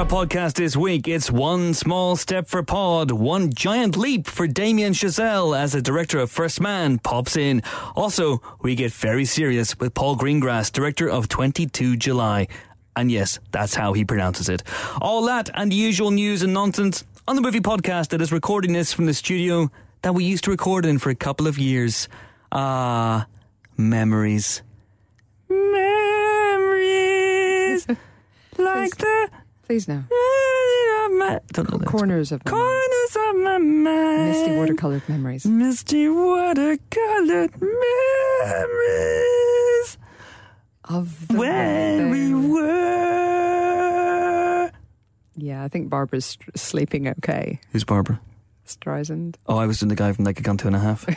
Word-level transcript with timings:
Empire 0.00 0.24
podcast 0.24 0.54
this 0.54 0.78
week. 0.78 1.06
It's 1.06 1.30
one 1.30 1.74
small 1.74 2.16
step 2.16 2.48
for 2.48 2.62
Pod, 2.62 3.10
one 3.10 3.52
giant 3.52 3.98
leap 3.98 4.26
for 4.26 4.46
Damien 4.46 4.94
Chazelle 4.94 5.54
as 5.54 5.72
the 5.72 5.82
director 5.82 6.18
of 6.20 6.30
First 6.30 6.58
Man 6.58 6.98
pops 6.98 7.36
in. 7.36 7.62
Also, 7.94 8.40
we 8.62 8.74
get 8.74 8.92
very 8.92 9.26
serious 9.26 9.78
with 9.78 9.92
Paul 9.92 10.16
Greengrass, 10.16 10.72
director 10.72 11.06
of 11.06 11.28
22 11.28 11.98
July. 11.98 12.48
And 12.96 13.12
yes, 13.12 13.40
that's 13.50 13.74
how 13.74 13.92
he 13.92 14.06
pronounces 14.06 14.48
it. 14.48 14.62
All 15.02 15.26
that 15.26 15.50
and 15.52 15.70
the 15.70 15.76
usual 15.76 16.10
news 16.10 16.42
and 16.42 16.54
nonsense 16.54 17.04
on 17.28 17.36
the 17.36 17.42
movie 17.42 17.60
podcast 17.60 18.08
that 18.08 18.22
is 18.22 18.32
recording 18.32 18.72
this 18.72 18.94
from 18.94 19.04
the 19.04 19.12
studio 19.12 19.70
that 20.00 20.14
we 20.14 20.24
used 20.24 20.44
to 20.44 20.50
record 20.50 20.86
in 20.86 20.98
for 20.98 21.10
a 21.10 21.14
couple 21.14 21.46
of 21.46 21.58
years. 21.58 22.08
Ah, 22.52 23.26
memories. 23.76 24.62
Memories. 25.50 25.76
like 28.56 28.96
the 28.96 29.30
Please 29.70 29.86
now. 29.86 30.02
don't 31.52 31.70
know 31.70 31.78
the 31.78 31.86
Corners 31.86 32.32
of 32.32 32.44
my 32.44 32.50
mind. 32.50 32.92
of 33.14 33.36
my 33.36 33.58
mind. 33.58 34.28
misty 34.28 34.50
watercolored 34.50 35.08
memories. 35.08 35.46
Misty 35.46 36.06
watercolored 36.06 37.52
memories 38.50 39.98
Of 40.86 41.28
the 41.28 41.36
when 41.36 42.10
we 42.10 42.34
were. 42.34 42.72
Yeah, 45.36 45.62
I 45.62 45.68
think 45.68 45.88
Barbara's 45.88 46.24
st- 46.24 46.58
sleeping 46.58 47.06
okay. 47.06 47.60
Who's 47.70 47.84
Barbara? 47.84 48.20
Streisand. 48.66 49.36
Oh, 49.46 49.56
I 49.56 49.66
was 49.66 49.78
doing 49.78 49.90
the 49.90 49.94
guy 49.94 50.12
from 50.12 50.24
Naked 50.24 50.42
Gun 50.42 50.56
Two 50.56 50.66
and 50.66 50.74
a 50.74 50.80
Half. 50.80 51.06
you 51.08 51.14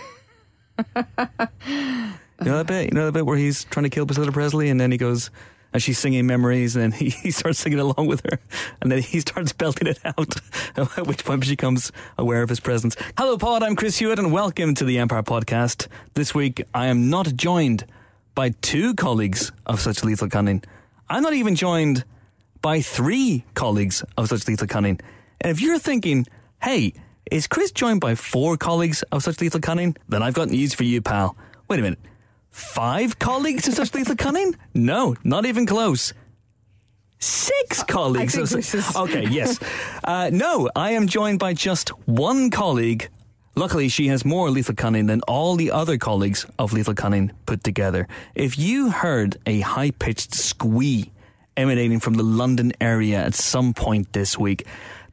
know 2.45 2.57
that 2.57 2.67
bit? 2.67 2.89
You 2.91 2.91
know 2.93 3.07
that 3.07 3.13
bit 3.13 3.25
where 3.25 3.35
he's 3.35 3.63
trying 3.63 3.85
to 3.85 3.89
kill 3.89 4.05
Priscilla 4.05 4.31
Presley 4.31 4.69
and 4.69 4.79
then 4.79 4.91
he 4.91 4.99
goes, 4.99 5.31
and 5.73 5.81
she's 5.81 5.97
singing 5.97 6.25
memories 6.27 6.75
and 6.75 6.93
he, 6.93 7.09
he 7.09 7.31
starts 7.31 7.59
singing 7.59 7.79
along 7.79 8.07
with 8.07 8.21
her 8.29 8.39
and 8.81 8.91
then 8.91 9.01
he 9.01 9.19
starts 9.19 9.51
belting 9.51 9.87
it 9.87 9.99
out, 10.05 10.35
at 10.97 11.07
which 11.07 11.25
point 11.25 11.43
she 11.43 11.53
becomes 11.53 11.91
aware 12.17 12.43
of 12.43 12.49
his 12.49 12.59
presence. 12.59 12.95
Hello, 13.17 13.37
Pod. 13.37 13.63
I'm 13.63 13.75
Chris 13.75 13.97
Hewitt 13.97 14.19
and 14.19 14.31
welcome 14.31 14.75
to 14.75 14.85
the 14.85 14.99
Empire 14.99 15.23
Podcast. 15.23 15.87
This 16.13 16.33
week, 16.33 16.63
I 16.73 16.87
am 16.87 17.09
not 17.09 17.35
joined 17.35 17.85
by 18.35 18.49
two 18.61 18.93
colleagues 18.93 19.51
of 19.65 19.79
such 19.79 20.03
lethal 20.03 20.29
cunning. 20.29 20.63
I'm 21.09 21.23
not 21.23 21.33
even 21.33 21.55
joined 21.55 22.05
by 22.61 22.81
three 22.81 23.43
colleagues 23.53 24.03
of 24.17 24.29
such 24.29 24.47
lethal 24.47 24.67
cunning. 24.67 24.99
And 25.41 25.51
if 25.51 25.61
you're 25.61 25.79
thinking, 25.79 26.25
hey, 26.61 26.93
is 27.29 27.47
Chris 27.47 27.71
joined 27.71 27.99
by 27.99 28.15
four 28.15 28.57
colleagues 28.57 29.03
of 29.11 29.23
such 29.23 29.41
lethal 29.41 29.59
cunning? 29.59 29.97
Then 30.07 30.23
I've 30.23 30.33
got 30.33 30.49
news 30.49 30.73
for 30.73 30.83
you, 30.83 31.01
pal. 31.01 31.35
Wait 31.67 31.79
a 31.79 31.83
minute. 31.83 31.99
Five 32.53 33.17
colleagues 33.17 33.67
of 33.67 33.73
such 33.73 33.93
lethal 33.95 34.15
cunning? 34.15 34.55
No, 34.75 35.15
not 35.23 35.47
even 35.47 35.65
close. 35.65 36.13
Six 37.19 37.83
colleagues. 37.83 38.37
of 38.37 38.49
this 38.49 38.75
is- 38.75 38.95
Okay, 38.95 39.25
yes. 39.27 39.59
Uh, 40.03 40.29
no, 40.31 40.69
I 40.75 40.91
am 40.91 41.07
joined 41.07 41.39
by 41.39 41.53
just 41.53 41.89
one 42.07 42.51
colleague. 42.51 43.09
Luckily, 43.55 43.87
she 43.89 44.07
has 44.09 44.23
more 44.23 44.51
lethal 44.51 44.75
cunning 44.75 45.07
than 45.07 45.21
all 45.27 45.55
the 45.55 45.71
other 45.71 45.97
colleagues 45.97 46.45
of 46.59 46.73
lethal 46.73 46.93
cunning 46.93 47.31
put 47.47 47.63
together. 47.63 48.07
If 48.35 48.59
you 48.59 48.91
heard 48.91 49.37
a 49.47 49.61
high 49.61 49.89
pitched 49.91 50.35
squee 50.35 51.11
emanating 51.57 51.99
from 51.99 52.13
the 52.15 52.23
London 52.23 52.73
area 52.79 53.17
at 53.23 53.33
some 53.33 53.73
point 53.73 54.13
this 54.13 54.37
week, 54.37 54.67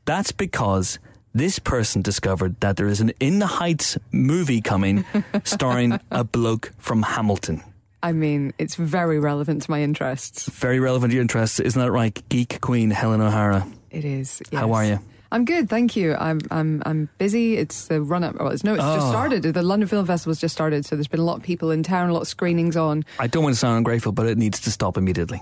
that's 0.05 0.33
because 0.33 0.99
this 1.34 1.59
person 1.59 2.03
discovered 2.03 2.59
that 2.61 2.77
there 2.77 2.86
is 2.89 3.00
an 3.00 3.12
In 3.20 3.39
the 3.39 3.47
Heights 3.47 3.97
movie 4.12 4.61
coming 4.61 5.05
starring 5.45 5.98
a 6.11 6.25
bloke 6.25 6.72
from 6.78 7.03
Hamilton. 7.03 7.62
I 8.03 8.12
mean, 8.12 8.53
it's 8.59 8.77
very 8.77 9.19
relevant 9.21 9.62
to 9.62 9.71
my 9.71 9.82
interests. 9.82 10.49
Very 10.49 10.81
relevant 10.81 11.10
to 11.10 11.15
your 11.16 11.22
interests, 11.22 11.60
isn't 11.60 11.81
that 11.81 11.91
right? 11.93 12.19
Geek 12.31 12.60
Queen 12.60 12.91
Helen 12.91 13.21
O'Hara. 13.21 13.66
It 13.91 14.05
is. 14.05 14.41
How 14.53 14.72
are 14.72 14.84
you? 14.84 14.99
I'm 15.32 15.44
good, 15.44 15.69
thank 15.69 15.94
you. 15.97 16.15
I'm 16.15 16.41
I'm 16.50 16.82
I'm 16.87 17.09
busy. 17.19 17.56
It's 17.56 17.87
the 17.87 18.00
run 18.03 18.25
up. 18.25 18.34
Well, 18.41 18.49
it's 18.49 18.65
no, 18.65 18.75
it's 18.75 18.82
just 18.82 19.06
Oh. 19.06 19.10
started. 19.10 19.43
The 19.44 19.62
London 19.62 19.88
Film 19.88 20.05
Festival's 20.06 20.41
just 20.41 20.53
started, 20.55 20.84
so 20.84 20.97
there's 20.97 21.06
been 21.06 21.21
a 21.21 21.25
lot 21.25 21.37
of 21.37 21.43
people 21.44 21.71
in 21.71 21.84
town, 21.84 22.09
a 22.10 22.12
lot 22.12 22.22
of 22.22 22.28
screenings 22.28 22.76
on. 22.76 23.05
I 23.21 23.28
don't 23.28 23.44
want 23.44 23.55
to 23.55 23.59
sound 23.60 23.76
ungrateful, 23.78 24.10
but 24.12 24.26
it 24.26 24.38
needs 24.38 24.59
to 24.60 24.71
stop 24.72 24.97
immediately. 24.97 25.41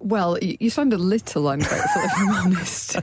Well, 0.00 0.38
you 0.40 0.70
sound 0.70 0.92
a 0.94 0.98
little 0.98 1.48
ungrateful, 1.48 2.02
if 2.02 2.12
I'm 2.16 2.30
honest. 2.46 2.96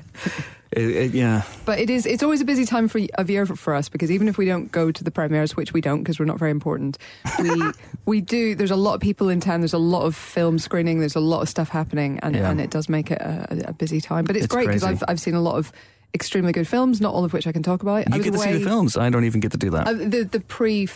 It, 0.75 0.89
it, 0.89 1.13
yeah. 1.13 1.43
But 1.63 1.79
it 1.79 1.89
is. 1.89 2.05
It's 2.05 2.21
always 2.21 2.41
a 2.41 2.45
busy 2.45 2.65
time 2.65 2.87
for 2.89 2.99
of 3.15 3.29
year 3.29 3.45
for, 3.45 3.55
for 3.55 3.73
us 3.73 3.87
because 3.87 4.11
even 4.11 4.27
if 4.27 4.37
we 4.37 4.45
don't 4.45 4.71
go 4.71 4.91
to 4.91 5.03
the 5.03 5.09
premieres, 5.11 5.55
which 5.55 5.71
we 5.73 5.79
don't 5.79 5.99
because 6.03 6.19
we're 6.19 6.25
not 6.25 6.37
very 6.37 6.51
important, 6.51 6.97
we 7.39 7.63
we 8.05 8.21
do. 8.21 8.55
There's 8.55 8.71
a 8.71 8.75
lot 8.75 8.95
of 8.95 8.99
people 9.01 9.29
in 9.29 9.39
town. 9.39 9.61
There's 9.61 9.73
a 9.73 9.77
lot 9.77 10.03
of 10.03 10.15
film 10.15 10.59
screening. 10.59 10.99
There's 10.99 11.15
a 11.15 11.21
lot 11.21 11.41
of 11.41 11.49
stuff 11.49 11.69
happening, 11.69 12.19
and, 12.21 12.35
Yeah. 12.35 12.49
and 12.51 12.59
it 12.59 12.71
does 12.71 12.89
make 12.89 13.09
it 13.09 13.21
a, 13.21 13.69
a 13.69 13.73
busy 13.73 14.01
time. 14.01 14.25
But 14.25 14.35
it's, 14.35 14.45
It's 14.45 14.53
great 14.53 14.67
because. 14.67 14.83
I've 14.83 15.03
I've 15.07 15.19
seen 15.21 15.33
a 15.35 15.41
lot 15.41 15.55
of 15.55 15.71
extremely 16.13 16.51
good 16.53 16.67
films, 16.67 17.01
not 17.01 17.13
all 17.13 17.25
of 17.25 17.33
which 17.33 17.47
I 17.47 17.51
can 17.51 17.63
talk 17.63 17.81
about. 17.81 18.13
You 18.13 18.23
get 18.23 18.33
to 18.33 18.39
see 18.39 18.53
the 18.53 18.59
films. 18.65 18.95
I 18.97 19.09
don't 19.09 19.25
even 19.25 19.39
get 19.41 19.51
to 19.53 19.57
do 19.57 19.69
that. 19.71 19.87
uh, 19.87 19.93
the 19.93 20.23
the 20.31 20.39
pre 20.39 20.87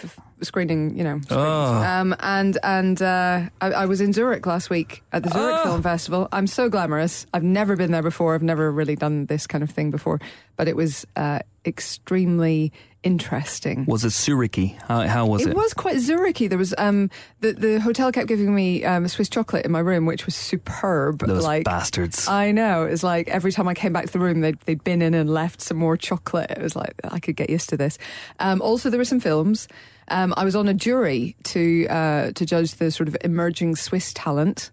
screening, 0.42 0.96
you 0.96 1.04
know. 1.04 1.20
Oh. 1.30 1.74
um, 1.84 2.16
and 2.20 2.58
and 2.64 3.02
uh, 3.02 3.42
I, 3.60 3.72
I 3.72 3.86
was 3.86 4.00
in 4.00 4.14
Zurich 4.14 4.46
last 4.46 4.70
week 4.70 5.04
at 5.12 5.24
the 5.24 5.30
Zurich 5.30 5.56
Oh. 5.60 5.64
Film 5.64 5.84
Festival. 5.84 6.28
I'm 6.32 6.48
so 6.48 6.70
glamorous. 6.70 7.26
I've 7.34 7.44
never 7.44 7.76
been 7.76 7.92
there 7.92 8.04
before. 8.04 8.36
I've 8.36 8.44
never 8.44 8.72
really 8.72 8.96
done 8.96 9.26
this 9.26 9.48
kind 9.48 9.64
of 9.64 9.70
thing 9.70 9.92
before, 9.92 10.20
but 10.56 10.68
it 10.70 10.76
was 10.78 11.06
uh, 11.18 11.40
extremely 11.66 12.72
interesting. 13.04 13.86
was 13.86 14.04
it 14.04 14.10
Zurichi? 14.10 14.80
How, 14.82 15.02
how 15.08 15.26
was 15.26 15.46
it? 15.46 15.50
It 15.50 15.56
was 15.56 15.74
quite 15.74 15.98
Zurichy. 15.98 16.50
There 16.50 16.58
was 16.58 16.74
um 16.78 17.10
the 17.40 17.54
the 17.54 17.80
hotel 17.80 18.12
kept 18.12 18.28
giving 18.28 18.54
me 18.54 18.84
um, 18.84 19.08
Swiss 19.08 19.30
chocolate 19.30 19.66
in 19.66 19.72
my 19.72 19.80
room, 19.80 20.06
which 20.06 20.26
was 20.26 20.36
superb. 20.36 21.20
Those 21.20 21.44
like 21.44 21.64
bastards. 21.64 22.28
I 22.28 22.52
know. 22.52 22.86
It 22.86 22.92
was 22.92 23.04
like 23.04 23.28
every 23.30 23.52
time 23.52 23.68
I 23.68 23.74
came 23.74 23.94
back 23.94 24.06
to 24.08 24.12
the 24.12 24.20
room, 24.20 24.42
they'd, 24.42 24.60
they'd 24.62 24.84
been 24.84 25.02
in 25.02 25.14
and 25.14 25.30
left 25.30 25.62
some 25.62 25.78
more 25.78 25.98
chocolate. 25.98 26.52
It 26.52 26.62
was 26.62 26.76
like, 26.76 26.94
I 27.04 27.20
could 27.20 27.36
get 27.36 27.50
used 27.50 27.70
to 27.70 27.78
this. 27.78 27.98
Um, 28.40 28.62
also, 28.62 28.90
there 28.90 29.00
were 29.00 29.06
some 29.06 29.20
films. 29.20 29.68
Um, 30.10 30.34
I 30.38 30.44
was 30.44 30.56
on 30.56 30.68
a 30.68 30.74
jury 30.74 31.36
to 31.46 31.88
uh, 31.88 32.32
to 32.32 32.46
judge 32.46 32.74
the 32.76 32.92
sort 32.92 33.08
of 33.08 33.18
emerging 33.24 33.76
Swiss 33.76 34.14
talent. 34.14 34.72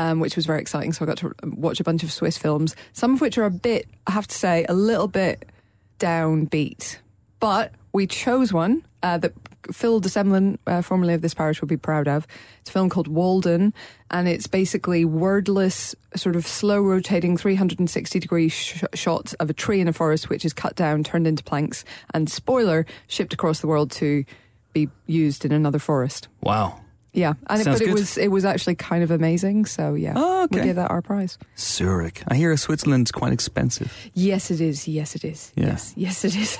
Um, 0.00 0.20
which 0.20 0.36
was 0.36 0.46
very 0.46 0.60
exciting. 0.60 0.92
So 0.92 1.04
I 1.04 1.06
got 1.06 1.18
to 1.18 1.34
watch 1.42 1.80
a 1.80 1.82
bunch 1.82 2.04
of 2.04 2.12
Swiss 2.12 2.38
films, 2.38 2.76
some 2.92 3.14
of 3.14 3.20
which 3.20 3.36
are 3.36 3.44
a 3.44 3.50
bit, 3.50 3.88
I 4.06 4.12
have 4.12 4.28
to 4.28 4.34
say, 4.36 4.64
a 4.68 4.72
little 4.72 5.08
bit 5.08 5.50
downbeat. 5.98 6.98
But 7.40 7.72
we 7.92 8.06
chose 8.06 8.52
one 8.52 8.84
uh, 9.02 9.18
that 9.18 9.32
Phil 9.72 10.00
de 10.00 10.08
Semlyen, 10.08 10.58
uh, 10.66 10.82
formerly 10.82 11.14
of 11.14 11.20
this 11.20 11.34
parish, 11.34 11.60
would 11.60 11.68
be 11.68 11.76
proud 11.76 12.08
of. 12.08 12.26
It's 12.60 12.70
a 12.70 12.72
film 12.72 12.88
called 12.88 13.08
Walden, 13.08 13.74
and 14.10 14.28
it's 14.28 14.46
basically 14.46 15.04
wordless, 15.04 15.94
sort 16.16 16.36
of 16.36 16.46
slow 16.46 16.80
rotating 16.80 17.36
360 17.36 18.18
degree 18.18 18.48
sh- 18.48 18.82
shots 18.94 19.34
of 19.34 19.50
a 19.50 19.52
tree 19.52 19.80
in 19.80 19.88
a 19.88 19.92
forest, 19.92 20.28
which 20.28 20.44
is 20.44 20.52
cut 20.52 20.74
down, 20.74 21.04
turned 21.04 21.26
into 21.26 21.44
planks, 21.44 21.84
and 22.14 22.30
spoiler, 22.30 22.86
shipped 23.08 23.32
across 23.32 23.60
the 23.60 23.66
world 23.66 23.90
to 23.92 24.24
be 24.72 24.88
used 25.06 25.44
in 25.44 25.52
another 25.52 25.78
forest. 25.78 26.28
wow. 26.40 26.80
Yeah, 27.14 27.34
and 27.48 27.60
it, 27.60 27.64
but 27.66 27.80
it 27.80 27.92
was 27.92 28.16
it 28.18 28.28
was 28.28 28.44
actually 28.44 28.74
kind 28.76 29.02
of 29.02 29.10
amazing. 29.10 29.66
So 29.66 29.94
yeah, 29.94 30.12
Oh, 30.16 30.44
okay. 30.44 30.58
we 30.60 30.66
gave 30.66 30.76
that 30.76 30.90
our 30.90 31.02
prize. 31.02 31.38
Zurich. 31.56 32.22
I 32.28 32.34
hear 32.36 32.56
Switzerland's 32.56 33.10
quite 33.10 33.32
expensive. 33.32 33.92
Yes, 34.14 34.50
it 34.50 34.60
is. 34.60 34.86
Yes, 34.86 35.14
it 35.16 35.24
is. 35.24 35.52
Yeah. 35.56 35.66
Yes, 35.66 35.94
yes, 35.96 36.24
it 36.24 36.36
is. 36.36 36.58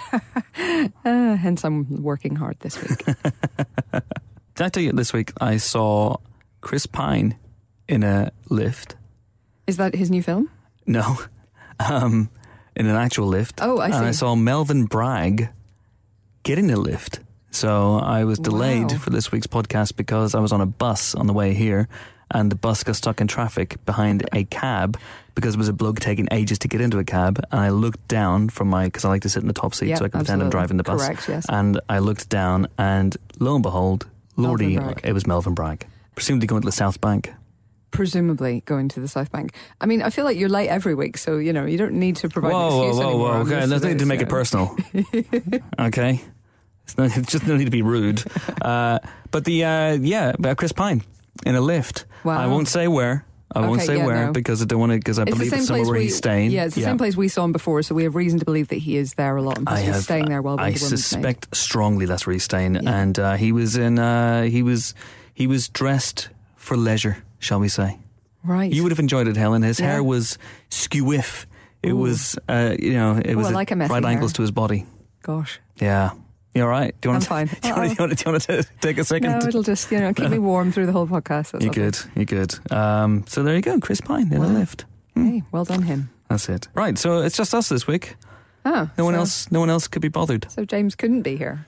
uh, 1.04 1.36
hence, 1.36 1.64
I'm 1.64 2.02
working 2.02 2.34
hard 2.36 2.58
this 2.60 2.80
week. 2.82 3.04
Did 4.54 4.64
I 4.66 4.68
tell 4.70 4.82
you 4.82 4.92
this 4.92 5.12
week 5.12 5.32
I 5.40 5.58
saw 5.58 6.16
Chris 6.60 6.86
Pine 6.86 7.36
in 7.86 8.02
a 8.02 8.30
lift? 8.48 8.96
is 9.66 9.76
that 9.76 9.94
his 9.94 10.10
new 10.10 10.22
film? 10.22 10.50
No. 10.86 11.18
Um, 11.80 12.28
in 12.74 12.86
an 12.86 12.96
actual 12.96 13.28
lift. 13.28 13.60
Oh, 13.62 13.78
I 13.78 13.86
And 13.86 13.94
I 14.06 14.10
saw 14.10 14.34
Melvin 14.34 14.86
Bragg 14.86 15.48
getting 16.42 16.72
a 16.72 16.76
lift. 16.76 17.20
So 17.58 17.98
I 17.98 18.22
was 18.22 18.38
delayed 18.38 18.92
Wow. 18.92 18.98
for 18.98 19.10
this 19.10 19.32
week's 19.32 19.48
podcast 19.48 19.96
because 19.96 20.36
I 20.36 20.38
was 20.40 20.52
on 20.52 20.60
a 20.60 20.66
bus 20.66 21.16
on 21.16 21.26
the 21.26 21.32
way 21.32 21.54
here 21.54 21.88
and 22.30 22.52
the 22.52 22.56
bus 22.56 22.84
got 22.84 22.94
stuck 22.94 23.20
in 23.20 23.26
traffic 23.26 23.84
behind 23.84 24.28
a 24.32 24.44
cab 24.44 24.96
because 25.34 25.54
it 25.54 25.58
was 25.58 25.68
a 25.68 25.72
bloke 25.72 25.98
taking 25.98 26.28
ages 26.30 26.60
to 26.60 26.68
get 26.68 26.80
into 26.80 26.98
a 27.00 27.04
cab. 27.04 27.40
And 27.50 27.60
I 27.60 27.70
looked 27.70 28.06
down 28.06 28.48
from 28.48 28.68
my, 28.70 28.84
because 28.84 29.04
I 29.04 29.08
like 29.08 29.22
to 29.22 29.28
sit 29.28 29.42
in 29.42 29.48
the 29.48 29.54
top 29.54 29.74
seat 29.74 29.88
Yeah, 29.88 29.96
so 29.96 30.04
I 30.04 30.08
can 30.08 30.20
pretend 30.20 30.40
I'm 30.40 30.50
driving 30.50 30.76
the 30.76 30.84
bus. 30.84 31.04
Correct, 31.04 31.28
yes. 31.28 31.46
And 31.48 31.80
I 31.88 31.98
looked 31.98 32.28
down 32.28 32.68
and 32.78 33.16
lo 33.40 33.54
and 33.54 33.62
behold, 33.64 34.06
Lordy, 34.36 34.78
it 35.02 35.12
was 35.12 35.26
Melvin 35.26 35.54
Bragg. 35.54 35.84
Presumably 36.14 36.46
going 36.46 36.62
to 36.62 36.66
the 36.66 36.72
South 36.72 37.00
Bank. 37.00 37.32
Presumably 37.90 38.62
going 38.66 38.88
to 38.90 39.00
the 39.00 39.08
South 39.08 39.32
Bank. 39.32 39.52
I 39.80 39.86
mean, 39.86 40.02
I 40.02 40.10
feel 40.10 40.24
like 40.24 40.36
you're 40.38 40.48
late 40.48 40.68
every 40.68 40.94
week, 40.94 41.18
so 41.18 41.38
you 41.38 41.52
know 41.52 41.64
you 41.64 41.78
don't 41.78 41.94
need 41.94 42.16
to 42.16 42.28
provide 42.28 42.50
an 42.50 42.54
Whoa, 42.54 42.68
whoa, 42.68 42.82
excuse 42.88 42.96
whoa, 43.04 43.08
anymore. 43.10 43.28
whoa. 43.32 43.40
Okay, 43.40 43.50
most 43.60 43.68
there's 43.70 43.72
of 43.72 43.82
no 43.82 43.88
need 43.88 43.98
to 43.98 44.06
make 44.06 44.20
it 44.20 44.28
personal. 44.28 44.76
okay? 45.80 46.20
It's, 46.88 46.96
no, 46.98 47.04
it's 47.20 47.30
just 47.30 47.46
no 47.46 47.56
need 47.56 47.66
to 47.66 47.70
be 47.70 47.82
rude. 47.82 48.22
Uh, 48.62 48.98
but 49.30 49.44
the, 49.44 49.64
uh, 49.64 49.92
yeah, 49.92 50.32
Chris 50.56 50.72
Pine 50.72 51.02
in 51.44 51.54
a 51.54 51.60
lift. 51.60 52.06
Wow. 52.24 52.38
I 52.38 52.46
won't 52.46 52.68
say 52.68 52.88
where. 52.88 53.24
I 53.54 53.60
won't 53.60 53.76
Okay, 53.80 53.86
say 53.86 53.96
yeah, 53.96 54.04
where 54.06 54.26
no. 54.26 54.32
because 54.32 54.60
I 54.60 54.66
don't 54.66 54.78
want 54.78 54.92
to, 54.92 54.98
because 54.98 55.18
I 55.18 55.22
It's 55.22 55.30
the 55.30 55.36
believe 55.36 55.50
same 55.50 55.58
it's 55.60 55.68
somewhere 55.68 55.84
place 55.84 55.90
where 55.90 55.98
we, 56.00 56.04
he's 56.04 56.16
staying. 56.16 56.50
Yeah, 56.50 56.64
it's 56.66 56.74
the 56.74 56.82
same 56.82 56.98
place 56.98 57.16
we 57.16 57.28
saw 57.28 57.44
him 57.44 57.52
before, 57.52 57.82
so 57.82 57.94
we 57.94 58.02
have 58.04 58.14
reason 58.14 58.38
to 58.40 58.44
believe 58.44 58.68
that 58.68 58.76
he 58.76 58.96
is 58.98 59.14
there 59.14 59.36
a 59.36 59.42
lot. 59.42 59.56
And 59.56 59.66
I 59.68 59.80
he's 59.80 59.94
have, 59.94 60.02
staying 60.02 60.26
there 60.26 60.42
while 60.42 60.58
I 60.60 60.64
Woman's 60.68 60.80
suspect 60.88 61.56
strongly 61.56 62.04
that's 62.04 62.26
where 62.26 62.34
he's 62.34 62.44
staying, 62.44 62.74
Yeah. 62.74 62.94
and 63.00 63.18
uh, 63.18 63.34
he 63.36 63.52
was 63.52 63.76
in. 63.76 63.98
Uh, 63.98 64.42
he 64.42 64.62
was 64.62 64.94
he 65.32 65.46
was 65.46 65.68
dressed 65.70 66.28
for 66.56 66.76
leisure, 66.76 67.24
shall 67.38 67.58
we 67.60 67.68
say? 67.68 67.98
Right. 68.44 68.70
You 68.70 68.82
would 68.82 68.92
have 68.92 68.98
enjoyed 69.00 69.28
it, 69.28 69.36
Helen. 69.36 69.62
His 69.62 69.80
Yeah. 69.80 69.92
hair 69.92 70.02
was 70.02 70.36
skewiff 70.70 71.46
It 71.82 71.92
Ooh. 71.92 71.96
was, 71.96 72.36
uh, 72.48 72.74
you 72.78 72.92
know, 72.92 73.16
it 73.16 73.34
Oh, 73.34 73.38
was 73.38 73.50
like 73.50 73.70
right 73.70 73.90
hair. 73.90 74.06
angles 74.06 74.32
to 74.34 74.42
his 74.42 74.50
body. 74.50 74.84
Gosh. 75.22 75.58
Yeah. 75.80 76.10
You 76.58 76.64
all 76.64 76.70
right? 76.70 76.92
Do 77.00 77.08
you 77.08 77.12
want 77.12 77.30
I'm 77.30 77.46
to, 77.46 77.54
fine. 77.54 77.60
Do 77.62 77.68
you 77.68 77.74
want, 77.76 77.88
to, 77.90 77.94
do 77.94 78.02
you 78.26 78.32
want 78.32 78.42
to, 78.42 78.48
do 78.48 78.52
you 78.52 78.56
want 78.56 78.66
to 78.66 78.68
take 78.80 78.98
a 78.98 79.04
second? 79.04 79.30
No, 79.30 79.38
it'll 79.46 79.62
just, 79.62 79.92
you 79.92 80.00
know, 80.00 80.12
keep 80.12 80.28
me 80.28 80.38
warm 80.40 80.72
through 80.72 80.86
the 80.86 80.92
whole 80.92 81.06
podcast. 81.06 81.52
That's 81.52 81.64
You're 81.64 81.72
good. 81.72 81.96
You're 82.16 82.24
good. 82.24 82.52
Um, 82.72 83.24
so 83.28 83.44
there 83.44 83.54
you 83.54 83.62
go. 83.62 83.78
Chris 83.78 84.00
Pine 84.00 84.32
in 84.32 84.38
a 84.38 84.40
Wow. 84.40 84.48
lift. 84.48 84.84
Hey, 85.14 85.42
well 85.52 85.64
done 85.64 85.82
him. 85.82 86.10
That's 86.28 86.48
it. 86.48 86.66
Right. 86.74 86.98
So 86.98 87.18
it's 87.22 87.36
just 87.36 87.54
us 87.54 87.68
this 87.68 87.86
week. 87.86 88.16
Oh, 88.64 88.90
No 88.98 89.04
one 89.04 89.14
so- 89.14 89.20
else. 89.20 89.50
No 89.52 89.60
one 89.60 89.70
else 89.70 89.86
could 89.86 90.02
be 90.02 90.08
bothered. 90.08 90.50
So 90.50 90.64
James 90.64 90.94
couldn't 90.96 91.22
be 91.22 91.36
here. 91.36 91.64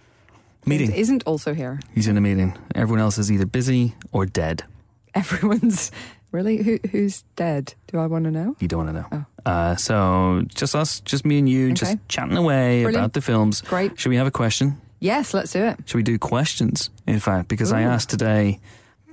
Meeting. 0.67 0.89
James 0.89 0.99
isn't 1.01 1.23
also 1.25 1.55
here. 1.55 1.79
He's 1.95 2.09
in 2.09 2.17
a 2.17 2.21
meeting. 2.21 2.59
Everyone 2.75 3.01
else 3.01 3.17
is 3.17 3.31
either 3.31 3.47
busy 3.47 3.95
or 4.11 4.27
dead. 4.27 4.65
Everyone's 5.15 5.91
really 6.33 6.63
who 6.65 6.79
who's 6.91 7.23
dead? 7.37 7.75
Do 7.93 7.99
I 8.01 8.07
want 8.07 8.25
to 8.25 8.31
know? 8.31 8.57
You 8.61 8.67
don't 8.69 8.85
want 8.87 8.97
to 8.97 9.01
know. 9.03 9.07
Oh. 9.13 9.25
Uh, 9.47 9.77
so 9.77 10.43
just 10.49 10.75
us, 10.75 11.01
just 11.01 11.25
me 11.25 11.39
and 11.39 11.49
you, 11.49 11.73
just 11.73 11.97
chatting 12.09 12.37
away 12.37 12.83
Brilliant. 12.83 12.97
about 12.97 13.13
the 13.15 13.21
films. 13.21 13.63
Great. 13.63 13.99
Should 13.99 14.11
we 14.11 14.17
have 14.17 14.27
a 14.27 14.31
question? 14.31 14.81
Yes, 15.01 15.33
let's 15.33 15.53
do 15.53 15.63
it. 15.65 15.79
Should 15.87 15.97
we 15.97 16.03
do 16.03 16.19
questions? 16.19 16.91
In 17.07 17.21
fact, 17.21 17.49
because 17.49 17.73
I 17.73 17.83
asked 17.83 18.11
today, 18.11 18.61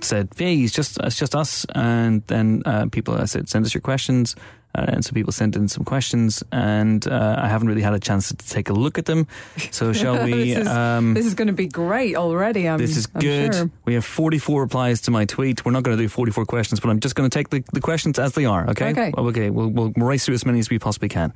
said, 0.00 0.28
"Hey, 0.36 0.56
it's 0.62 0.72
just 0.72 0.98
it's 1.02 1.16
just 1.16 1.34
us," 1.34 1.64
and 1.74 2.22
then 2.26 2.62
uh, 2.66 2.86
people 2.86 3.14
I 3.14 3.24
said, 3.24 3.48
"Send 3.48 3.64
us 3.64 3.74
your 3.74 3.80
questions." 3.80 4.36
Uh, 4.74 4.84
and 4.88 5.04
so 5.04 5.12
people 5.12 5.32
sent 5.32 5.56
in 5.56 5.66
some 5.66 5.82
questions, 5.84 6.42
and 6.52 7.06
uh, 7.08 7.36
I 7.38 7.48
haven't 7.48 7.68
really 7.68 7.80
had 7.82 7.94
a 7.94 7.98
chance 7.98 8.28
to 8.28 8.36
take 8.36 8.68
a 8.68 8.74
look 8.74 8.98
at 8.98 9.06
them. 9.06 9.26
So 9.70 9.92
shall 10.00 10.22
we? 10.24 10.54
This 10.54 10.58
is- 10.58 10.68
um, 10.68 11.16
is 11.16 11.34
going 11.34 11.48
to 11.48 11.54
be 11.54 11.66
great 11.66 12.16
already. 12.16 12.68
I'm, 12.68 12.78
this 12.78 12.96
is 12.96 13.08
I'm 13.14 13.20
good. 13.20 13.54
sure. 13.54 13.70
We 13.86 13.94
have 13.94 14.04
44 14.04 14.60
replies 14.60 15.00
to 15.02 15.10
my 15.10 15.24
tweet. 15.24 15.64
We're 15.64 15.72
not 15.72 15.82
going 15.84 15.96
to 15.96 16.02
do 16.02 16.08
44 16.08 16.44
questions, 16.44 16.80
but 16.80 16.90
I'm 16.90 17.00
just 17.00 17.14
going 17.14 17.28
to 17.28 17.34
take 17.38 17.48
the, 17.50 17.64
the 17.72 17.80
questions 17.80 18.18
as 18.18 18.32
they 18.34 18.44
are, 18.44 18.68
okay? 18.70 18.90
Okay. 18.90 19.12
Okay, 19.16 19.50
we'll, 19.50 19.68
we'll 19.68 19.92
race 19.96 20.26
through 20.26 20.34
as 20.34 20.44
many 20.44 20.58
as 20.58 20.68
we 20.70 20.78
possibly 20.78 21.08
can. 21.08 21.32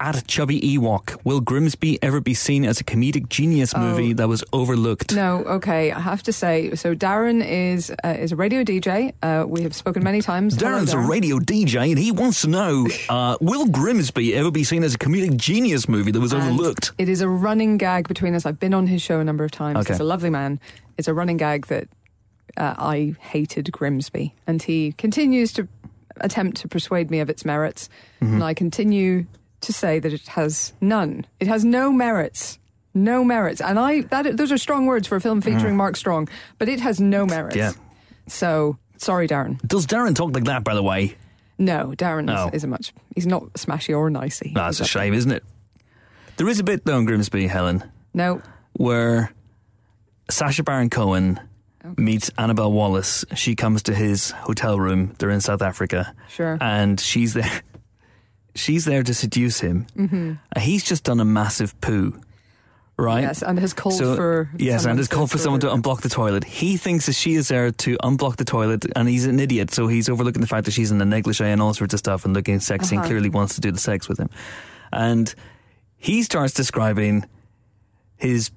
At 0.00 0.26
Chubby 0.28 0.60
Ewok, 0.60 1.18
will 1.24 1.40
Grimsby 1.40 1.98
ever 2.02 2.20
be 2.20 2.32
seen 2.32 2.64
as 2.64 2.80
a 2.80 2.84
comedic 2.84 3.28
genius 3.28 3.72
Oh. 3.74 3.80
movie 3.80 4.12
that 4.12 4.28
was 4.28 4.44
overlooked? 4.52 5.14
No, 5.14 5.38
okay. 5.44 5.90
I 5.90 5.98
have 5.98 6.22
to 6.24 6.32
say, 6.32 6.74
so 6.76 6.94
Darren 6.94 7.44
is 7.44 7.90
uh, 8.04 8.08
is 8.18 8.30
a 8.32 8.36
radio 8.36 8.62
DJ. 8.62 9.12
Uh, 9.22 9.44
we 9.46 9.62
have 9.62 9.74
spoken 9.74 10.04
many 10.04 10.20
times. 10.22 10.54
Hello, 10.54 10.78
Darren's 10.78 10.92
a 10.92 10.98
radio 10.98 11.38
DJ 11.38 11.90
and 11.90 11.98
he 11.98 12.12
wants 12.12 12.42
to 12.42 12.48
know 12.48 12.86
uh, 13.08 13.36
Will 13.40 13.66
Grimsby 13.66 14.34
ever 14.36 14.50
be 14.52 14.62
seen 14.62 14.84
as 14.84 14.94
a 14.94 14.98
comedic 14.98 15.36
genius 15.36 15.88
movie 15.88 16.12
that 16.12 16.20
was 16.20 16.32
And 16.32 16.42
overlooked? 16.42 16.92
It 16.98 17.08
is 17.08 17.20
a 17.20 17.28
running 17.28 17.76
gag 17.76 18.06
between 18.06 18.34
us. 18.36 18.46
I've 18.46 18.60
been 18.60 18.74
on 18.74 18.86
his 18.86 19.02
show 19.02 19.18
a 19.18 19.24
number 19.24 19.44
of 19.44 19.50
times. 19.50 19.78
Okay. 19.80 19.94
He's 19.94 20.00
a 20.00 20.04
lovely 20.04 20.30
man. 20.30 20.60
It's 20.96 21.08
a 21.08 21.14
running 21.14 21.36
gag 21.38 21.66
that 21.66 21.88
uh, 22.56 22.74
I 22.78 23.14
hated 23.20 23.70
Grimsby, 23.72 24.34
and 24.46 24.62
he 24.62 24.92
continues 24.92 25.52
to 25.54 25.66
attempt 26.20 26.56
to 26.58 26.68
persuade 26.68 27.10
me 27.10 27.20
of 27.20 27.28
its 27.30 27.44
merits, 27.44 27.88
Mm-hmm. 28.20 28.34
and 28.34 28.42
I 28.44 28.52
continue 28.54 29.26
to 29.62 29.72
say 29.72 29.98
that 29.98 30.12
it 30.12 30.26
has 30.28 30.72
none. 30.80 31.26
It 31.40 31.46
has 31.48 31.64
no 31.64 31.92
merits. 31.92 32.58
No 32.94 33.22
merits, 33.22 33.60
and 33.60 33.78
I 33.78 34.00
that 34.02 34.36
those 34.36 34.50
are 34.50 34.58
strong 34.58 34.86
words 34.86 35.06
for 35.06 35.14
a 35.16 35.20
film 35.20 35.40
featuring 35.40 35.76
Mark 35.76 35.94
Strong, 35.96 36.28
but 36.58 36.68
it 36.68 36.80
has 36.80 36.98
no 37.00 37.26
merits. 37.26 37.54
Mm. 37.54 37.58
Yeah. 37.58 37.72
So 38.26 38.78
sorry, 38.96 39.28
Darren. 39.28 39.60
Does 39.60 39.86
Darren 39.86 40.16
talk 40.16 40.34
like 40.34 40.44
that, 40.44 40.64
by 40.64 40.74
the 40.74 40.82
way? 40.82 41.16
No, 41.58 41.92
Darren 41.96 42.34
Oh. 42.34 42.48
is, 42.48 42.54
is 42.54 42.64
a 42.64 42.66
much. 42.66 42.92
He's 43.14 43.26
not 43.26 43.52
smashy 43.52 43.96
or 43.96 44.10
nicey. 44.10 44.52
That's 44.54 44.80
a 44.80 44.84
shame, 44.84 45.12
isn't 45.14 45.30
it? 45.30 45.44
There 46.38 46.48
is 46.48 46.58
a 46.58 46.64
bit, 46.64 46.84
though, 46.86 46.98
in 46.98 47.04
Grimsby, 47.04 47.46
Helen, 47.46 47.84
No, 48.14 48.40
where 48.72 49.32
Sacha 50.30 50.62
Baron 50.64 50.90
Cohen 50.90 51.38
meets 51.96 52.30
Annabelle 52.38 52.72
Wallis. 52.72 53.24
She 53.34 53.54
comes 53.54 53.82
to 53.84 53.94
his 53.94 54.30
hotel 54.30 54.78
room. 54.80 55.14
They're 55.18 55.30
in 55.30 55.40
South 55.40 55.62
Africa. 55.62 56.14
Sure. 56.28 56.58
And 56.60 56.98
she's 56.98 57.34
there. 57.34 57.62
She's 58.58 58.84
there 58.84 59.02
to 59.02 59.14
seduce 59.14 59.60
him. 59.60 59.86
Mm-hmm. 59.96 60.32
he's 60.60 60.84
just 60.84 61.04
done 61.04 61.20
a 61.20 61.24
massive 61.24 61.78
poo, 61.80 62.20
right? 62.96 63.22
yes, 63.22 63.42
and 63.42 63.58
has 63.58 63.72
called 63.72 63.94
So- 63.94 64.16
for 64.16 64.50
yes, 64.58 64.84
and 64.84 64.98
has 64.98 65.08
called 65.08 65.30
for 65.30 65.38
someone 65.38 65.60
to 65.60 65.68
unblock 65.68 66.00
the 66.02 66.08
toilet. 66.08 66.44
He 66.44 66.76
thinks 66.76 67.06
that 67.06 67.14
she 67.14 67.34
is 67.34 67.48
there 67.48 67.70
to 67.70 67.96
unblock 68.02 68.36
the 68.36 68.44
toilet, 68.44 68.84
and 68.96 69.08
he's 69.08 69.26
an 69.26 69.38
idiot. 69.40 69.70
So 69.72 69.86
he's 69.86 70.08
overlooking 70.08 70.40
the 70.40 70.48
fact 70.48 70.64
that 70.66 70.72
she's 70.72 70.90
in 70.90 71.00
a 71.00 71.04
negligee 71.04 71.44
and 71.44 71.62
all 71.62 71.72
sorts 71.74 71.94
of 71.94 72.00
stuff, 72.00 72.24
and 72.24 72.34
looking 72.34 72.58
sexy, 72.60 72.96
and 72.96 73.00
Uh-huh. 73.00 73.08
clearly 73.08 73.30
wants 73.30 73.54
to 73.54 73.60
do 73.60 73.70
the 73.70 73.78
sex 73.80 74.08
with 74.08 74.18
him. 74.18 74.28
And 74.92 75.32
he 75.96 76.22
starts 76.22 76.52
describing 76.54 77.24
his 78.16 78.50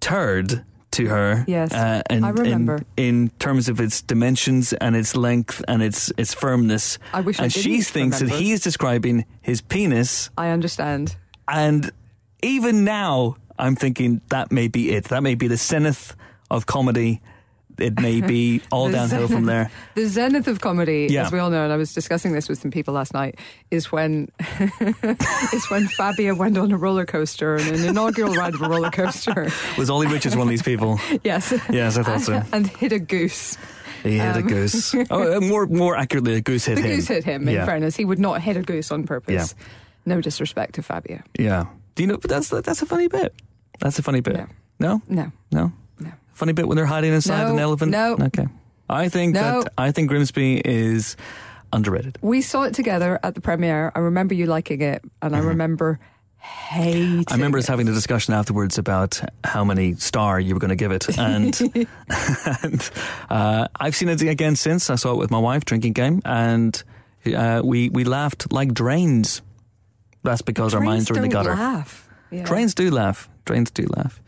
turd 0.00 0.64
to 0.94 1.06
her. 1.08 1.44
Yes, 1.46 1.72
uh, 1.72 2.02
and 2.08 2.24
I 2.24 2.30
remember. 2.30 2.76
In, 2.96 3.24
in 3.24 3.28
terms 3.38 3.68
of 3.68 3.80
its 3.80 4.02
dimensions 4.02 4.72
and 4.72 4.96
its 4.96 5.14
length 5.16 5.62
and 5.68 5.82
its 5.82 6.12
its 6.16 6.34
firmness. 6.34 6.98
I 7.12 7.20
wish 7.20 7.38
I 7.40 7.44
and 7.44 7.52
she 7.52 7.62
didn't 7.78 7.86
thinks 7.86 8.18
that 8.18 8.24
remember. 8.26 8.42
he 8.44 8.52
is 8.52 8.60
describing 8.60 9.24
his 9.42 9.60
penis 9.60 10.30
I 10.38 10.48
understand. 10.50 11.16
and 11.48 11.90
even 12.42 12.84
now, 12.84 13.36
I'm 13.58 13.76
thinking 13.76 14.20
that 14.28 14.52
may 14.52 14.68
be 14.68 14.90
it. 14.90 15.04
That 15.04 15.22
may 15.22 15.34
be 15.34 15.48
the 15.48 15.56
zenith 15.56 16.14
of 16.50 16.66
comedy. 16.66 17.20
It 17.78 18.00
may 18.00 18.20
be 18.20 18.60
all 18.70 18.86
The 18.86 18.92
downhill 18.92 19.28
from 19.28 19.46
there. 19.46 19.70
The 19.94 20.06
zenith 20.06 20.46
of 20.48 20.60
comedy, 20.60 21.08
Yeah. 21.10 21.26
as 21.26 21.32
we 21.32 21.38
all 21.38 21.50
know, 21.50 21.64
and 21.64 21.72
I 21.72 21.76
was 21.76 21.92
discussing 21.94 22.32
this 22.32 22.48
with 22.48 22.58
some 22.60 22.70
people 22.70 22.94
last 22.94 23.12
night, 23.14 23.38
is 23.70 23.90
when 23.92 24.28
is 25.52 25.70
when 25.70 25.88
Fabio 25.88 26.34
went 26.34 26.56
on 26.58 26.72
a 26.72 26.76
roller 26.76 27.06
coaster, 27.06 27.56
and 27.56 27.68
an 27.74 27.84
inaugural 27.84 28.34
ride 28.34 28.54
of 28.54 28.62
a 28.62 28.68
roller 28.68 28.90
coaster. 28.90 29.48
Was 29.78 29.90
Ollie 29.90 30.06
Richards 30.06 30.36
one 30.36 30.46
of 30.46 30.50
these 30.50 30.62
people? 30.62 30.98
Yes. 31.22 31.52
Yes, 31.70 31.96
I 31.96 32.02
thought 32.02 32.20
so. 32.22 32.42
And 32.52 32.66
hit 32.66 32.92
a 32.92 32.98
goose. 32.98 33.56
He 34.02 34.18
hit 34.18 34.36
a 34.36 34.40
Um, 34.40 34.46
goose. 34.46 34.94
Oh, 35.10 35.36
uh, 35.36 35.40
more 35.40 35.66
more 35.66 35.96
accurately, 35.96 36.34
a 36.34 36.40
goose 36.40 36.64
hit 36.66 36.76
The 36.76 36.82
him. 36.82 36.96
goose 36.96 37.08
hit 37.08 37.24
him. 37.24 37.48
In 37.48 37.54
Yeah. 37.54 37.64
fairness, 37.66 37.96
he 37.96 38.04
would 38.04 38.18
not 38.18 38.42
hit 38.42 38.56
a 38.56 38.62
goose 38.62 38.90
on 38.90 39.04
purpose. 39.04 39.54
No 40.06 40.20
disrespect 40.20 40.74
to 40.74 40.82
Fabio. 40.82 41.22
Yeah. 41.38 41.64
Do 41.94 42.02
you 42.02 42.06
know? 42.08 42.18
But 42.18 42.30
that's 42.30 42.48
that's 42.50 42.82
a 42.82 42.86
funny 42.86 43.08
bit. 43.08 43.32
That's 43.80 43.98
a 43.98 44.02
funny 44.02 44.20
bit. 44.20 44.36
No. 44.36 44.46
No, 44.78 45.02
No. 45.08 45.32
no. 45.52 45.72
Funny 46.34 46.52
bit 46.52 46.68
when 46.68 46.76
they're 46.76 46.86
hiding 46.86 47.12
inside 47.12 47.44
No, 47.46 47.52
an 47.54 47.58
elephant. 47.58 47.90
no. 47.92 48.16
Okay. 48.20 48.46
I 48.88 49.08
think 49.08 49.34
No. 49.34 49.62
that 49.62 49.72
I 49.78 49.92
think 49.92 50.08
Grimsby 50.10 50.60
is 50.64 51.16
underrated. 51.72 52.18
We 52.22 52.42
saw 52.42 52.62
it 52.64 52.74
together 52.74 53.18
at 53.22 53.34
the 53.34 53.40
premiere. 53.40 53.90
I 53.94 54.00
remember 54.00 54.34
you 54.34 54.46
liking 54.46 54.80
it, 54.82 55.02
and 55.22 55.34
I 55.34 55.38
remember 55.38 55.98
hating. 56.38 57.02
Mm-hmm. 57.24 57.32
I 57.32 57.34
remember 57.36 57.58
us 57.58 57.66
having 57.66 57.88
a 57.88 57.92
discussion 57.92 58.34
afterwards 58.34 58.76
about 58.78 59.20
how 59.42 59.64
many 59.64 59.94
star 59.94 60.38
you 60.38 60.54
were 60.54 60.60
going 60.60 60.68
to 60.68 60.76
give 60.76 60.92
it, 60.92 61.08
and 61.18 61.58
and 62.62 62.90
uh, 63.30 63.68
I've 63.80 63.96
seen 63.96 64.08
it 64.10 64.20
again 64.22 64.56
since. 64.56 64.90
I 64.90 64.96
saw 64.96 65.12
it 65.12 65.18
with 65.18 65.30
my 65.30 65.38
wife 65.38 65.64
drinking 65.64 65.94
game, 65.94 66.20
and 66.24 66.80
uh, 67.34 67.62
we 67.64 67.88
we 67.88 68.04
laughed 68.04 68.52
like 68.52 68.74
drains. 68.74 69.40
That's 70.22 70.42
because 70.42 70.74
our 70.74 70.80
minds 70.80 71.10
are 71.10 71.16
in 71.16 71.22
the 71.22 71.28
gutter. 71.28 71.50
Laugh. 71.54 72.08
Yeah. 72.30 72.44
Trains 72.44 72.74
do 72.74 72.90
laugh. 72.90 73.28
Trains 73.46 73.70
do 73.70 73.86
laugh. 73.96 74.20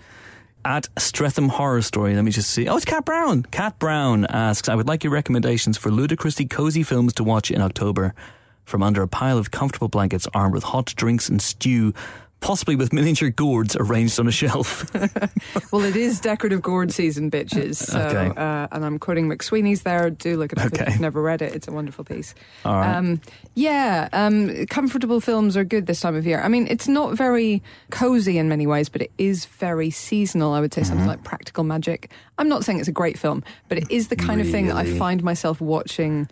At 0.66 0.88
Streatham 0.99 1.49
Horror 1.49 1.80
Story, 1.80 2.16
let 2.16 2.25
me 2.25 2.32
just 2.32 2.50
see. 2.50 2.66
Oh, 2.66 2.75
it's 2.75 2.85
Cat 2.85 3.04
Brown. 3.04 3.44
Cat 3.44 3.78
Brown 3.78 4.26
asks, 4.26 4.68
I 4.68 4.75
would 4.75 4.88
like 4.88 5.04
your 5.04 5.12
recommendations 5.12 5.78
for 5.78 5.92
ludicrously 5.92 6.46
cozy 6.46 6.82
films 6.82 7.12
to 7.14 7.23
watch 7.23 7.52
in 7.52 7.61
October. 7.62 8.16
From 8.64 8.82
under 8.82 9.00
a 9.00 9.06
pile 9.06 9.38
of 9.38 9.52
comfortable 9.52 9.87
blankets 9.87 10.26
armed 10.35 10.54
with 10.54 10.64
hot 10.64 10.92
drinks 10.96 11.28
and 11.28 11.40
stew, 11.40 11.94
possibly 12.40 12.76
with 12.76 12.93
miniature 12.93 13.31
gourds 13.31 13.76
arranged 13.81 14.21
on 14.21 14.28
a 14.28 14.31
shelf. 14.33 14.85
Well, 15.73 15.85
it 15.85 15.97
is 15.97 16.21
decorative 16.21 16.62
gourd 16.62 16.93
season, 16.93 17.31
bitches. 17.31 17.76
So, 17.76 17.99
Okay. 18.00 18.28
uh, 18.40 18.69
and 18.71 18.85
I'm 18.85 18.99
quoting 18.99 19.28
McSweeney's 19.28 19.83
there. 19.83 20.11
Do 20.11 20.37
look 20.37 20.52
at 20.52 20.59
it 20.59 20.66
up 20.66 20.73
if 20.75 20.81
Okay. 20.83 20.93
you've 20.93 21.00
never 21.00 21.21
read 21.21 21.43
it. 21.43 21.55
It's 21.55 21.66
a 21.69 21.73
wonderful 21.73 22.05
piece. 22.05 22.35
All 22.64 22.75
right. 22.76 22.95
Um, 22.97 23.21
yeah, 23.55 24.09
um, 24.12 24.66
comfortable 24.66 25.21
films 25.21 25.57
are 25.57 25.64
good 25.64 25.87
this 25.87 26.00
time 26.00 26.14
of 26.14 26.25
year. 26.26 26.40
I 26.40 26.49
mean, 26.49 26.66
it's 26.71 26.88
not 26.88 27.14
very 27.16 27.62
cozy 27.90 28.38
in 28.38 28.49
many 28.49 28.66
ways, 28.66 28.88
but 28.88 29.02
it 29.02 29.11
is 29.19 29.45
very 29.47 29.90
seasonal. 29.90 30.52
I 30.55 30.61
would 30.61 30.73
say 30.73 30.83
Mm-hmm. 30.83 30.88
something 30.90 31.07
like 31.07 31.25
Practical 31.25 31.64
Magic. 31.64 32.11
I'm 32.38 32.49
not 32.49 32.64
saying 32.64 32.78
it's 32.78 32.88
a 32.88 32.93
great 32.93 33.19
film, 33.19 33.43
but 33.69 33.78
it 33.78 33.90
is 33.90 34.09
the 34.09 34.16
kind 34.16 34.40
of 34.40 34.49
thing 34.49 34.66
that 34.69 34.76
I 34.76 34.85
find 34.99 35.23
myself 35.25 35.61
watching 35.61 36.28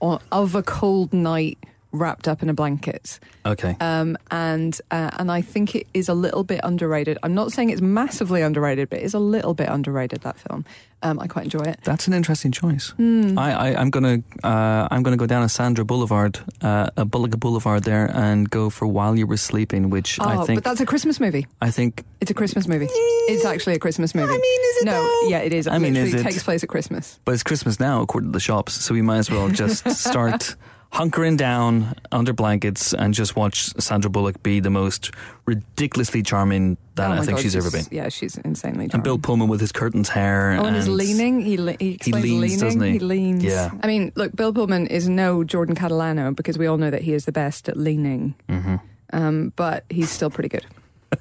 on, 0.00 0.20
of 0.32 0.54
a 0.54 0.62
cold 0.62 1.12
night 1.12 1.58
wrapped 1.92 2.26
up 2.28 2.42
in 2.42 2.48
a 2.48 2.54
blanket. 2.54 3.20
okay. 3.46 3.76
Um, 3.80 4.16
and 4.30 4.80
uh, 4.90 5.10
and 5.18 5.30
I 5.30 5.40
think 5.42 5.74
it 5.74 5.86
is 5.94 6.08
a 6.08 6.14
little 6.14 6.42
bit 6.44 6.60
underrated. 6.64 7.18
I'm 7.22 7.34
not 7.34 7.52
saying 7.52 7.70
it's 7.70 7.80
massively 7.82 8.42
underrated, 8.42 8.88
but 8.90 8.98
it 9.00 9.02
is 9.04 9.14
a 9.14 9.18
little 9.18 9.54
bit 9.54 9.68
underrated. 9.68 10.22
That 10.22 10.38
film, 10.38 10.64
um, 11.02 11.18
I 11.20 11.26
quite 11.26 11.44
enjoy 11.44 11.60
it. 11.64 11.80
That's 11.84 12.06
an 12.08 12.14
interesting 12.14 12.50
choice. 12.52 12.90
Hmm. 12.90 13.38
I, 13.38 13.52
I, 13.72 13.80
I'm 13.80 13.90
gonna 13.90 14.22
uh, 14.42 14.88
I'm 14.90 15.02
gonna 15.02 15.16
go 15.16 15.26
down 15.26 15.42
a 15.42 15.48
Sandra 15.48 15.84
Boulevard, 15.84 16.38
uh, 16.62 16.90
a 16.96 17.04
Bulliga 17.04 17.38
Boulevard 17.38 17.84
there, 17.84 18.10
and 18.16 18.48
go 18.48 18.70
for 18.70 18.86
While 18.86 19.16
You 19.16 19.26
Were 19.26 19.36
Sleeping, 19.36 19.90
which 19.90 20.18
Oh, 20.20 20.24
I 20.24 20.44
think 20.46 20.58
but 20.58 20.64
that's 20.64 20.80
a 20.80 20.86
Christmas 20.86 21.20
movie. 21.20 21.46
I 21.60 21.70
think 21.70 22.04
It's 22.20 22.30
a 22.30 22.34
Christmas 22.34 22.66
movie. 22.66 22.88
It's 23.28 23.44
actually 23.44 23.74
a 23.74 23.78
Christmas 23.78 24.14
movie. 24.14 24.32
I 24.32 24.36
mean, 24.38 24.60
is 24.70 24.76
it 24.82 24.84
No, 24.86 24.92
though? 24.92 25.28
yeah, 25.28 25.38
it 25.38 25.52
is. 25.52 25.66
I 25.68 25.78
mean, 25.78 25.94
is 25.96 26.14
it? 26.14 26.22
takes 26.22 26.42
place 26.42 26.62
at 26.62 26.68
Christmas. 26.68 27.18
But 27.24 27.32
it's 27.34 27.42
Christmas 27.42 27.78
now, 27.78 28.00
according 28.02 28.30
to 28.30 28.32
the 28.32 28.40
shops, 28.40 28.72
so 28.72 28.94
we 28.94 29.02
might 29.02 29.18
as 29.18 29.30
well 29.30 29.48
just 29.48 29.88
start 30.06 30.56
hunkering 30.92 31.36
down 31.38 31.94
under 32.12 32.32
blankets 32.34 32.92
and 32.92 33.14
just 33.14 33.34
watch 33.34 33.72
Sandra 33.80 34.10
Bullock 34.10 34.42
be 34.42 34.60
the 34.60 34.68
most 34.70 35.10
ridiculously 35.46 36.22
charming 36.22 36.76
that 36.96 37.10
Oh 37.10 37.14
I 37.14 37.18
think 37.20 37.38
God, 37.38 37.40
she's 37.42 37.56
ever 37.56 37.70
been. 37.70 37.86
Yeah, 37.90 38.10
she's 38.10 38.36
insanely 38.38 38.88
charming. 38.88 38.94
And 38.94 39.02
Bill 39.02 39.18
Pullman 39.18 39.48
with 39.48 39.60
his 39.60 39.72
curtains 39.72 40.10
hair. 40.10 40.52
Oh, 40.60 40.64
and 40.66 40.76
his 40.76 40.88
leaning. 40.88 41.40
He 41.40 41.56
le- 41.56 41.76
he 41.80 41.92
explains 41.94 42.24
leans, 42.24 42.40
leaning. 42.42 42.58
doesn't 42.58 42.82
he? 42.82 42.90
He 42.92 42.98
leans. 42.98 43.42
Yeah. 43.42 43.70
I 43.82 43.86
mean, 43.86 44.12
look, 44.16 44.36
Bill 44.36 44.52
Pullman 44.52 44.86
is 44.88 45.08
no 45.08 45.44
Jordan 45.44 45.74
Catalano 45.74 46.36
because 46.36 46.58
we 46.58 46.66
all 46.66 46.76
know 46.76 46.90
that 46.90 47.00
he 47.02 47.14
is 47.14 47.24
the 47.24 47.32
best 47.32 47.68
at 47.70 47.76
leaning. 47.78 48.34
Mm-hmm. 48.48 48.76
Um, 49.14 49.52
but 49.56 49.84
he's 49.88 50.10
still 50.10 50.30
pretty 50.30 50.48
good. 50.50 50.66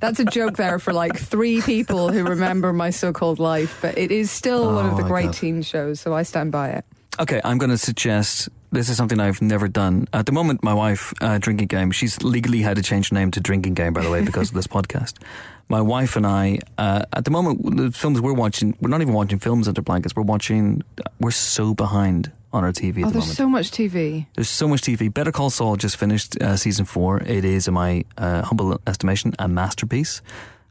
That's 0.00 0.20
a 0.20 0.24
joke 0.24 0.56
there 0.56 0.78
for 0.78 0.92
like 0.92 1.16
three 1.18 1.62
people 1.62 2.12
who 2.12 2.24
remember 2.24 2.72
my 2.72 2.90
so-called 2.90 3.38
life, 3.38 3.78
but 3.80 3.96
it 3.96 4.10
is 4.12 4.30
still 4.30 4.66
one 4.74 4.86
Oh 4.86 4.90
of 4.90 4.96
the 4.98 5.02
great 5.02 5.26
God. 5.26 5.34
teen 5.34 5.62
shows, 5.62 5.98
so 6.00 6.14
I 6.14 6.22
stand 6.24 6.52
by 6.52 6.70
it. 6.70 6.84
Okay, 7.20 7.40
I'm 7.44 7.58
going 7.58 7.70
to 7.70 7.78
suggest 7.78 8.48
this 8.72 8.88
is 8.88 8.96
something 8.96 9.20
I've 9.20 9.40
never 9.40 9.68
done. 9.68 10.08
At 10.12 10.26
the 10.26 10.32
moment, 10.32 10.64
my 10.64 10.74
wife, 10.74 11.12
uh, 11.20 11.38
Drinking 11.38 11.68
Game, 11.68 11.92
she's 11.92 12.20
legally 12.22 12.60
had 12.60 12.76
to 12.76 12.82
change 12.82 13.10
her 13.10 13.14
name 13.14 13.30
to 13.32 13.40
Drinking 13.40 13.74
Game, 13.74 13.92
by 13.92 14.02
the 14.02 14.10
way, 14.10 14.22
because 14.24 14.48
of 14.48 14.54
this 14.54 14.66
podcast. 14.66 15.14
My 15.68 15.80
wife 15.80 16.16
and 16.16 16.26
I, 16.26 16.58
uh, 16.76 17.04
at 17.12 17.24
the 17.24 17.30
moment, 17.30 17.76
the 17.76 17.92
films 17.92 18.20
we're 18.20 18.32
watching, 18.32 18.76
we're 18.80 18.90
not 18.90 19.00
even 19.00 19.14
watching 19.14 19.38
films 19.38 19.68
under 19.68 19.80
blankets. 19.80 20.16
We're 20.16 20.24
watching, 20.24 20.82
we're 21.20 21.30
so 21.30 21.72
behind 21.72 22.32
on 22.52 22.64
our 22.64 22.72
TV 22.72 22.98
at 22.98 23.04
Oh, 23.04 23.06
the 23.06 23.12
there's 23.12 23.14
moment. 23.14 23.36
so 23.36 23.48
much 23.48 23.70
TV. 23.70 24.26
There's 24.34 24.48
so 24.48 24.66
much 24.66 24.82
TV. 24.82 25.12
Better 25.12 25.30
Call 25.32 25.50
Saul 25.50 25.76
just 25.76 25.96
finished 25.96 26.40
uh, 26.42 26.56
season 26.56 26.84
four. 26.84 27.22
It 27.22 27.44
is, 27.44 27.68
in 27.68 27.74
my 27.74 28.04
uh, 28.18 28.42
humble 28.42 28.80
estimation, 28.88 29.34
a 29.38 29.46
masterpiece. 29.46 30.20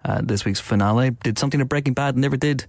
Uh, 0.04 0.20
this 0.22 0.44
week's 0.44 0.60
finale 0.60 1.12
did 1.12 1.40
something 1.40 1.60
that 1.60 1.66
Breaking 1.68 1.94
Bad 1.94 2.18
never 2.18 2.36
did 2.36 2.66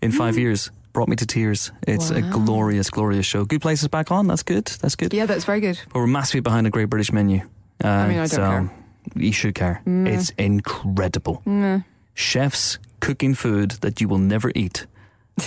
in 0.00 0.12
five 0.12 0.38
years. 0.38 0.70
Brought 0.92 1.08
me 1.08 1.16
to 1.16 1.26
tears. 1.26 1.70
It's 1.86 2.10
a 2.10 2.22
glorious, 2.22 2.90
glorious 2.90 3.26
show. 3.26 3.44
Good 3.44 3.60
Place 3.62 3.82
is 3.82 3.88
back 3.88 4.10
on. 4.10 4.26
That's 4.26 4.42
good. 4.42 4.66
That's 4.66 4.96
good. 4.96 5.12
Yeah, 5.12 5.26
that's 5.26 5.44
very 5.44 5.60
good. 5.60 5.78
But 5.92 6.00
we're 6.00 6.06
massively 6.06 6.40
behind 6.40 6.66
a 6.66 6.70
Great 6.70 6.86
British 6.90 7.12
Menu. 7.12 7.40
Uh, 7.84 7.88
I 7.88 8.08
mean, 8.08 8.16
I 8.18 8.26
don't 8.26 8.28
so 8.28 8.36
care. 8.38 8.70
You 9.14 9.32
should 9.32 9.54
care. 9.54 9.80
It's 9.86 10.30
incredible. 10.30 11.42
Nah. 11.46 11.80
Chefs 12.14 12.78
cooking 13.00 13.34
food 13.34 13.72
that 13.82 14.00
you 14.00 14.08
will 14.08 14.18
never 14.18 14.50
eat. 14.54 14.86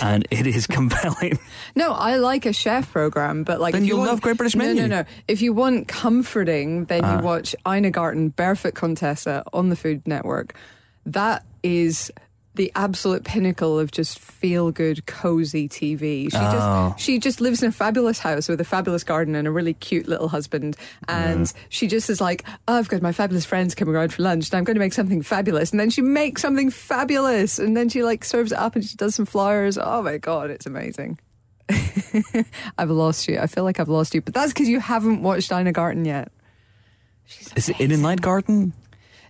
And 0.02 0.26
it 0.30 0.46
is 0.46 0.66
compelling. 0.66 1.38
No, 1.76 1.92
I 1.92 2.16
like 2.16 2.46
a 2.46 2.54
chef 2.54 2.90
program, 2.90 3.44
but 3.44 3.60
like 3.60 3.72
Then 3.74 3.82
if 3.82 3.88
you 3.88 3.94
you'll 3.94 3.98
want, 3.98 4.10
love 4.12 4.20
Great 4.22 4.38
British 4.38 4.56
Menu. 4.56 4.74
No, 4.74 4.86
no, 4.86 5.00
no. 5.02 5.04
If 5.28 5.42
you 5.42 5.52
want 5.52 5.86
comforting, 5.86 6.86
then 6.86 7.04
Ah. 7.04 7.18
you 7.18 7.22
watch 7.22 7.54
Ina 7.68 7.90
Garten 7.90 8.30
Barefoot 8.30 8.74
Contessa 8.74 9.44
on 9.52 9.68
the 9.68 9.76
Food 9.76 10.06
Network. 10.08 10.54
That 11.04 11.44
is 11.62 12.10
the 12.54 12.70
absolute 12.74 13.24
pinnacle 13.24 13.78
of 13.78 13.90
just 13.90 14.18
feel 14.18 14.70
good, 14.70 15.06
cozy 15.06 15.68
TV. 15.68 16.30
She 16.30 16.36
Oh. 16.36 16.90
just 16.92 17.00
she 17.04 17.18
just 17.18 17.40
lives 17.40 17.62
in 17.62 17.70
a 17.70 17.72
fabulous 17.72 18.18
house 18.18 18.46
with 18.48 18.60
a 18.60 18.64
fabulous 18.64 19.04
garden 19.04 19.34
and 19.34 19.48
a 19.48 19.50
really 19.50 19.72
cute 19.74 20.06
little 20.06 20.28
husband. 20.28 20.76
And 21.08 21.50
she 21.70 21.86
just 21.86 22.10
is 22.10 22.20
like, 22.20 22.44
oh, 22.68 22.78
I've 22.78 22.88
got 22.88 23.00
my 23.00 23.12
fabulous 23.12 23.44
friends 23.46 23.74
coming 23.74 23.94
around 23.94 24.12
for 24.12 24.22
lunch, 24.22 24.50
and 24.50 24.58
I'm 24.58 24.64
going 24.64 24.74
to 24.76 24.80
make 24.80 24.92
something 24.92 25.22
fabulous. 25.22 25.70
And 25.70 25.80
then 25.80 25.88
she 25.88 26.02
makes 26.02 26.42
something 26.42 26.70
fabulous, 26.70 27.58
and 27.58 27.74
then 27.76 27.88
she 27.88 28.02
like 28.02 28.22
serves 28.24 28.52
it 28.52 28.58
up 28.58 28.74
and 28.76 28.84
she 28.84 28.96
does 28.96 29.14
some 29.14 29.24
flowers. 29.26 29.78
Oh 29.78 30.02
my 30.02 30.18
god, 30.18 30.50
it's 30.50 30.66
amazing. 30.66 31.18
I've 32.78 32.90
lost 32.90 33.28
you. 33.28 33.38
I 33.38 33.46
feel 33.46 33.64
like 33.64 33.80
I've 33.80 33.88
lost 33.88 34.14
you, 34.14 34.20
but 34.20 34.34
that's 34.34 34.52
because 34.52 34.68
you 34.68 34.80
haven't 34.80 35.22
watched 35.22 35.50
Ina 35.52 35.72
Garten 35.72 36.04
yet. 36.04 36.30
Is 37.56 37.68
it 37.70 37.80
In 37.80 37.92
a 37.92 37.96
Night 37.96 38.20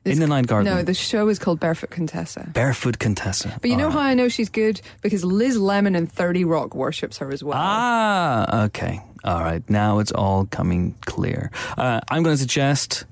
It's- 0.05 0.17
In 0.17 0.21
the 0.21 0.27
Night 0.27 0.47
Garden. 0.49 0.75
No, 0.75 0.83
the 0.83 0.95
show 0.95 1.29
is 1.29 1.39
called 1.39 1.61
Barefoot 1.61 1.91
Contessa. 1.91 2.49
Barefoot 2.53 2.99
Contessa. 2.99 3.57
But 3.61 3.71
you 3.71 3.77
know 3.77 3.85
All 3.87 3.93
how. 3.93 3.99
I 4.01 4.15
know 4.15 4.29
she's 4.29 4.49
good? 4.49 4.81
Because 5.01 5.25
Liz 5.25 5.57
Lemon 5.57 5.95
and 5.95 6.11
30 6.11 6.45
Rock 6.45 6.75
worships 6.75 7.19
her 7.19 7.31
as 7.33 7.45
well. 7.45 7.57
Ah, 7.57 8.65
okay. 8.65 9.01
All 9.25 9.41
right. 9.41 9.63
Now 9.71 10.01
it's 10.01 10.11
all 10.11 10.47
coming 10.47 10.97
clear. 11.07 11.53
Uh, 11.79 12.01
I'm 12.11 12.25
going 12.25 12.35
to 12.35 12.39
suggest 12.41 13.05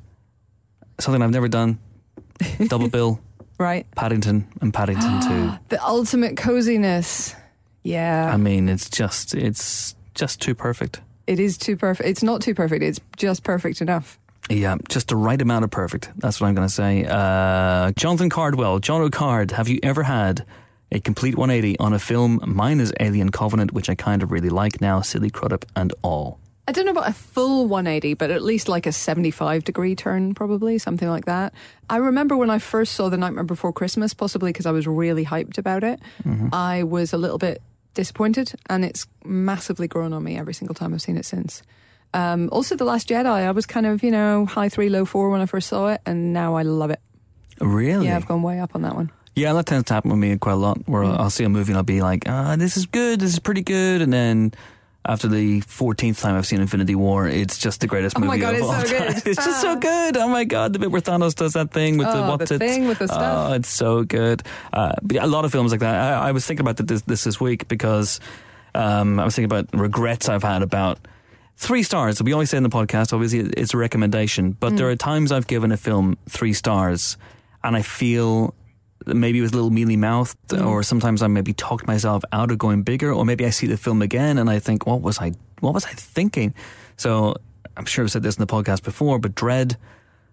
something 0.99 1.23
I've 1.23 1.31
never 1.31 1.47
done 1.49 1.79
Double 2.67 2.89
Bill, 2.89 3.21
Right? 3.59 3.87
Paddington, 3.95 4.49
and 4.61 4.75
Paddington 4.75 5.21
2. 5.59 5.59
The 5.69 5.85
ultimate 5.87 6.37
coziness. 6.37 7.37
Yeah. 7.85 8.31
I 8.33 8.37
mean, 8.37 8.69
it's 8.69 8.91
just, 8.91 9.35
it's 9.35 9.95
just 10.15 10.41
too 10.41 10.55
perfect. 10.57 11.01
it 11.29 11.39
is 11.39 11.57
too 11.57 11.77
perfect. 11.77 12.09
It's 12.09 12.23
not 12.25 12.43
too 12.43 12.55
perfect. 12.55 12.83
It's 12.83 12.99
just 13.17 13.45
perfect 13.45 13.81
enough. 13.81 14.19
Yeah, 14.51 14.77
just 14.89 15.09
the 15.09 15.17
right 15.17 15.41
amount 15.41 15.65
of 15.65 15.71
perfect. 15.71 16.11
That's 16.17 16.41
what 16.41 16.49
I'm 16.49 16.55
going 16.55 16.67
to 16.67 16.75
say. 16.75 17.05
Uh, 17.09 17.93
Jonathan 17.93 18.29
Cardwell, 18.29 18.81
John 18.81 19.01
O'Card, 19.01 19.53
have 19.53 19.69
you 19.69 19.79
ever 19.83 20.03
had 20.03 20.45
a 20.91 20.99
complete 20.99 21.37
180 21.37 21.79
on 21.79 21.93
a 21.93 22.01
film? 22.01 22.41
Mine 22.45 22.81
is 22.81 22.93
Alien 22.99 23.31
Covenant, 23.31 23.73
which 23.73 23.89
I 23.89 23.95
kind 23.95 24.25
of 24.25 24.33
really 24.33 24.49
like 24.49 24.81
now, 24.81 25.03
Billy 25.13 25.31
Crudup 25.31 25.65
and 25.77 25.95
all. 26.03 26.41
I 26.67 26.73
don't 26.73 26.85
know 26.85 26.91
about 26.93 27.09
a 27.09 27.13
full 27.13 27.69
180, 27.69 28.15
but 28.15 28.31
at 28.31 28.43
least 28.43 28.69
like 28.69 28.87
a 28.87 28.93
75 28.93 29.65
degree 29.65 29.95
turn, 29.95 30.35
probably, 30.35 30.79
something 30.79 31.09
like 31.09 31.27
that. 31.27 31.55
I 31.89 31.97
remember 31.97 32.37
when 32.37 32.51
I 32.51 32.59
first 32.59 32.95
saw 32.95 33.09
The 33.09 33.17
Nightmare 33.17 33.45
Before 33.45 33.73
Christmas, 33.73 34.15
possibly 34.15 34.51
because 34.51 34.67
I 34.67 34.73
was 34.73 34.87
really 34.87 35.25
hyped 35.25 35.59
about 35.59 35.85
it, 35.85 36.01
I 36.53 36.83
was 36.83 37.13
a 37.13 37.19
little 37.19 37.39
bit 37.39 37.63
disappointed, 37.95 38.53
and 38.69 38.85
it's 38.85 39.07
massively 39.25 39.89
grown 39.89 40.13
on 40.13 40.23
me 40.23 40.39
every 40.39 40.55
single 40.55 40.75
time 40.75 40.93
I've 40.93 41.03
seen 41.03 41.17
it 41.17 41.25
since. 41.25 41.63
Um, 42.13 42.49
also, 42.51 42.75
The 42.77 42.85
Last 42.85 43.09
Jedi, 43.09 43.27
I 43.27 43.51
was 43.53 43.67
kind 43.67 43.87
of, 43.87 44.03
you 44.03 44.11
know, 44.11 44.45
high 44.47 44.69
three, 44.69 44.89
low 44.89 45.05
four 45.05 45.31
when 45.31 45.41
I 45.41 45.47
first 45.47 45.69
saw 45.69 45.89
it, 45.89 46.01
and 46.07 46.33
now 46.33 46.57
I 46.57 46.63
love 46.63 46.91
it. 46.91 47.01
Really? 47.61 48.07
Yeah, 48.07 48.17
I've 48.17 48.27
gone 48.27 48.43
way 48.43 48.59
up 48.61 48.75
on 48.75 48.83
that 48.83 48.95
one. 48.95 49.11
Yeah, 49.37 49.53
that 49.53 49.67
tends 49.67 49.85
to 49.87 49.95
happen 49.95 50.11
with 50.11 50.19
me 50.19 50.37
quite 50.39 50.53
a 50.53 50.57
lot. 50.57 50.79
Where 50.89 51.03
Mm. 51.05 51.19
I'll 51.19 51.31
see 51.31 51.45
a 51.45 51.49
movie 51.49 51.71
and 51.73 51.77
I'll 51.79 51.83
be 51.85 52.03
like, 52.03 52.25
"Ah, 52.29 52.57
this 52.57 52.77
is 52.77 52.87
good. 52.87 53.21
This 53.21 53.33
is 53.33 53.39
pretty 53.39 53.63
good," 53.63 54.03
and 54.03 54.13
then 54.13 54.53
after 55.05 55.29
the 55.29 55.61
fourteenth 55.61 56.21
time 56.21 56.35
I've 56.37 56.47
seen 56.47 56.61
Infinity 56.61 56.95
War, 56.97 57.29
it's 57.29 57.57
just 57.59 57.81
the 57.81 57.87
greatest 57.87 58.17
Oh 58.17 58.21
my 58.21 58.27
movie 58.27 58.41
God, 58.41 58.55
of 58.55 58.61
it's 58.61 58.67
all 58.67 58.81
so 58.81 58.99
time. 58.99 59.13
good. 59.15 59.23
It's 59.27 59.45
just 59.45 59.61
so 59.61 59.73
Ah. 59.73 59.75
good. 59.77 60.17
Oh 60.17 60.29
my 60.29 60.45
god, 60.45 60.73
the 60.73 60.79
bit 60.81 60.91
where 60.91 61.01
Thanos 61.01 61.35
does 61.37 61.53
that 61.53 61.71
thing 61.71 61.97
with 61.97 62.09
the 62.09 62.25
Oh, 62.25 62.31
what's 62.31 62.49
the 62.49 62.57
it? 62.57 62.59
thing 62.59 62.87
with 62.89 62.99
the 62.99 63.07
stuff. 63.07 63.51
Oh, 63.51 63.53
it's 63.53 63.69
so 63.69 64.03
good. 64.05 64.43
Uh, 64.73 64.93
but 65.01 65.15
yeah, 65.15 65.25
a 65.25 65.29
lot 65.31 65.45
of 65.45 65.53
films 65.53 65.71
like 65.71 65.81
that. 65.81 65.95
I, 65.95 66.29
I 66.29 66.33
was 66.33 66.45
thinking 66.45 66.67
about 66.67 66.85
this 66.85 67.03
this, 67.03 67.23
this 67.25 67.41
week 67.41 67.69
because 67.69 68.19
um, 68.75 69.21
I 69.21 69.25
was 69.25 69.37
thinking 69.37 69.51
about 69.53 69.69
regrets 69.79 70.29
I've 70.29 70.43
had 70.43 70.63
about. 70.63 70.99
Three 71.61 71.83
stars. 71.83 72.23
We 72.23 72.33
always 72.33 72.49
say 72.49 72.57
in 72.57 72.63
the 72.63 72.71
podcast, 72.71 73.13
obviously, 73.13 73.41
it's 73.55 73.75
a 73.75 73.77
recommendation, 73.77 74.53
but 74.59 74.73
Mm. 74.73 74.77
there 74.79 74.89
are 74.89 74.97
times 74.97 75.31
I've 75.31 75.47
given 75.47 75.73
a 75.73 75.77
film 75.77 76.17
three 76.27 76.55
stars 76.55 77.19
and 77.63 77.77
I 77.77 77.83
feel 77.83 78.55
maybe 79.07 79.43
with 79.43 79.53
a 79.53 79.57
little 79.57 79.71
mealy 79.71 79.97
mouth, 79.97 80.35
Mm. 80.49 80.65
or 80.67 80.83
sometimes 80.83 81.21
I 81.23 81.27
maybe 81.27 81.53
talked 81.53 81.87
myself 81.87 82.23
out 82.33 82.51
of 82.51 82.57
going 82.57 82.83
bigger, 82.83 83.13
or 83.13 83.27
maybe 83.27 83.45
I 83.45 83.51
see 83.51 83.67
the 83.67 83.77
film 83.77 84.01
again 84.01 84.39
and 84.39 84.49
I 84.49 84.59
think, 84.59 84.87
what 84.87 85.03
was 85.03 85.19
I, 85.19 85.33
what 85.61 85.75
was 85.75 85.85
I 85.85 85.91
thinking? 85.93 86.55
So 86.97 87.37
I'm 87.77 87.85
sure 87.85 88.05
I've 88.05 88.11
said 88.11 88.23
this 88.23 88.37
in 88.37 88.41
the 88.41 88.47
podcast 88.53 88.83
before, 88.83 89.19
but 89.19 89.35
Dread 89.35 89.77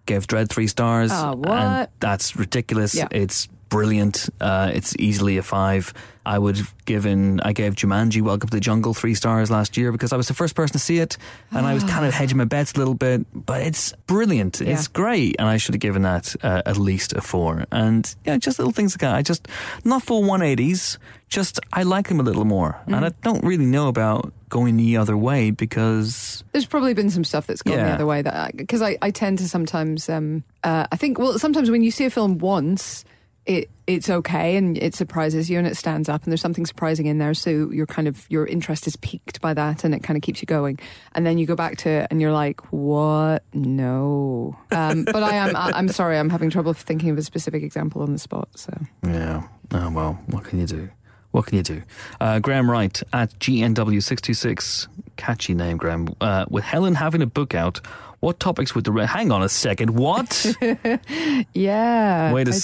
gave 0.06 0.26
Dredd 0.26 0.48
three 0.48 0.66
stars. 0.66 1.10
What? 1.12 1.46
And 1.50 1.88
that's 2.00 2.36
ridiculous. 2.36 2.94
Yeah. 2.94 3.08
It's 3.10 3.48
brilliant. 3.68 4.28
Uh, 4.40 4.70
it's 4.74 4.94
easily 4.98 5.38
a 5.38 5.42
five. 5.42 5.92
I 6.24 6.38
would 6.38 6.58
have 6.58 6.74
given, 6.84 7.40
I 7.40 7.54
gave 7.54 7.74
Jumanji 7.74 8.20
Welcome 8.20 8.50
to 8.50 8.56
the 8.56 8.60
Jungle 8.60 8.92
three 8.92 9.14
stars 9.14 9.50
last 9.50 9.78
year 9.78 9.92
because 9.92 10.12
I 10.12 10.16
was 10.18 10.28
the 10.28 10.34
first 10.34 10.54
person 10.54 10.74
to 10.74 10.78
see 10.78 10.98
it 10.98 11.16
and 11.52 11.66
I 11.66 11.72
was 11.72 11.84
kind 11.84 12.04
of 12.04 12.12
hedging 12.12 12.36
my 12.36 12.44
bets 12.44 12.72
a 12.72 12.78
little 12.78 12.92
bit, 12.92 13.24
but 13.32 13.62
it's 13.62 13.92
brilliant. 14.06 14.60
Yeah. 14.60 14.74
It's 14.74 14.88
great. 14.88 15.36
And 15.38 15.48
I 15.48 15.56
should 15.56 15.74
have 15.74 15.80
given 15.80 16.02
that 16.02 16.36
uh, 16.42 16.60
at 16.66 16.76
least 16.76 17.14
a 17.14 17.22
four. 17.22 17.64
And 17.72 18.14
yeah, 18.26 18.36
just 18.36 18.58
little 18.58 18.74
things 18.74 18.92
like 18.92 19.00
that. 19.00 19.14
I 19.14 19.22
just, 19.22 19.48
not 19.84 20.02
full 20.02 20.22
180s, 20.22 20.98
just 21.30 21.60
I 21.72 21.84
like 21.84 22.08
them 22.08 22.20
a 22.20 22.22
little 22.22 22.44
more. 22.44 22.78
And 22.86 22.96
I 22.96 23.08
don't 23.22 23.42
really 23.42 23.66
know 23.66 23.88
about 23.88 24.30
going 24.50 24.76
the 24.76 24.98
other 24.98 25.16
way 25.16 25.50
because 25.50 26.44
There's 26.52 26.66
probably 26.66 26.92
been 26.92 27.10
some 27.10 27.24
stuff 27.24 27.46
that's 27.46 27.62
gone 27.62 27.76
the 27.76 27.90
other 27.90 28.06
way 28.06 28.22
that 28.22 28.56
because 28.56 28.82
I, 28.82 28.98
I 29.02 29.10
tend 29.10 29.38
to 29.38 29.48
sometimes 29.48 30.08
um, 30.08 30.42
uh, 30.64 30.86
I 30.90 30.96
think 30.96 31.18
well 31.18 31.38
sometimes 31.38 31.70
when 31.70 31.82
you 31.82 31.90
see 31.90 32.06
a 32.06 32.10
film 32.10 32.38
once 32.38 33.04
it 33.48 33.70
it's 33.86 34.10
okay 34.10 34.56
and 34.56 34.76
it 34.76 34.94
surprises 34.94 35.48
you 35.48 35.56
and 35.58 35.66
it 35.66 35.74
stands 35.74 36.08
up 36.10 36.22
and 36.22 36.30
there's 36.30 36.42
something 36.42 36.66
surprising 36.66 37.06
in 37.06 37.16
there 37.16 37.32
so 37.32 37.70
your 37.70 37.86
kind 37.86 38.06
of 38.06 38.26
your 38.28 38.46
interest 38.46 38.86
is 38.86 38.94
piqued 38.96 39.40
by 39.40 39.54
that 39.54 39.82
and 39.82 39.94
it 39.94 40.02
kind 40.02 40.16
of 40.18 40.22
keeps 40.22 40.42
you 40.42 40.46
going 40.46 40.78
and 41.14 41.24
then 41.26 41.38
you 41.38 41.46
go 41.46 41.56
back 41.56 41.78
to 41.78 41.88
it 41.88 42.06
and 42.10 42.20
you're 42.20 42.30
like 42.30 42.60
what 42.70 43.42
no 43.54 44.54
um, 44.70 45.04
but 45.04 45.22
I 45.22 45.36
am 45.36 45.56
I, 45.56 45.72
I'm 45.74 45.88
sorry 45.88 46.18
I'm 46.18 46.28
having 46.28 46.50
trouble 46.50 46.74
thinking 46.74 47.08
of 47.08 47.16
a 47.16 47.22
specific 47.22 47.62
example 47.62 48.02
on 48.02 48.12
the 48.12 48.18
spot 48.18 48.48
so 48.54 48.72
Yeah. 49.02 49.48
Oh, 49.70 49.90
well, 49.90 50.18
what 50.26 50.44
can 50.44 50.58
you 50.60 50.66
do? 50.66 50.88
What 51.30 51.46
can 51.46 51.58
you 51.58 51.62
do? 51.62 51.82
Uh, 52.20 52.38
Graham 52.38 52.70
Wright 52.70 53.02
at 53.12 53.38
GNW626. 53.38 54.88
Catchy 55.16 55.52
name, 55.54 55.76
Graham. 55.76 56.14
Uh, 56.22 56.46
with 56.48 56.64
Helen 56.64 56.94
having 56.94 57.20
a 57.20 57.26
book 57.26 57.54
out, 57.54 57.80
what 58.20 58.40
topics 58.40 58.74
would 58.74 58.84
the. 58.84 58.92
Re- 58.92 59.04
Hang 59.04 59.30
on 59.30 59.42
a 59.42 59.48
second. 59.48 59.90
What? 59.90 60.46
yeah 61.52 62.32
Wait 62.32 62.48
a 62.48 62.52
I 62.52 62.54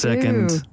do. 0.49 0.65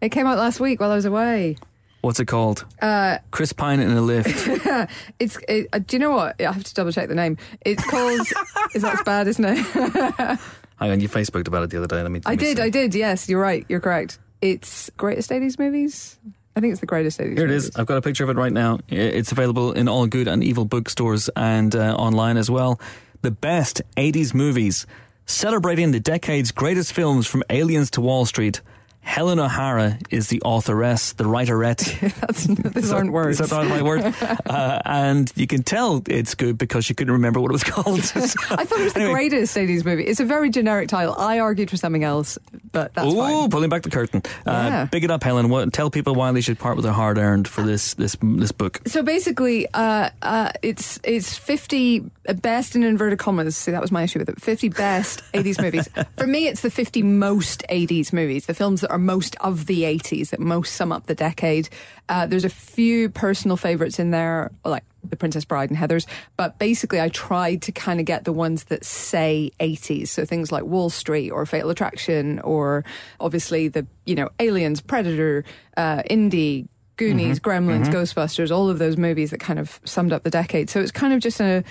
It 0.00 0.10
came 0.10 0.26
out 0.26 0.38
last 0.38 0.60
week 0.60 0.80
while 0.80 0.90
I 0.90 0.96
was 0.96 1.04
away 1.04 1.56
What's 2.02 2.18
it 2.18 2.26
called? 2.26 2.64
uh, 2.80 3.18
Chris 3.30 3.52
Pine 3.52 3.80
in 3.80 3.90
a 3.90 4.00
lift. 4.00 4.48
It's. 5.18 5.36
It, 5.48 5.68
uh, 5.72 5.80
do 5.80 5.96
you 5.96 6.00
know 6.00 6.12
what? 6.12 6.40
I 6.40 6.50
have 6.50 6.64
to 6.64 6.74
double 6.74 6.92
check 6.92 7.08
the 7.08 7.14
name. 7.14 7.36
It's 7.60 7.84
called. 7.84 8.20
is 8.74 8.80
that 8.82 9.04
bad? 9.04 9.28
Isn't 9.28 9.44
it? 9.44 9.58
Hang 10.78 10.90
on, 10.92 11.00
you 11.00 11.10
Facebooked 11.10 11.46
about 11.46 11.64
it 11.64 11.70
the 11.70 11.76
other 11.76 11.86
day. 11.86 12.02
Let 12.02 12.10
me. 12.10 12.20
I 12.24 12.30
me 12.30 12.36
did. 12.36 12.56
see. 12.56 12.62
I 12.62 12.70
did. 12.70 12.94
Yes, 12.94 13.28
you're 13.28 13.40
right. 13.40 13.66
You're 13.68 13.80
correct. 13.80 14.18
It's 14.40 14.88
greatest 14.96 15.28
'80s 15.28 15.58
movies. 15.58 16.18
I 16.56 16.60
think 16.60 16.72
it's 16.72 16.80
the 16.80 16.86
greatest 16.86 17.20
80s. 17.20 17.36
Here 17.36 17.44
it 17.44 17.50
is. 17.52 17.70
I've 17.76 17.86
got 17.86 17.96
a 17.98 18.02
picture 18.02 18.24
of 18.24 18.30
it 18.30 18.36
right 18.36 18.52
now. 18.52 18.80
It's 18.88 19.30
available 19.30 19.72
in 19.72 19.88
all 19.88 20.06
good 20.06 20.26
and 20.26 20.42
evil 20.42 20.64
bookstores 20.64 21.28
and 21.36 21.74
uh, 21.76 21.94
online 21.94 22.36
as 22.36 22.50
well. 22.50 22.80
The 23.22 23.30
best 23.30 23.82
80s 23.96 24.34
movies, 24.34 24.84
celebrating 25.26 25.92
the 25.92 26.00
decade's 26.00 26.50
greatest 26.50 26.92
films 26.92 27.26
from 27.26 27.44
Aliens 27.50 27.90
to 27.92 28.00
Wall 28.00 28.24
Street. 28.26 28.62
Helen 29.02 29.38
O'Hara 29.40 29.98
is 30.10 30.28
the 30.28 30.40
authoress, 30.44 31.14
the 31.14 31.24
writerette. 31.24 31.78
That's, 32.20 32.44
these 32.44 32.92
aren't 32.92 33.10
words. 33.12 33.40
Is 33.40 33.50
that 33.50 33.62
the 33.64 33.68
right 33.68 33.82
word? 33.82 34.02
uh, 34.46 34.80
and 34.84 35.32
you 35.34 35.46
can 35.46 35.62
tell 35.64 36.02
it's 36.06 36.34
good 36.34 36.58
because 36.58 36.84
she 36.84 36.94
couldn't 36.94 37.14
remember 37.14 37.40
what 37.40 37.50
it 37.50 37.52
was 37.52 37.64
called. 37.64 37.98
I 38.14 38.64
thought 38.64 38.78
it 38.80 38.84
was 38.84 38.92
the 38.92 39.00
Anyway. 39.00 39.14
greatest 39.14 39.56
80s 39.56 39.84
movie. 39.84 40.04
It's 40.04 40.20
a 40.20 40.24
very 40.24 40.50
generic 40.50 40.88
title. 40.88 41.14
I 41.18 41.40
argued 41.40 41.70
for 41.70 41.76
something 41.76 42.04
else, 42.04 42.38
but 42.72 42.94
that's 42.94 43.12
Ooh, 43.12 43.16
fine. 43.16 43.50
pulling 43.50 43.70
back 43.70 43.82
the 43.82 43.90
curtain. 43.90 44.22
Uh, 44.46 44.50
Yeah. 44.70 44.84
Big 44.84 45.02
it 45.02 45.10
up, 45.10 45.24
Helen. 45.24 45.48
What, 45.48 45.72
tell 45.72 45.90
people 45.90 46.14
why 46.14 46.30
they 46.32 46.40
should 46.42 46.58
part 46.58 46.76
with 46.76 46.84
their 46.84 46.92
hard 46.92 47.18
earned 47.18 47.48
for 47.48 47.62
this 47.62 47.94
this 47.94 48.16
this 48.22 48.52
book. 48.52 48.80
So 48.86 49.02
basically, 49.02 49.66
uh, 49.74 50.10
uh, 50.22 50.52
it's 50.62 51.00
it's 51.02 51.36
fifty 51.36 52.04
best 52.42 52.76
in 52.76 52.84
inverted 52.84 53.18
commas. 53.18 53.56
See, 53.56 53.72
that 53.72 53.80
was 53.80 53.90
my 53.90 54.04
issue 54.04 54.18
with 54.20 54.28
it. 54.28 54.40
Fifty 54.40 54.68
best 54.68 55.22
eighties 55.34 55.60
movies. 55.60 55.88
For 56.16 56.26
me, 56.26 56.46
it's 56.46 56.60
the 56.60 56.70
fifty 56.70 57.02
most 57.02 57.64
eighties 57.70 58.12
movies, 58.12 58.46
the 58.46 58.54
films 58.54 58.82
that 58.82 58.90
are 58.90 58.98
most 59.00 59.36
of 59.40 59.66
the 59.66 59.84
eighties, 59.84 60.30
that 60.30 60.40
most 60.40 60.74
sum 60.74 60.92
up 60.92 61.06
the 61.06 61.14
decade. 61.14 61.68
Uh, 62.08 62.26
there's 62.26 62.44
a 62.44 62.50
few 62.50 63.08
personal 63.08 63.56
favorites 63.56 63.98
in 63.98 64.10
there, 64.10 64.50
like 64.64 64.84
The 65.08 65.16
Princess 65.16 65.44
Bride 65.44 65.70
and 65.70 65.78
Heather's, 65.78 66.06
but 66.36 66.58
basically, 66.58 67.00
I 67.00 67.08
tried 67.08 67.62
to 67.62 67.72
kind 67.72 68.00
of 68.00 68.06
get 68.06 68.24
the 68.24 68.32
ones 68.32 68.64
that 68.64 68.84
say 68.84 69.50
eighties. 69.60 70.10
So 70.10 70.24
things 70.24 70.52
like 70.52 70.64
Wall 70.64 70.90
Street 70.90 71.30
or 71.30 71.44
Fatal 71.46 71.70
Attraction, 71.70 72.38
or 72.40 72.84
obviously 73.18 73.68
the 73.68 73.86
you 74.06 74.14
know 74.14 74.28
Aliens, 74.38 74.80
Predator, 74.80 75.44
uh, 75.76 76.02
Indie. 76.10 76.68
Goonies, 76.96 77.40
Gremlins, 77.40 77.86
Ghostbusters, 77.86 78.54
all 78.54 78.68
of 78.68 78.78
those 78.78 78.98
movies 78.98 79.30
that 79.30 79.40
kind 79.40 79.58
of 79.58 79.80
summed 79.86 80.12
up 80.12 80.22
the 80.22 80.28
decade. 80.28 80.68
So 80.68 80.80
it's 80.80 80.90
kind 80.90 81.14
of 81.14 81.20
just 81.20 81.40
a, 81.40 81.64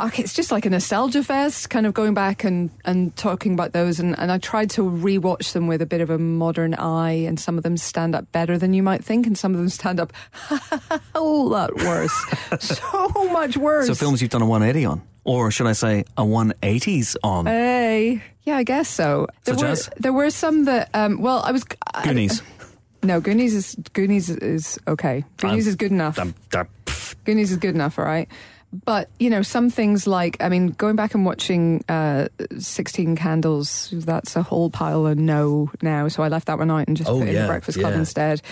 it's 0.00 0.32
just 0.32 0.52
like 0.52 0.64
a 0.64 0.70
nostalgia 0.70 1.22
fest, 1.24 1.70
kind 1.70 1.84
of 1.86 1.92
going 1.94 2.14
back 2.14 2.44
and, 2.44 2.70
and 2.84 3.14
talking 3.16 3.52
about 3.54 3.72
those. 3.72 3.98
And, 3.98 4.16
and 4.18 4.30
I 4.30 4.38
tried 4.38 4.70
to 4.70 4.82
rewatch 4.82 5.52
them 5.52 5.66
with 5.66 5.82
a 5.82 5.86
bit 5.86 6.00
of 6.00 6.10
a 6.10 6.18
modern 6.18 6.74
eye, 6.74 7.12
and 7.26 7.38
some 7.38 7.56
of 7.58 7.64
them 7.64 7.76
stand 7.76 8.14
up 8.14 8.30
better 8.32 8.56
than 8.58 8.74
you 8.74 8.82
might 8.82 9.04
think, 9.04 9.26
and 9.26 9.36
some 9.36 9.52
of 9.52 9.58
them 9.58 9.68
stand 9.68 9.98
up 10.00 10.12
a 10.50 11.00
whole 11.14 11.48
lot 11.48 11.74
worse. 11.76 12.12
so 12.60 13.08
much 13.32 13.56
worse. 13.56 13.86
So 13.88 13.94
films 13.94 14.20
you've 14.22 14.30
done 14.30 14.42
a 14.42 14.46
180 14.46 14.84
on, 14.86 15.02
or 15.24 15.50
should 15.50 15.66
I 15.66 15.72
say 15.72 16.04
a 16.16 16.22
180s 16.22 17.16
on? 17.24 17.46
Hey, 17.46 18.22
yeah, 18.44 18.56
I 18.56 18.62
guess 18.62 18.88
so. 18.88 19.26
There 19.44 19.54
Such 19.54 19.62
were 19.62 19.68
as? 19.68 19.90
there 19.98 20.12
were 20.12 20.30
some 20.30 20.64
that 20.66 20.90
um, 20.94 21.20
well, 21.20 21.42
I 21.44 21.52
was 21.52 21.64
I- 21.94 22.04
Goonies. 22.04 22.40
no, 23.02 23.20
Goonies 23.20 23.54
is 23.54 23.76
Goonies 23.92 24.30
is 24.30 24.78
okay. 24.86 25.24
Goonies 25.38 25.66
Um, 25.66 25.70
is 25.70 25.76
good 25.76 25.90
enough. 25.92 26.18
Uh, 26.18 26.26
pff, 26.86 27.14
Goonies 27.24 27.50
is 27.50 27.58
good 27.58 27.74
enough, 27.74 27.98
all 27.98 28.04
right. 28.04 28.28
But 28.84 29.08
you 29.18 29.30
know, 29.30 29.42
some 29.42 29.70
things 29.70 30.06
like 30.06 30.36
I 30.40 30.48
mean, 30.48 30.68
going 30.68 30.94
back 30.96 31.14
and 31.14 31.24
watching 31.24 31.82
uh, 31.88 32.28
Sixteen 32.58 33.16
Candles, 33.16 33.88
that's 33.92 34.36
a 34.36 34.42
whole 34.42 34.68
pile 34.68 35.06
of 35.06 35.16
no 35.18 35.70
now. 35.80 36.08
So 36.08 36.22
I 36.22 36.28
left 36.28 36.46
that 36.48 36.58
one 36.58 36.70
out 36.70 36.86
and 36.86 36.96
just 36.96 37.08
Oh, 37.08 37.18
put 37.18 37.28
in 37.28 37.34
yeah, 37.34 37.42
the 37.42 37.48
Breakfast 37.48 37.78
Club 37.78 37.92
yeah. 37.94 37.98
instead. 37.98 38.42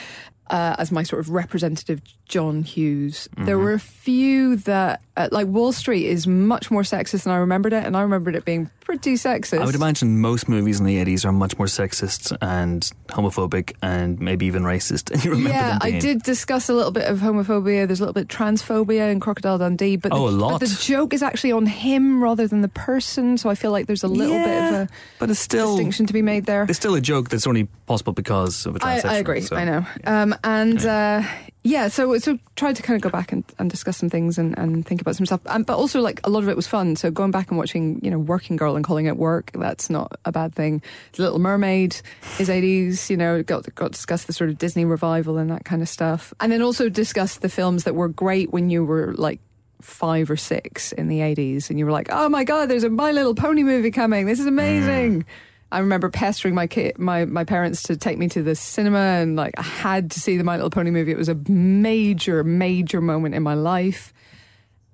Uh, 0.48 0.76
as 0.78 0.92
my 0.92 1.02
sort 1.02 1.18
of 1.18 1.30
representative 1.30 2.00
John 2.26 2.62
Hughes. 2.62 3.28
Mm-hmm. 3.32 3.46
There 3.46 3.58
were 3.58 3.72
a 3.72 3.80
few 3.80 4.54
that, 4.56 5.00
uh, 5.16 5.28
like 5.32 5.48
Wall 5.48 5.72
Street, 5.72 6.06
is 6.06 6.26
much 6.28 6.70
more 6.70 6.82
sexist 6.82 7.24
than 7.24 7.32
I 7.32 7.38
remembered 7.38 7.72
it, 7.72 7.84
and 7.84 7.96
I 7.96 8.02
remembered 8.02 8.36
it 8.36 8.44
being 8.44 8.70
pretty 8.80 9.14
sexist. 9.14 9.60
I 9.60 9.64
would 9.64 9.74
imagine 9.74 10.20
most 10.20 10.48
movies 10.48 10.78
in 10.78 10.86
the 10.86 11.04
80s 11.04 11.24
are 11.24 11.32
much 11.32 11.58
more 11.58 11.66
sexist 11.66 12.36
and 12.40 12.88
homophobic 13.08 13.74
and 13.82 14.20
maybe 14.20 14.46
even 14.46 14.62
racist. 14.62 15.10
And 15.16 15.24
you 15.24 15.30
remember 15.32 15.50
yeah, 15.50 15.78
I 15.80 15.92
did 15.98 16.22
discuss 16.22 16.68
a 16.68 16.74
little 16.74 16.92
bit 16.92 17.04
of 17.08 17.18
homophobia. 17.18 17.86
There's 17.86 17.98
a 18.00 18.04
little 18.04 18.12
bit 18.12 18.22
of 18.32 18.38
transphobia 18.38 19.10
in 19.10 19.18
Crocodile 19.18 19.58
Dundee, 19.58 19.96
but 19.96 20.12
Oh, 20.12 20.30
the, 20.30 20.36
a 20.36 20.36
lot. 20.36 20.60
But 20.60 20.68
the 20.68 20.78
joke 20.80 21.12
is 21.14 21.22
actually 21.24 21.52
on 21.52 21.66
him 21.66 22.22
rather 22.22 22.46
than 22.46 22.60
the 22.60 22.68
person. 22.68 23.36
So 23.38 23.48
I 23.50 23.54
feel 23.56 23.72
like 23.72 23.86
there's 23.86 24.04
a 24.04 24.08
little 24.08 24.36
bit 24.38 24.46
Yeah, 24.46 24.82
of 24.82 24.88
but 25.18 25.30
it's 25.30 25.40
a 25.40 25.42
still 25.42 25.74
distinction 25.76 26.06
to 26.06 26.12
be 26.12 26.22
made 26.22 26.46
there. 26.46 26.64
it's 26.68 26.78
still 26.78 26.94
a 26.94 27.00
joke 27.00 27.30
that's 27.30 27.46
only 27.48 27.64
possible 27.86 28.12
because 28.12 28.66
of 28.66 28.76
a 28.76 28.78
transsexual. 28.78 29.04
I 29.10 29.16
agree. 29.16 29.40
so- 29.40 29.56
I 29.56 29.64
know. 29.64 29.86
Um, 30.04 30.35
and 30.44 30.84
uh, 30.84 31.22
yeah, 31.62 31.88
so 31.88 32.16
so 32.18 32.38
tried 32.54 32.76
to 32.76 32.82
kind 32.82 32.96
of 32.96 33.02
go 33.02 33.10
back 33.10 33.32
and, 33.32 33.44
and 33.58 33.68
discuss 33.68 33.96
some 33.96 34.08
things 34.08 34.38
and, 34.38 34.56
and 34.56 34.86
think 34.86 35.00
about 35.00 35.16
some 35.16 35.26
stuff. 35.26 35.40
Um, 35.46 35.64
but 35.64 35.76
also, 35.76 36.00
like 36.00 36.20
a 36.24 36.30
lot 36.30 36.42
of 36.42 36.48
it 36.48 36.56
was 36.56 36.66
fun. 36.66 36.96
So 36.96 37.10
going 37.10 37.32
back 37.32 37.48
and 37.48 37.58
watching, 37.58 38.00
you 38.04 38.10
know, 38.10 38.18
Working 38.18 38.56
Girl 38.56 38.76
and 38.76 38.84
calling 38.84 39.06
it 39.06 39.16
work, 39.16 39.50
that's 39.52 39.90
not 39.90 40.18
a 40.24 40.32
bad 40.32 40.54
thing. 40.54 40.80
The 41.12 41.22
Little 41.24 41.40
Mermaid 41.40 42.00
is 42.38 42.48
80s. 42.48 43.10
You 43.10 43.16
know, 43.16 43.42
got 43.42 43.74
got 43.74 43.86
to 43.86 43.92
discuss 43.92 44.24
the 44.24 44.32
sort 44.32 44.50
of 44.50 44.58
Disney 44.58 44.84
revival 44.84 45.38
and 45.38 45.50
that 45.50 45.64
kind 45.64 45.82
of 45.82 45.88
stuff, 45.88 46.32
and 46.40 46.52
then 46.52 46.62
also 46.62 46.88
discussed 46.88 47.42
the 47.42 47.48
films 47.48 47.84
that 47.84 47.94
were 47.94 48.08
great 48.08 48.52
when 48.52 48.70
you 48.70 48.84
were 48.84 49.14
like 49.14 49.40
five 49.80 50.30
or 50.30 50.36
six 50.36 50.92
in 50.92 51.08
the 51.08 51.18
80s 51.18 51.68
and 51.68 51.78
you 51.78 51.84
were 51.84 51.92
like 51.92 52.08
oh 52.10 52.30
my 52.30 52.44
god 52.44 52.70
there's 52.70 52.82
a 52.82 52.88
my 52.88 53.12
little 53.12 53.34
pony 53.34 53.62
movie 53.62 53.90
coming 53.90 54.24
this 54.24 54.40
is 54.40 54.46
amazing 54.46 55.24
I 55.72 55.80
remember 55.80 56.08
pestering 56.10 56.54
my 56.54 56.66
kid, 56.66 56.98
my 56.98 57.24
my 57.24 57.44
parents 57.44 57.82
to 57.84 57.96
take 57.96 58.18
me 58.18 58.28
to 58.30 58.42
the 58.42 58.54
cinema, 58.54 58.98
and 58.98 59.34
like 59.36 59.54
I 59.58 59.62
had 59.62 60.10
to 60.12 60.20
see 60.20 60.36
the 60.36 60.44
My 60.44 60.54
Little 60.56 60.70
Pony 60.70 60.90
movie. 60.90 61.10
It 61.12 61.18
was 61.18 61.28
a 61.28 61.34
major, 61.48 62.44
major 62.44 63.00
moment 63.00 63.34
in 63.34 63.42
my 63.42 63.54
life, 63.54 64.12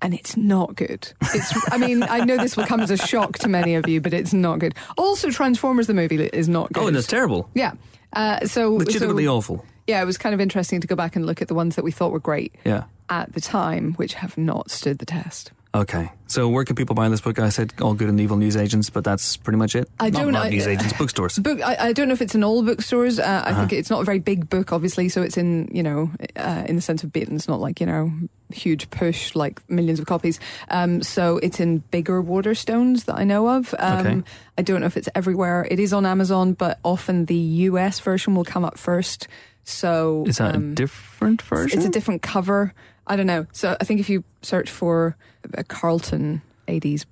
and 0.00 0.14
it's 0.14 0.37
not 0.37 0.74
good. 0.74 1.12
It's, 1.35 1.72
I 1.72 1.76
mean, 1.78 2.02
I 2.02 2.20
know 2.24 2.37
this 2.38 2.56
will 2.56 2.64
come 2.66 2.80
as 2.80 2.90
a 2.90 2.96
shock 2.96 3.38
to 3.40 3.48
many 3.48 3.74
of 3.74 3.87
you, 3.87 4.00
but 4.00 4.14
it's 4.14 4.32
not 4.32 4.58
good. 4.61 4.74
Also, 4.96 5.30
Transformers 5.30 5.87
the 5.88 5.94
movie 5.94 6.16
is 6.24 6.48
not 6.48 6.72
good. 6.72 6.85
Oh, 6.85 6.88
and 6.88 6.96
it's 6.96 7.06
terrible. 7.06 7.50
yeah. 7.54 7.72
Uh, 8.14 8.44
so 8.46 8.72
Legitimately 8.74 9.24
so, 9.24 9.37
awful. 9.37 9.64
yeah, 9.87 10.02
it 10.02 10.04
was 10.04 10.18
kind 10.18 10.35
of 10.35 10.40
interesting 10.40 10.80
to 10.82 10.87
go 10.87 10.94
back 10.94 11.16
and 11.16 11.24
look 11.24 11.40
at 11.40 11.48
the 11.48 11.54
ones 11.54 11.76
that 11.76 11.85
we 11.85 11.90
thought 11.90 12.12
were 12.12 12.20
great 12.20 12.54
Yeah. 12.64 12.85
at 13.08 13.32
the 13.32 13.40
time, 13.40 13.94
which 13.94 14.12
have 14.14 14.37
not 14.37 14.70
stood 14.70 14.98
the 14.98 15.06
test. 15.06 15.50
Okay. 15.74 16.11
So 16.26 16.48
where 16.50 16.64
can 16.64 16.76
people 16.76 16.94
buy 16.94 17.08
this 17.08 17.20
book? 17.22 17.38
I 17.38 17.48
said 17.48 17.72
all 17.80 17.94
good 17.94 18.08
and 18.11 18.20
evil 18.20 18.37
news 18.37 18.56
agents, 18.58 18.90
but 18.90 19.04
that's 19.04 19.38
pretty 19.38 19.56
much 19.56 19.74
it. 19.74 19.88
I 20.00 20.11
Not- 20.11 20.22
don't- 20.22 20.32
Not 20.32 20.46
agents, 20.52 20.92
bookstores. 20.94 21.38
Book. 21.38 21.61
I, 21.62 21.76
I 21.88 21.92
don't 21.94 22.08
know 22.08 22.14
if 22.14 22.20
it's 22.20 22.35
in 22.35 22.44
all 22.44 22.62
bookstores. 22.62 23.18
Uh, 23.18 23.22
I 23.22 23.50
Uh-huh. 23.50 23.61
think 23.61 23.72
it's 23.72 23.88
not 23.88 24.02
a 24.02 24.04
very 24.04 24.18
big 24.18 24.50
book, 24.50 24.70
obviously. 24.72 25.08
So 25.08 25.22
it's 25.22 25.37
in 25.38 25.68
you 25.72 25.82
know 25.82 26.11
uh, 26.37 26.64
in 26.68 26.76
the 26.76 26.82
sense 26.82 27.04
of 27.04 27.12
being 27.12 27.35
it's 27.35 27.48
not 27.48 27.61
like 27.61 27.80
you 27.80 27.87
know 27.87 28.12
huge 28.50 28.90
push 28.90 29.35
like 29.35 29.62
millions 29.70 29.98
of 29.98 30.04
copies. 30.04 30.38
Um, 30.68 31.02
so 31.02 31.38
it's 31.38 31.58
in 31.58 31.78
bigger 31.90 32.22
Waterstones 32.22 33.06
that 33.06 33.16
I 33.16 33.24
know 33.24 33.48
of. 33.48 33.74
Um, 33.78 34.06
Okay. 34.06 34.22
I 34.58 34.62
don't 34.62 34.80
know 34.80 34.87
if 34.87 34.96
it's 34.98 35.08
everywhere. 35.14 35.66
It 35.70 35.80
is 35.80 35.92
on 35.94 36.04
Amazon, 36.04 36.52
but 36.52 36.78
often 36.85 37.24
the 37.26 37.35
US 37.70 37.98
version 38.00 38.35
will 38.35 38.44
come 38.44 38.64
up 38.64 38.76
first. 38.78 39.26
So 39.64 40.24
Is 40.26 40.37
that 40.38 40.54
um, 40.56 40.72
a 40.72 40.74
different 40.74 41.40
version? 41.42 41.78
it's 41.78 41.87
a 41.87 41.90
different 41.90 42.20
cover. 42.20 42.74
I 43.07 43.17
don't 43.17 43.27
know. 43.27 43.47
So 43.53 43.77
I 43.81 43.85
think 43.85 44.01
if 44.01 44.09
you 44.09 44.25
search 44.43 44.71
for 44.71 45.17
a 45.55 45.65
Carlton 45.65 46.43
80s 46.69 47.05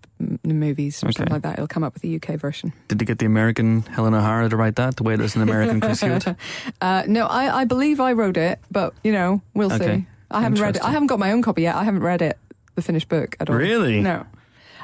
movies 0.45 1.03
or 1.03 1.09
Okay. 1.09 1.17
something 1.19 1.33
like 1.33 1.43
that, 1.43 1.55
it'll 1.55 1.67
come 1.67 1.83
up 1.83 1.95
with 1.95 2.03
the 2.03 2.15
UK 2.17 2.37
version. 2.39 2.73
Did 2.89 2.99
they 3.01 3.05
get 3.05 3.19
the 3.19 3.27
American 3.27 3.83
Helen 3.83 4.15
O'Hara 4.15 4.49
to 4.49 4.57
write 4.57 4.77
that? 4.77 4.97
The 4.97 5.03
way 5.03 5.17
there's 5.17 5.35
an 5.37 5.43
American 5.43 5.81
Chris 5.83 6.01
Hewitt? 6.01 6.37
Uh, 6.81 7.03
no, 7.07 7.27
I, 7.27 7.61
I 7.61 7.65
believe 7.65 7.99
I 8.01 8.13
wrote 8.13 8.37
it, 8.37 8.61
but 8.71 8.95
you 9.03 9.13
know, 9.13 9.43
we'll 9.55 9.73
Okay. 9.73 9.97
see. 10.01 10.07
I 10.31 10.43
haven't 10.43 10.61
read 10.61 10.77
it. 10.77 10.85
I 10.85 10.91
haven't 10.93 11.09
got 11.09 11.19
my 11.19 11.33
own 11.33 11.43
copy 11.43 11.63
yet. 11.63 11.75
I 11.75 11.83
haven't 11.85 12.03
read 12.05 12.23
it, 12.23 12.39
the 12.77 12.83
finished 12.83 13.09
book 13.09 13.37
at 13.41 13.51
all. 13.51 13.57
Really? 13.57 14.01
No. 14.01 14.25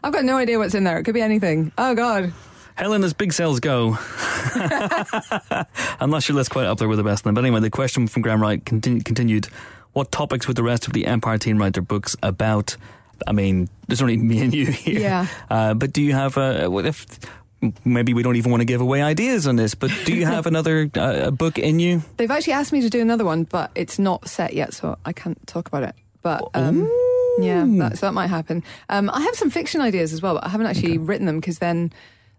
I've 0.02 0.12
got 0.12 0.24
no 0.24 0.36
idea 0.36 0.58
what's 0.58 0.74
in 0.74 0.82
there. 0.84 0.98
It 0.98 1.04
could 1.04 1.14
be 1.14 1.22
anything. 1.22 1.70
Oh 1.78 1.94
God. 1.94 2.32
Helen, 2.74 3.04
as 3.04 3.14
big 3.14 3.32
sales 3.32 3.60
go, 3.60 3.96
I'm 6.00 6.10
not 6.10 6.22
sure 6.22 6.36
that's 6.36 6.48
quite 6.48 6.66
up 6.66 6.78
there 6.78 6.88
with 6.88 6.98
the 6.98 7.04
best 7.04 7.20
of 7.20 7.24
them. 7.24 7.34
But 7.34 7.44
anyway, 7.44 7.60
the 7.60 7.70
question 7.70 8.06
from 8.06 8.22
Graham 8.22 8.42
Wright 8.42 8.62
continu- 8.64 9.04
continued 9.04 9.48
What 9.96 10.12
topics 10.12 10.46
would 10.46 10.58
the 10.58 10.62
rest 10.62 10.86
of 10.86 10.92
the 10.92 11.06
Empire 11.06 11.38
team 11.38 11.56
write 11.56 11.72
their 11.72 11.82
books 11.82 12.14
about? 12.22 12.76
I 13.26 13.32
mean, 13.32 13.70
there's 13.88 14.02
only 14.02 14.18
me 14.18 14.42
and 14.42 14.52
you 14.52 14.66
here. 14.70 15.00
Yeah. 15.00 15.26
Uh, 15.48 15.72
but 15.72 15.94
do 15.94 16.02
you 16.02 16.12
have 16.12 16.36
a. 16.36 16.68
What 16.68 16.84
if. 16.84 17.06
Maybe 17.82 18.12
we 18.12 18.22
don't 18.22 18.36
even 18.36 18.50
want 18.50 18.60
to 18.60 18.66
give 18.66 18.82
away 18.82 19.00
ideas 19.00 19.46
on 19.46 19.56
this, 19.56 19.74
but 19.74 19.90
do 20.04 20.14
you 20.14 20.26
have 20.34 20.44
another 20.44 20.90
uh, 20.94 21.30
book 21.30 21.58
in 21.58 21.78
you? 21.78 22.02
They've 22.18 22.30
actually 22.30 22.52
asked 22.52 22.74
me 22.74 22.82
to 22.82 22.90
do 22.90 23.00
another 23.00 23.24
one, 23.24 23.44
but 23.44 23.70
it's 23.74 23.98
not 23.98 24.28
set 24.28 24.52
yet, 24.52 24.74
so 24.74 24.98
I 25.06 25.14
can't 25.14 25.44
talk 25.46 25.66
about 25.66 25.82
it. 25.82 25.94
But 26.20 26.46
um, 26.52 26.82
yeah, 27.38 27.64
that, 27.78 27.96
so 27.96 28.04
that 28.04 28.12
might 28.12 28.26
happen. 28.26 28.64
Um, 28.90 29.08
I 29.08 29.22
have 29.22 29.34
some 29.34 29.48
fiction 29.48 29.80
ideas 29.80 30.12
as 30.12 30.20
well, 30.20 30.34
but 30.34 30.44
I 30.44 30.50
haven't 30.50 30.66
actually 30.66 30.98
written 30.98 31.24
them 31.24 31.40
because 31.40 31.58
then, 31.58 31.90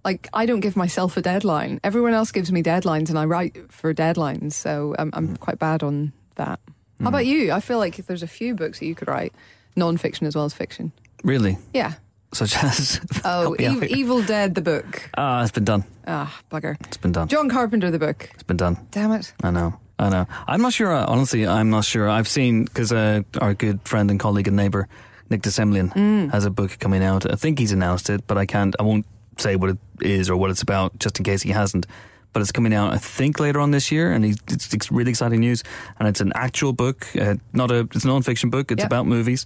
like, 0.06 0.30
I 0.32 0.46
don't 0.46 0.60
give 0.60 0.76
myself 0.76 1.18
a 1.18 1.24
deadline. 1.24 1.80
Everyone 1.84 2.14
else 2.14 2.32
gives 2.32 2.52
me 2.52 2.62
deadlines, 2.62 3.10
and 3.10 3.18
I 3.18 3.26
write 3.26 3.72
for 3.72 3.96
deadlines, 3.96 4.54
so 4.54 4.96
I'm, 5.00 5.10
I'm 5.14 5.38
quite 5.38 5.58
bad 5.58 5.82
on 5.82 6.14
that. 6.36 6.60
How 7.02 7.10
about 7.10 7.26
you? 7.26 7.52
I 7.52 7.60
feel 7.60 7.78
like 7.78 7.96
there's 8.08 8.24
a 8.24 8.28
few 8.28 8.56
books 8.56 8.80
that 8.80 8.86
you 8.86 8.96
could 8.96 9.08
write, 9.08 9.34
non-fiction 9.76 10.26
as 10.28 10.36
well 10.36 10.46
as 10.46 10.54
fiction. 10.54 10.92
Really? 11.24 11.58
Yeah. 11.74 11.94
Such 12.34 12.56
as. 12.64 13.00
Oh, 13.26 13.54
Ev- 13.54 13.84
Evil 13.84 14.22
Dead, 14.22 14.56
the 14.56 14.62
book. 14.62 15.10
Ah, 15.18 15.42
it's 15.44 15.52
been 15.52 15.64
done. 15.66 15.84
Ah, 16.08 16.34
bugger. 16.52 16.76
It's 16.88 16.98
been 16.98 17.12
done. 17.12 17.28
John 17.28 17.50
Carpenter, 17.50 17.90
the 17.92 18.00
book. 18.00 18.30
It's 18.34 18.44
been 18.44 18.58
done. 18.58 18.78
Damn 18.92 19.12
it. 19.12 19.34
I 19.44 19.52
know. 19.52 19.80
I 20.00 20.10
know. 20.10 20.28
I'm 20.48 20.62
not 20.62 20.74
sure. 20.74 20.92
uh, 20.94 21.06
Honestly, 21.08 21.46
I'm 21.48 21.70
not 21.70 21.86
sure. 21.86 22.08
I've 22.10 22.28
seen 22.28 22.66
because 22.66 22.92
uh, 22.92 23.22
our 23.42 23.54
good 23.54 23.82
friend 23.88 24.12
and 24.12 24.20
colleague 24.20 24.48
and 24.48 24.56
neighbour 24.58 24.88
Nick 25.30 25.42
de 25.42 25.50
Semlyen 25.50 25.92
Mm. 25.94 26.32
has 26.32 26.46
a 26.46 26.50
book 26.52 26.78
coming 26.80 27.04
out. 27.04 27.30
I 27.32 27.36
think 27.36 27.60
he's 27.60 27.72
announced 27.72 28.10
it, 28.10 28.26
but 28.28 28.38
I 28.38 28.46
can't. 28.46 28.76
I 28.80 28.84
won't 28.84 29.06
say 29.38 29.56
what 29.56 29.70
it 29.72 29.78
is 30.02 30.30
or 30.30 30.38
what 30.38 30.50
it's 30.52 30.62
about, 30.62 30.98
just 31.00 31.18
in 31.20 31.24
case 31.26 31.42
he 31.42 31.52
hasn't. 31.52 31.86
But 32.34 32.42
it's 32.42 32.52
coming 32.52 32.74
out, 32.74 32.94
I 32.94 32.98
think, 32.98 33.40
later 33.40 33.60
on 33.60 33.72
this 33.72 33.92
year, 33.92 34.12
and 34.12 34.24
it's, 34.26 34.74
it's 34.74 34.92
really 34.92 35.10
exciting 35.12 35.40
news. 35.40 35.64
And 36.00 36.08
it's 36.08 36.22
an 36.22 36.32
actual 36.36 36.74
book, 36.74 37.08
uh, 37.20 37.36
not 37.54 37.72
a 37.72 37.80
it's 37.94 38.04
a 38.04 38.08
non-fiction 38.08 38.50
book. 38.50 38.72
It's 38.72 38.80
Yep. 38.82 38.88
about 38.88 39.06
movies. 39.08 39.46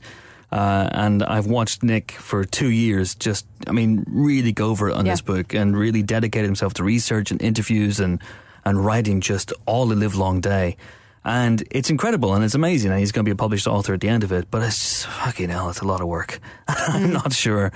Uh, 0.51 0.89
and 0.91 1.23
I've 1.23 1.45
watched 1.47 1.81
Nick 1.81 2.11
for 2.11 2.43
two 2.43 2.69
years, 2.69 3.15
just, 3.15 3.45
I 3.67 3.71
mean, 3.71 4.03
really 4.07 4.51
go 4.51 4.69
over 4.69 4.89
it 4.89 4.95
on 4.95 5.05
Yeah. 5.05 5.13
this 5.13 5.21
book 5.21 5.53
and 5.53 5.77
really 5.77 6.03
dedicate 6.03 6.43
himself 6.43 6.73
to 6.73 6.83
research 6.83 7.31
and 7.31 7.41
interviews 7.41 8.01
and, 8.01 8.21
and 8.65 8.83
writing 8.85 9.21
just 9.21 9.53
all 9.65 9.85
the 9.85 9.95
live 9.95 10.15
long 10.15 10.41
day. 10.41 10.75
And 11.23 11.63
it's 11.71 11.89
incredible 11.89 12.33
and 12.33 12.43
it's 12.43 12.55
amazing. 12.55 12.91
And 12.91 12.99
he's 12.99 13.11
going 13.13 13.23
to 13.23 13.29
be 13.29 13.31
a 13.31 13.35
published 13.35 13.65
author 13.67 13.93
at 13.93 14.01
the 14.01 14.09
end 14.09 14.23
of 14.25 14.31
it, 14.33 14.49
but 14.51 14.61
it's 14.63 14.77
just 14.79 15.05
fucking 15.07 15.49
hell, 15.49 15.69
it's 15.69 15.79
a 15.79 15.85
lot 15.87 16.01
of 16.01 16.07
work. 16.07 16.39
I'm 16.67 17.13
not 17.13 17.31
sure. 17.31 17.71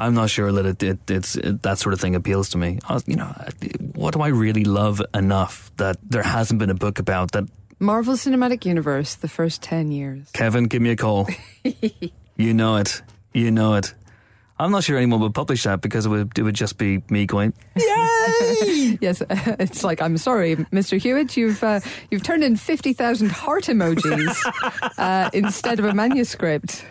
I'm 0.00 0.14
not 0.14 0.30
sure 0.30 0.50
that 0.52 0.66
it, 0.66 0.82
it, 0.82 1.10
it's 1.10 1.36
it, 1.36 1.62
that 1.62 1.78
sort 1.78 1.92
of 1.92 2.00
thing 2.00 2.14
appeals 2.14 2.48
to 2.50 2.58
me. 2.58 2.78
I 2.88 3.00
you 3.06 3.16
know, 3.16 3.32
what 3.94 4.14
do 4.14 4.20
I 4.22 4.28
really 4.28 4.64
love 4.64 5.02
enough 5.14 5.70
that 5.76 5.98
there 6.02 6.22
hasn't 6.22 6.58
been 6.58 6.70
a 6.70 6.74
book 6.74 6.98
about 6.98 7.32
that? 7.32 7.44
Marvel 7.78 8.14
Cinematic 8.14 8.64
Universe, 8.66 9.14
the 9.14 9.28
first 9.28 9.62
10 9.62 9.90
years. 9.90 10.30
Kevin, 10.32 10.64
give 10.64 10.82
me 10.82 10.90
a 10.90 10.96
call. 10.96 11.28
you 12.36 12.52
know 12.54 12.76
it. 12.76 13.02
You 13.32 13.50
know 13.50 13.74
it. 13.74 13.94
I'm 14.58 14.70
not 14.70 14.84
sure 14.84 14.98
anyone 14.98 15.20
would 15.20 15.34
publish 15.34 15.62
that 15.62 15.80
because 15.80 16.04
it 16.04 16.10
would 16.10 16.38
it 16.38 16.42
would 16.42 16.54
just 16.54 16.76
be 16.76 17.02
me 17.08 17.24
going, 17.24 17.54
yay! 17.74 18.98
Yes, 19.00 19.22
it's 19.30 19.82
like 19.82 20.02
I'm 20.02 20.18
sorry, 20.18 20.56
Mr. 20.56 20.98
Hewitt, 20.98 21.34
you've 21.36 21.64
uh, 21.64 21.80
you've 22.10 22.22
turned 22.22 22.44
in 22.44 22.56
fifty 22.56 22.92
thousand 22.92 23.30
heart 23.30 23.64
emojis 23.64 24.36
uh, 24.98 25.30
instead 25.32 25.78
of 25.78 25.86
a 25.86 25.94
manuscript. 25.94 26.84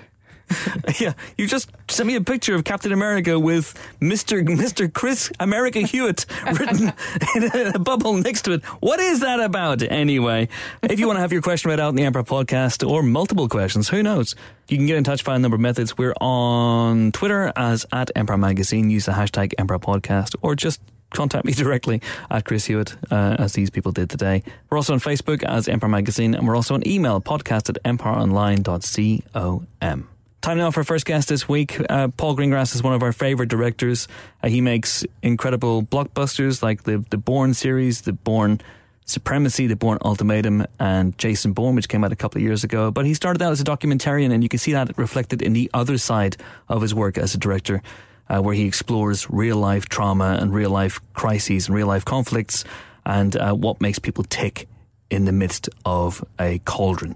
yeah, 0.99 1.13
you 1.37 1.47
just 1.47 1.71
sent 1.89 2.07
me 2.07 2.15
a 2.15 2.21
picture 2.21 2.55
of 2.55 2.63
Captain 2.63 2.91
America 2.91 3.39
with 3.39 3.73
Mr. 4.01 4.45
Mr. 4.45 4.91
Chris 4.91 5.31
America 5.39 5.79
Hewitt 5.79 6.25
written 6.45 6.93
in 7.35 7.75
a, 7.75 7.79
bubble 7.79 8.17
next 8.17 8.43
to 8.43 8.53
it. 8.53 8.63
What 8.81 8.99
is 8.99 9.21
that 9.21 9.39
about 9.39 9.81
anyway? 9.81 10.49
If 10.83 10.99
you 10.99 11.07
want 11.07 11.17
to 11.17 11.21
have 11.21 11.31
your 11.31 11.41
question 11.41 11.69
read 11.69 11.79
out 11.79 11.89
in 11.89 11.95
the 11.95 12.03
Empire 12.03 12.23
podcast 12.23 12.87
or 12.87 13.03
multiple 13.03 13.47
questions, 13.47 13.89
who 13.89 14.03
knows? 14.03 14.35
You 14.67 14.77
can 14.77 14.85
get 14.85 14.97
in 14.97 15.03
touch 15.03 15.23
via 15.23 15.35
a 15.35 15.39
number 15.39 15.55
of 15.55 15.61
methods. 15.61 15.97
We're 15.97 16.13
on 16.21 17.11
Twitter 17.11 17.51
as 17.55 17.85
at 17.91 18.11
Empire 18.15 18.37
Magazine. 18.37 18.89
Use 18.89 19.05
the 19.05 19.13
hashtag 19.13 19.53
Empire 19.57 19.79
Podcast 19.79 20.35
or 20.41 20.55
just 20.55 20.81
contact 21.11 21.45
me 21.45 21.53
directly 21.53 22.01
at 22.29 22.45
Chris 22.45 22.65
Hewitt, 22.65 22.95
uh, 23.11 23.35
as 23.39 23.53
these 23.53 23.69
people 23.69 23.91
did 23.91 24.09
today. 24.09 24.43
We're 24.69 24.77
also 24.77 24.93
on 24.93 24.99
Facebook 24.99 25.43
as 25.43 25.67
Empire 25.67 25.89
Magazine, 25.89 26.35
and 26.35 26.47
we're 26.47 26.55
also 26.55 26.75
on 26.75 26.87
email, 26.87 27.21
podcast 27.21 27.69
at 27.69 27.83
empireonline.com. 27.83 30.09
Time 30.41 30.57
now 30.57 30.71
for 30.71 30.79
our 30.79 30.85
first 30.85 31.05
guest 31.05 31.27
this 31.27 31.49
week. 31.49 31.81
Uh, 31.89 32.07
Paul 32.07 32.35
Greengrass 32.35 32.73
is 32.73 32.81
one 32.81 32.93
of 32.93 33.03
our 33.03 33.11
favourite 33.11 33.49
directors. 33.49 34.07
Uh, 34.41 34.47
he 34.47 34.61
makes 34.61 35.05
incredible 35.21 35.83
blockbusters 35.83 36.63
like 36.63 36.83
the, 36.83 37.03
the 37.09 37.17
Bourne 37.17 37.53
series, 37.53 38.01
the 38.01 38.13
Bourne 38.13 38.61
Supremacy, 39.03 39.67
the 39.67 39.75
Bourne 39.75 39.97
Ultimatum, 40.01 40.65
and 40.79 41.17
Jason 41.17 41.51
Bourne, 41.51 41.75
which 41.75 41.89
came 41.89 42.05
out 42.05 42.13
a 42.13 42.15
couple 42.15 42.39
of 42.39 42.43
years 42.43 42.63
ago. 42.63 42.89
But 42.89 43.05
he 43.05 43.13
started 43.13 43.41
out 43.41 43.51
as 43.51 43.59
a 43.59 43.65
documentarian, 43.65 44.31
and 44.31 44.41
you 44.41 44.47
can 44.47 44.59
see 44.59 44.71
that 44.71 44.97
reflected 44.97 45.41
in 45.41 45.51
the 45.51 45.69
other 45.73 45.97
side 45.97 46.37
of 46.69 46.81
his 46.81 46.95
work 46.95 47.17
as 47.17 47.35
a 47.35 47.37
director 47.37 47.81
uh, 48.29 48.39
where 48.39 48.55
he 48.55 48.65
explores 48.65 49.29
real 49.29 49.57
life 49.57 49.89
trauma 49.89 50.37
and 50.39 50.53
real 50.53 50.69
life 50.69 51.01
crises 51.13 51.67
and 51.67 51.75
real 51.75 51.87
life 51.87 52.05
conflicts 52.05 52.63
and 53.05 53.35
uh, 53.35 53.53
what 53.53 53.81
makes 53.81 53.99
people 53.99 54.23
tick 54.23 54.69
in 55.09 55.25
the 55.25 55.31
midst 55.33 55.67
of 55.83 56.23
a 56.39 56.59
cauldron. 56.59 57.15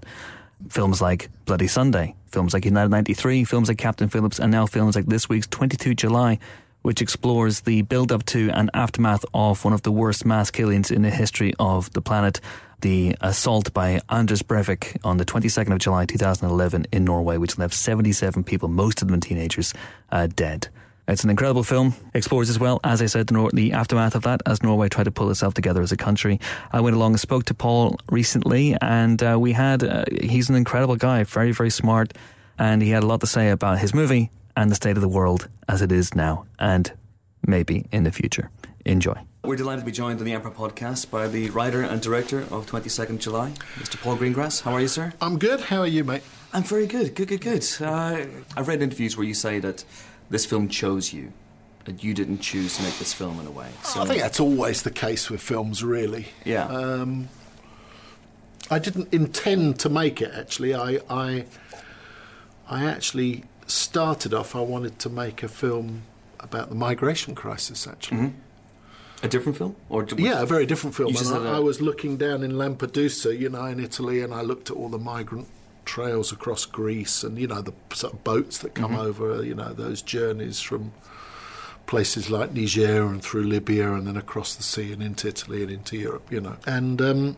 Films 0.68 1.00
like 1.00 1.28
Bloody 1.44 1.66
Sunday, 1.66 2.14
films 2.26 2.54
like 2.54 2.64
United 2.64 2.90
93, 2.90 3.44
films 3.44 3.68
like 3.68 3.78
Captain 3.78 4.08
Phillips, 4.08 4.38
and 4.38 4.50
now 4.50 4.66
films 4.66 4.96
like 4.96 5.06
this 5.06 5.28
week's 5.28 5.46
22 5.46 5.94
July, 5.94 6.38
which 6.82 7.00
explores 7.00 7.60
the 7.60 7.82
build 7.82 8.12
up 8.12 8.24
to 8.26 8.50
and 8.50 8.70
aftermath 8.74 9.24
of 9.32 9.64
one 9.64 9.72
of 9.72 9.82
the 9.82 9.92
worst 9.92 10.24
mass 10.24 10.50
killings 10.50 10.90
in 10.90 11.02
the 11.02 11.10
history 11.10 11.54
of 11.58 11.90
the 11.92 12.02
planet. 12.02 12.40
The 12.80 13.16
assault 13.20 13.72
by 13.72 14.00
Anders 14.10 14.42
Breivik 14.42 14.98
on 15.04 15.16
the 15.16 15.24
22nd 15.24 15.72
of 15.72 15.78
July 15.78 16.04
2011 16.04 16.86
in 16.92 17.04
Norway, 17.04 17.38
which 17.38 17.56
left 17.56 17.72
77 17.72 18.44
people, 18.44 18.68
most 18.68 19.00
of 19.00 19.08
them 19.08 19.20
teenagers, 19.20 19.72
uh, 20.12 20.26
dead. 20.26 20.68
It's 21.06 21.22
an 21.22 21.30
incredible 21.30 21.64
film. 21.64 21.94
Explores 22.14 22.48
as 22.48 22.58
well, 22.58 22.80
as 22.82 23.02
I 23.02 23.06
said, 23.06 23.26
the, 23.26 23.34
Nor- 23.34 23.50
the 23.52 23.72
aftermath 23.72 24.14
of 24.14 24.22
that 24.22 24.40
as 24.46 24.62
Norway 24.62 24.88
tried 24.88 25.04
to 25.04 25.10
pull 25.10 25.30
itself 25.30 25.52
together 25.52 25.82
as 25.82 25.92
a 25.92 25.96
country. 25.96 26.40
I 26.72 26.80
went 26.80 26.96
along 26.96 27.12
and 27.12 27.20
spoke 27.20 27.44
to 27.46 27.54
Paul 27.54 27.98
recently, 28.10 28.74
and 28.80 29.22
uh, 29.22 29.36
we 29.38 29.52
had. 29.52 29.84
Uh, 29.84 30.04
he's 30.22 30.48
an 30.48 30.54
incredible 30.56 30.96
guy, 30.96 31.24
very 31.24 31.52
very 31.52 31.70
smart, 31.70 32.14
and 32.58 32.80
he 32.82 32.90
had 32.90 33.02
a 33.02 33.06
lot 33.06 33.20
to 33.20 33.26
say 33.26 33.50
about 33.50 33.78
his 33.78 33.92
movie 33.94 34.30
and 34.56 34.70
the 34.70 34.74
state 34.74 34.96
of 34.96 35.02
the 35.02 35.08
world 35.08 35.48
as 35.68 35.82
it 35.82 35.92
is 35.92 36.14
now, 36.14 36.46
and 36.58 36.92
maybe 37.46 37.86
in 37.92 38.04
the 38.04 38.12
future. 38.12 38.50
Enjoy. 38.86 39.14
We're 39.42 39.56
delighted 39.56 39.80
to 39.80 39.86
be 39.86 39.92
joined 39.92 40.20
on 40.20 40.24
the 40.24 40.32
Empire 40.32 40.52
podcast 40.52 41.10
by 41.10 41.28
the 41.28 41.50
writer 41.50 41.82
and 41.82 42.00
director 42.00 42.40
of 42.40 42.66
22nd 42.66 43.18
July, 43.18 43.50
Mr. 43.78 44.00
Paul 44.00 44.16
Greengrass. 44.16 44.62
How 44.62 44.72
are 44.72 44.80
you, 44.80 44.88
sir? 44.88 45.12
I'm 45.20 45.38
good. 45.38 45.60
How 45.60 45.80
are 45.80 45.86
you, 45.86 46.02
mate? 46.04 46.22
I'm 46.52 46.62
very 46.62 46.86
good. 46.86 47.14
Good, 47.14 47.28
good, 47.28 47.40
good. 47.40 47.66
Uh, 47.80 48.24
I've 48.56 48.68
read 48.68 48.80
interviews 48.80 49.16
where 49.16 49.26
you 49.26 49.34
say 49.34 49.58
that 49.58 49.84
this 50.34 50.44
film 50.44 50.68
chose 50.68 51.12
you, 51.12 51.32
that 51.84 52.02
you 52.02 52.12
didn't 52.12 52.38
choose 52.40 52.76
to 52.76 52.82
make 52.82 52.98
this 52.98 53.12
film 53.12 53.38
in 53.38 53.46
a 53.46 53.50
way. 53.50 53.68
So, 53.84 54.02
I 54.02 54.04
think 54.06 54.20
that's 54.20 54.40
always 54.40 54.82
the 54.82 54.90
case 54.90 55.30
with 55.30 55.40
films, 55.40 55.84
really. 55.84 56.26
Yeah. 56.44 56.66
Um, 56.66 57.28
I 58.68 58.78
didn't 58.80 59.12
intend 59.14 59.78
to 59.80 59.88
make 59.88 60.20
it. 60.20 60.32
Actually, 60.34 60.74
I, 60.74 60.98
I, 61.08 61.44
I 62.68 62.84
actually 62.84 63.44
started 63.66 64.34
off. 64.34 64.56
I 64.56 64.60
wanted 64.60 64.98
to 65.00 65.08
make 65.08 65.42
a 65.44 65.48
film 65.48 66.02
about 66.40 66.68
the 66.68 66.74
migration 66.74 67.34
crisis. 67.34 67.86
Actually, 67.86 68.32
a 69.22 69.28
different 69.28 69.56
film, 69.56 69.76
or 69.88 70.04
yeah, 70.16 70.42
a 70.42 70.46
very 70.46 70.66
different 70.66 70.96
film. 70.96 71.14
And 71.16 71.28
I, 71.28 71.52
a- 71.52 71.56
I 71.56 71.58
was 71.60 71.80
looking 71.80 72.16
down 72.16 72.42
in 72.42 72.52
Lampedusa, 72.52 73.38
you 73.38 73.50
know, 73.50 73.66
in 73.66 73.78
Italy, 73.78 74.20
and 74.22 74.34
I 74.34 74.42
looked 74.42 74.70
at 74.70 74.76
all 74.76 74.88
the 74.88 74.98
migrant 74.98 75.46
trails 75.84 76.32
across 76.32 76.64
Greece, 76.64 77.22
and 77.22 77.38
you 77.38 77.46
know 77.46 77.60
the 77.60 77.74
sort 77.92 78.12
of 78.12 78.24
boats 78.24 78.58
that 78.58 78.74
come 78.74 78.96
over, 78.96 79.44
you 79.44 79.54
know, 79.54 79.72
those 79.72 80.02
journeys 80.02 80.60
from 80.60 80.92
places 81.86 82.30
like 82.30 82.52
Niger 82.52 83.06
and 83.06 83.22
through 83.22 83.44
Libya, 83.44 83.92
and 83.92 84.06
then 84.06 84.16
across 84.16 84.54
the 84.54 84.62
sea 84.62 84.92
and 84.92 85.02
into 85.02 85.28
Italy 85.28 85.62
and 85.62 85.70
into 85.70 85.96
Europe, 85.96 86.30
you 86.30 86.40
know. 86.40 86.56
And 86.66 87.00
um, 87.02 87.36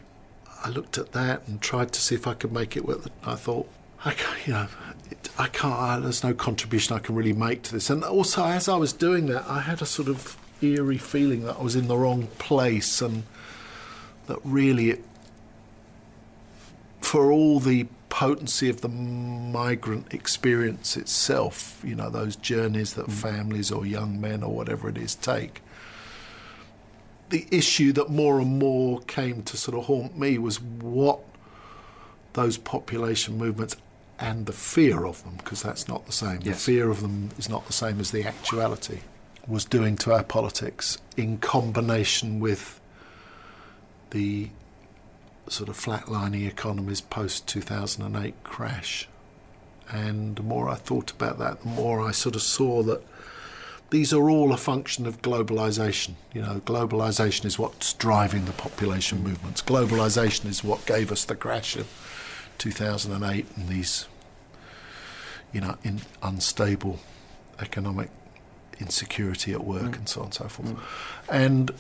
I 0.65 0.69
looked 0.69 0.99
at 0.99 1.13
that 1.13 1.47
and 1.47 1.61
tried 1.61 1.93
to 1.93 2.01
see 2.01 2.15
if 2.15 2.27
I 2.27 2.35
could 2.35 2.53
make 2.53 2.77
it 2.77 2.85
work. 2.85 3.03
I 3.25 3.35
thought, 3.35 3.69
I 4.05 4.13
can't, 4.13 4.47
you 4.47 4.53
know, 4.53 4.69
it, 5.11 5.29
I 5.39 5.49
can't. 5.49 5.75
I, 5.75 5.99
there's 5.99 6.23
no 6.23 6.35
contribution 6.35 6.97
I 6.97 7.01
can 7.01 7.15
really 7.15 7.33
make 7.33 7.63
to 7.65 7.73
this. 7.73 7.91
And 7.91 8.05
also, 8.05 8.45
as 8.45 8.69
I 8.69 8.77
was 8.77 8.93
doing 8.93 9.27
that, 9.27 9.45
I 9.49 9.61
had 9.61 9.83
a 9.83 9.87
sort 9.87 10.09
of 10.09 10.37
eerie 10.63 10.99
feeling 10.99 11.45
that 11.45 11.57
I 11.57 11.63
was 11.63 11.77
in 11.77 11.89
the 11.89 11.97
wrong 11.97 12.29
place, 12.39 13.03
and 13.03 13.25
that 14.27 14.39
really, 14.45 14.91
it, 14.91 15.05
for 17.01 17.31
all 17.31 17.61
the 17.61 17.87
potency 18.17 18.71
of 18.71 18.81
the 18.81 18.89
migrant 18.89 20.15
experience 20.15 20.97
itself, 20.97 21.83
you 21.85 21.95
know, 21.95 22.09
those 22.09 22.35
journeys 22.35 22.95
that 22.95 23.07
mm. 23.07 23.13
families 23.13 23.71
or 23.71 23.85
young 23.85 24.19
men 24.19 24.43
or 24.43 24.55
whatever 24.55 24.89
it 24.89 24.97
is 24.97 25.15
take 25.15 25.61
the 27.29 27.47
issue 27.51 27.93
that 27.93 28.09
more 28.09 28.41
and 28.41 28.59
more 28.59 29.01
came 29.01 29.43
to 29.43 29.57
sort 29.57 29.77
of 29.77 29.85
haunt 29.87 30.19
me 30.19 30.39
was 30.39 30.61
what 30.61 31.21
those 32.35 32.57
population 32.57 33.37
movements 33.37 33.77
and 34.19 34.47
the 34.47 34.53
fear 34.53 35.05
of 35.05 35.23
them, 35.25 35.35
because 35.37 35.63
that's 35.63 35.89
not 35.89 36.07
the 36.07 36.13
same. 36.13 36.41
Yes. 36.43 36.45
The 36.45 36.73
fear 36.73 36.91
of 36.91 37.03
them 37.03 37.31
is 37.39 37.49
not 37.49 37.67
the 37.67 37.73
same 37.73 38.01
as 38.01 38.13
the 38.13 38.25
actuality, 38.25 39.01
was 39.47 39.65
doing 39.65 39.97
to 39.97 40.13
our 40.13 40.25
politics 40.25 40.99
in 41.17 41.39
combination 41.39 42.41
with 42.41 42.81
the 44.11 44.49
sort 45.49 45.69
of 45.69 45.77
flatlining 45.79 46.47
economies 46.47 47.01
post 47.01 47.47
2008 47.47 48.35
crash. 48.45 49.09
And 49.89 50.37
the 50.37 50.43
more 50.43 50.69
I 50.69 50.75
thought 50.75 51.13
about 51.13 51.39
that, 51.39 51.61
the 51.63 51.69
more 51.69 52.07
I 52.07 52.11
sort 52.11 52.35
of 52.35 52.43
saw 52.43 52.83
that 52.83 53.03
these 53.91 54.13
are 54.13 54.29
all 54.29 54.53
a 54.53 54.57
function 54.57 55.07
of 55.07 55.23
globalization. 55.23 56.15
You 56.35 56.43
know, 56.43 56.61
globalization 56.65 57.45
is 57.45 57.59
what's 57.59 57.93
driving 57.93 58.47
the 58.47 58.53
population 58.53 59.23
movements. 59.23 59.63
Globalization 59.63 60.47
is 60.47 60.65
what 60.65 60.87
gave 60.87 61.13
us 61.13 61.25
the 61.25 61.37
crash 61.37 61.77
of 61.77 61.87
2008 62.59 63.47
and 63.57 63.69
these, 63.69 64.09
you 65.53 65.61
know, 65.61 65.77
in 65.85 66.01
unstable 66.23 66.99
economic 67.61 68.11
insecurity 68.81 69.53
at 69.53 69.65
work 69.65 69.93
mm. 69.93 69.99
and 69.99 70.09
so 70.09 70.21
on 70.21 70.27
and 70.27 70.35
so 70.35 70.49
forth. 70.49 70.69
Mm. 70.69 70.81
And 71.31 71.71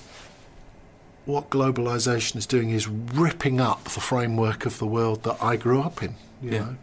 what 1.27 1.51
globalization 1.51 2.37
is 2.37 2.47
doing 2.47 2.71
is 2.71 2.89
ripping 2.89 3.61
up 3.61 3.85
the 3.85 4.01
framework 4.01 4.65
of 4.65 4.79
the 4.79 4.87
world 4.87 5.23
that 5.25 5.37
I 5.43 5.57
grew 5.57 5.83
up 5.83 6.03
in. 6.03 6.15
You 6.41 6.51
Yeah. 6.51 6.59
know, 6.61 6.77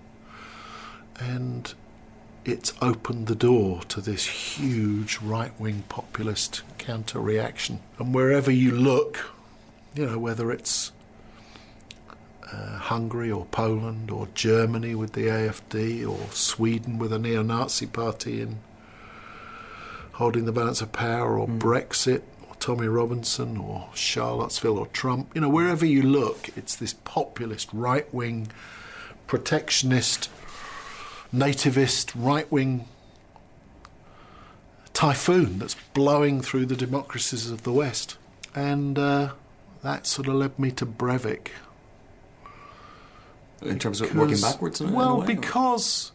and 1.20 1.74
it's 2.46 2.74
opened 2.82 3.28
the 3.28 3.36
door 3.36 3.82
to 3.88 4.02
this 4.02 4.26
huge 4.26 5.20
right 5.22 5.58
wing 5.60 5.84
populist 5.88 6.62
counter 6.78 7.20
reaction. 7.20 7.80
And 7.98 8.14
wherever 8.14 8.52
you 8.52 8.72
look, 8.72 9.32
you 9.96 10.06
know, 10.06 10.18
whether 10.20 10.52
it's 10.52 10.92
uh, 12.52 12.78
Hungary 12.78 13.32
or 13.32 13.46
Poland 13.46 14.12
or 14.12 14.28
Germany 14.36 14.94
with 14.94 15.14
the 15.14 15.28
AFD 15.28 16.06
or 16.06 16.28
Sweden 16.34 17.00
with 17.00 17.14
a 17.14 17.18
neo 17.20 17.42
Nazi 17.42 17.86
party 17.88 18.42
in 18.42 18.58
holding 20.14 20.46
the 20.46 20.52
balance 20.52 20.82
of 20.82 20.92
power 20.92 21.40
or 21.40 21.48
Brexit 21.48 22.22
or 22.22 22.24
Tommy 22.64 22.88
Robinson 22.88 23.58
or 23.58 23.90
Charlottesville 23.94 24.78
or 24.78 24.88
Trump. 24.88 25.36
You 25.36 25.42
know, 25.42 25.50
wherever 25.50 25.86
you 25.86 26.02
look, 26.02 26.48
it's 26.56 26.78
this 26.78 26.94
populist, 26.94 27.68
right 27.74 28.12
wing, 28.14 28.48
protectionist, 29.28 30.30
nativist, 31.36 32.14
right 32.16 32.50
wing 32.50 32.88
typhoon 34.94 35.60
that's 35.60 35.76
blowing 35.94 36.40
through 36.40 36.66
the 36.68 36.78
democracies 36.78 37.52
of 37.52 37.64
the 37.64 37.74
West. 37.74 38.16
And 38.56 38.98
uh, 38.98 39.34
that 39.82 40.08
sort 40.08 40.30
of 40.30 40.36
led 40.36 40.58
me 40.58 40.72
to 40.72 40.86
Breivik. 40.86 41.50
In 43.62 43.78
terms 43.78 44.00
of 44.00 44.16
working 44.16 44.40
backwards? 44.40 44.80
In, 44.80 44.88
a- 44.88 44.90
in 44.90 44.96
a 44.96 44.98
well, 44.98 45.18
way, 45.18 45.24
or- 45.26 45.28
because 45.28 46.14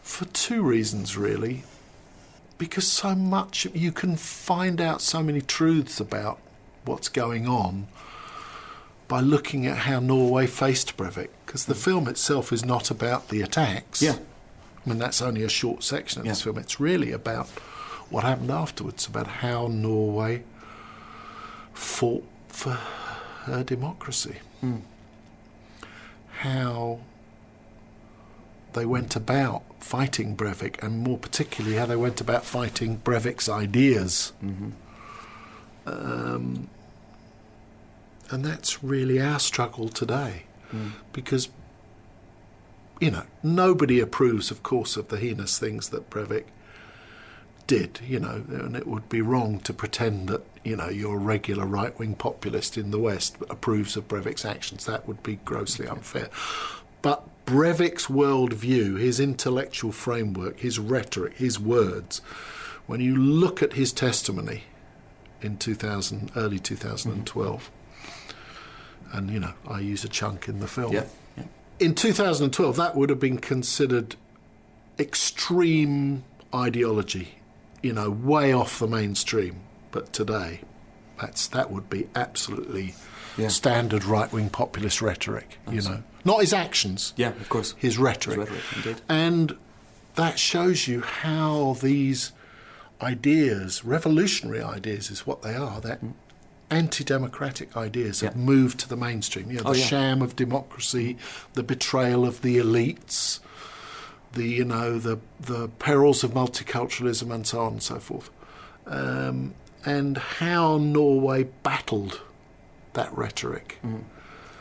for 0.00 0.24
two 0.24 0.62
reasons, 0.62 1.14
really. 1.14 1.64
Because 2.56 2.86
so 2.86 3.14
much 3.14 3.66
you 3.74 3.92
can 3.92 4.16
find 4.16 4.80
out 4.80 5.00
so 5.00 5.22
many 5.22 5.40
truths 5.40 6.00
about 6.00 6.38
what's 6.84 7.08
going 7.08 7.48
on 7.48 7.88
by 9.08 9.20
looking 9.20 9.66
at 9.66 9.78
how 9.78 10.00
Norway 10.00 10.46
faced 10.46 10.96
Breivik. 10.96 11.30
Because 11.44 11.66
the 11.66 11.74
film 11.74 12.08
itself 12.08 12.52
is 12.52 12.64
not 12.64 12.90
about 12.90 13.28
the 13.28 13.42
attacks. 13.42 14.00
Yeah. 14.00 14.16
I 14.84 14.88
mean, 14.88 14.98
that's 14.98 15.22
only 15.22 15.42
a 15.42 15.48
short 15.48 15.82
section 15.82 16.20
of 16.20 16.26
this 16.26 16.42
film. 16.42 16.58
It's 16.58 16.78
really 16.78 17.10
about 17.10 17.48
what 18.10 18.24
happened 18.24 18.50
afterwards, 18.50 19.06
about 19.06 19.26
how 19.26 19.66
Norway 19.66 20.42
fought 21.72 22.24
for 22.48 22.78
her 23.44 23.64
democracy. 23.64 24.36
Hmm. 24.60 24.76
How 26.38 27.00
they 28.74 28.84
went 28.84 29.16
about 29.16 29.62
fighting 29.84 30.36
Breivik, 30.36 30.82
and 30.82 30.98
more 30.98 31.18
particularly, 31.18 31.76
how 31.76 31.86
they 31.86 31.96
went 31.96 32.20
about 32.20 32.44
fighting 32.44 32.98
Breivik's 32.98 33.48
ideas. 33.48 34.32
Mm-hmm. 34.42 34.70
Um, 35.86 36.68
and 38.30 38.44
that's 38.44 38.82
really 38.82 39.20
our 39.20 39.38
struggle 39.38 39.88
today 39.88 40.44
Mm. 40.72 40.92
because 41.12 41.50
you 42.98 43.10
know 43.10 43.24
nobody 43.42 44.00
approves 44.00 44.50
of 44.50 44.62
course 44.62 44.96
of 44.96 45.08
the 45.08 45.18
heinous 45.18 45.58
things 45.58 45.90
that 45.90 46.08
Breivik 46.10 46.46
did 47.66 48.00
you 48.04 48.18
know 48.18 48.42
and 48.48 48.74
it 48.74 48.86
would 48.86 49.08
be 49.08 49.20
wrong 49.20 49.60
to 49.60 49.72
pretend 49.72 50.28
that 50.30 50.42
you 50.64 50.74
know 50.74 50.88
your 50.88 51.18
regular 51.18 51.66
right-wing 51.66 52.14
populist 52.14 52.76
in 52.78 52.90
the 52.90 52.98
west 52.98 53.36
approves 53.50 53.96
of 53.96 54.08
Breivik's 54.08 54.44
actions 54.44 54.86
that 54.86 55.06
would 55.06 55.22
be 55.22 55.36
grossly 55.44 55.86
unfair 55.86 56.28
but 57.02 57.28
Breivik's 57.46 58.06
worldview 58.06 58.98
his 58.98 59.20
intellectual 59.20 59.92
framework 59.92 60.60
his 60.60 60.78
rhetoric 60.78 61.34
his 61.36 61.58
words 61.60 62.20
when 62.86 63.00
you 63.00 63.14
look 63.16 63.62
at 63.62 63.74
his 63.74 63.92
testimony 63.92 64.62
in 65.42 65.56
2000 65.58 66.30
early 66.36 66.58
2012 66.58 67.70
and 69.12 69.30
you 69.30 69.38
know 69.38 69.52
I 69.68 69.80
use 69.80 70.04
a 70.04 70.08
chunk 70.08 70.48
in 70.48 70.60
the 70.60 70.66
film 70.68 70.92
Yeah. 70.94 71.04
yeah. 71.36 71.44
in 71.78 71.94
2012, 71.94 72.76
that 72.76 72.96
would 72.96 73.10
have 73.10 73.20
been 73.20 73.38
considered 73.38 74.16
extreme 74.98 76.24
ideology, 76.54 77.34
you 77.82 77.92
know, 77.92 78.08
way 78.10 78.52
off 78.52 78.78
the 78.78 78.86
mainstream. 78.86 79.60
But 79.90 80.12
today, 80.12 80.60
that's 81.20 81.46
that 81.48 81.70
would 81.70 81.88
be 81.90 82.08
absolutely 82.14 82.94
Yeah. 83.36 83.48
standard 83.48 84.04
right-wing 84.04 84.50
populist 84.50 85.02
rhetoric. 85.02 85.58
You 85.70 85.82
know, 85.82 86.02
not 86.24 86.40
his 86.40 86.52
actions, 86.52 87.12
Yeah, 87.16 87.28
of 87.30 87.48
course. 87.48 87.74
his 87.78 87.98
rhetoric. 87.98 88.38
His 88.38 88.48
rhetoric, 88.50 88.62
indeed. 88.76 89.00
And 89.08 89.56
that 90.16 90.38
shows 90.38 90.86
you 90.88 91.00
how 91.00 91.76
these 91.80 92.32
ideas, 93.02 93.84
revolutionary 93.84 94.62
ideas, 94.62 95.10
is 95.10 95.26
what 95.26 95.42
they 95.42 95.54
are. 95.54 95.80
That 95.80 96.00
anti-democratic 96.70 97.76
ideas 97.76 98.20
have 98.20 98.36
moved 98.36 98.80
to 98.80 98.88
the 98.88 98.96
mainstream. 98.96 99.50
You 99.50 99.58
know, 99.58 99.62
the 99.64 99.68
Oh, 99.70 99.72
yeah. 99.72 99.84
sham 99.84 100.22
of 100.22 100.34
democracy, 100.36 101.16
the 101.52 101.62
betrayal 101.62 102.24
of 102.24 102.42
the 102.42 102.56
elites, 102.58 103.40
the 104.32 104.48
you 104.48 104.64
know 104.64 104.98
the 104.98 105.18
the 105.38 105.68
perils 105.78 106.24
of 106.24 106.32
multiculturalism, 106.32 107.32
and 107.32 107.46
so 107.46 107.60
on 107.60 107.72
and 107.74 107.82
so 107.82 107.98
forth. 107.98 108.30
Um, 108.86 109.54
and 109.84 110.16
how 110.18 110.78
Norway 110.78 111.44
battled 111.62 112.20
that 112.94 113.16
rhetoric. 113.16 113.78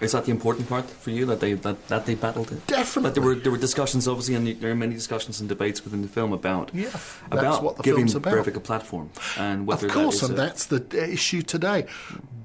Is 0.04 0.12
that 0.12 0.26
the 0.26 0.32
important 0.32 0.68
part 0.70 0.86
for 0.89 1.10
you 1.12 1.26
that 1.28 1.39
they 1.39 1.54
that, 1.54 1.88
that 1.88 2.06
they 2.06 2.16
battled 2.16 2.52
it? 2.52 2.66
Definitely. 2.68 3.10
But 3.10 3.13
there 3.16 3.24
were 3.24 3.36
there 3.36 3.52
were 3.52 3.58
discussions 3.58 4.08
obviously, 4.08 4.36
and 4.36 4.48
there 4.62 4.72
are 4.72 4.76
many 4.76 4.94
discussions 4.96 5.39
and 5.39 5.48
debates 5.50 5.84
within 5.84 6.02
the 6.02 6.08
film 6.08 6.34
about 6.34 6.72
Yeah, 6.74 6.89
about 7.32 7.82
giving 7.84 8.08
film's 8.08 8.16
about. 8.16 8.34
Breivik 8.34 8.56
a 8.56 8.60
platform 8.60 9.10
and 9.38 9.66
whether 9.68 9.88
of 9.88 9.94
course, 9.94 10.20
that 10.20 10.24
is 10.26 10.30
and 10.30 10.39
a- 10.39 10.42
that's 10.42 10.66
the 10.66 11.10
issue 11.12 11.42
today. 11.42 11.86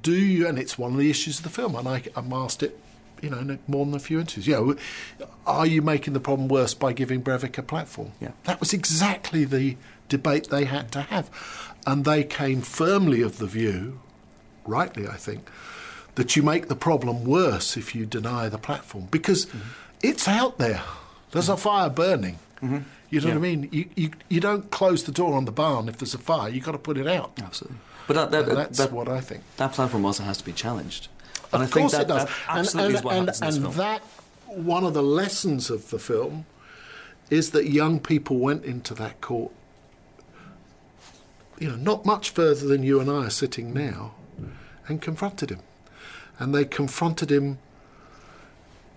Do 0.02 0.14
you? 0.14 0.46
And 0.48 0.58
it's 0.58 0.78
one 0.78 0.92
of 0.92 0.98
the 0.98 1.10
issues 1.10 1.38
of 1.38 1.44
the 1.44 1.50
film. 1.50 1.74
And 1.74 1.88
I, 1.88 2.02
I'm 2.14 2.32
asked 2.32 2.62
it, 2.62 2.78
you 3.20 3.30
know, 3.30 3.38
in 3.38 3.58
more 3.66 3.84
than 3.84 3.94
a 3.94 3.98
few 3.98 4.20
interviews. 4.20 4.46
You 4.46 4.54
know, 4.54 5.26
are 5.46 5.66
you 5.66 5.82
making 5.82 6.12
the 6.14 6.20
problem 6.20 6.48
worse 6.48 6.74
by 6.74 6.92
giving 6.92 7.22
Breivik 7.22 7.58
a 7.58 7.62
platform? 7.62 8.12
Yeah. 8.20 8.30
that 8.44 8.60
was 8.60 8.72
exactly 8.72 9.44
the 9.44 9.76
debate 10.08 10.48
they 10.50 10.64
had 10.64 10.90
to 10.92 11.02
have, 11.02 11.28
and 11.86 12.04
they 12.04 12.22
came 12.24 12.62
firmly 12.62 13.20
of 13.22 13.38
the 13.38 13.46
view, 13.46 14.00
rightly, 14.66 15.06
I 15.06 15.16
think, 15.16 15.48
that 16.18 16.34
you 16.34 16.42
make 16.42 16.66
the 16.66 16.74
problem 16.74 17.22
worse 17.22 17.76
if 17.76 17.94
you 17.94 18.04
deny 18.04 18.48
the 18.48 18.58
platform 18.58 19.06
because 19.08 19.46
mm-hmm. 19.46 19.58
it's 20.02 20.26
out 20.26 20.58
there. 20.58 20.82
There's 21.30 21.48
a 21.48 21.52
mm-hmm. 21.52 21.60
fire 21.60 21.88
burning. 21.88 22.40
Mm-hmm. 22.60 22.78
You 23.08 23.20
know 23.20 23.28
what 23.28 23.36
I 23.36 23.38
mean? 23.38 23.68
You, 23.70 23.88
you 23.94 24.10
you 24.28 24.40
don't 24.40 24.68
close 24.72 25.04
the 25.04 25.12
door 25.12 25.34
on 25.34 25.44
the 25.44 25.52
barn 25.52 25.88
if 25.88 25.98
there's 25.98 26.14
a 26.14 26.18
fire. 26.18 26.48
You've 26.48 26.64
got 26.64 26.72
to 26.72 26.78
put 26.78 26.98
it 26.98 27.06
out. 27.06 27.30
absolutely. 27.40 27.78
But 28.08 28.14
that 28.14 28.30
that, 28.32 28.46
that's 28.52 28.78
that, 28.78 28.90
what 28.90 29.08
I 29.08 29.20
think. 29.20 29.44
that 29.58 29.72
platform 29.72 30.04
also 30.04 30.24
has 30.24 30.38
to 30.38 30.44
be 30.44 30.52
challenged. 30.52 31.06
And 31.52 31.62
of 31.62 31.68
I 31.68 31.70
think 31.70 31.84
course 31.84 31.92
that, 31.92 32.02
it 32.02 32.08
does. 32.08 32.24
that 32.24 32.32
absolutely 32.48 32.94
is 32.94 33.04
what 33.04 33.14
and, 33.14 33.28
happens 33.28 33.40
in 33.40 33.46
this 33.46 33.56
and 33.56 33.74
film. 33.74 33.76
that 33.76 34.02
one 34.46 34.84
of 34.84 34.94
the 34.94 35.04
lessons 35.04 35.70
of 35.70 35.90
the 35.90 36.00
film 36.00 36.46
is 37.30 37.52
that 37.52 37.70
young 37.70 38.00
people 38.00 38.38
went 38.38 38.64
into 38.64 38.92
that 38.94 39.20
court. 39.20 39.52
You 41.60 41.70
know, 41.70 41.76
not 41.76 42.04
much 42.04 42.30
further 42.30 42.66
than 42.66 42.82
you 42.82 42.98
and 42.98 43.08
I 43.08 43.26
are 43.26 43.30
sitting 43.30 43.72
now, 43.72 44.14
and 44.88 45.00
confronted 45.00 45.50
him, 45.50 45.60
and 46.38 46.54
they 46.54 46.64
confronted 46.64 47.30
him. 47.30 47.58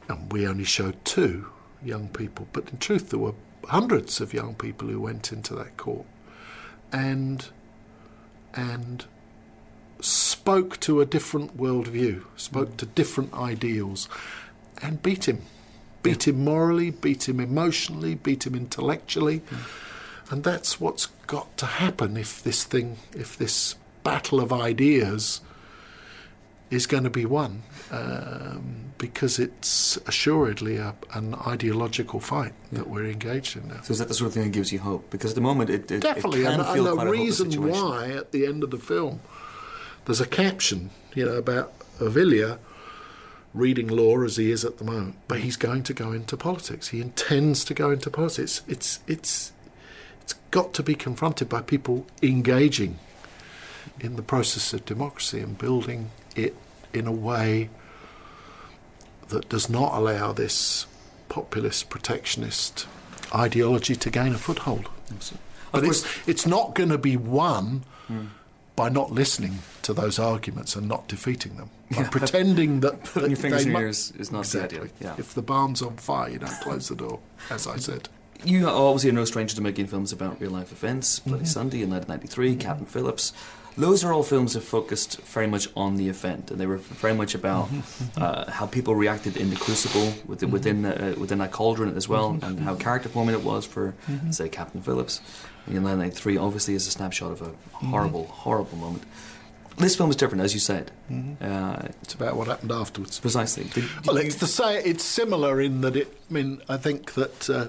And 0.08 0.32
we 0.32 0.47
only 0.47 0.63
showed 0.63 1.04
two 1.06 1.47
young 1.84 2.10
people, 2.10 2.47
but 2.54 2.69
in 2.69 2.77
truth, 2.77 3.10
there 3.10 3.19
were 3.19 3.34
hundreds 3.65 4.19
of 4.19 4.34
young 4.34 4.56
people 4.56 4.88
who 4.88 4.99
went 4.99 5.32
into 5.32 5.56
that 5.56 5.77
court, 5.77 6.06
and 6.91 7.47
and 8.54 9.06
spoke 10.01 10.80
to 10.82 10.99
a 10.99 11.06
different 11.06 11.56
worldview, 11.58 12.25
spoke 12.36 12.75
to 12.77 12.86
different 12.86 13.34
ideals, 13.34 14.10
and 14.82 15.01
beat 15.01 15.27
him. 15.27 15.43
Beat 16.04 16.27
him 16.27 16.43
morally, 16.43 16.89
beat 16.89 17.30
him 17.30 17.39
emotionally, 17.39 18.15
beat 18.15 18.47
him 18.47 18.56
intellectually. 18.56 19.43
And 20.32 20.43
that's 20.43 20.80
what's 20.80 21.06
got 21.27 21.56
to 21.58 21.65
happen 21.65 22.17
if 22.17 22.41
this 22.41 22.63
thing, 22.63 22.97
if 23.13 23.38
this 23.38 23.75
battle 24.04 24.39
of 24.39 24.51
ideas 24.51 25.41
is 26.71 26.88
going 26.88 27.03
to 27.03 27.10
be 27.10 27.25
won, 27.25 27.62
um, 27.91 28.93
because 28.97 29.38
it's 29.38 29.97
assuredly 30.07 30.77
a, 30.77 30.95
an 31.13 31.36
ideological 31.36 32.19
fight 32.19 32.53
that 32.71 32.88
we're 32.89 33.05
engaged 33.05 33.57
in 33.57 33.67
now. 33.67 33.81
so 33.81 33.91
is 33.91 33.99
that 33.99 34.07
the 34.07 34.13
sort 34.13 34.29
of 34.29 34.34
thing 34.34 34.43
that 34.43 34.53
gives 34.53 34.71
you 34.71 34.79
hope? 34.79 35.10
Because 35.12 35.31
at 35.31 35.36
the 35.36 35.41
moment, 35.41 35.69
it, 35.69 35.91
it, 35.91 36.01
Definitely, 36.01 36.43
it 36.43 36.47
and, 36.47 36.65
feel 36.67 36.88
and 36.88 37.07
the 37.07 37.12
reason 37.12 37.51
why 37.69 38.10
at 38.12 38.31
the 38.31 38.45
end 38.47 38.63
of 38.63 38.71
the 38.71 38.77
film 38.77 39.19
there's 40.05 40.21
a 40.21 40.25
caption, 40.25 40.89
you 41.13 41.25
know, 41.25 41.34
about 41.34 41.77
Avilia 41.99 42.57
reading 43.53 43.88
law 43.88 44.23
as 44.23 44.38
he 44.38 44.49
is 44.49 44.63
at 44.63 44.77
the 44.77 44.84
moment, 44.86 45.15
but 45.27 45.39
he's 45.39 45.57
going 45.57 45.84
to 45.84 45.93
go 45.93 46.13
into 46.13 46.38
politics. 46.38 46.88
He 46.88 47.01
intends 47.01 47.65
to 47.65 47.73
go 47.73 47.91
into 47.91 48.10
politics. 48.10 48.62
It's 48.67 48.99
it's 49.07 49.51
it's 50.25 50.36
got 50.51 50.73
to 50.73 50.84
be 50.84 50.95
confronted 50.95 51.49
by 51.49 51.62
people 51.62 52.05
engaging 52.21 52.99
in 53.99 54.15
the 54.15 54.21
process 54.21 54.73
of 54.73 54.86
democracy 54.86 55.39
and 55.39 55.57
building 55.57 56.12
it 56.36 56.56
in 56.94 57.08
a 57.08 57.12
way 57.12 57.70
that 59.30 59.50
does 59.50 59.70
not 59.70 59.94
allow 59.94 60.34
this 60.34 60.86
populist 61.30 61.89
protectionist 61.89 62.88
ideology 63.34 63.96
to 63.96 64.10
gain 64.10 64.34
a 64.34 64.38
foothold. 64.38 64.89
Absolutely. 65.10 65.48
But 65.72 65.84
it's, 65.86 66.28
it's 66.28 66.46
not 66.46 66.76
going 66.76 66.89
to 66.89 66.98
be 66.98 67.15
won 67.15 67.84
hmm. 68.08 68.26
by 68.76 68.89
not 68.89 69.12
listening 69.12 69.60
to 69.84 69.94
those 69.94 70.20
arguments 70.20 70.76
and 70.76 70.88
not 70.88 71.08
defeating 71.08 71.56
them. 71.56 71.70
By 71.91 72.02
Yeah. 72.02 72.10
pretending 72.10 72.82
that, 72.82 73.04
Putting 73.06 73.32
your 73.32 73.39
fingers 73.39 73.65
in 73.65 73.72
mu- 73.72 73.80
your 73.80 73.88
ears 73.88 74.12
is 74.17 74.32
not 74.32 74.39
exactly. 74.41 74.78
the 74.78 74.84
idea. 74.84 74.94
Yeah. 75.00 75.15
If 75.17 75.34
the 75.34 75.41
barn's 75.41 75.82
on 75.82 75.98
fire, 75.98 76.30
you 76.30 76.39
don't 76.39 76.60
close 76.62 76.89
the 76.89 76.96
door, 76.96 77.20
as 77.50 77.67
I 77.67 77.78
said. 77.78 78.10
You 78.43 78.67
obviously 78.67 79.10
are 79.12 79.13
no 79.13 79.25
stranger 79.25 79.56
to 79.56 79.62
making 79.62 79.88
films 79.88 80.12
about 80.12 80.39
real 80.41 80.51
life 80.51 80.71
events. 80.71 81.19
Bloody 81.19 81.43
Mm-hmm. 81.43 81.45
Sunday 81.47 81.77
United 81.80 82.10
93, 82.10 82.56
Captain 82.56 82.86
Phillips. 82.86 83.34
Those 83.77 84.04
are 84.04 84.12
all 84.12 84.23
films 84.23 84.54
that 84.54 84.62
focused 84.62 85.21
very 85.21 85.47
much 85.47 85.69
on 85.77 85.95
the 85.95 86.10
event, 86.10 86.51
and 86.51 86.60
they 86.60 86.65
were 86.65 86.77
very 86.77 87.13
much 87.13 87.36
about 87.36 87.67
Mm-hmm. 87.69 88.17
uh, 88.21 88.51
how 88.51 88.65
people 88.65 88.95
reacted 88.95 89.38
in 89.38 89.49
the 89.49 89.56
crucible 89.56 90.13
within 90.25 90.51
within, 90.51 90.86
uh, 90.86 91.15
within 91.17 91.38
that 91.39 91.51
cauldron 91.51 91.95
as 91.95 92.10
well, 92.10 92.32
Mm-hmm. 92.34 92.45
and 92.45 92.60
how 92.62 92.75
character 92.75 93.10
forming 93.10 93.36
it 93.36 93.43
was 93.43 93.65
for, 93.65 93.93
say, 94.32 94.49
Captain 94.49 94.82
Phillips. 94.82 95.21
United 95.67 95.97
93 95.97 96.38
obviously 96.38 96.73
is 96.73 96.88
a 96.88 96.91
snapshot 96.91 97.32
of 97.32 97.41
a 97.43 97.51
horrible, 97.73 98.25
horrible 98.25 98.77
moment. 98.77 99.04
This 99.77 99.95
film 99.95 100.10
is 100.10 100.15
different, 100.15 100.43
as 100.43 100.54
you 100.54 100.60
said. 100.60 100.91
Uh, 101.41 101.88
It's 102.01 102.13
about 102.15 102.36
what 102.36 102.47
happened 102.47 102.71
afterwards. 102.71 103.19
precisely. 103.19 103.65
Did- 103.65 103.86
Well, 104.06 104.15
did 104.17 104.25
it's 104.25 104.36
you- 104.36 104.39
the 104.41 104.47
say 104.47 104.84
it's 104.84 105.04
similar 105.04 105.62
in 105.62 105.82
that 105.82 105.95
it. 105.95 106.08
I 106.30 106.34
mean, 106.34 106.62
I 106.67 106.77
think 106.77 107.13
that 107.13 107.49
uh, 107.49 107.67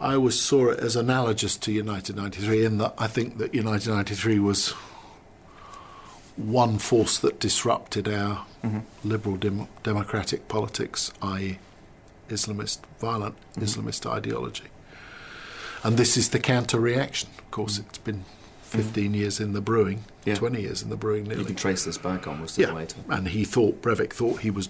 I 0.00 0.14
always 0.14 0.40
saw 0.40 0.70
it 0.70 0.80
as 0.80 0.96
analogous 0.96 1.56
to 1.58 1.72
United 1.72 2.16
'93 2.16 2.64
in 2.64 2.78
that 2.78 2.94
I 2.98 3.06
think 3.06 3.38
that 3.38 3.54
United 3.54 3.90
'93 3.90 4.38
was 4.38 4.74
one 6.36 6.78
force 6.78 7.18
that 7.18 7.38
disrupted 7.38 8.08
our 8.08 8.46
mm-hmm. 8.64 8.80
liberal 9.04 9.36
dem- 9.36 9.68
democratic 9.82 10.48
politics, 10.48 11.12
i.e., 11.22 11.58
Islamist, 12.28 12.78
violent 12.98 13.36
mm-hmm. 13.52 13.62
Islamist 13.62 14.10
ideology. 14.10 14.64
And 15.82 15.96
this 15.96 16.16
is 16.16 16.30
the 16.30 16.38
counter 16.38 16.78
reaction. 16.80 17.28
Of 17.38 17.50
course, 17.50 17.78
mm-hmm. 17.78 17.88
it's 17.88 17.98
been 17.98 18.24
15 18.62 19.14
years 19.14 19.40
in 19.40 19.52
the 19.52 19.60
brewing, 19.60 20.04
Yeah. 20.24 20.36
20 20.36 20.60
years 20.60 20.82
in 20.82 20.90
the 20.90 20.96
brewing 20.96 21.24
nearly. 21.24 21.40
you 21.40 21.46
can 21.46 21.56
trace 21.56 21.84
this 21.84 21.98
back 21.98 22.26
almost 22.26 22.54
to 22.54 22.66
the 22.66 22.74
way 22.74 22.86
to. 22.86 22.96
And 23.08 23.28
he 23.28 23.44
thought, 23.44 23.82
Breivik 23.82 24.12
thought 24.12 24.40
he 24.40 24.50
was 24.50 24.68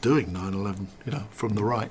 doing 0.00 0.32
9 0.32 0.54
11, 0.54 0.88
you 1.06 1.12
know, 1.12 1.24
from 1.30 1.54
the 1.54 1.64
right. 1.64 1.90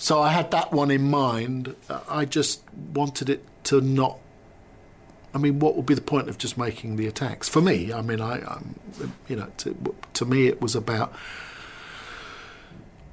So 0.00 0.22
I 0.22 0.30
had 0.30 0.50
that 0.52 0.72
one 0.72 0.90
in 0.90 1.10
mind. 1.10 1.76
Uh, 1.86 2.00
I 2.08 2.24
just 2.24 2.62
wanted 2.94 3.28
it 3.28 3.44
to 3.64 3.82
not. 3.82 4.18
I 5.34 5.38
mean, 5.38 5.58
what 5.58 5.76
would 5.76 5.84
be 5.84 5.92
the 5.92 6.00
point 6.00 6.30
of 6.30 6.38
just 6.38 6.56
making 6.56 6.96
the 6.96 7.06
attacks? 7.06 7.50
For 7.50 7.60
me, 7.60 7.92
I 7.92 8.00
mean, 8.00 8.18
I, 8.18 8.40
I'm, 8.40 8.80
you 9.28 9.36
know, 9.36 9.48
to, 9.58 9.76
to 10.14 10.24
me 10.24 10.46
it 10.46 10.62
was 10.62 10.74
about. 10.74 11.14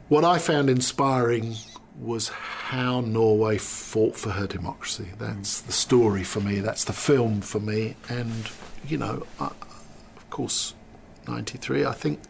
What 0.08 0.24
I 0.24 0.38
found 0.38 0.70
inspiring 0.70 1.56
was 2.00 2.30
how 2.30 3.02
Norway 3.02 3.58
fought 3.58 4.16
for 4.16 4.30
her 4.30 4.48
democracy. 4.48 5.10
That's 5.20 5.60
the 5.60 5.74
story 5.74 6.24
for 6.24 6.40
me. 6.40 6.62
That's 6.62 6.86
the 6.86 6.94
film 6.94 7.42
for 7.42 7.60
me. 7.60 7.98
And 8.08 8.50
you 8.88 8.98
know, 8.98 9.28
I, 9.42 9.48
of 9.48 10.30
course, 10.30 10.74
'93. 11.28 11.84
I 11.84 11.92
think 11.92 12.22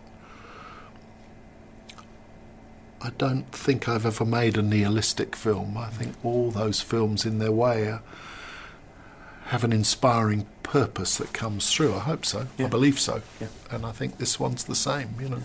I 3.02 3.12
don't 3.18 3.52
think 3.52 3.88
I've 3.88 4.06
ever 4.06 4.26
made 4.26 4.58
a 4.58 4.62
nihilistic 4.62 5.36
film. 5.36 5.78
I 5.78 5.90
think 5.90 6.16
all 6.24 6.52
those 6.52 6.82
films, 6.82 7.26
in 7.26 7.40
their 7.40 7.52
way, 7.52 7.88
are, 7.88 8.02
have 9.46 9.64
an 9.64 9.72
inspiring 9.72 10.48
purpose 10.64 11.18
that 11.18 11.32
comes 11.34 11.72
through. 11.72 11.96
I 11.96 12.00
hope 12.00 12.26
so. 12.26 12.48
Yeah. 12.58 12.66
I 12.66 12.70
believe 12.70 13.00
so. 13.00 13.22
Yeah. 13.40 13.48
And 13.72 13.86
I 13.86 13.92
think 13.92 14.18
this 14.18 14.40
one's 14.40 14.66
the 14.66 14.76
same. 14.76 15.16
You 15.20 15.30
know. 15.30 15.44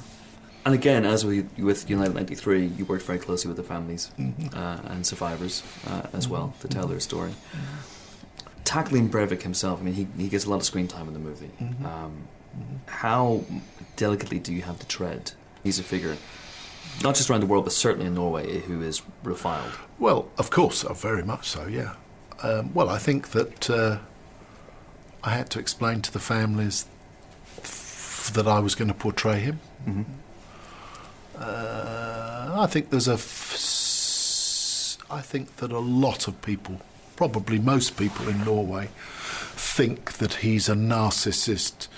And 0.65 0.75
again, 0.75 1.05
as 1.05 1.27
we, 1.27 1.43
with 1.59 1.91
United 1.91 2.15
93, 2.15 2.67
you 2.67 2.85
worked 2.85 3.05
very 3.05 3.19
closely 3.19 3.49
with 3.49 3.57
the 3.57 3.65
families 3.65 4.13
uh, 4.55 4.79
and 4.85 5.05
survivors 5.05 5.63
uh, 5.89 6.07
as 6.13 6.29
well 6.29 6.55
to 6.61 6.69
tell 6.69 6.87
their 6.87 7.01
story. 7.01 7.33
Tackling 8.65 9.11
Breivik 9.11 9.43
himself, 9.43 9.81
I 9.81 9.83
mean, 9.83 9.95
he, 9.95 10.07
he 10.17 10.29
gets 10.29 10.45
a 10.45 10.51
lot 10.51 10.57
of 10.57 10.65
screen 10.65 10.87
time 10.87 11.09
in 11.09 11.15
the 11.15 11.19
movie. 11.19 11.51
Um, 11.85 12.29
how 12.87 13.45
delicately 13.97 14.39
do 14.39 14.53
you 14.53 14.63
have 14.63 14.79
to 14.79 14.87
tread? 14.87 15.33
He's 15.65 15.81
a 15.81 15.83
figure, 15.83 16.17
not 17.03 17.15
just 17.15 17.31
around 17.31 17.41
the 17.41 17.47
world, 17.47 17.65
but 17.65 17.73
certainly 17.73 18.07
in 18.07 18.15
Norway, 18.15 18.61
who 18.61 18.83
is 18.83 19.03
reviled. 19.23 19.73
Well, 19.99 20.29
of 20.39 20.51
course, 20.51 20.85
uh, 20.85 20.93
very 20.93 21.23
much 21.23 21.49
so. 21.49 21.67
Yeah. 21.67 21.95
Um, 22.43 22.75
well, 22.75 22.89
I 22.89 22.99
think 22.99 23.31
that 23.31 23.71
uh, 23.71 23.99
I 25.23 25.31
had 25.31 25.51
to 25.51 25.59
explain 25.59 26.03
to 26.03 26.13
the 26.13 26.19
families 26.19 26.87
f- 27.59 28.31
that 28.35 28.49
I 28.49 28.59
was 28.59 28.75
going 28.75 28.89
to 28.89 28.95
portray 28.95 29.41
him. 29.41 29.61
Mm-hmm. 29.87 30.03
Uh, 31.37 32.55
I 32.61 32.67
think 32.67 32.91
there's 32.91 33.09
a. 33.09 33.15
F- 33.15 34.99
I 35.11 35.21
think 35.21 35.57
that 35.57 35.73
a 35.73 35.79
lot 35.79 36.27
of 36.27 36.41
people, 36.43 36.81
probably 37.17 37.59
most 37.59 37.97
people 37.97 38.29
in 38.29 38.45
Norway, 38.45 38.89
think 39.55 40.15
that 40.15 40.35
he's 40.35 40.69
a 40.69 40.75
narcissist 40.75 41.89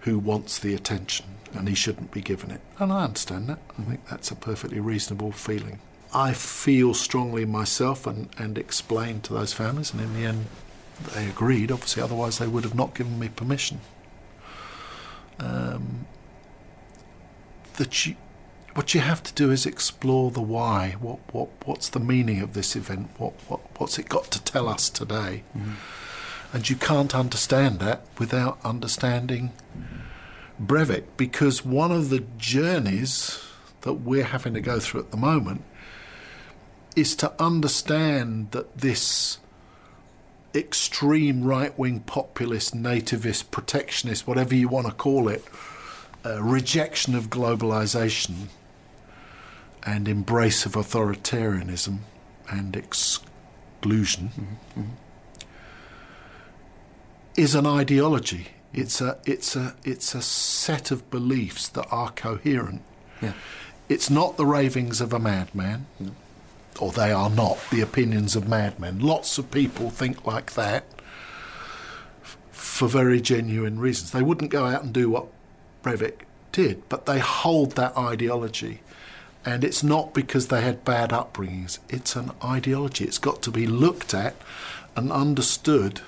who 0.00 0.18
wants 0.18 0.58
the 0.58 0.74
attention 0.74 1.26
and 1.58 1.68
he 1.68 1.74
shouldn't 1.74 2.12
be 2.12 2.20
given 2.20 2.50
it. 2.50 2.60
And 2.78 2.92
I 2.92 3.04
understand 3.04 3.48
that. 3.48 3.58
I 3.78 3.82
think 3.82 4.06
that's 4.08 4.30
a 4.30 4.36
perfectly 4.36 4.80
reasonable 4.80 5.32
feeling. 5.32 5.80
I 6.14 6.32
feel 6.32 6.94
strongly 6.94 7.44
myself 7.44 8.06
and, 8.06 8.28
and 8.38 8.56
explained 8.56 9.24
to 9.24 9.34
those 9.34 9.52
families, 9.52 9.92
and 9.92 10.00
in 10.00 10.14
the 10.14 10.24
end, 10.24 10.46
they 11.14 11.26
agreed. 11.28 11.70
Obviously, 11.70 12.02
otherwise, 12.02 12.38
they 12.38 12.46
would 12.46 12.64
have 12.64 12.74
not 12.74 12.94
given 12.94 13.18
me 13.18 13.28
permission. 13.28 13.80
Um, 15.38 16.06
that 17.76 18.06
you, 18.06 18.16
what 18.74 18.94
you 18.94 19.00
have 19.00 19.22
to 19.22 19.32
do 19.34 19.50
is 19.50 19.66
explore 19.66 20.30
the 20.30 20.40
why. 20.40 20.96
What, 21.00 21.18
what, 21.32 21.50
what's 21.66 21.88
the 21.88 22.00
meaning 22.00 22.40
of 22.40 22.54
this 22.54 22.74
event? 22.74 23.10
What, 23.18 23.34
what, 23.48 23.60
what's 23.78 23.98
it 23.98 24.08
got 24.08 24.30
to 24.30 24.42
tell 24.42 24.68
us 24.68 24.88
today? 24.88 25.42
And 26.52 26.68
you 26.68 26.76
can't 26.76 27.14
understand 27.14 27.78
that 27.80 28.06
without 28.18 28.58
understanding 28.64 29.52
Breivik, 30.60 31.04
because 31.16 31.64
one 31.64 31.92
of 31.92 32.10
the 32.10 32.24
journeys 32.36 33.44
that 33.82 33.94
we're 33.94 34.24
having 34.24 34.54
to 34.54 34.60
go 34.60 34.80
through 34.80 35.00
at 35.00 35.10
the 35.10 35.16
moment 35.16 35.62
is 36.96 37.14
to 37.16 37.32
understand 37.40 38.50
that 38.50 38.78
this 38.78 39.38
extreme 40.54 41.44
right 41.44 41.78
wing 41.78 42.00
populist, 42.00 42.74
nativist, 42.74 43.50
protectionist, 43.50 44.26
whatever 44.26 44.54
you 44.54 44.68
want 44.68 44.86
to 44.86 44.92
call 44.92 45.28
it, 45.28 45.44
uh, 46.26 46.42
rejection 46.42 47.14
of 47.14 47.30
globalization 47.30 48.48
and 49.84 50.08
embrace 50.08 50.66
of 50.66 50.72
authoritarianism 50.72 51.98
and 52.50 52.74
exclusion 52.74 54.30
is 57.36 57.54
an 57.54 57.66
ideology. 57.66 58.48
It's 58.72 59.00
a 59.00 59.18
it's 59.24 59.56
a 59.56 59.74
it's 59.84 60.14
a 60.14 60.22
set 60.22 60.90
of 60.90 61.10
beliefs 61.10 61.68
that 61.68 61.86
are 61.90 62.10
coherent. 62.10 62.82
Yeah. 63.20 63.32
It's 63.88 64.10
not 64.10 64.36
the 64.36 64.46
ravings 64.46 65.00
of 65.00 65.12
a 65.12 65.18
madman, 65.18 65.86
mm. 66.00 66.12
or 66.78 66.92
they 66.92 67.10
are 67.10 67.30
not 67.30 67.58
the 67.70 67.80
opinions 67.80 68.36
of 68.36 68.46
madmen. 68.46 69.00
Lots 69.00 69.38
of 69.38 69.50
people 69.50 69.88
think 69.88 70.26
like 70.26 70.52
that 70.52 70.84
f- 72.22 72.36
for 72.50 72.88
very 72.88 73.20
genuine 73.20 73.78
reasons. 73.78 74.10
They 74.10 74.22
wouldn't 74.22 74.50
go 74.50 74.66
out 74.66 74.84
and 74.84 74.92
do 74.92 75.08
what 75.08 75.28
Breivik 75.82 76.20
did, 76.52 76.86
but 76.90 77.06
they 77.06 77.18
hold 77.18 77.72
that 77.72 77.96
ideology. 77.96 78.82
And 79.44 79.64
it's 79.64 79.82
not 79.82 80.12
because 80.12 80.48
they 80.48 80.60
had 80.60 80.84
bad 80.84 81.10
upbringings, 81.10 81.78
it's 81.88 82.16
an 82.16 82.32
ideology. 82.44 83.04
It's 83.04 83.18
got 83.18 83.40
to 83.42 83.50
be 83.50 83.66
looked 83.66 84.12
at 84.12 84.36
and 84.94 85.10
understood 85.10 86.02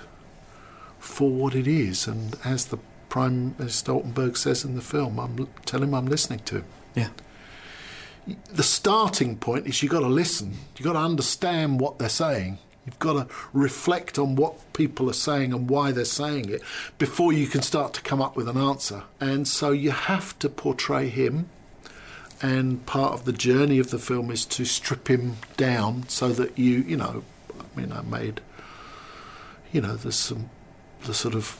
for 1.01 1.31
what 1.31 1.55
it 1.55 1.67
is. 1.67 2.07
And 2.07 2.37
as 2.45 2.67
the 2.67 2.79
Prime 3.09 3.57
Minister 3.59 3.93
Stoltenberg 3.93 4.37
says 4.37 4.65
in 4.65 4.77
the 4.77 4.83
film, 4.83 5.19
I'm, 5.19 5.49
tell 5.67 5.83
him 5.83 5.95
I'm 5.95 6.07
listening 6.07 6.41
to 6.41 6.57
him 6.59 6.65
Yeah. 6.95 7.09
the 8.53 8.63
starting 8.63 9.37
point 9.37 9.67
is 9.67 9.83
you've 9.83 9.91
got 9.91 10.01
to 10.01 10.07
listen. 10.07 10.55
You've 10.77 10.87
got 10.87 10.93
to 10.93 11.01
understand 11.01 11.81
what 11.81 11.99
they're 11.99 12.09
saying. 12.09 12.59
You've 12.87 12.99
got 12.99 13.29
to 13.29 13.35
reflect 13.53 14.19
on 14.19 14.37
what 14.37 14.73
people 14.73 15.11
are 15.11 15.15
saying 15.15 15.53
and 15.53 15.69
why 15.69 15.93
they're 15.93 16.05
saying 16.05 16.49
it 16.51 16.63
before 16.99 17.33
you 17.33 17.47
can 17.47 17.63
start 17.63 17.93
to 17.95 18.03
come 18.03 18.23
up 18.23 18.37
with 18.37 18.49
an 18.49 18.57
answer. 18.57 19.03
And 19.21 19.47
so 19.47 19.71
you 19.71 19.91
have 19.91 20.39
to 20.39 20.49
portray 20.49 21.09
him. 21.09 21.49
And 22.43 22.87
part 22.87 23.13
of 23.13 23.27
the 23.27 23.33
journey 23.35 23.79
of 23.79 23.91
the 23.91 23.99
film 23.99 24.31
is 24.31 24.47
to 24.47 24.65
strip 24.65 25.09
him 25.09 25.37
down 25.59 26.09
so 26.09 26.31
that 26.31 26.59
you, 26.59 26.79
you 26.79 26.97
know, 26.97 27.23
I 27.59 27.79
mean, 27.81 27.93
I 27.93 28.01
made, 28.01 28.41
you 29.73 29.83
know, 29.83 29.95
there's 29.97 30.17
some, 30.17 30.49
the 31.05 31.15
sort 31.15 31.35
of 31.35 31.59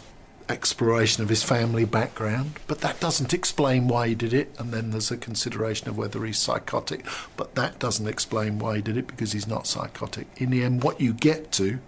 exploration 0.49 1.23
of 1.23 1.29
his 1.29 1.43
family 1.43 1.85
background, 1.85 2.59
but 2.67 2.81
that 2.81 3.01
doesn't 3.01 3.33
explain 3.33 3.89
why 3.89 4.09
he 4.09 4.15
did 4.15 4.35
it. 4.35 4.55
And 4.59 4.73
then 4.73 4.91
there's 4.91 5.11
a 5.11 5.17
consideration 5.17 5.89
of 5.89 5.97
whether 5.97 6.25
he's 6.25 6.39
psychotic, 6.39 7.07
but 7.37 7.55
that 7.55 7.79
doesn't 7.79 8.09
explain 8.09 8.59
why 8.59 8.77
he 8.77 8.83
did 8.83 8.97
it 8.97 9.07
because 9.07 9.33
he's 9.33 9.47
not 9.47 9.67
psychotic. 9.67 10.27
In 10.37 10.51
the 10.51 10.63
end, 10.65 10.83
what 10.83 11.01
you 11.01 11.13
get 11.13 11.53
to 11.53 11.79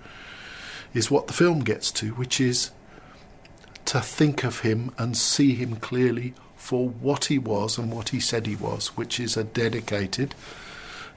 is 0.94 1.10
what 1.10 1.26
the 1.26 1.32
film 1.32 1.60
gets 1.60 1.90
to, 1.92 2.10
which 2.10 2.40
is 2.40 2.70
to 3.86 4.00
think 4.00 4.44
of 4.44 4.60
him 4.60 4.92
and 4.96 5.16
see 5.16 5.54
him 5.54 5.76
clearly 5.76 6.34
for 6.56 6.88
what 6.88 7.24
he 7.24 7.38
was 7.38 7.76
and 7.76 7.90
what 7.90 8.10
he 8.10 8.20
said 8.20 8.46
he 8.46 8.56
was, 8.56 8.96
which 8.96 9.18
is 9.18 9.36
a 9.36 9.42
dedicated, 9.42 10.34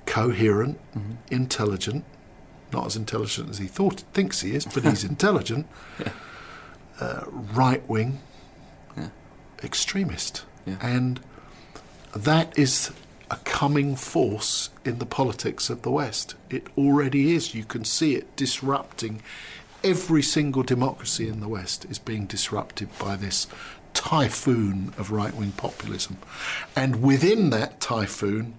coherent, 0.06 0.80
mm-hmm. 0.98 1.13
intelligent, 1.30 2.03
not 2.74 2.88
as 2.88 2.95
intelligent 2.95 3.49
as 3.49 3.59
he 3.59 3.68
thought 3.68 3.99
thinks 4.14 4.41
he 4.41 4.55
is, 4.55 4.66
but 4.66 4.84
he's 4.84 5.03
intelligent, 5.14 5.68
uh, 7.00 7.24
right 7.30 7.88
wing 7.89 8.20
Yeah. 8.98 9.10
extremist. 9.64 10.46
Yeah. 10.66 10.78
And 10.82 11.20
that 12.16 12.58
is 12.58 12.91
a 13.30 13.38
coming 13.38 13.96
force 13.96 14.70
in 14.86 15.00
the 15.00 15.06
politics 15.06 15.70
of 15.70 15.82
the 15.82 15.91
West. 15.91 16.36
It 16.50 16.68
already 16.78 17.34
is. 17.36 17.54
You 17.56 17.66
can 17.66 17.84
see 17.84 18.16
it 18.16 18.36
disrupting 18.36 19.22
every 19.84 20.22
single 20.24 20.64
democracy 20.64 21.28
in 21.28 21.39
the 21.41 21.48
West 21.48 21.86
is 21.86 22.00
being 22.00 22.26
disrupted 22.26 22.89
by 23.00 23.16
this 23.16 23.48
typhoon 23.93 24.93
of 24.98 25.12
right 25.12 25.34
wing 25.36 25.52
populism. 25.54 26.18
And 26.76 27.02
within 27.02 27.50
that 27.52 27.80
typhoon, 27.80 28.56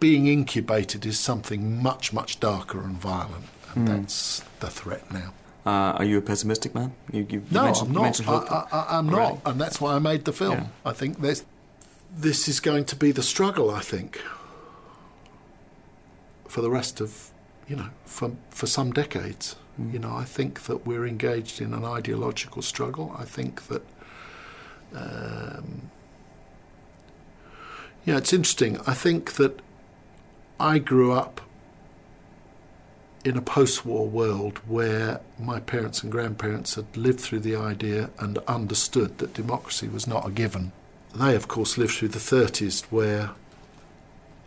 being 0.00 0.26
incubated 0.26 1.04
is 1.04 1.18
something 1.20 1.82
much, 1.82 2.12
much 2.12 2.40
darker 2.40 2.80
and 2.80 2.96
violent. 2.96 3.44
and 3.74 3.88
Hmm. 3.88 3.96
that's 4.02 4.42
the 4.58 4.68
threat 4.68 5.12
now. 5.12 5.32
Uh, 5.66 5.98
are 5.98 6.04
you 6.04 6.16
a 6.18 6.22
pessimistic 6.22 6.74
man? 6.74 6.92
You, 7.12 7.26
you, 7.28 7.42
No, 7.50 7.66
I'm 7.66 7.92
not. 7.92 8.26
I, 8.26 8.66
I, 8.72 8.98
I'm 8.98 9.10
already. 9.10 9.34
not, 9.34 9.42
and 9.44 9.60
that's 9.60 9.80
why 9.80 9.94
I 9.94 9.98
made 9.98 10.24
the 10.24 10.32
film. 10.32 10.52
Yeah. 10.52 10.66
I 10.84 10.92
think 10.92 11.20
this 11.20 11.44
this 12.16 12.48
is 12.48 12.60
going 12.60 12.86
to 12.86 12.96
be 12.96 13.12
the 13.12 13.22
struggle. 13.22 13.70
I 13.70 13.80
think 13.80 14.20
for 16.48 16.62
the 16.62 16.70
rest 16.70 17.00
of 17.00 17.30
you 17.68 17.76
know 17.76 17.90
for 18.04 18.32
for 18.50 18.66
some 18.66 18.92
decades. 18.92 19.56
Mm. 19.80 19.92
You 19.92 19.98
know, 19.98 20.14
I 20.14 20.24
think 20.24 20.62
that 20.62 20.86
we're 20.86 21.06
engaged 21.06 21.60
in 21.60 21.74
an 21.74 21.84
ideological 21.84 22.62
struggle. 22.62 23.14
I 23.18 23.24
think 23.24 23.66
that. 23.68 23.82
Um, 24.94 25.90
yeah, 28.04 28.16
it's 28.16 28.32
interesting. 28.32 28.78
I 28.86 28.94
think 28.94 29.34
that 29.34 29.60
I 30.58 30.78
grew 30.78 31.12
up 31.12 31.40
in 33.24 33.36
a 33.36 33.42
post 33.42 33.84
war 33.84 34.08
world 34.08 34.58
where 34.66 35.20
my 35.38 35.60
parents 35.60 36.02
and 36.02 36.10
grandparents 36.10 36.74
had 36.74 36.96
lived 36.96 37.20
through 37.20 37.40
the 37.40 37.56
idea 37.56 38.10
and 38.18 38.38
understood 38.48 39.18
that 39.18 39.34
democracy 39.34 39.88
was 39.88 40.06
not 40.06 40.26
a 40.26 40.30
given. 40.30 40.72
They, 41.14 41.34
of 41.34 41.48
course, 41.48 41.76
lived 41.76 41.92
through 41.92 42.08
the 42.08 42.18
30s 42.18 42.84
where 42.84 43.30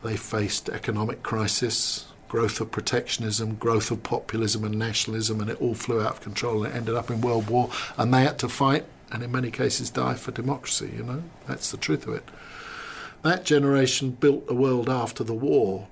they 0.03 0.17
faced 0.17 0.69
economic 0.69 1.21
crisis, 1.23 2.07
growth 2.27 2.59
of 2.59 2.71
protectionism, 2.71 3.55
growth 3.55 3.91
of 3.91 4.01
populism 4.01 4.63
and 4.63 4.79
nationalism, 4.79 5.39
and 5.39 5.49
it 5.49 5.61
all 5.61 5.75
flew 5.75 6.01
out 6.01 6.13
of 6.13 6.21
control 6.21 6.63
and 6.63 6.73
it 6.73 6.77
ended 6.77 6.95
up 6.95 7.11
in 7.11 7.21
World 7.21 7.49
War, 7.49 7.69
and 7.97 8.13
they 8.13 8.23
had 8.23 8.39
to 8.39 8.49
fight 8.49 8.85
and, 9.11 9.21
in 9.21 9.31
many 9.31 9.51
cases, 9.51 9.91
die 9.91 10.15
for 10.15 10.31
democracy, 10.31 10.91
you 10.97 11.03
know? 11.03 11.21
That's 11.47 11.69
the 11.69 11.77
truth 11.77 12.07
of 12.07 12.15
it. 12.15 12.27
That 13.21 13.45
generation 13.45 14.11
built 14.11 14.45
a 14.49 14.55
world 14.55 14.89
after 14.89 15.23
the 15.23 15.35
war 15.35 15.87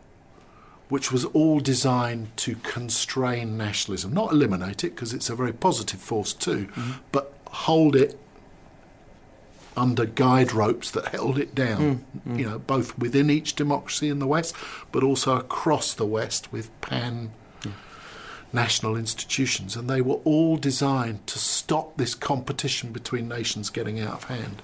which 0.91 1.09
was 1.09 1.23
all 1.23 1.61
designed 1.61 2.27
to 2.35 2.53
constrain 2.55 3.55
nationalism, 3.55 4.13
not 4.13 4.33
eliminate 4.33 4.83
it, 4.83 4.93
because 4.93 5.13
it's 5.13 5.29
a 5.29 5.35
very 5.35 5.53
positive 5.53 6.01
force 6.01 6.33
too, 6.33 6.65
mm-hmm. 6.65 6.91
but 7.13 7.33
hold 7.47 7.95
it 7.95 8.19
under 9.77 10.05
guide 10.05 10.51
ropes 10.51 10.91
that 10.91 11.07
held 11.07 11.39
it 11.39 11.55
down, 11.55 12.05
mm, 12.27 12.37
you 12.37 12.45
mm. 12.45 12.49
know, 12.51 12.59
both 12.59 12.99
within 12.99 13.29
each 13.29 13.55
democracy 13.55 14.09
in 14.09 14.19
the 14.19 14.27
West, 14.27 14.53
but 14.91 15.01
also 15.01 15.37
across 15.37 15.93
the 15.93 16.05
West 16.05 16.51
with 16.51 16.69
pan 16.81 17.31
national 18.51 18.97
institutions. 18.97 19.77
And 19.77 19.89
they 19.89 20.01
were 20.01 20.19
all 20.25 20.57
designed 20.57 21.25
to 21.27 21.39
stop 21.39 21.95
this 21.95 22.13
competition 22.13 22.91
between 22.91 23.29
nations 23.29 23.69
getting 23.69 23.97
out 24.01 24.11
of 24.11 24.23
hand. 24.25 24.61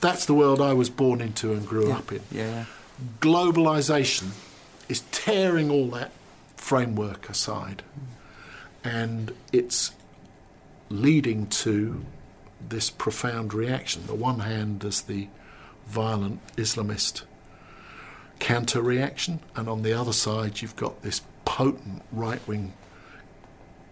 That's 0.00 0.26
the 0.26 0.34
world 0.34 0.60
I 0.60 0.72
was 0.72 0.90
born 0.90 1.20
into 1.20 1.52
and 1.52 1.64
grew 1.64 1.92
up 1.92 2.10
in 2.10 2.22
Yeah, 2.32 2.42
yeah. 2.42 2.64
globalization 3.20 4.30
is 4.88 5.00
tearing 5.10 5.70
all 5.70 5.88
that 5.88 6.12
framework 6.56 7.28
aside 7.28 7.82
and 8.86 9.34
it's 9.52 9.92
leading 10.88 11.46
to 11.48 12.04
this 12.68 12.90
profound 12.90 13.52
reaction. 13.52 14.06
The 14.06 14.14
one 14.14 14.40
hand 14.40 14.80
there's 14.80 15.02
the 15.02 15.28
violent 15.86 16.40
Islamist 16.56 17.22
counter 18.38 18.82
reaction, 18.82 19.40
and 19.54 19.68
on 19.68 19.82
the 19.82 19.92
other 19.92 20.12
side 20.12 20.60
you've 20.60 20.76
got 20.76 21.02
this 21.02 21.22
potent 21.44 22.02
right 22.12 22.46
wing 22.46 22.74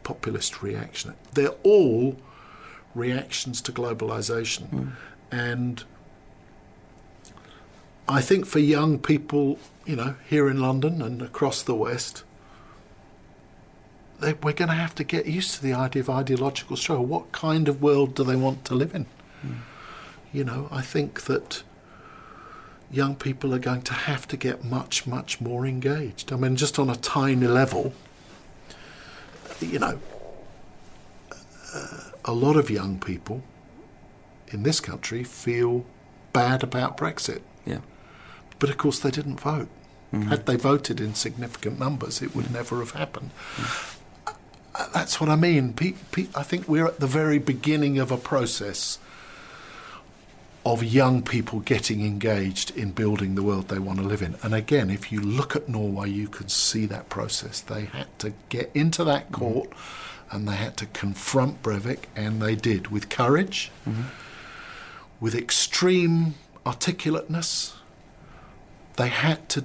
populist 0.03 0.62
reaction. 0.62 1.14
They're 1.32 1.55
all 1.62 2.16
reactions 2.95 3.61
to 3.62 3.72
globalization. 3.72 4.68
Hmm. 4.68 4.88
And 5.32 5.84
I 8.09 8.20
think 8.20 8.46
for 8.46 8.59
young 8.59 8.98
people, 8.98 9.59
you 9.86 9.96
know, 9.96 10.16
here 10.28 10.48
in 10.48 10.61
London 10.61 11.00
and 11.00 11.22
across 11.22 11.62
the 11.62 11.74
West, 11.74 12.22
they, 14.20 14.34
we're 14.34 14.52
going 14.52 14.68
to 14.68 14.74
have 14.74 14.94
to 14.96 15.05
get 15.05 15.26
used 15.26 15.55
to 15.55 15.62
the 15.62 15.72
idea 15.72 16.02
of 16.02 16.11
ideological 16.11 16.76
struggle. 16.76 17.07
What 17.07 17.32
kind 17.32 17.68
of 17.68 17.82
world 17.82 18.14
do 18.14 18.24
they 18.24 18.36
want 18.36 18.64
to 18.66 18.74
live 18.74 18.94
in? 18.94 19.07
You 20.32 20.44
know, 20.44 20.68
I 20.70 20.82
think 20.82 21.22
that 21.22 21.62
young 22.90 23.16
people 23.16 23.55
are 23.55 23.59
going 23.59 23.82
to 23.82 23.94
have 23.94 24.26
to 24.28 24.36
get 24.36 24.64
much, 24.64 25.07
much 25.07 25.40
more 25.40 25.66
engaged. 25.66 26.32
I 26.32 26.36
mean, 26.36 26.57
just 26.57 26.78
on 26.78 26.90
a 26.90 26.96
tiny 26.96 27.46
level, 27.46 27.92
you 29.61 29.78
know, 29.78 29.98
uh, 31.74 32.11
a 32.24 32.32
lot 32.32 32.57
of 32.57 32.70
young 32.70 32.98
people 32.98 33.42
in 34.48 34.62
this 34.62 34.80
country 34.80 35.24
feel 35.24 35.84
bad 36.32 36.62
about 36.62 36.96
Brexit. 36.96 37.42
Yeah. 37.64 37.80
But 38.64 38.70
of 38.70 38.78
course, 38.78 38.98
they 38.98 39.10
didn't 39.10 39.40
vote. 39.40 39.68
Mm-hmm. 40.10 40.30
Had 40.30 40.46
they 40.46 40.56
voted 40.56 40.98
in 40.98 41.12
significant 41.12 41.78
numbers, 41.78 42.22
it 42.22 42.34
would 42.34 42.46
mm. 42.46 42.54
never 42.54 42.78
have 42.78 42.92
happened. 42.92 43.30
Mm. 43.56 43.98
Uh, 44.26 44.32
uh, 44.74 44.88
That's 44.94 45.20
what 45.20 45.28
I 45.28 45.36
mean. 45.36 45.74
Pe- 45.74 45.96
pe- 46.12 46.28
I 46.34 46.42
think 46.42 46.66
we're 46.66 46.86
at 46.86 46.98
the 46.98 47.06
very 47.06 47.38
beginning 47.38 47.98
of 47.98 48.10
a 48.10 48.16
process 48.16 48.98
of 50.64 50.82
young 50.82 51.20
people 51.20 51.60
getting 51.60 52.06
engaged 52.06 52.74
in 52.74 52.92
building 52.92 53.34
the 53.34 53.42
world 53.42 53.68
they 53.68 53.78
want 53.78 53.98
to 53.98 54.04
live 54.06 54.22
in. 54.22 54.36
And 54.42 54.54
again, 54.54 54.88
if 54.88 55.12
you 55.12 55.20
look 55.20 55.54
at 55.54 55.68
Norway, 55.68 56.08
you 56.08 56.28
can 56.28 56.48
see 56.48 56.86
that 56.86 57.10
process. 57.10 57.60
They 57.60 57.84
had 57.84 58.18
to 58.20 58.32
get 58.48 58.70
into 58.72 59.04
that 59.04 59.28
mm. 59.28 59.32
court 59.32 59.68
and 60.30 60.48
they 60.48 60.56
had 60.56 60.78
to 60.78 60.86
confront 60.86 61.62
Breivik, 61.62 62.04
and 62.16 62.40
they 62.40 62.54
did 62.54 62.86
with 62.86 63.10
courage, 63.10 63.70
mm-hmm. 63.86 64.04
with 65.20 65.34
extreme 65.34 66.36
articulateness. 66.64 67.74
They 68.97 69.09
had 69.09 69.49
to 69.51 69.64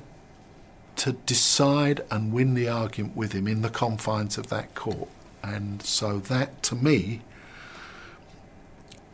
to 0.98 1.14
decide 1.14 2.02
and 2.12 2.34
win 2.34 2.56
the 2.56 2.68
argument 2.68 3.16
with 3.16 3.32
him 3.32 3.48
in 3.48 3.62
the 3.62 3.70
confines 3.70 4.38
of 4.38 4.48
that 4.48 4.76
court. 4.76 5.08
And 5.42 5.82
so 5.82 6.20
that, 6.20 6.62
to 6.64 6.76
me, 6.76 7.22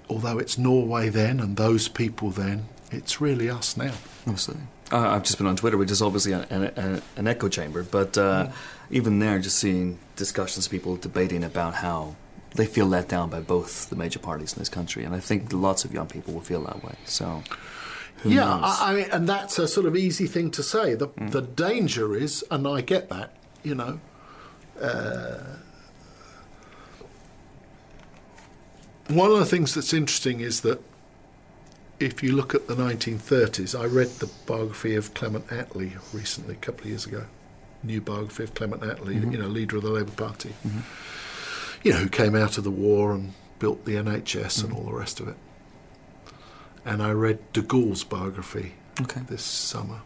although 0.09 0.39
it's 0.39 0.57
Norway 0.57 1.09
then 1.09 1.39
and 1.39 1.57
those 1.57 1.88
people 1.88 2.32
then, 2.32 2.66
it's 2.91 3.22
really 3.22 3.51
us 3.51 3.78
now. 3.78 3.93
Absolutely. 4.28 4.66
Uh, 4.91 5.09
I've 5.09 5.24
just 5.24 5.38
been 5.38 5.45
on 5.45 5.55
Twitter, 5.55 5.78
which 5.78 5.91
is 5.91 6.01
obviously 6.01 6.32
an, 6.32 6.45
an, 6.49 7.01
an 7.18 7.28
echo 7.28 7.49
chamber, 7.49 7.84
but 7.84 8.18
uh, 8.18 8.49
even 8.89 9.20
there, 9.20 9.38
just 9.38 9.57
seeing 9.57 9.99
discussions, 10.16 10.68
people 10.68 10.95
debating 10.95 11.43
about 11.43 11.76
how 11.76 12.16
they 12.55 12.66
feel 12.66 12.86
let 12.86 13.07
down 13.07 13.30
by 13.30 13.41
both 13.41 13.89
the 13.89 13.95
major 13.95 14.20
parties 14.20 14.53
in 14.53 14.59
this 14.59 14.70
country, 14.70 15.03
and 15.03 15.13
I 15.13 15.20
think 15.20 15.51
lots 15.51 15.86
of 15.86 15.93
young 15.93 16.07
people 16.07 16.34
will 16.34 16.41
feel 16.41 16.61
that 16.63 16.84
way. 16.84 16.95
So, 17.05 17.43
who 18.26 18.32
yeah? 18.32 18.51
I, 18.51 18.91
I 18.91 18.95
mean, 18.95 19.07
and 19.11 19.30
that's 19.30 19.59
a 19.59 19.67
sort 19.67 19.86
of 19.86 19.95
easy 19.95 20.26
thing 20.26 20.49
to 20.51 20.63
say. 20.63 20.95
The 20.95 21.07
hmm. 21.07 21.28
the 21.28 21.43
danger 21.43 22.15
is, 22.15 22.43
and 22.49 22.67
I 22.67 22.82
get 22.82 23.09
that, 23.09 23.36
you 23.63 23.76
know. 23.76 23.99
Uh, 24.82 25.57
one 29.09 29.30
of 29.30 29.38
the 29.38 29.45
things 29.45 29.76
that's 29.76 29.93
interesting 29.93 30.39
is 30.39 30.61
that 30.61 30.82
if 31.99 32.23
you 32.23 32.32
look 32.32 32.55
at 32.55 32.67
the 32.67 32.73
1930s, 32.73 33.80
I 33.80 33.86
read 33.86 34.07
the 34.07 34.30
biography 34.47 34.95
of 34.95 35.13
Clement 35.13 35.47
Attlee 35.47 35.93
recently, 36.11 36.55
a 36.55 36.57
couple 36.57 36.82
of 36.82 36.88
years 36.88 37.05
ago. 37.05 37.26
New 37.84 38.01
biography 38.01 38.45
of 38.45 38.55
Clement 38.55 38.82
Attlee, 38.82 39.19
mm-hmm. 39.19 39.34
you 39.34 39.38
know, 39.38 39.47
leader 39.47 39.78
of 39.78 39.84
the 39.84 39.91
Labour 39.91 40.11
Party. 40.11 40.55
Mm-hmm. 40.65 40.80
You 41.84 41.93
know, 41.93 41.99
who 41.99 42.09
came 42.09 42.36
out 42.36 42.57
of 42.57 42.63
the 42.63 42.71
war 42.71 43.13
and 43.13 43.34
built 43.59 43.86
the 43.86 43.93
NHS 43.93 44.63
and 44.63 44.73
mm-hmm. 44.73 44.78
all 44.78 44.86
the 44.86 44.93
rest 44.93 45.19
of 45.19 45.28
it. 45.28 45.36
And 46.86 47.01
I 47.01 47.11
read 47.11 47.51
de 47.51 47.61
Gaulle's 47.61 48.03
biography 48.03 48.73
okay. 49.01 49.21
this 49.27 49.43
summer. 49.43 50.01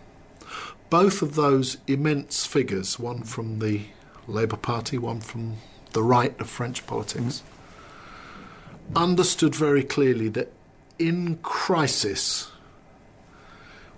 Both 0.90 1.22
of 1.22 1.36
those 1.36 1.78
immense 1.86 2.46
figures, 2.46 2.98
one 2.98 3.24
from 3.24 3.60
the 3.60 3.82
Labour 4.28 4.58
Party, 4.58 4.98
one 4.98 5.22
from 5.22 5.58
the 5.94 6.02
right 6.02 6.40
of 6.40 6.50
French 6.50 6.88
politics, 6.88 7.44
mm-hmm. 7.44 8.98
understood 8.98 9.54
very 9.54 9.84
clearly 9.84 10.30
that 10.30 10.52
in 10.98 11.38
crisis, 11.38 12.52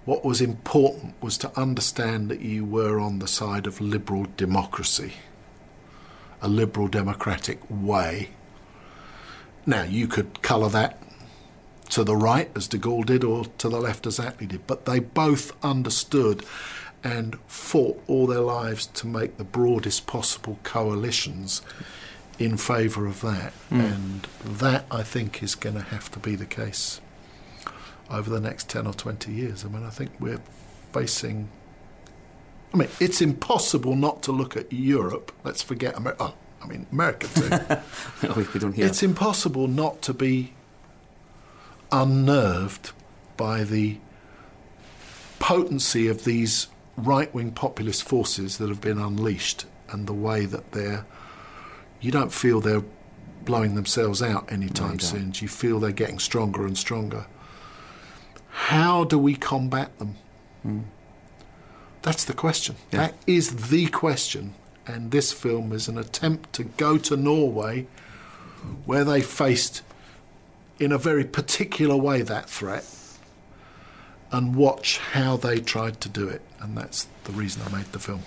what 0.05 0.25
was 0.25 0.41
important 0.41 1.13
was 1.21 1.38
to 1.39 1.59
understand 1.59 2.29
that 2.29 2.41
you 2.41 2.65
were 2.65 2.99
on 2.99 3.19
the 3.19 3.27
side 3.27 3.67
of 3.67 3.79
liberal 3.79 4.25
democracy, 4.38 5.13
a 6.41 6.47
liberal 6.47 6.88
democratic 6.88 7.59
way. 7.69 8.29
Now, 9.65 9.84
you 9.84 10.07
could 10.07 10.41
colour 10.41 10.69
that 10.69 11.01
to 11.91 12.03
the 12.03 12.15
right, 12.15 12.49
as 12.55 12.67
de 12.67 12.77
Gaulle 12.77 13.05
did, 13.05 13.23
or 13.23 13.45
to 13.45 13.69
the 13.69 13.79
left, 13.79 14.07
as 14.07 14.17
Attlee 14.17 14.47
did. 14.47 14.65
But 14.65 14.85
they 14.85 14.99
both 14.99 15.53
understood 15.63 16.43
and 17.03 17.37
fought 17.47 18.01
all 18.07 18.27
their 18.27 18.39
lives 18.39 18.87
to 18.87 19.07
make 19.07 19.37
the 19.37 19.43
broadest 19.43 20.07
possible 20.07 20.59
coalitions 20.63 21.61
in 22.39 22.57
favour 22.57 23.05
of 23.07 23.21
that. 23.21 23.51
Hmm. 23.69 23.81
And 23.81 24.27
that, 24.43 24.85
I 24.89 25.03
think, 25.03 25.43
is 25.43 25.53
going 25.53 25.75
to 25.75 25.81
have 25.81 26.09
to 26.11 26.19
be 26.19 26.35
the 26.35 26.45
case 26.45 27.01
over 28.09 28.29
the 28.29 28.39
next 28.39 28.69
10 28.69 28.87
or 28.87 28.93
20 28.93 29.31
years. 29.31 29.65
I 29.65 29.67
mean, 29.67 29.83
I 29.83 29.89
think 29.89 30.11
we're 30.19 30.41
facing. 30.93 31.49
I 32.73 32.77
mean, 32.77 32.89
it's 33.01 33.21
impossible 33.21 33.97
not 33.97 34.23
to 34.23 34.31
look 34.31 34.55
at 34.55 34.71
Europe. 34.71 35.33
Let's 35.43 35.61
forget 35.61 35.97
America. 35.97 36.23
Oh, 36.23 36.35
I 36.63 36.67
mean, 36.67 36.87
America 36.91 37.27
too. 37.27 38.33
we 38.53 38.59
don't 38.59 38.73
hear. 38.73 38.85
It's 38.85 39.03
impossible 39.03 39.67
not 39.67 40.01
to 40.03 40.13
be 40.13 40.53
unnerved 41.91 42.91
by 43.37 43.63
the 43.63 43.97
potency 45.39 46.07
of 46.07 46.23
these 46.23 46.67
right 46.97 47.33
wing 47.33 47.51
populist 47.51 48.03
forces 48.03 48.57
that 48.57 48.69
have 48.69 48.81
been 48.81 48.99
unleashed. 48.99 49.65
and 49.89 50.07
the 50.07 50.13
way 50.13 50.45
that 50.45 50.71
they're. 50.71 51.05
You 51.99 52.11
don't 52.11 52.31
feel 52.31 52.61
they're 52.61 52.83
blowing 53.43 53.75
themselves 53.75 54.21
out 54.21 54.49
anytime 54.51 54.93
you 54.93 54.99
soon. 54.99 55.33
You 55.35 55.47
feel 55.47 55.79
they're 55.79 55.91
getting 55.91 56.19
stronger 56.19 56.65
and 56.65 56.77
stronger. 56.77 57.25
How 58.49 59.03
do 59.03 59.17
we 59.17 59.35
combat 59.35 59.97
them? 59.99 60.15
Hmm. 60.63 60.79
That's 62.01 62.23
the 62.23 62.33
question. 62.33 62.75
Yeah. 62.91 62.99
That 62.99 63.15
is 63.27 63.69
the 63.69 63.87
question. 63.87 64.53
And 64.87 65.11
this 65.11 65.31
film 65.31 65.71
is 65.73 65.87
an 65.87 65.97
attempt 65.97 66.53
to 66.53 66.63
go 66.63 66.97
to 66.97 67.15
Norway, 67.15 67.87
where 68.85 69.03
they 69.03 69.21
faced, 69.21 69.83
in 70.82 70.91
a 70.91 70.97
very 70.97 71.23
particular 71.23 71.95
way, 71.95 72.21
that 72.23 72.49
threat, 72.49 72.84
and 74.32 74.55
watch 74.55 74.97
how 74.97 75.38
they 75.38 75.59
tried 75.59 76.01
to 76.01 76.09
do 76.09 76.27
it. 76.27 76.41
And 76.59 76.77
that's 76.77 77.07
the 77.25 77.32
reason 77.34 77.61
I 77.65 77.77
made 77.77 77.86
the 77.91 77.99
film. 77.99 78.21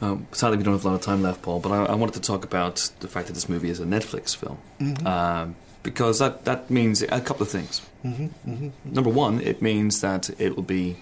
Um, 0.00 0.26
sadly, 0.32 0.56
we 0.58 0.64
don't 0.64 0.74
have 0.74 0.84
a 0.84 0.88
lot 0.88 0.94
of 0.94 1.00
time 1.02 1.22
left, 1.22 1.42
Paul. 1.42 1.60
But 1.60 1.70
I, 1.72 1.84
I 1.86 1.94
wanted 1.94 2.14
to 2.14 2.20
talk 2.20 2.44
about 2.44 2.90
the 3.00 3.08
fact 3.08 3.26
that 3.28 3.32
this 3.34 3.48
movie 3.48 3.70
is 3.70 3.80
a 3.80 3.84
Netflix 3.84 4.34
film, 4.36 4.58
um, 5.06 5.56
because 5.82 6.18
that 6.18 6.44
that 6.44 6.70
means 6.70 7.02
a 7.02 7.20
couple 7.20 7.42
of 7.42 7.48
things. 7.48 7.80
Number 8.84 9.10
one, 9.10 9.40
it 9.40 9.62
means 9.62 10.00
that 10.00 10.30
it 10.38 10.56
will 10.56 10.62
be 10.62 10.96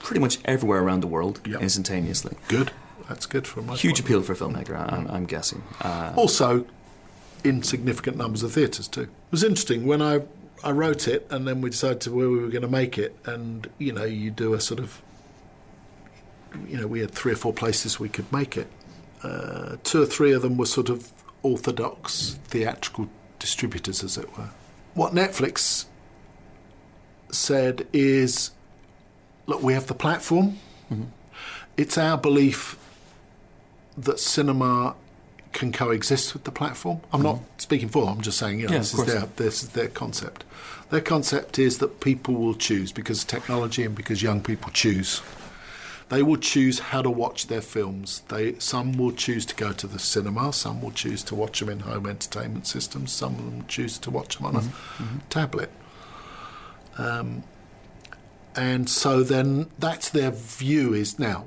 pretty 0.00 0.20
much 0.20 0.38
everywhere 0.44 0.82
around 0.82 1.00
the 1.00 1.06
world 1.06 1.40
Yeah. 1.46 1.58
instantaneously. 1.58 2.36
Good. 2.48 2.72
That's 3.08 3.26
good 3.26 3.46
for 3.46 3.62
my 3.62 3.74
Huge 3.76 4.00
appeal 4.00 4.22
for 4.22 4.32
a 4.32 4.36
filmmaker, 4.36 4.74
I'm, 4.92 5.06
I'm 5.10 5.26
guessing. 5.26 5.62
Uh, 5.80 6.12
Also, 6.16 6.64
in 7.44 7.62
significant 7.62 8.16
numbers 8.16 8.42
of 8.42 8.52
theatres 8.52 8.88
too. 8.88 9.02
It 9.02 9.30
was 9.30 9.44
interesting 9.44 9.86
when 9.86 10.02
I 10.02 10.22
I 10.64 10.70
wrote 10.70 11.06
it, 11.06 11.26
and 11.30 11.46
then 11.46 11.60
we 11.60 11.68
decided 11.70 12.00
to 12.02 12.12
where 12.12 12.30
we 12.30 12.38
were 12.38 12.48
going 12.48 12.62
to 12.62 12.68
make 12.68 12.96
it, 12.96 13.14
and 13.26 13.68
you 13.78 13.92
know, 13.92 14.04
you 14.04 14.30
do 14.30 14.54
a 14.54 14.60
sort 14.60 14.80
of, 14.80 15.02
you 16.66 16.78
know, 16.78 16.86
we 16.86 17.00
had 17.00 17.10
three 17.10 17.32
or 17.32 17.36
four 17.36 17.52
places 17.52 18.00
we 18.00 18.08
could 18.08 18.32
make 18.32 18.56
it. 18.56 18.68
Uh, 19.22 19.76
two 19.84 20.02
or 20.02 20.06
three 20.06 20.32
of 20.32 20.40
them 20.42 20.56
were 20.56 20.66
sort 20.66 20.88
of 20.88 21.12
orthodox 21.42 22.38
theatrical 22.44 23.08
distributors, 23.38 24.02
as 24.02 24.16
it 24.16 24.38
were. 24.38 24.48
What 24.94 25.12
Netflix 25.12 25.84
said 27.30 27.86
is, 27.92 28.52
look, 29.46 29.62
we 29.62 29.74
have 29.74 29.86
the 29.86 29.94
platform. 29.94 30.58
It's 31.76 31.98
our 31.98 32.16
belief 32.16 32.78
that 33.98 34.18
cinema 34.20 34.94
can 35.54 35.72
coexist 35.72 36.34
with 36.34 36.44
the 36.44 36.50
platform. 36.50 37.00
I'm 37.12 37.22
not 37.22 37.38
speaking 37.58 37.88
for 37.88 38.04
them. 38.04 38.16
I'm 38.16 38.20
just 38.20 38.36
saying, 38.38 38.60
you 38.60 38.66
know, 38.66 38.72
Yeah, 38.74 38.78
this 38.80 38.92
is 38.94 39.04
their 39.06 39.26
this 39.36 39.62
is 39.62 39.68
their 39.70 39.88
concept. 39.88 40.44
Their 40.90 41.00
concept 41.00 41.58
is 41.58 41.78
that 41.78 42.00
people 42.00 42.34
will 42.34 42.54
choose 42.54 42.92
because 42.92 43.22
of 43.22 43.28
technology 43.28 43.82
and 43.84 43.94
because 43.94 44.22
young 44.22 44.42
people 44.42 44.70
choose. 44.72 45.22
They 46.10 46.22
will 46.22 46.36
choose 46.36 46.78
how 46.90 47.00
to 47.00 47.08
watch 47.10 47.46
their 47.46 47.62
films. 47.62 48.22
They 48.28 48.58
some 48.58 48.92
will 48.98 49.12
choose 49.12 49.46
to 49.46 49.54
go 49.54 49.72
to 49.72 49.86
the 49.86 49.98
cinema. 49.98 50.52
Some 50.52 50.82
will 50.82 50.90
choose 50.92 51.22
to 51.24 51.34
watch 51.34 51.60
them 51.60 51.70
in 51.70 51.80
home 51.80 52.06
entertainment 52.06 52.66
systems. 52.66 53.10
Some 53.10 53.34
of 53.38 53.44
them 53.46 53.64
choose 53.68 53.96
to 53.98 54.10
watch 54.10 54.36
them 54.36 54.46
on 54.46 54.54
Mm-hmm. 54.54 55.18
a 55.18 55.20
tablet. 55.30 55.70
Um, 56.98 57.42
and 58.56 58.88
so 58.88 59.22
then 59.22 59.68
that's 59.78 60.10
their 60.10 60.30
view 60.30 60.94
is 60.94 61.18
now 61.18 61.44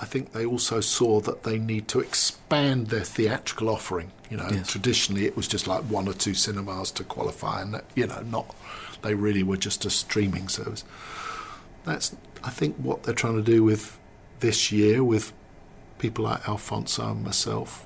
I 0.00 0.04
think 0.04 0.32
they 0.32 0.44
also 0.44 0.80
saw 0.80 1.20
that 1.20 1.42
they 1.44 1.58
need 1.58 1.88
to 1.88 2.00
expand 2.00 2.88
their 2.88 3.04
theatrical 3.04 3.68
offering. 3.68 4.12
You 4.30 4.36
know 4.38 4.48
Yes. 4.50 4.68
traditionally 4.68 5.26
it 5.26 5.36
was 5.36 5.46
just 5.48 5.66
like 5.66 5.82
one 5.84 6.08
or 6.08 6.12
two 6.14 6.34
cinemas 6.34 6.90
to 6.92 7.04
qualify 7.04 7.62
and 7.62 7.72
that, 7.74 7.84
you 7.94 8.06
know 8.06 8.20
not 8.22 8.54
they 9.02 9.14
really 9.14 9.42
were 9.42 9.56
just 9.56 9.84
a 9.84 9.90
streaming 9.90 10.48
service. 10.48 10.84
That's 11.84 12.14
I 12.42 12.50
think 12.50 12.76
what 12.76 13.02
they're 13.04 13.14
trying 13.14 13.36
to 13.36 13.42
do 13.42 13.62
with 13.64 13.98
this 14.40 14.70
year 14.72 15.02
with 15.04 15.32
people 15.98 16.24
like 16.24 16.46
Alfonso 16.48 17.10
and 17.10 17.24
myself 17.24 17.85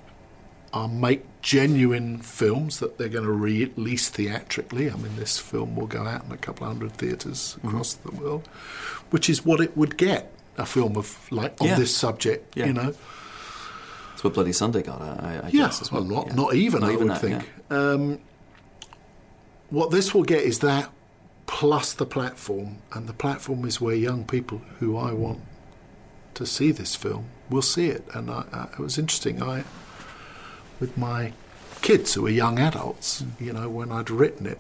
are 0.73 0.89
make 0.89 1.25
genuine 1.43 2.18
films 2.18 2.79
that 2.79 2.97
they're 2.99 3.09
going 3.09 3.25
to 3.25 3.33
release 3.33 4.09
theatrically. 4.09 4.91
I 4.91 4.95
mean, 4.97 5.16
this 5.16 5.39
film 5.39 5.75
will 5.77 5.87
go 5.89 6.05
out 6.07 6.25
in 6.25 6.33
a 6.33 6.37
couple 6.37 6.66
of 6.66 6.73
hundred 6.73 6.93
theatres 6.93 7.57
across 7.64 7.95
the 7.95 8.12
world, 8.12 8.47
which 9.11 9.29
is 9.29 9.45
what 9.45 9.61
it 9.61 9.77
would 9.77 9.97
get 9.97 10.33
a 10.57 10.66
film 10.66 10.97
of 10.97 11.31
like 11.33 11.61
on 11.61 11.68
Yeah. 11.68 11.77
this 11.77 11.97
subject. 11.97 12.57
Yeah. 12.57 12.66
You 12.66 12.73
know, 12.75 12.95
that's 14.11 14.23
what 14.23 14.35
Bloody 14.35 14.53
Sunday 14.53 14.83
got, 14.83 15.01
I, 15.01 15.41
I 15.45 15.49
yeah, 15.49 15.66
guess, 15.66 15.81
as 15.81 15.91
well. 15.91 16.03
well, 16.05 16.18
not 16.18 16.27
yeah. 16.29 16.35
not 16.35 16.55
even 16.55 16.81
Not 16.83 16.91
I 16.91 16.93
even 16.93 17.09
would 17.09 17.16
that, 17.16 17.21
think. 17.21 17.49
Um, 17.71 18.18
what 19.71 19.91
this 19.91 20.12
will 20.14 20.25
get 20.25 20.43
is 20.43 20.59
that 20.61 20.91
plus 21.47 21.93
the 21.95 22.07
platform, 22.07 22.77
and 22.93 23.09
the 23.09 23.12
platform 23.12 23.64
is 23.64 23.81
where 23.81 23.95
young 23.95 24.25
people 24.25 24.59
who 24.79 24.97
I 24.97 25.12
want 25.12 25.41
to 26.35 26.47
see 26.47 26.71
this 26.71 26.95
film 26.95 27.27
will 27.49 27.62
see 27.62 27.87
it. 27.89 28.05
And 28.14 28.31
I, 28.31 28.45
I, 28.53 28.64
it 28.73 28.79
was 28.79 28.99
interesting. 28.99 29.43
I, 29.43 29.64
with 30.81 30.97
my 30.97 31.33
kids 31.83 32.14
who 32.14 32.26
are 32.26 32.31
young 32.31 32.59
adults, 32.59 33.22
you 33.39 33.53
know, 33.53 33.68
when 33.68 33.93
I'd 33.93 34.11
written 34.11 34.47
it, 34.47 34.59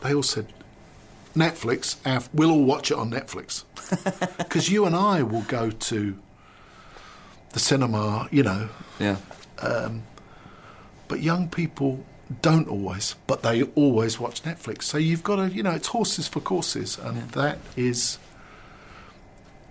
they 0.00 0.14
all 0.14 0.22
said, 0.22 0.46
Netflix, 1.36 1.96
our- 2.06 2.22
we'll 2.32 2.50
all 2.50 2.64
watch 2.64 2.90
it 2.90 2.96
on 2.96 3.10
Netflix. 3.10 3.64
Because 4.38 4.70
you 4.70 4.86
and 4.86 4.94
I 4.96 5.22
will 5.22 5.42
go 5.42 5.70
to 5.70 6.18
the 7.50 7.58
cinema, 7.58 8.28
you 8.30 8.42
know, 8.42 8.68
Yeah. 8.98 9.16
but 11.08 11.20
young 11.20 11.48
people 11.48 12.04
don't 12.40 12.68
always, 12.68 13.14
but 13.26 13.42
they 13.42 13.62
always 13.62 14.18
watch 14.18 14.42
Netflix. 14.42 14.84
So 14.84 14.96
you've 14.98 15.22
got 15.22 15.36
to, 15.36 15.48
you 15.50 15.62
know, 15.62 15.72
it's 15.72 15.88
horses 15.88 16.26
for 16.28 16.40
courses, 16.40 16.98
and 16.98 17.30
that 17.32 17.58
is, 17.76 18.18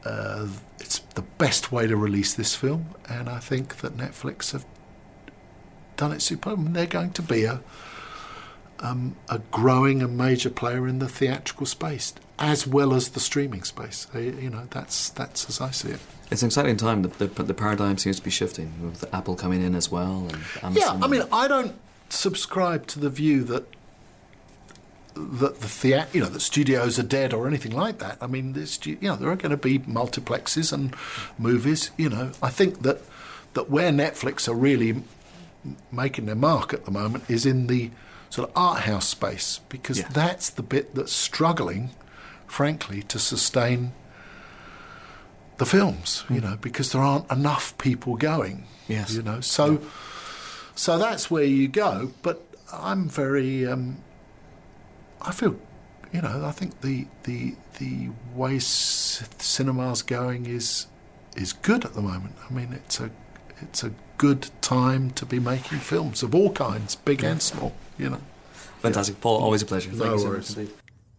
uh, 0.06 0.48
it's 0.80 1.00
the 1.16 1.24
best 1.24 1.72
way 1.72 1.88
to 1.88 1.96
release 1.96 2.34
this 2.36 2.54
film. 2.56 2.86
And 3.10 3.28
I 3.30 3.39
think 3.39 3.78
that 3.78 3.98
Netflix 3.98 4.52
have 4.52 4.66
done 6.02 6.12
it 6.12 6.22
superb. 6.22 6.58
And 6.58 6.76
they're 6.76 6.88
going 6.88 7.12
to 7.12 7.22
be 7.22 7.45
a 7.45 7.62
um, 8.80 9.16
a 9.30 9.38
growing 9.52 10.02
and 10.02 10.18
major 10.18 10.49
player 10.49 10.88
in 10.88 10.97
the 10.97 11.08
theatrical 11.08 11.68
space, 11.68 12.16
as 12.39 12.66
well 12.66 12.95
as 12.95 13.10
the 13.10 13.20
streaming 13.20 13.64
space. 13.64 14.06
They, 14.06 14.26
you 14.26 14.49
know, 14.49 14.68
that's 14.72 15.10
that's 15.10 15.47
as 15.47 15.62
I 15.62 15.70
see 15.70 15.89
it. 15.89 15.99
It's 16.32 16.41
an 16.41 16.47
exciting 16.47 16.78
time. 16.78 17.04
The, 17.04 17.28
the, 17.28 17.43
the 17.43 17.54
paradigm 17.54 17.97
seems 17.99 18.18
to 18.18 18.24
be 18.24 18.32
shifting 18.32 18.74
with 18.82 19.06
Apple 19.14 19.36
coming 19.36 19.62
in 19.62 19.76
as 19.76 19.91
well. 19.91 20.28
And 20.64 20.76
Yeah, 20.76 20.97
I 21.02 21.08
mean, 21.08 21.24
I 21.32 21.47
don't 21.47 21.76
subscribe 22.10 22.88
to 22.88 22.99
the 22.99 23.10
view 23.10 23.43
that 23.43 23.66
that 25.14 25.60
the 25.60 25.68
theat- 25.68 26.16
you 26.16 26.22
know, 26.22 26.30
that 26.30 26.39
studios 26.39 26.97
are 26.97 27.04
dead 27.04 27.34
or 27.34 27.47
anything 27.47 27.74
like 27.74 27.99
that. 27.99 28.18
I 28.22 28.28
mean, 28.28 28.66
stu- 28.66 28.97
you 29.02 29.10
know, 29.10 29.16
there 29.18 29.30
are 29.30 29.36
going 29.36 29.52
to 29.52 29.58
be 29.58 29.78
multiplexes 29.80 30.74
and 30.74 30.95
movies. 31.38 31.91
You 31.97 32.10
know, 32.10 32.32
I 32.41 32.49
think 32.49 32.82
that 32.82 33.02
that 33.54 33.70
where 33.70 33.91
Netflix 33.91 34.47
are 34.47 34.56
really 34.56 35.04
making 35.91 36.26
their 36.26 36.36
mark 36.36 36.74
at 36.74 36.86
the 36.86 36.91
moment 36.91 37.24
is 37.30 37.45
in 37.45 37.68
the 37.68 37.91
sort 38.30 38.49
of 38.49 38.55
art 38.57 38.82
house 38.82 39.07
space 39.07 39.59
because 39.70 39.99
Yeah. 39.99 40.07
that's 40.14 40.49
the 40.49 40.64
bit 40.64 40.95
that's 40.95 41.12
struggling, 41.14 41.91
frankly, 42.47 43.01
to 43.03 43.20
sustain 43.20 43.91
the 45.57 45.66
films. 45.66 46.24
You 46.30 46.41
know, 46.41 46.57
because 46.59 46.91
there 46.91 47.01
aren't 47.01 47.30
enough 47.32 47.78
people 47.78 48.16
going. 48.16 48.66
Yes. 48.88 49.14
You 49.14 49.22
know, 49.22 49.41
so 49.41 49.82
so 50.76 50.97
that's 50.97 51.30
where 51.30 51.43
you 51.43 51.68
go. 51.68 52.12
But 52.22 52.41
I'm 52.74 53.07
very. 53.09 53.66
Um, 53.68 53.97
I 55.22 55.32
feel, 55.32 55.55
you 56.12 56.22
know, 56.22 56.43
I 56.45 56.51
think 56.51 56.82
the 56.82 57.07
the 57.24 57.55
the 57.80 58.09
way 58.34 58.57
c- 58.59 59.26
cinema's 59.38 60.01
going 60.01 60.45
is 60.47 60.88
is 61.36 61.53
good 61.53 61.86
at 61.86 61.93
the 61.93 62.01
moment. 62.01 62.36
I 62.49 62.53
mean, 62.53 62.74
it's 62.74 62.99
a 62.99 63.12
it's 63.62 63.84
a 63.84 63.91
good 64.22 64.52
time 64.62 65.10
to 65.10 65.26
be 65.26 65.40
making 65.40 65.80
films 65.80 66.22
of 66.22 66.36
all 66.36 66.52
kinds, 66.52 66.96
big 66.96 67.24
and 67.24 67.42
small. 67.42 67.74
You 67.98 68.12
know. 68.12 68.22
Fantastic. 68.82 69.20
Paul, 69.20 69.42
always 69.42 69.64
a 69.64 69.66
pleasure. 69.66 69.90
Thank 69.90 70.04
No 70.04 70.14
you 70.14 70.20
so 70.20 70.30
worries. 70.30 70.50
much 70.56 70.58
indeed. 70.60 70.76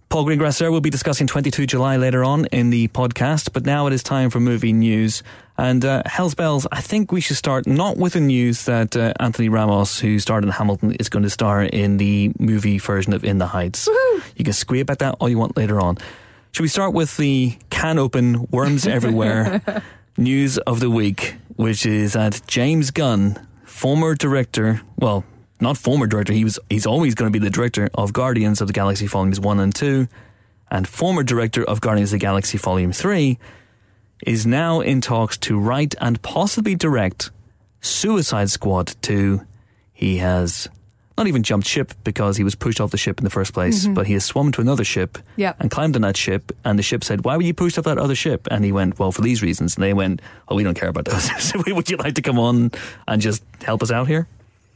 Paul 0.08 0.24
Greengrass 0.24 0.60
there. 0.60 0.70
We'll 0.70 0.80
be 0.80 0.90
discussing 0.90 1.26
22 1.26 1.66
July 1.66 1.96
later 1.96 2.22
on 2.22 2.46
in 2.52 2.70
the 2.70 2.86
podcast, 2.88 3.52
but 3.52 3.66
now 3.66 3.88
it 3.88 3.92
is 3.92 4.04
time 4.04 4.30
for 4.30 4.38
movie 4.38 4.72
news. 4.72 5.24
And 5.58 5.84
uh, 5.84 6.02
Hell's 6.06 6.34
Bells, 6.36 6.64
I 6.70 6.80
think 6.80 7.10
we 7.10 7.20
should 7.20 7.36
start 7.36 7.66
not 7.66 7.96
with 7.96 8.12
the 8.12 8.20
news 8.20 8.66
that 8.66 8.94
uh, 8.94 9.14
Anthony 9.18 9.48
Ramos, 9.48 9.98
who 9.98 10.20
starred 10.20 10.44
in 10.44 10.50
Hamilton, 10.50 10.92
is 11.00 11.08
going 11.08 11.24
to 11.24 11.30
star 11.30 11.62
in 11.62 11.96
the 11.96 12.30
movie 12.38 12.78
version 12.78 13.14
of 13.14 13.24
In 13.24 13.38
the 13.38 13.46
Heights. 13.48 13.88
You 14.36 14.44
can 14.44 14.52
squeak 14.52 14.82
about 14.82 15.00
that 15.00 15.16
all 15.18 15.28
you 15.28 15.38
want 15.38 15.56
later 15.56 15.80
on. 15.80 15.98
Should 16.52 16.62
we 16.62 16.68
start 16.68 16.92
with 16.92 17.16
the 17.16 17.56
can 17.70 17.98
open, 17.98 18.46
worms 18.50 18.86
everywhere 18.98 19.60
news 20.18 20.58
of 20.58 20.80
the 20.80 20.90
week, 20.90 21.36
which 21.62 21.86
is 21.86 22.14
that 22.14 22.42
James 22.48 22.90
Gunn, 22.90 23.46
former 23.64 24.16
director, 24.16 24.80
well, 24.98 25.24
not 25.60 25.78
former 25.78 26.08
director, 26.08 26.32
he 26.32 26.42
was 26.42 26.58
he's 26.68 26.86
always 26.86 27.14
going 27.14 27.32
to 27.32 27.38
be 27.38 27.42
the 27.42 27.50
director 27.50 27.88
of 27.94 28.12
Guardians 28.12 28.60
of 28.60 28.66
the 28.66 28.72
Galaxy 28.72 29.06
Volumes 29.06 29.38
1 29.38 29.60
and 29.60 29.72
2 29.72 30.08
and 30.72 30.88
former 30.88 31.22
director 31.22 31.62
of 31.62 31.80
Guardians 31.80 32.12
of 32.12 32.18
the 32.18 32.26
Galaxy 32.26 32.58
Volume 32.58 32.90
3 32.90 33.38
is 34.26 34.44
now 34.44 34.80
in 34.80 35.00
talks 35.00 35.38
to 35.38 35.56
write 35.56 35.94
and 36.00 36.20
possibly 36.20 36.74
direct 36.74 37.30
Suicide 37.80 38.50
Squad 38.50 38.96
2. 39.00 39.42
He 39.92 40.16
has 40.16 40.68
not 41.18 41.26
even 41.26 41.42
jumped 41.42 41.66
ship 41.66 41.92
because 42.04 42.36
he 42.36 42.44
was 42.44 42.54
pushed 42.54 42.80
off 42.80 42.90
the 42.90 42.96
ship 42.98 43.18
in 43.18 43.24
the 43.24 43.30
first 43.30 43.52
place, 43.52 43.84
Mm-hmm. 43.84 43.94
but 43.94 44.06
he 44.06 44.14
has 44.14 44.24
swum 44.24 44.50
to 44.52 44.60
another 44.60 44.84
ship 44.84 45.18
Yep. 45.36 45.56
and 45.60 45.70
climbed 45.70 45.94
on 45.96 46.02
that 46.02 46.16
ship. 46.16 46.52
And 46.64 46.78
the 46.78 46.82
ship 46.82 47.04
said, 47.04 47.24
Why 47.24 47.36
were 47.36 47.42
you 47.42 47.54
pushed 47.54 47.78
off 47.78 47.84
that 47.84 47.98
other 47.98 48.14
ship? 48.14 48.48
And 48.50 48.64
he 48.64 48.72
went, 48.72 48.98
Well, 48.98 49.12
for 49.12 49.22
these 49.22 49.42
reasons. 49.42 49.76
And 49.76 49.82
they 49.84 49.92
went, 49.94 50.20
Oh, 50.48 50.54
we 50.56 50.62
don't 50.64 50.78
care 50.78 50.88
about 50.88 51.04
those. 51.04 51.24
so 51.48 51.62
would 51.66 51.90
you 51.90 51.96
like 51.98 52.14
to 52.14 52.22
come 52.22 52.38
on 52.38 52.70
and 53.06 53.20
just 53.22 53.42
help 53.62 53.82
us 53.82 53.90
out 53.90 54.08
here? 54.08 54.26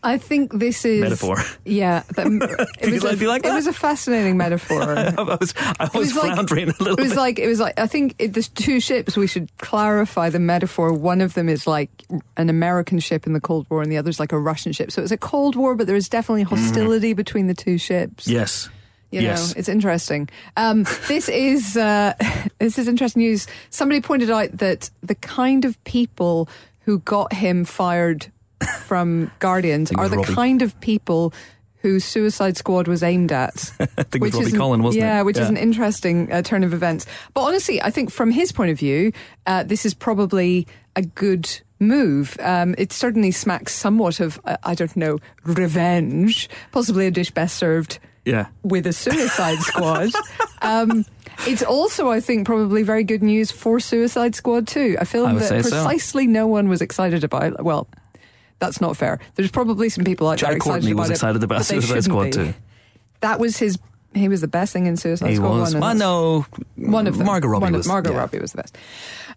I 0.07 0.19
think 0.19 0.53
this 0.53 0.85
is 0.85 1.01
Metaphor. 1.01 1.37
Yeah, 1.65 2.03
that, 2.15 2.27
it 2.81 2.91
was 2.93 3.03
like- 3.03 3.21
a, 3.21 3.27
like 3.27 3.45
it 3.45 3.53
was 3.53 3.67
a 3.67 3.73
fascinating 3.73 4.37
metaphor. 4.45 4.83
I 4.83 5.11
was, 5.23 5.53
I 5.59 5.85
was, 5.85 5.95
was 5.95 6.15
like- 6.17 6.35
floundering 6.35 6.69
a 6.69 6.75
little 6.79 6.95
It 6.95 7.01
was 7.01 7.11
bit. 7.11 7.19
like 7.19 7.39
it 7.39 7.49
was 7.49 7.61
like 7.61 7.79
I 7.79 7.87
think 7.87 8.15
it, 8.19 8.33
there's 8.33 8.49
two 8.49 8.81
ships. 8.81 9.17
We 9.17 9.27
should 9.27 9.51
clarify 9.59 10.31
the 10.31 10.39
metaphor. 10.39 10.93
One 10.93 11.21
of 11.21 11.35
them 11.35 11.49
is 11.49 11.67
like 11.67 11.91
an 12.37 12.49
American 12.49 12.99
ship 13.01 13.27
in 13.27 13.33
the 13.33 13.41
Cold 13.41 13.67
War, 13.69 13.83
and 13.83 13.91
the 13.91 13.99
other 13.99 14.11
is 14.11 14.21
like 14.21 14.33
a 14.33 14.39
Russian 14.39 14.73
ship. 14.73 14.91
So 14.93 15.03
it's 15.03 15.13
a 15.13 15.17
Cold 15.19 15.57
War, 15.57 15.75
but 15.75 15.87
there 15.87 15.97
is 15.97 16.09
definitely 16.09 16.45
hostility 16.45 17.13
between 17.13 17.47
the 17.49 17.55
two 17.55 17.77
ships. 17.79 18.29
yes. 18.29 18.71
You 19.13 19.21
yes. 19.21 19.55
know, 19.55 19.59
it's 19.61 19.69
interesting. 19.69 20.29
Um, 20.57 20.83
this 21.07 21.29
is 21.29 21.77
uh, 21.77 22.15
this 22.59 22.77
is 22.79 22.89
interesting 22.89 23.23
news. 23.23 23.47
Somebody 23.71 24.01
pointed 24.01 24.31
out 24.31 24.51
that 24.59 24.91
the 25.03 25.15
kind 25.15 25.65
of 25.65 25.83
people 25.85 26.49
who 26.81 26.99
got 26.99 27.33
him 27.33 27.65
fired 27.65 28.31
from 28.85 29.31
Guardians 29.39 29.93
are 29.93 30.09
the 30.09 30.17
Robbie. 30.19 30.35
kind 30.35 30.63
of 30.63 30.79
people 30.81 31.33
who 31.83 32.01
Suicide 32.01 32.57
Squad 32.57 32.89
was 32.89 33.03
aimed 33.03 33.31
at. 33.31 33.71
I 33.81 33.87
think 34.03 34.17
it 34.17 34.21
was 34.23 34.35
Robbie 34.35 34.57
Collin, 34.57 34.83
wasn't 34.83 35.03
yeah, 35.03 35.21
it? 35.21 35.25
which 35.25 35.39
is 35.39 35.49
an 35.49 35.57
interesting 35.57 36.33
uh, 36.33 36.43
turn 36.43 36.65
of 36.65 36.75
events. 36.75 37.07
But 37.35 37.43
honestly, 37.43 37.81
I 37.81 37.91
think 37.91 38.11
from 38.11 38.31
his 38.31 38.51
point 38.51 38.71
of 38.73 38.79
view, 38.79 39.13
uh, 39.47 39.63
this 39.63 39.87
is 39.87 39.95
probably 39.95 40.67
a 40.97 41.03
good 41.03 41.49
move. 41.79 42.37
Um, 42.41 42.75
it 42.79 42.93
certainly 42.93 43.31
smacks 43.31 43.73
somewhat 43.75 44.19
of, 44.19 44.41
uh, 44.47 44.57
I 44.65 44.75
don't 44.75 44.97
know, 44.97 45.19
revenge, 45.45 46.49
possibly 46.73 47.07
a 47.07 47.11
dish 47.11 47.31
best 47.31 47.57
served 47.57 47.99
Yeah. 48.25 48.47
with 48.63 48.87
a 48.87 48.93
Suicide 48.93 49.59
Squad. 49.61 50.11
Um, 50.63 51.05
it's 51.47 51.63
also, 51.63 52.11
I 52.11 52.19
think, 52.19 52.47
probably 52.47 52.83
very 52.83 53.05
good 53.05 53.23
news 53.23 53.53
for 53.53 53.79
Suicide 53.79 54.35
Squad 54.35 54.67
too, 54.67 54.97
a 54.99 55.03
I 55.03 55.05
film 55.05 55.35
that 55.39 55.49
say 55.49 55.63
so. 55.63 55.69
precisely 55.69 56.27
no 56.27 56.47
one 56.47 56.69
was 56.69 56.81
excited 56.81 57.23
about. 57.23 57.63
Well, 57.63 57.87
that's 58.59 58.81
not 58.81 58.97
fair. 58.97 59.19
There's 59.35 59.51
probably 59.51 59.89
some 59.89 60.05
people 60.05 60.29
out 60.29 60.39
Jack 60.39 60.51
there 60.51 60.57
excited 60.57 60.73
Courtney 60.83 60.91
about 60.93 61.01
was 61.03 61.11
it, 61.11 61.13
excited 61.15 61.43
about 61.45 61.65
Suicide 61.65 62.05
Squad 62.05 62.33
too. 62.33 62.55
That 63.21 63.39
was 63.41 63.57
his. 63.59 63.79
He 64.15 64.29
was 64.29 64.41
the 64.41 64.49
best 64.49 64.73
thing 64.73 64.87
in 64.87 64.97
Suicide 64.97 65.29
He 65.29 65.37
Squad. 65.37 65.59
was. 65.61 65.75
One, 65.75 65.81
Well, 65.83 65.95
no. 65.95 66.47
one 66.77 67.07
of 67.07 67.19
them. 67.19 67.27
Margot 67.27 67.49
Robbie 67.49 67.65
One 67.65 67.75
of- 67.75 67.79
was. 67.81 67.87
Margot 67.87 68.13
yeah. 68.13 68.19
Robbie 68.19 68.39
was 68.39 68.53
the 68.53 68.63
best. 68.63 68.79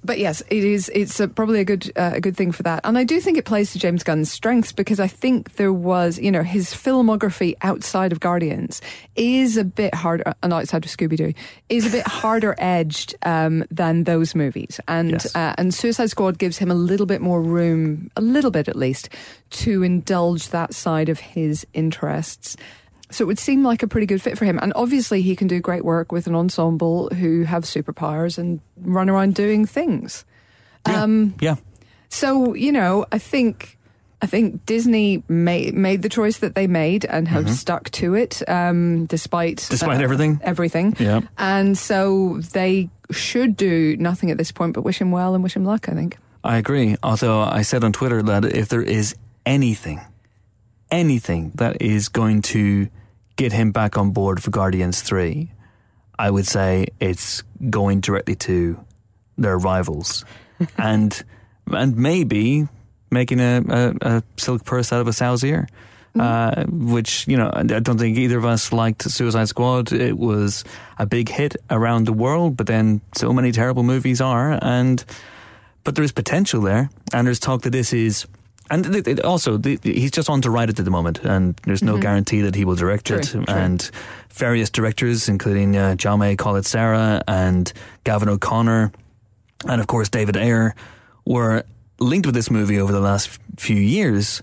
But 0.01 0.17
yes, 0.17 0.41
it 0.49 0.63
is. 0.63 0.89
It's 0.95 1.19
a, 1.19 1.27
probably 1.27 1.59
a 1.59 1.65
good 1.65 1.91
uh, 1.97 2.11
a 2.15 2.21
good 2.21 2.37
thing 2.37 2.53
for 2.53 2.63
that, 2.63 2.79
and 2.85 2.97
I 2.97 3.03
do 3.03 3.19
think 3.19 3.37
it 3.37 3.43
plays 3.43 3.73
to 3.73 3.79
James 3.79 4.01
Gunn's 4.01 4.31
strengths 4.31 4.71
because 4.71 4.99
I 4.99 5.07
think 5.07 5.55
there 5.55 5.73
was, 5.73 6.17
you 6.17 6.31
know, 6.31 6.41
his 6.41 6.69
filmography 6.73 7.55
outside 7.61 8.13
of 8.13 8.21
Guardians 8.21 8.81
is 9.17 9.57
a 9.57 9.65
bit 9.65 9.93
harder, 9.93 10.33
and 10.41 10.53
outside 10.53 10.85
of 10.85 10.89
Scooby 10.89 11.17
Doo 11.17 11.33
is 11.67 11.85
a 11.85 11.89
bit 11.89 12.07
harder 12.07 12.55
edged 12.57 13.13
um, 13.23 13.65
than 13.69 14.05
those 14.05 14.35
movies, 14.35 14.79
and 14.87 15.11
Yes. 15.11 15.35
uh, 15.35 15.53
and 15.57 15.73
Suicide 15.73 16.09
Squad 16.09 16.37
gives 16.37 16.57
him 16.57 16.71
a 16.71 16.75
little 16.75 17.05
bit 17.05 17.19
more 17.19 17.41
room, 17.41 18.09
a 18.15 18.21
little 18.21 18.51
bit 18.51 18.69
at 18.69 18.77
least, 18.77 19.09
to 19.49 19.83
indulge 19.83 20.49
that 20.49 20.73
side 20.73 21.09
of 21.09 21.19
his 21.19 21.67
interests. 21.73 22.55
So 23.11 23.23
it 23.23 23.27
would 23.27 23.39
seem 23.39 23.63
like 23.63 23.81
a 23.81 23.87
pretty 23.87 24.05
good 24.05 24.21
fit 24.21 24.37
for 24.37 24.45
him. 24.45 24.59
And 24.59 24.71
obviously, 24.75 25.21
he 25.21 25.35
can 25.35 25.47
do 25.47 25.59
great 25.59 25.83
work 25.83 26.11
with 26.11 26.27
an 26.27 26.35
ensemble 26.35 27.09
who 27.09 27.43
have 27.43 27.63
superpowers 27.63 28.37
and 28.37 28.59
run 28.77 29.09
around 29.09 29.35
doing 29.35 29.65
things. 29.65 30.25
Yeah. 30.87 31.03
Um, 31.03 31.35
yeah. 31.41 31.55
so 32.09 32.53
you 32.53 32.71
know, 32.71 33.05
I 33.11 33.17
think 33.17 33.77
I 34.21 34.27
think 34.27 34.65
Disney 34.65 35.23
made 35.27 35.73
made 35.73 36.01
the 36.01 36.09
choice 36.09 36.39
that 36.39 36.53
they 36.53 36.67
made 36.67 37.05
and 37.05 37.27
have 37.27 37.49
stuck 37.49 37.89
to 37.91 38.15
it, 38.15 38.41
um, 38.47 39.05
despite 39.05 39.57
Mm-hmm. 39.57 39.73
Despite 39.73 39.99
uh, 39.99 40.03
everything. 40.03 40.39
Everything. 40.43 40.95
Yeah. 40.99 41.21
And 41.37 41.77
so 41.77 42.39
they 42.51 42.89
should 43.11 43.57
do 43.57 43.97
nothing 43.97 44.29
at 44.29 44.37
this 44.37 44.51
point 44.51 44.73
but 44.73 44.83
wish 44.83 45.01
him 45.01 45.11
well 45.11 45.33
and 45.33 45.43
wish 45.43 45.55
him 45.55 45.65
luck. 45.65 45.89
I 45.89 45.93
think. 45.93 46.17
I 46.43 46.57
agree. 46.57 46.95
Although 47.01 47.41
I 47.41 47.63
said 47.63 47.83
on 47.83 47.91
Twitter 47.91 48.21
that 48.23 48.45
if 48.45 48.69
there 48.69 48.81
is 48.81 49.15
anything, 49.45 49.99
anything 50.91 51.51
that 51.55 51.81
is 51.81 52.09
going 52.09 52.41
to 52.53 52.87
get 53.39 53.53
him 53.53 53.71
back 53.71 53.97
on 53.97 54.11
board 54.11 54.43
for 54.43 54.51
Guardians 54.51 55.01
3, 55.01 55.49
I 56.19 56.29
would 56.29 56.45
say 56.45 56.87
it's 56.99 57.41
going 57.69 58.01
directly 58.01 58.35
to 58.35 58.77
their 59.37 59.57
rivals. 59.57 60.25
and 60.77 61.23
and 61.71 61.95
maybe 61.95 62.67
making 63.11 63.39
a, 63.39 63.63
a, 63.69 63.95
a 64.01 64.23
silk 64.37 64.65
purse 64.65 64.91
out 64.91 64.99
of 64.99 65.07
a 65.07 65.13
sow's 65.13 65.43
ear. 65.43 65.67
Uh, 66.19 66.65
which 66.65 67.27
you 67.27 67.37
know, 67.37 67.49
I 67.53 67.63
don't 67.63 67.97
think 67.97 68.17
either 68.17 68.37
of 68.37 68.43
us 68.43 68.73
liked 68.73 69.03
Suicide 69.03 69.47
Squad. 69.47 69.93
It 69.93 70.17
was 70.17 70.65
a 70.97 71.05
big 71.05 71.29
hit 71.29 71.55
around 71.69 72.07
the 72.07 72.13
world, 72.13 72.57
but 72.57 72.67
then 72.67 72.99
so 73.15 73.31
many 73.31 73.51
terrible 73.51 73.83
movies 73.83 74.19
are, 74.19 74.57
and 74.61 75.05
but 75.83 75.95
there 75.95 76.03
is 76.03 76.11
potential 76.11 76.61
there, 76.61 76.89
and 77.13 77.27
there's 77.27 77.39
talk 77.39 77.61
that 77.61 77.69
this 77.69 77.93
is. 77.93 78.25
And 78.71 78.83
th- 78.85 79.03
th- 79.03 79.19
also, 79.21 79.57
the, 79.57 79.79
he's 79.83 80.11
just 80.11 80.29
on 80.29 80.41
to 80.41 80.49
write 80.49 80.69
it 80.69 80.79
at 80.79 80.85
the 80.85 80.91
moment, 80.91 81.19
and 81.19 81.55
there's 81.63 81.81
no 81.83 81.97
guarantee 81.97 82.41
that 82.41 82.55
he 82.55 82.65
will 82.65 82.75
direct 82.75 83.07
True, 83.07 83.17
it. 83.17 83.23
true. 83.25 83.43
And 83.47 83.89
various 84.31 84.69
directors, 84.69 85.27
including 85.27 85.75
uh, 85.75 85.95
Jaume 85.95 86.37
Collet-Serra 86.37 87.23
and 87.27 87.73
Gavin 88.03 88.29
O'Connor, 88.29 88.91
and 89.67 89.81
of 89.81 89.87
course 89.87 90.09
David 90.09 90.37
Ayer, 90.37 90.75
were 91.25 91.63
linked 91.99 92.25
with 92.25 92.35
this 92.35 92.51
movie 92.51 92.79
over 92.79 92.91
the 92.91 93.01
last 93.01 93.39
few 93.57 93.75
years. 93.75 94.41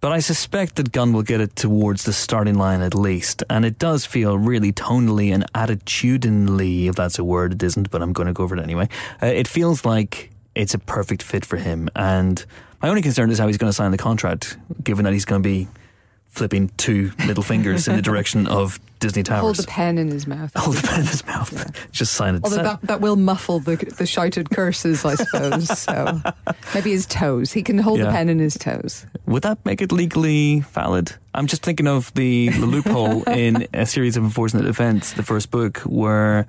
But 0.00 0.12
I 0.12 0.20
suspect 0.20 0.76
that 0.76 0.92
Gunn 0.92 1.12
will 1.12 1.22
get 1.22 1.40
it 1.40 1.56
towards 1.56 2.04
the 2.04 2.12
starting 2.12 2.54
line 2.54 2.82
at 2.82 2.94
least. 2.94 3.42
And 3.50 3.64
it 3.64 3.78
does 3.78 4.06
feel 4.06 4.38
really 4.38 4.72
tonally 4.72 5.34
and 5.34 5.50
attitudinally, 5.54 6.88
if 6.88 6.94
that's 6.94 7.18
a 7.18 7.24
word, 7.24 7.54
it 7.54 7.62
isn't, 7.62 7.90
but 7.90 8.02
I'm 8.02 8.12
going 8.12 8.26
to 8.26 8.32
go 8.32 8.44
over 8.44 8.56
it 8.56 8.62
anyway. 8.62 8.88
Uh, 9.22 9.26
it 9.26 9.48
feels 9.48 9.84
like 9.84 10.30
it's 10.54 10.74
a 10.74 10.78
perfect 10.78 11.22
fit 11.22 11.44
for 11.44 11.56
him. 11.56 11.88
And 11.96 12.44
my 12.86 12.90
only 12.90 13.02
concern 13.02 13.32
is 13.32 13.38
how 13.40 13.48
he's 13.48 13.58
going 13.58 13.68
to 13.68 13.74
sign 13.74 13.90
the 13.90 13.98
contract, 13.98 14.56
given 14.80 15.06
that 15.06 15.12
he's 15.12 15.24
going 15.24 15.42
to 15.42 15.48
be 15.48 15.66
flipping 16.28 16.68
two 16.76 17.10
middle 17.26 17.42
fingers 17.42 17.88
in 17.88 17.96
the 17.96 18.02
direction 18.02 18.46
of 18.46 18.78
Disney 19.00 19.24
Towers. 19.24 19.40
Hold 19.42 19.56
the 19.56 19.66
pen 19.66 19.98
in 19.98 20.08
his 20.08 20.28
mouth. 20.28 20.52
Hold 20.54 20.76
the 20.76 20.86
pen 20.86 21.00
in 21.00 21.06
his 21.06 21.26
mouth. 21.26 21.90
Just 21.90 22.12
sign 22.12 22.36
it. 22.36 22.44
Although 22.44 22.62
that, 22.62 22.82
that 22.82 23.00
will 23.00 23.16
muffle 23.16 23.58
the 23.58 23.74
the 23.74 24.06
shouted 24.06 24.50
curses, 24.50 25.04
I 25.04 25.16
suppose. 25.16 25.66
So 25.80 26.22
maybe 26.74 26.92
his 26.92 27.06
toes. 27.06 27.50
He 27.50 27.64
can 27.64 27.76
hold 27.76 27.98
the 27.98 28.06
pen 28.06 28.28
in 28.28 28.38
his 28.38 28.56
toes. 28.56 29.04
Would 29.26 29.42
that 29.42 29.58
make 29.66 29.82
it 29.82 29.90
legally 29.90 30.60
valid? 30.60 31.12
I'm 31.34 31.48
just 31.48 31.64
thinking 31.64 31.88
of 31.88 32.14
the, 32.14 32.50
the 32.50 32.66
loophole 32.66 33.24
in 33.28 33.66
a 33.74 33.84
series 33.84 34.16
of 34.16 34.22
unfortunate 34.22 34.66
events, 34.66 35.14
the 35.14 35.24
first 35.24 35.50
book, 35.50 35.78
where 35.78 36.46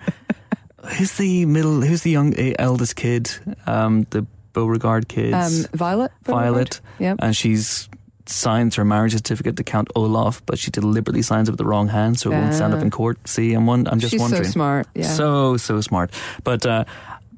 who's 0.85 1.13
the 1.17 1.47
middle, 1.47 1.81
who's 1.81 2.03
the 2.03 2.11
young 2.11 2.35
eh, 2.35 2.53
eldest 2.59 2.95
kid, 2.95 3.31
um, 3.65 4.05
the 4.11 4.27
Baudelaire 4.65 5.01
kids, 5.01 5.65
Um, 5.65 5.77
Violet. 5.77 6.11
Violet, 6.25 6.81
Yeah. 6.99 7.15
and 7.19 7.35
she's 7.35 7.87
signs 8.25 8.75
her 8.75 8.83
marriage 8.83 9.13
certificate 9.13 9.55
to 9.55 9.63
Count 9.63 9.87
Olaf, 9.95 10.41
but 10.45 10.59
she 10.59 10.69
deliberately 10.69 11.21
signs 11.21 11.47
it 11.47 11.51
with 11.51 11.57
the 11.59 11.65
wrong 11.65 11.87
hand, 11.87 12.19
so 12.19 12.29
it 12.31 12.35
won't 12.35 12.53
stand 12.53 12.73
up 12.73 12.81
in 12.81 12.89
court. 12.89 13.17
See, 13.25 13.53
I'm 13.53 13.65
one, 13.65 13.87
I'm 13.87 13.99
just 13.99 14.11
She's 14.11 14.19
wondering. 14.19 14.43
so 14.43 14.51
smart. 14.51 14.87
Yeah. 14.93 15.07
So, 15.07 15.55
so 15.55 15.79
smart. 15.79 16.11
But 16.43 16.65
uh, 16.65 16.83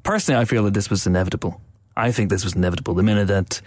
personally, 0.02 0.40
I 0.40 0.44
feel 0.46 0.64
that 0.64 0.74
this 0.74 0.90
was 0.90 1.06
inevitable. 1.06 1.60
I 1.96 2.10
think 2.10 2.28
this 2.30 2.42
was 2.42 2.54
inevitable. 2.56 2.94
The 2.94 3.04
minute 3.04 3.28
that 3.28 3.60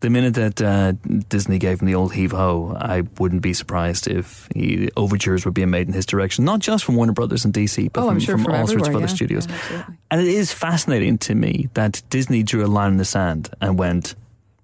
the 0.00 0.10
minute 0.10 0.34
that 0.34 0.60
uh, 0.60 0.92
Disney 1.28 1.58
gave 1.58 1.80
him 1.80 1.86
the 1.86 1.94
old 1.94 2.12
heave 2.12 2.32
ho, 2.32 2.76
I 2.78 3.02
wouldn't 3.18 3.42
be 3.42 3.54
surprised 3.54 4.06
if 4.06 4.48
he, 4.54 4.90
overtures 4.96 5.44
were 5.44 5.50
being 5.50 5.70
made 5.70 5.88
in 5.88 5.94
his 5.94 6.04
direction, 6.04 6.44
not 6.44 6.60
just 6.60 6.84
from 6.84 6.96
Warner 6.96 7.12
Brothers 7.12 7.44
and 7.44 7.54
DC, 7.54 7.92
but 7.92 8.04
oh, 8.04 8.08
from, 8.08 8.20
sure 8.20 8.34
from 8.36 8.44
from 8.44 8.54
all 8.54 8.66
sorts 8.66 8.88
of 8.88 8.94
other 8.94 9.06
yeah. 9.06 9.14
studios. 9.14 9.48
Yeah. 9.70 9.86
And 10.10 10.20
it 10.20 10.28
is 10.28 10.52
fascinating 10.52 11.18
to 11.18 11.34
me 11.34 11.68
that 11.74 12.02
Disney 12.10 12.42
drew 12.42 12.64
a 12.64 12.68
line 12.68 12.92
in 12.92 12.96
the 12.98 13.04
sand 13.04 13.50
and 13.60 13.78
went, 13.78 14.14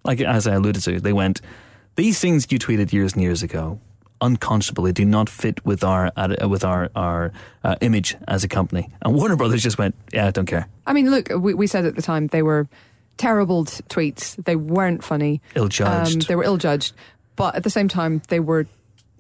like 0.05 0.21
as 0.21 0.47
I 0.47 0.55
alluded 0.55 0.83
to, 0.85 1.01
they 1.01 1.13
went, 1.13 1.41
these 1.97 2.19
things 2.19 2.47
you 2.51 2.59
tweeted 2.59 2.93
years 2.93 3.15
and 3.15 3.23
years 3.23 3.43
ago, 3.43 3.81
unconscionably 4.21 4.93
do 4.93 5.05
not 5.05 5.29
fit 5.29 5.65
with 5.67 5.83
our 5.83 6.13
uh, 6.17 6.49
with 6.49 6.65
our 6.65 6.91
our 6.95 7.33
uh, 7.65 7.75
image 7.81 8.17
as 8.29 8.45
a 8.45 8.49
company. 8.49 8.89
And 9.03 9.15
Warner 9.15 9.37
Brothers 9.37 9.63
just 9.63 9.79
went, 9.79 9.95
yeah, 10.13 10.27
I 10.27 10.31
don't 10.31 10.47
care, 10.47 10.69
I 10.87 10.93
mean, 10.93 11.11
look, 11.11 11.29
we, 11.31 11.55
we 11.55 11.67
said 11.67 11.87
at 11.87 11.97
the 11.97 12.03
time 12.03 12.29
they 12.29 12.43
were 12.43 12.69
terrible 13.17 13.65
t- 13.65 13.83
tweets. 13.89 14.37
They 14.45 14.57
weren't 14.57 15.03
funny. 15.05 15.41
ill 15.55 15.65
Um, 15.65 15.69
judged. 15.71 16.29
they 16.29 16.37
were 16.37 16.45
ill 16.45 16.57
judged. 16.59 16.95
But 17.37 17.55
at 17.57 17.63
the 17.65 17.71
same 17.71 17.89
time, 17.89 18.21
they 18.29 18.41
were 18.41 18.67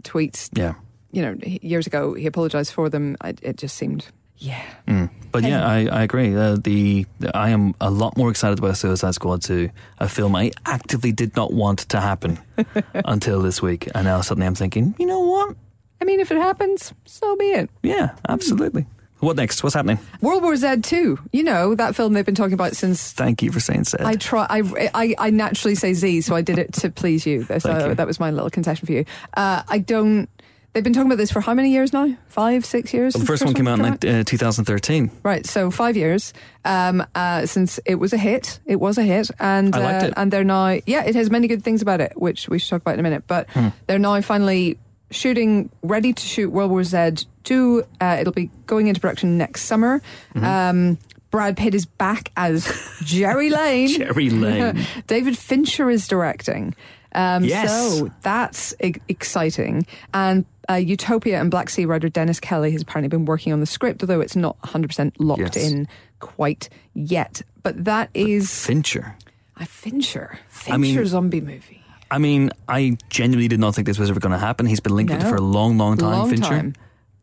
tweets. 0.03 0.49
yeah. 0.53 0.74
You 1.12 1.20
know, 1.22 1.36
years 1.43 1.86
ago, 1.86 2.14
he 2.14 2.26
apologized 2.26 2.72
for 2.72 2.88
them. 2.88 3.16
I, 3.20 3.34
it 3.43 3.59
just 3.59 3.76
seemed, 3.76 4.07
yeah. 4.38 4.62
Mm. 4.88 5.11
But 5.30 5.43
yeah, 5.45 5.66
I, 5.66 5.86
I 5.86 6.03
agree. 6.03 6.34
Uh, 6.34 6.57
the, 6.57 7.05
the 7.20 7.36
I 7.36 7.51
am 7.51 7.74
a 7.82 7.90
lot 7.90 8.16
more 8.16 8.30
excited 8.30 8.59
about 8.59 8.76
Suicide 8.78 9.14
Squad 9.14 9.43
2, 9.43 9.68
a 9.99 10.09
film 10.09 10.34
I 10.34 10.53
actively 10.64 11.12
did 11.12 11.36
not 11.36 11.53
want 11.53 11.80
to 11.90 12.01
happen 12.01 12.38
until 12.95 13.43
this 13.43 13.61
week, 13.61 13.88
and 13.95 14.05
now 14.07 14.22
suddenly 14.22 14.47
I'm 14.47 14.55
thinking, 14.55 14.95
you 14.99 15.05
know 15.07 15.20
what? 15.20 15.55
I 16.01 16.05
mean, 16.07 16.18
if 16.18 16.30
it 16.32 16.38
happens, 16.38 16.93
so 17.05 17.36
be 17.36 17.45
it. 17.53 17.70
Yeah, 17.82 18.16
absolutely. 18.28 18.86
What 19.22 19.36
next? 19.36 19.62
What's 19.62 19.74
happening? 19.76 20.00
World 20.20 20.42
War 20.42 20.56
Z 20.56 20.80
2. 20.82 21.16
You 21.30 21.42
know, 21.44 21.76
that 21.76 21.94
film 21.94 22.12
they've 22.12 22.26
been 22.26 22.34
talking 22.34 22.54
about 22.54 22.74
since. 22.74 23.12
Thank 23.12 23.40
you 23.40 23.52
for 23.52 23.60
saying 23.60 23.84
Z. 23.84 23.98
I 24.00 24.16
try. 24.16 24.46
I, 24.50 24.90
I, 24.94 25.14
I 25.16 25.30
naturally 25.30 25.76
say 25.76 25.94
Z, 25.94 26.22
so 26.22 26.34
I 26.34 26.42
did 26.42 26.58
it 26.58 26.72
to 26.74 26.90
please 26.90 27.24
you. 27.24 27.44
So 27.44 27.58
Thank 27.60 27.86
you. 27.86 27.94
that 27.94 28.06
was 28.06 28.18
my 28.18 28.32
little 28.32 28.50
concession 28.50 28.84
for 28.84 28.92
you. 28.92 29.04
Uh, 29.36 29.62
I 29.68 29.78
don't. 29.78 30.28
They've 30.72 30.82
been 30.82 30.92
talking 30.94 31.06
about 31.06 31.18
this 31.18 31.30
for 31.30 31.40
how 31.42 31.52
many 31.54 31.70
years 31.70 31.92
now? 31.92 32.16
Five, 32.28 32.64
six 32.64 32.92
years. 32.94 33.12
the 33.12 33.18
since 33.20 33.28
first 33.28 33.44
one 33.44 33.52
came 33.54 33.68
out 33.68 34.02
in 34.04 34.20
uh, 34.20 34.24
2013. 34.24 35.10
Right, 35.22 35.46
so 35.46 35.70
five 35.70 35.98
years 35.98 36.32
um, 36.64 37.04
uh, 37.14 37.44
since 37.44 37.78
it 37.84 37.96
was 37.96 38.14
a 38.14 38.16
hit. 38.18 38.58
It 38.66 38.76
was 38.80 38.96
a 38.98 39.02
hit, 39.02 39.30
and 39.38 39.76
I 39.76 39.78
liked 39.78 40.02
uh, 40.02 40.06
it. 40.08 40.14
and 40.16 40.32
they're 40.32 40.42
now 40.44 40.78
yeah, 40.86 41.04
it 41.04 41.14
has 41.14 41.30
many 41.30 41.46
good 41.46 41.62
things 41.62 41.80
about 41.82 42.00
it, 42.00 42.14
which 42.16 42.48
we 42.48 42.58
should 42.58 42.70
talk 42.70 42.80
about 42.80 42.94
in 42.94 43.00
a 43.00 43.02
minute. 43.04 43.24
But 43.28 43.50
Hmm. 43.50 43.68
they're 43.86 43.98
now 44.00 44.20
finally 44.22 44.78
shooting, 45.12 45.70
ready 45.82 46.12
to 46.12 46.22
shoot 46.22 46.50
World 46.50 46.70
War 46.70 46.84
Z 46.84 47.26
two. 47.44 47.84
Uh, 48.00 48.16
it'll 48.20 48.32
be 48.32 48.50
going 48.66 48.86
into 48.88 49.00
production 49.00 49.38
next 49.38 49.62
summer. 49.64 50.00
Mm-hmm. 50.34 50.44
Um, 50.44 50.98
Brad 51.30 51.56
Pitt 51.56 51.74
is 51.74 51.86
back 51.86 52.30
as 52.36 52.66
Gerry 53.04 53.48
Lane. 53.50 53.88
Gerry 53.88 54.30
Lane. 54.30 54.84
David 55.06 55.38
Fincher 55.38 55.88
is 55.90 56.06
directing. 56.08 56.74
Um, 57.14 57.44
Yes. 57.44 57.70
So 57.98 58.10
that's 58.22 58.74
e- 58.82 58.94
exciting. 59.08 59.86
And 60.14 60.44
uh, 60.68 60.74
Utopia 60.74 61.40
and 61.40 61.50
Black 61.50 61.68
Sea 61.70 61.84
writer 61.86 62.08
Dennis 62.08 62.38
Kelly 62.40 62.70
has 62.72 62.82
apparently 62.82 63.08
been 63.08 63.24
working 63.24 63.52
on 63.52 63.60
the 63.60 63.66
script, 63.66 64.02
although 64.02 64.20
it's 64.20 64.36
not 64.36 64.58
100% 64.62 65.12
locked 65.18 65.40
Yes. 65.40 65.56
in 65.56 65.88
quite 66.20 66.68
yet. 66.94 67.42
But 67.62 67.84
that 67.84 68.10
is 68.14 68.50
Fincher. 68.64 69.16
a 69.56 69.66
Fincher. 69.66 70.38
Fincher 70.48 70.74
I 70.74 70.76
mean- 70.78 71.06
zombie 71.06 71.40
movie. 71.40 71.82
I 72.12 72.18
mean, 72.18 72.50
I 72.68 72.96
genuinely 73.08 73.48
did 73.48 73.58
not 73.58 73.74
think 73.74 73.86
this 73.86 73.98
was 73.98 74.10
ever 74.10 74.20
going 74.20 74.32
to 74.32 74.38
happen. 74.38 74.66
He's 74.66 74.80
been 74.80 74.94
linked 74.94 75.12
with 75.12 75.24
it 75.24 75.28
for 75.28 75.36
a 75.36 75.40
long, 75.40 75.78
long 75.78 75.96
time, 75.96 76.10
Long 76.12 76.28
Fincher. 76.30 76.48
time. 76.48 76.74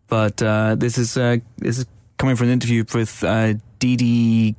But 0.08 0.42
uh, 0.42 0.76
this 0.76 0.98
is 0.98 1.16
uh, 1.16 1.38
this 1.60 1.78
is 1.78 1.86
coming 2.18 2.36
from 2.36 2.48
an 2.48 2.54
interview 2.54 2.84
with 2.94 3.24
uh, 3.24 3.54
Dede 3.78 4.56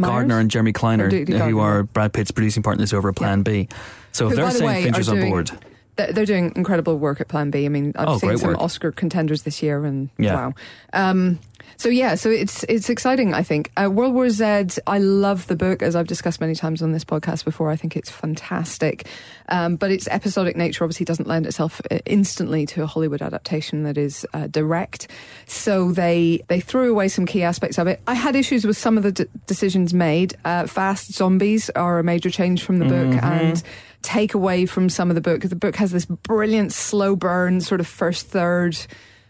Gardner 0.00 0.38
and 0.40 0.50
Jeremy 0.50 0.72
Kleiner, 0.72 1.06
Or 1.06 1.08
Dede 1.08 1.28
who 1.28 1.60
are. 1.60 1.84
Brad 1.84 2.12
Pitt's 2.12 2.30
producing 2.32 2.62
partners 2.64 2.92
over 2.92 3.08
at 3.10 3.14
Plan 3.16 3.42
B. 3.42 3.68
So 4.10 4.28
Who, 4.28 4.34
they're 4.34 4.46
by 4.46 4.52
the 4.52 4.58
saying 4.58 4.70
way, 4.70 4.82
Fincher's 4.82 5.08
are 5.08 5.12
on 5.12 5.16
doing- 5.18 5.30
board, 5.30 5.50
They're 5.96 6.12
they're 6.12 6.26
doing 6.26 6.52
incredible 6.56 6.98
work 6.98 7.20
at 7.20 7.28
Plan 7.28 7.50
B. 7.50 7.64
I 7.64 7.68
mean, 7.68 7.92
I've 7.96 8.08
Oh, 8.08 8.18
seen 8.18 8.36
some 8.38 8.48
work. 8.48 8.58
Oscar 8.58 8.90
contenders 8.90 9.42
this 9.42 9.62
year, 9.62 9.84
and 9.84 10.08
Yeah. 10.18 10.34
wow. 10.34 10.54
Um, 10.92 11.38
so 11.82 11.88
yeah, 11.88 12.14
so 12.14 12.30
it's 12.30 12.62
it's 12.68 12.88
exciting. 12.88 13.34
I 13.34 13.42
think 13.42 13.72
uh, 13.76 13.90
World 13.90 14.14
War 14.14 14.30
Z. 14.30 14.44
I 14.86 14.98
love 14.98 15.48
the 15.48 15.56
book, 15.56 15.82
as 15.82 15.96
I've 15.96 16.06
discussed 16.06 16.40
many 16.40 16.54
times 16.54 16.80
on 16.80 16.92
this 16.92 17.04
podcast 17.04 17.44
before. 17.44 17.70
I 17.70 17.76
think 17.76 17.96
it's 17.96 18.08
fantastic, 18.08 19.08
um, 19.48 19.74
but 19.74 19.90
its 19.90 20.06
episodic 20.06 20.54
nature 20.54 20.84
obviously 20.84 21.04
doesn't 21.06 21.26
lend 21.26 21.44
itself 21.44 21.80
uh, 21.90 21.98
instantly 22.06 22.66
to 22.66 22.84
a 22.84 22.86
Hollywood 22.86 23.20
adaptation 23.20 23.82
that 23.82 23.98
is 23.98 24.24
uh, 24.32 24.46
direct. 24.46 25.08
So 25.46 25.90
they 25.90 26.44
they 26.46 26.60
threw 26.60 26.88
away 26.88 27.08
some 27.08 27.26
key 27.26 27.42
aspects 27.42 27.78
of 27.78 27.88
it. 27.88 28.00
I 28.06 28.14
had 28.14 28.36
issues 28.36 28.64
with 28.64 28.76
some 28.76 28.96
of 28.96 29.02
the 29.02 29.10
d- 29.10 29.24
decisions 29.48 29.92
made. 29.92 30.36
Uh, 30.44 30.68
fast 30.68 31.12
zombies 31.12 31.68
are 31.70 31.98
a 31.98 32.04
major 32.04 32.30
change 32.30 32.62
from 32.62 32.78
the 32.78 32.84
book, 32.84 33.20
and 33.24 33.60
take 34.02 34.34
away 34.34 34.66
from 34.66 34.88
some 34.88 35.10
of 35.10 35.16
the 35.16 35.20
book. 35.20 35.40
The 35.40 35.56
book 35.56 35.74
has 35.74 35.90
this 35.90 36.04
brilliant 36.04 36.72
slow 36.72 37.16
burn, 37.16 37.60
sort 37.60 37.80
of 37.80 37.88
first 37.88 38.28
third 38.28 38.78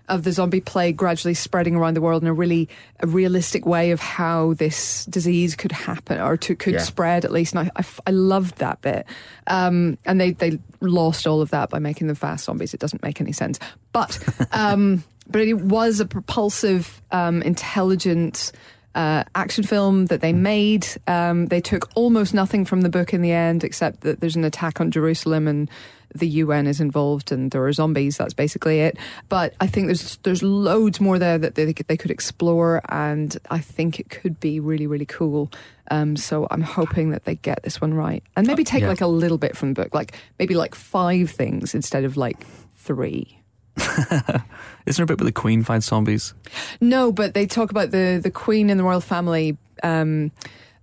of 0.09 0.25
the 0.25 0.33
zombie 0.33 0.61
plague 0.61 0.97
gradually 0.97 1.35
spreading 1.35 1.75
around 1.77 1.95
the 1.95 2.01
world 2.01 2.23
in 2.23 2.29
a 2.29 2.33
really 2.35 2.69
a 3.01 3.07
realistic 3.07 3.65
way 3.65 3.93
of 3.93 4.01
how 4.01 4.55
this 4.55 5.05
disease 5.07 5.55
could 5.55 5.73
happen 5.73 6.21
or 6.21 6.37
to, 6.37 6.55
could 6.55 6.75
Yeah. 6.75 6.81
spread 6.81 7.25
at 7.25 7.33
least. 7.33 7.55
And 7.55 7.71
I 7.77 7.85
I 8.07 8.11
loved 8.11 8.59
that 8.59 8.81
bit. 8.83 9.07
Um, 9.47 9.99
and 10.05 10.21
they, 10.21 10.33
they 10.33 10.59
lost 10.81 11.27
all 11.27 11.41
of 11.41 11.51
that 11.51 11.71
by 11.71 11.79
making 11.79 12.09
them 12.09 12.17
fast 12.17 12.45
zombies. 12.45 12.75
It 12.75 12.81
doesn't 12.81 13.03
make 13.03 13.21
any 13.21 13.33
sense. 13.33 13.59
But, 13.93 14.19
um, 14.53 15.05
but 15.29 15.41
it 15.43 15.55
was 15.61 16.01
a 16.01 16.05
propulsive, 16.05 17.01
um, 17.13 17.41
intelligent, 17.43 18.53
uh, 18.95 19.25
action 19.35 19.65
film 19.65 20.07
that 20.07 20.21
they 20.21 20.33
made. 20.33 20.87
Um, 21.07 21.47
they 21.47 21.61
took 21.61 21.89
almost 21.95 22.35
nothing 22.35 22.65
from 22.65 22.83
the 22.83 22.89
book 22.89 23.15
in 23.15 23.23
the 23.23 23.33
end, 23.33 23.65
except 23.65 24.03
that 24.03 24.21
there's 24.21 24.37
an 24.37 24.45
attack 24.45 24.81
on 24.81 24.91
Jerusalem 24.91 25.49
and 25.49 25.71
the 26.15 26.29
UN 26.29 26.67
is 26.67 26.81
involved 26.81 27.33
and 27.33 27.51
there 27.51 27.65
are 27.65 27.73
zombies. 27.73 28.19
That's 28.19 28.35
basically 28.35 28.81
it. 28.81 28.99
But 29.29 29.55
I 29.61 29.67
think 29.67 29.87
there's 29.87 30.17
there's 30.19 30.43
loads 30.43 31.01
more 31.01 31.19
there 31.19 31.39
that 31.39 31.55
they 31.55 31.73
could, 31.73 31.89
they 31.89 31.97
could 31.97 32.11
explore, 32.11 32.83
and 32.89 33.37
I 33.51 33.59
think 33.59 33.99
it 33.99 34.11
could 34.11 34.39
be 34.41 34.61
really 34.61 34.87
really 34.87 35.07
cool. 35.07 35.51
Um, 35.91 36.17
so 36.17 36.47
I'm 36.51 36.63
hoping 36.63 37.11
that 37.11 37.25
they 37.25 37.37
get 37.37 37.63
this 37.63 37.81
one 37.81 37.95
right, 37.95 38.23
and 38.37 38.47
maybe 38.47 38.65
take 38.65 38.83
yeah. 38.83 38.89
like 38.89 39.01
a 39.01 39.07
little 39.07 39.39
bit 39.39 39.57
from 39.57 39.75
the 39.75 39.83
book, 39.83 39.95
like 39.95 40.15
maybe 40.39 40.55
like 40.55 40.75
five 40.75 41.31
things 41.31 41.75
instead 41.75 42.05
of 42.05 42.17
like 42.17 42.47
three. 42.77 43.42
isn't 44.87 44.97
there 44.97 45.05
a 45.05 45.07
bit 45.07 45.21
where 45.21 45.27
the 45.27 45.33
Queen 45.33 45.63
finds 45.63 45.87
zombies? 45.87 46.35
No, 46.81 47.13
but 47.13 47.35
they 47.35 47.47
talk 47.47 47.71
about 47.71 47.91
the 47.91 48.21
the 48.23 48.31
Queen 48.31 48.71
and 48.71 48.79
the 48.79 48.85
royal 48.85 49.01
family. 49.01 49.57
Um, 49.83 50.33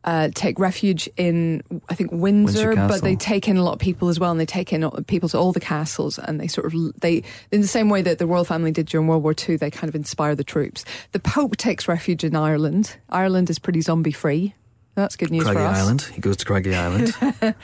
uh, 0.03 0.29
take 0.33 0.59
refuge 0.59 1.09
in, 1.17 1.61
I 1.89 1.95
think 1.95 2.11
Windsor, 2.11 2.69
Windsor 2.69 2.87
but 2.87 3.01
they 3.01 3.15
take 3.15 3.47
in 3.47 3.57
a 3.57 3.63
lot 3.63 3.73
of 3.73 3.79
people 3.79 4.07
as 4.07 4.19
well, 4.19 4.31
and 4.31 4.39
they 4.39 4.45
take 4.45 4.71
in 4.71 4.89
people 5.05 5.27
to 5.29 5.37
all 5.37 5.51
the 5.51 5.59
castles, 5.59 6.17
and 6.17 6.39
they 6.39 6.47
sort 6.47 6.73
of 6.73 6.99
they 7.01 7.23
in 7.51 7.61
the 7.61 7.67
same 7.67 7.89
way 7.89 8.01
that 8.01 8.17
the 8.17 8.25
royal 8.25 8.45
family 8.45 8.71
did 8.71 8.87
during 8.87 9.07
World 9.07 9.23
War 9.23 9.35
II, 9.37 9.57
they 9.57 9.69
kind 9.69 9.89
of 9.89 9.95
inspire 9.95 10.35
the 10.35 10.43
troops. 10.43 10.85
The 11.11 11.19
Pope 11.19 11.57
takes 11.57 11.87
refuge 11.87 12.23
in 12.23 12.35
Ireland. 12.35 12.97
Ireland 13.09 13.49
is 13.49 13.59
pretty 13.59 13.81
zombie 13.81 14.11
free. 14.11 14.55
That's 14.99 15.15
good 15.15 15.31
news 15.31 15.43
Craggy 15.43 15.57
for 15.59 15.65
us. 15.65 15.77
Island. 15.79 16.01
He 16.13 16.21
goes 16.21 16.37
to 16.37 16.45
Craggy 16.45 16.75
Island. 16.75 17.13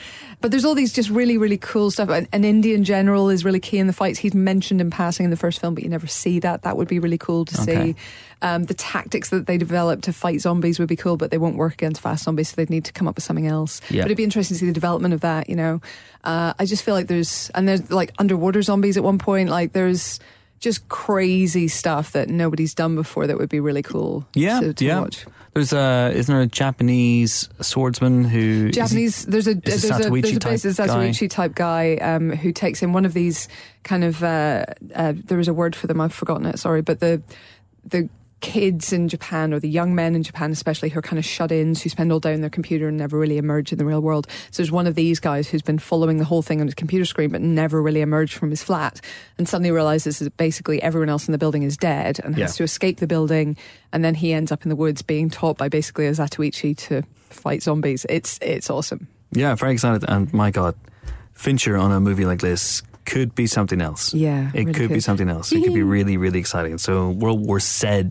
But 0.42 0.50
there's 0.50 0.66
all 0.66 0.74
these 0.74 0.92
just 0.92 1.08
really, 1.08 1.38
really 1.38 1.56
cool 1.56 1.90
stuff. 1.90 2.10
An, 2.10 2.28
an 2.30 2.44
Indian 2.44 2.84
general 2.84 3.30
is 3.30 3.42
really 3.42 3.58
key 3.58 3.78
in 3.78 3.86
the 3.86 3.92
fights. 3.94 4.18
He's 4.18 4.34
mentioned 4.34 4.82
in 4.82 4.90
passing 4.90 5.24
in 5.24 5.30
the 5.30 5.36
first 5.36 5.60
film, 5.62 5.74
but 5.74 5.82
you 5.82 5.88
never 5.88 6.06
see 6.06 6.40
that. 6.40 6.62
That 6.62 6.76
would 6.76 6.88
be 6.88 6.98
really 6.98 7.16
cool 7.16 7.46
to 7.46 7.62
Okay. 7.62 7.92
see. 7.92 7.96
Um, 8.42 8.64
the 8.64 8.74
tactics 8.74 9.30
that 9.30 9.46
they 9.46 9.56
develop 9.56 10.02
to 10.02 10.12
fight 10.12 10.42
zombies 10.42 10.78
would 10.78 10.88
be 10.88 10.94
cool, 10.96 11.16
but 11.16 11.30
they 11.30 11.38
won't 11.38 11.56
work 11.56 11.72
against 11.72 12.02
fast 12.02 12.24
zombies, 12.24 12.50
so 12.50 12.56
they'd 12.56 12.68
need 12.68 12.84
to 12.84 12.92
come 12.92 13.08
up 13.08 13.14
with 13.16 13.24
something 13.24 13.46
else. 13.46 13.80
Yeah. 13.88 14.02
But 14.02 14.08
it'd 14.08 14.18
be 14.18 14.24
interesting 14.24 14.56
to 14.56 14.58
see 14.58 14.66
the 14.66 14.72
development 14.74 15.14
of 15.14 15.22
that, 15.22 15.48
you 15.48 15.56
know. 15.56 15.80
Uh, 16.22 16.52
I 16.58 16.66
just 16.66 16.82
feel 16.82 16.94
like 16.94 17.06
there's, 17.06 17.50
and 17.54 17.66
there's 17.66 17.90
like 17.90 18.12
underwater 18.18 18.60
zombies 18.60 18.98
at 18.98 19.02
one 19.02 19.16
point, 19.18 19.48
like 19.48 19.72
there's 19.72 20.20
just 20.60 20.88
crazy 20.88 21.68
stuff 21.68 22.12
that 22.12 22.28
nobody's 22.28 22.74
done 22.74 22.94
before 22.94 23.26
that 23.26 23.38
would 23.38 23.48
be 23.48 23.60
really 23.60 23.82
cool 23.82 24.26
yeah, 24.34 24.60
to, 24.60 24.74
to 24.74 24.84
yeah. 24.84 25.00
watch. 25.00 25.26
There's 25.54 25.72
a 25.72 26.12
isn't 26.14 26.34
there 26.34 26.42
a 26.42 26.46
Japanese 26.46 27.48
swordsman 27.62 28.24
who 28.24 28.38
is 28.38 28.62
he- 28.66 28.70
Japanese. 28.72 29.24
There's 29.24 29.48
a 29.48 29.54
there's 29.54 29.84
a 29.84 29.94
a 29.94 30.00
there's 30.00 30.08
a 30.08 30.08
Zatoichi 30.12 30.38
type 30.38 30.62
basic 30.62 30.76
guy? 30.76 31.26
Type 31.26 31.54
guy 31.54 31.96
um, 31.96 32.30
who 32.30 32.52
takes 32.52 32.82
in 32.82 32.92
one 32.92 33.06
of 33.06 33.14
these 33.14 33.48
kind 33.82 34.04
of 34.04 34.22
uh, 34.22 34.66
uh, 34.94 35.14
there 35.14 35.38
was 35.38 35.48
a 35.48 35.54
word 35.54 35.74
for 35.74 35.86
them 35.86 36.00
I've 36.00 36.12
forgotten 36.12 36.46
it 36.46 36.58
sorry 36.58 36.82
but 36.82 37.00
the 37.00 37.22
the 37.84 38.08
kids 38.40 38.92
in 38.92 39.08
Japan 39.08 39.54
or 39.54 39.58
the 39.58 39.68
young 39.68 39.94
men 39.94 40.14
in 40.14 40.22
Japan 40.22 40.50
especially 40.50 40.90
who 40.90 40.98
are 40.98 41.02
kind 41.02 41.18
of 41.18 41.24
shut-ins 41.24 41.82
who 41.82 41.88
spend 41.88 42.12
all 42.12 42.20
day 42.20 42.34
on 42.34 42.42
their 42.42 42.50
computer 42.50 42.88
and 42.88 42.96
never 42.96 43.18
really 43.18 43.38
emerge 43.38 43.72
in 43.72 43.78
the 43.78 43.84
real 43.84 44.00
world. 44.00 44.26
So 44.50 44.62
there's 44.62 44.70
one 44.70 44.86
of 44.86 44.94
these 44.94 45.18
guys 45.20 45.48
who's 45.48 45.62
been 45.62 45.78
following 45.78 46.18
the 46.18 46.24
whole 46.24 46.42
thing 46.42 46.60
on 46.60 46.66
his 46.66 46.74
computer 46.74 47.06
screen 47.06 47.30
but 47.30 47.40
never 47.40 47.82
really 47.82 48.02
emerged 48.02 48.34
from 48.34 48.50
his 48.50 48.62
flat 48.62 49.00
and 49.38 49.48
suddenly 49.48 49.70
realizes 49.70 50.18
that 50.18 50.36
basically 50.36 50.82
everyone 50.82 51.08
else 51.08 51.26
in 51.26 51.32
the 51.32 51.38
building 51.38 51.62
is 51.62 51.76
dead 51.76 52.20
and 52.24 52.36
has 52.36 52.56
to 52.56 52.62
escape 52.62 52.98
the 52.98 53.06
building 53.06 53.56
and 53.92 54.04
then 54.04 54.14
he 54.14 54.32
ends 54.32 54.52
up 54.52 54.64
in 54.64 54.68
the 54.68 54.76
woods 54.76 55.00
being 55.00 55.30
taught 55.30 55.56
by 55.56 55.68
basically 55.68 56.06
a 56.06 56.10
Zatoichi 56.10 56.76
to 56.76 57.02
fight 57.30 57.62
zombies. 57.62 58.04
It's 58.08 58.38
it's 58.42 58.68
awesome. 58.68 59.08
Yeah, 59.32 59.54
very 59.54 59.72
excited. 59.72 60.04
And 60.08 60.32
my 60.32 60.50
God, 60.50 60.74
Fincher 61.32 61.76
on 61.76 61.90
a 61.90 62.00
movie 62.00 62.26
like 62.26 62.40
this 62.40 62.82
could 63.06 63.34
be 63.34 63.46
something 63.46 63.80
else. 63.80 64.12
Yeah, 64.12 64.50
It 64.52 64.64
really 64.66 64.72
could 64.74 64.88
be 64.92 65.00
something 65.00 65.28
else. 65.28 65.52
It 65.52 65.62
could 65.64 65.74
be 65.74 65.82
really, 65.82 66.16
really 66.16 66.38
exciting. 66.38 66.78
So 66.78 67.10
World 67.10 67.46
War 67.46 67.60
Z 67.60 68.02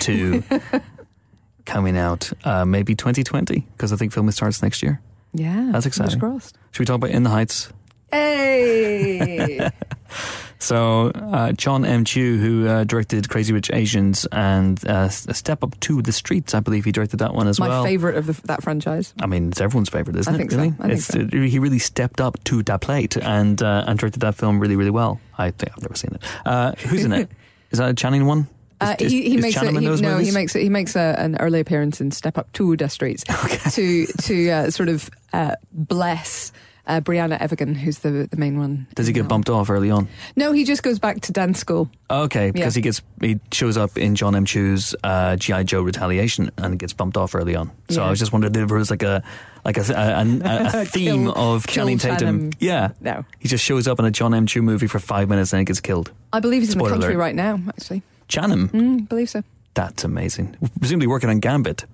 to 0.00 0.42
coming 1.64 1.96
out 1.96 2.30
uh, 2.44 2.64
maybe 2.64 2.94
2020 2.94 3.66
because 3.76 3.92
I 3.92 3.96
think 3.96 4.12
filming 4.12 4.32
starts 4.32 4.62
next 4.62 4.82
year. 4.82 5.00
Yeah, 5.32 5.70
That's 5.72 5.86
exciting. 5.86 6.18
Should 6.72 6.80
we 6.80 6.84
talk 6.86 6.96
about 6.96 7.10
In 7.10 7.22
the 7.22 7.30
Heights? 7.30 7.72
Hey, 8.12 9.70
So 10.60 11.08
uh, 11.08 11.52
John 11.52 11.84
M. 11.84 12.04
Chu, 12.04 12.38
who 12.38 12.68
uh, 12.68 12.84
directed 12.84 13.28
Crazy 13.28 13.52
Rich 13.52 13.70
Asians 13.72 14.26
and 14.30 14.84
uh, 14.86 15.08
Step 15.08 15.64
Up 15.64 15.78
to 15.80 16.02
the 16.02 16.12
Streets, 16.12 16.54
I 16.54 16.60
believe 16.60 16.84
he 16.84 16.92
directed 16.92 17.18
that 17.18 17.34
one 17.34 17.48
as 17.48 17.58
my 17.58 17.68
well. 17.68 17.82
My 17.82 17.88
favorite 17.88 18.16
of 18.16 18.26
the, 18.26 18.32
that 18.46 18.62
franchise. 18.62 19.14
I 19.20 19.26
mean, 19.26 19.48
it's 19.48 19.60
everyone's 19.60 19.88
favorite, 19.88 20.16
isn't 20.16 20.34
I 20.34 20.38
it? 20.38 20.50
so. 20.50 20.56
really? 20.56 20.70
Think 20.70 20.92
it's, 20.92 21.04
so. 21.06 21.20
uh, 21.20 21.28
he 21.30 21.58
really 21.58 21.78
stepped 21.78 22.20
up 22.20 22.42
to 22.44 22.62
that 22.64 22.80
plate 22.82 23.16
and 23.16 23.60
uh, 23.62 23.84
and 23.86 23.98
directed 23.98 24.20
that 24.20 24.34
film 24.34 24.60
really, 24.60 24.76
really 24.76 24.90
well. 24.90 25.20
I 25.38 25.50
think 25.50 25.72
I've 25.72 25.82
never 25.82 25.96
seen 25.96 26.12
it. 26.14 26.22
Uh, 26.44 26.72
who's 26.72 27.04
in 27.04 27.12
it? 27.12 27.30
Is 27.70 27.78
that 27.78 27.88
a 27.90 27.94
Channing 27.94 28.26
one? 28.26 28.48
Uh, 28.80 28.96
Is- 28.98 29.12
he, 29.12 29.22
he 29.28 29.36
is 29.36 29.42
makes 29.42 29.56
a, 29.56 29.66
he, 29.66 29.72
no, 29.72 29.96
movies? 29.96 30.26
he 30.26 30.32
makes 30.32 30.56
a, 30.56 30.58
he 30.58 30.68
makes 30.70 30.96
a, 30.96 31.14
an 31.18 31.36
early 31.38 31.60
appearance 31.60 32.00
in 32.00 32.10
Step 32.10 32.38
Up 32.38 32.50
to 32.54 32.76
the 32.76 32.88
Streets 32.88 33.24
to 33.74 34.06
to 34.06 34.50
uh, 34.50 34.70
sort 34.70 34.88
of 34.88 35.10
uh, 35.32 35.56
bless 35.72 36.50
uh, 36.90 37.00
Briana 37.00 37.38
Evigan, 37.40 37.74
who's 37.76 38.00
the 38.00 38.28
the 38.30 38.36
main 38.36 38.58
one. 38.58 38.86
Does 38.94 39.06
he 39.06 39.12
get 39.12 39.28
bumped 39.28 39.48
off 39.48 39.70
early 39.70 39.90
on? 39.90 40.08
No, 40.36 40.52
he 40.52 40.64
just 40.64 40.82
goes 40.82 40.98
back 40.98 41.20
to 41.22 41.32
dance 41.32 41.58
school. 41.58 41.88
Okay, 42.10 42.50
because 42.50 42.74
Yeah. 42.76 42.80
he 42.80 42.82
gets 42.82 43.02
he 43.20 43.40
shows 43.52 43.76
up 43.76 43.96
in 43.96 44.14
John 44.16 44.34
M. 44.34 44.44
Chu's 44.44 44.94
uh, 45.04 45.36
GI 45.36 45.64
Joe 45.64 45.82
Retaliation 45.82 46.50
and 46.58 46.78
gets 46.78 46.92
bumped 46.92 47.16
off 47.16 47.34
early 47.34 47.54
on. 47.56 47.70
So 47.88 48.00
Yeah. 48.00 48.06
I 48.06 48.10
was 48.10 48.18
just 48.18 48.32
wondering 48.32 48.54
if 48.54 48.68
there 48.68 48.76
was 48.78 48.90
like 48.90 49.02
a 49.02 49.22
like 49.64 49.76
a, 49.78 49.82
a, 49.92 50.22
a, 50.22 50.80
a 50.82 50.84
theme 50.96 51.24
Kill- 51.26 51.34
of 51.54 51.66
Channing 51.66 51.98
Tatum. 51.98 52.50
Yeah, 52.60 52.90
No, 53.00 53.24
he 53.38 53.48
just 53.48 53.64
shows 53.64 53.86
up 53.86 53.98
in 53.98 54.04
a 54.04 54.10
John 54.10 54.34
M. 54.34 54.46
Chu 54.46 54.60
movie 54.62 54.86
for 54.88 54.98
five 54.98 55.28
minutes 55.28 55.52
and 55.52 55.60
he 55.60 55.64
gets 55.64 55.80
killed. 55.80 56.10
I 56.32 56.40
believe 56.40 56.62
he's 56.62 56.72
in 56.72 56.78
the 56.78 56.88
country 56.88 57.14
alert. 57.14 57.18
right 57.20 57.34
now. 57.34 57.60
Actually, 57.68 58.02
Channing, 58.28 58.68
mm, 58.70 59.08
believe 59.08 59.28
so. 59.30 59.42
That's 59.74 60.02
amazing. 60.04 60.56
Presumably 60.80 61.06
working 61.06 61.30
on 61.30 61.38
Gambit. 61.40 61.84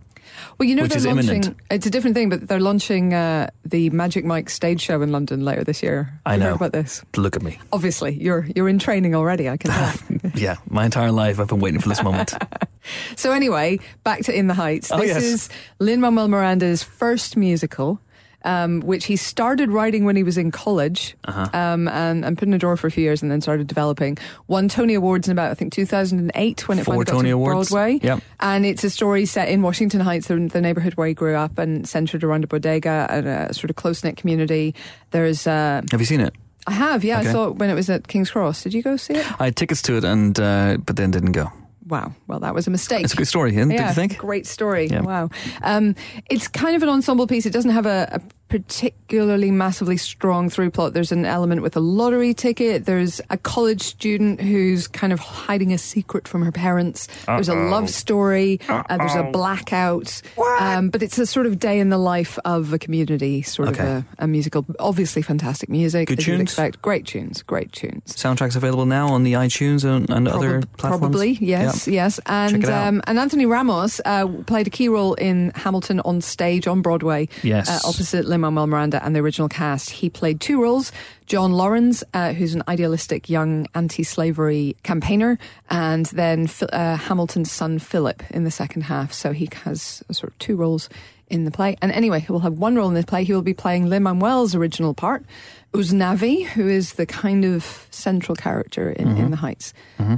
Well, 0.59 0.69
you 0.69 0.75
know 0.75 0.87
they're 0.87 1.01
launching. 1.01 1.37
imminent. 1.37 1.57
It's 1.71 1.87
a 1.87 1.91
different 1.91 2.15
thing, 2.17 2.29
but 2.29 2.49
they're 2.49 2.61
launching 2.61 3.15
uh, 3.15 3.51
the 3.65 3.91
Magic 3.91 4.25
Mike 4.25 4.51
stage 4.51 4.81
show 4.81 5.03
in 5.03 5.13
London 5.13 5.45
later 5.45 5.65
this 5.65 5.83
year. 5.83 6.19
I 6.25 6.35
You 6.35 6.41
know. 6.41 6.47
heard 6.47 6.55
about 6.57 6.73
this. 6.73 7.03
Look 7.17 7.37
at 7.37 7.43
me. 7.43 7.59
Obviously, 7.73 8.15
you're 8.23 8.47
you're 8.55 8.69
in 8.69 8.79
training 8.79 9.15
already. 9.15 9.49
I 9.49 9.57
can 9.57 9.71
tell. 9.71 9.93
Yeah, 10.35 10.57
my 10.69 10.85
entire 10.85 11.13
life 11.13 11.41
I've 11.41 11.49
been 11.49 11.61
waiting 11.61 11.81
for 11.81 11.89
this 11.89 12.03
moment. 12.03 12.35
so 13.17 13.33
anyway, 13.33 13.79
back 14.05 14.21
to 14.25 14.37
In 14.37 14.49
the 14.49 14.55
Heights. 14.55 14.91
Oh, 14.93 14.99
this 14.99 15.09
yes. 15.09 15.23
is 15.23 15.49
Lin 15.79 16.01
Manuel 16.01 16.29
Miranda's 16.29 16.83
first 16.83 17.37
musical. 17.37 18.01
Um, 18.47 18.79
which 18.83 19.07
he 19.07 19.17
started 19.17 19.71
writing 19.71 20.05
when 20.05 20.15
he 20.15 20.23
was 20.23 20.39
in 20.39 20.53
college 20.53 21.17
Uh-huh. 21.25 21.49
um, 21.53 21.89
and, 21.89 22.25
and 22.25 22.39
put 22.39 22.47
in 22.47 22.55
a 22.55 22.59
drawer 22.59 22.77
for 22.77 22.87
a 22.87 22.93
few 22.93 23.03
years 23.03 23.21
and 23.21 23.29
then 23.29 23.41
started 23.41 23.67
developing. 23.67 24.19
Won 24.47 24.69
Tony 24.69 24.95
Awards 24.95 25.27
in 25.27 25.33
about, 25.33 25.51
I 25.51 25.55
think, 25.55 25.73
2008 25.73 26.69
when 26.69 26.79
it 26.79 26.85
Four 26.85 26.93
finally 26.95 27.05
got 27.07 27.13
Tony 27.13 27.29
to 27.31 27.33
Awards. 27.35 27.71
Broadway. 27.71 27.99
Yep. 28.03 28.23
And 28.39 28.65
it's 28.65 28.85
a 28.85 28.91
story 28.91 29.27
set 29.27 29.49
in 29.49 29.63
Washington 29.63 29.99
Heights, 30.01 30.29
the, 30.29 30.37
the 30.37 30.61
neighborhood 30.61 30.95
where 30.95 31.09
he 31.09 31.15
grew 31.15 31.35
up, 31.35 31.59
and 31.59 31.89
centered 31.89 32.23
around 32.23 32.45
a 32.45 32.47
bodega 32.47 33.09
and 33.11 33.27
a 33.27 33.53
sort 33.53 33.69
of 33.71 33.75
close 33.75 34.05
knit 34.05 34.17
community. 34.17 34.77
There's, 35.11 35.49
uh, 35.49 35.83
Have 35.91 36.01
you 36.01 36.07
seen 36.07 36.21
it? 36.21 36.33
I 36.69 36.73
have, 36.73 37.03
yeah, 37.03 37.19
Okay. 37.21 37.31
I 37.31 37.33
saw 37.33 37.49
it 37.49 37.57
when 37.57 37.69
it 37.69 37.75
was 37.75 37.91
at 37.91 38.07
King's 38.07 38.31
Cross. 38.31 38.63
Did 38.63 38.75
you 38.75 38.83
go 38.83 38.97
see 38.97 39.15
it? 39.15 39.41
I 39.41 39.47
had 39.47 39.57
tickets 39.57 39.83
to 39.83 39.97
it, 39.97 40.05
and 40.05 40.39
uh, 40.39 40.77
but 40.87 40.95
then 40.95 41.11
didn't 41.11 41.33
go. 41.33 41.51
Wow, 41.89 42.13
well, 42.27 42.41
that 42.41 42.53
was 42.53 42.67
a 42.67 42.71
mistake. 42.73 43.05
It's 43.05 43.13
a 43.13 43.17
good 43.17 43.29
story, 43.29 43.51
isn't 43.55 43.71
it? 43.71 43.75
yeah, 43.75 43.83
Did 43.83 43.89
you 43.91 43.95
think? 43.95 44.19
Great 44.19 44.45
story. 44.45 44.89
Yeah. 44.89 45.03
Wow. 45.03 45.31
Um, 45.63 45.95
it's 46.29 46.49
kind 46.49 46.75
of 46.75 46.83
an 46.83 46.89
ensemble 46.89 47.29
piece. 47.29 47.47
It 47.47 47.53
doesn't 47.53 47.71
have 47.71 47.87
a, 47.87 48.09
a 48.21 48.21
particularly 48.49 49.51
massively 49.51 49.97
strong 49.97 50.49
through 50.51 50.71
plot. 50.71 50.93
There's 50.95 51.13
an 51.13 51.25
element 51.25 51.63
with 51.63 51.77
a 51.77 51.81
lottery 51.81 52.35
ticket. 52.35 52.85
There's 52.85 53.21
a 53.31 53.37
college 53.37 53.83
student 53.83 54.41
who's 54.41 54.87
kind 54.89 55.13
of 55.13 55.19
hiding 55.21 55.73
a 55.73 55.79
secret 55.79 56.29
from 56.29 56.43
her 56.43 56.53
parents. 56.53 57.09
There's 57.27 57.49
a 57.49 57.55
love 57.55 57.91
story. 57.91 58.61
Uh, 58.69 58.83
there's 58.97 59.15
a 59.15 59.25
blackout. 59.33 60.21
Um, 60.61 60.91
but 60.91 61.03
it's 61.03 61.19
a 61.19 61.27
sort 61.27 61.47
of 61.47 61.59
day 61.59 61.79
in 61.81 61.89
the 61.91 61.99
life 61.99 62.39
of 62.45 62.73
a 62.73 62.79
community, 62.79 63.43
sort 63.43 63.69
Okay. 63.71 63.83
of 63.83 63.89
a, 63.89 64.25
a 64.25 64.27
musical. 64.27 64.65
Obviously, 64.79 65.23
fantastic 65.23 65.69
music. 65.69 66.09
Good 66.09 66.19
as 66.21 66.27
you'd 66.27 66.37
tunes? 66.39 66.43
expect. 66.51 66.83
Great 66.83 67.07
tunes. 67.07 67.43
Great 67.43 67.73
tunes. 67.73 68.03
Soundtracks 68.17 68.57
available 68.57 68.87
now 68.87 69.09
on 69.09 69.23
the 69.23 69.35
iTunes 69.35 69.85
and, 69.85 70.09
and 70.11 70.29
other 70.29 70.63
platforms. 70.79 71.01
Probably, 71.01 71.33
yes, 71.41 71.87
yes. 71.89 72.21
And 72.27 72.65
um, 72.67 73.03
and 73.07 73.19
Anthony 73.19 73.47
Ramos 73.47 74.01
uh, 74.05 74.27
played 74.47 74.67
a 74.67 74.71
key 74.71 74.89
role 74.89 75.15
in 75.15 75.51
Hamilton 75.55 76.01
on 76.01 76.21
stage 76.21 76.67
on 76.67 76.83
Broadway, 76.83 77.29
Yes. 77.43 77.69
uh, 77.69 77.89
opposite 77.89 78.27
Lin 78.37 78.55
Manuel 78.55 78.67
Miranda 78.67 79.03
and 79.05 79.17
the 79.17 79.21
original 79.21 79.49
cast. 79.49 79.91
He 79.91 80.11
played 80.11 80.41
two 80.41 80.61
roles: 80.63 80.93
John 81.25 81.53
Laurens, 81.53 82.05
uh, 82.13 82.33
who's 82.35 82.55
an 82.55 82.63
idealistic 82.69 83.31
young 83.31 83.67
anti-slavery 83.75 84.77
campaigner, 84.83 85.39
and 85.71 86.07
then 86.07 86.49
uh, 86.73 86.97
Hamilton's 86.97 87.51
son 87.51 87.79
Philip 87.79 88.23
in 88.31 88.45
the 88.45 88.51
second 88.51 88.83
half. 88.83 89.13
So 89.13 89.33
he 89.33 89.49
has 89.65 90.03
sort 90.11 90.33
of 90.33 90.39
two 90.39 90.57
roles 90.57 90.89
in 91.29 91.45
the 91.45 91.51
play. 91.51 91.77
And 91.83 91.91
anyway, 91.91 92.21
he 92.21 92.31
will 92.31 92.41
have 92.41 92.55
one 92.59 92.77
role 92.77 92.89
in 92.89 92.95
the 92.95 93.03
play. 93.03 93.25
He 93.25 93.33
will 93.33 93.43
be 93.43 93.55
playing 93.55 93.89
Lin 93.89 94.05
Manuel's 94.05 94.55
original 94.55 94.95
part, 94.95 95.25
Usnavi, 95.73 96.47
who 96.47 96.69
is 96.69 96.93
the 96.93 97.07
kind 97.07 97.45
of 97.45 97.89
central 97.91 98.37
character 98.37 98.91
in, 98.91 99.09
Mm-hmm. 99.09 99.25
in 99.25 99.31
The 99.33 99.37
Heights. 99.37 99.73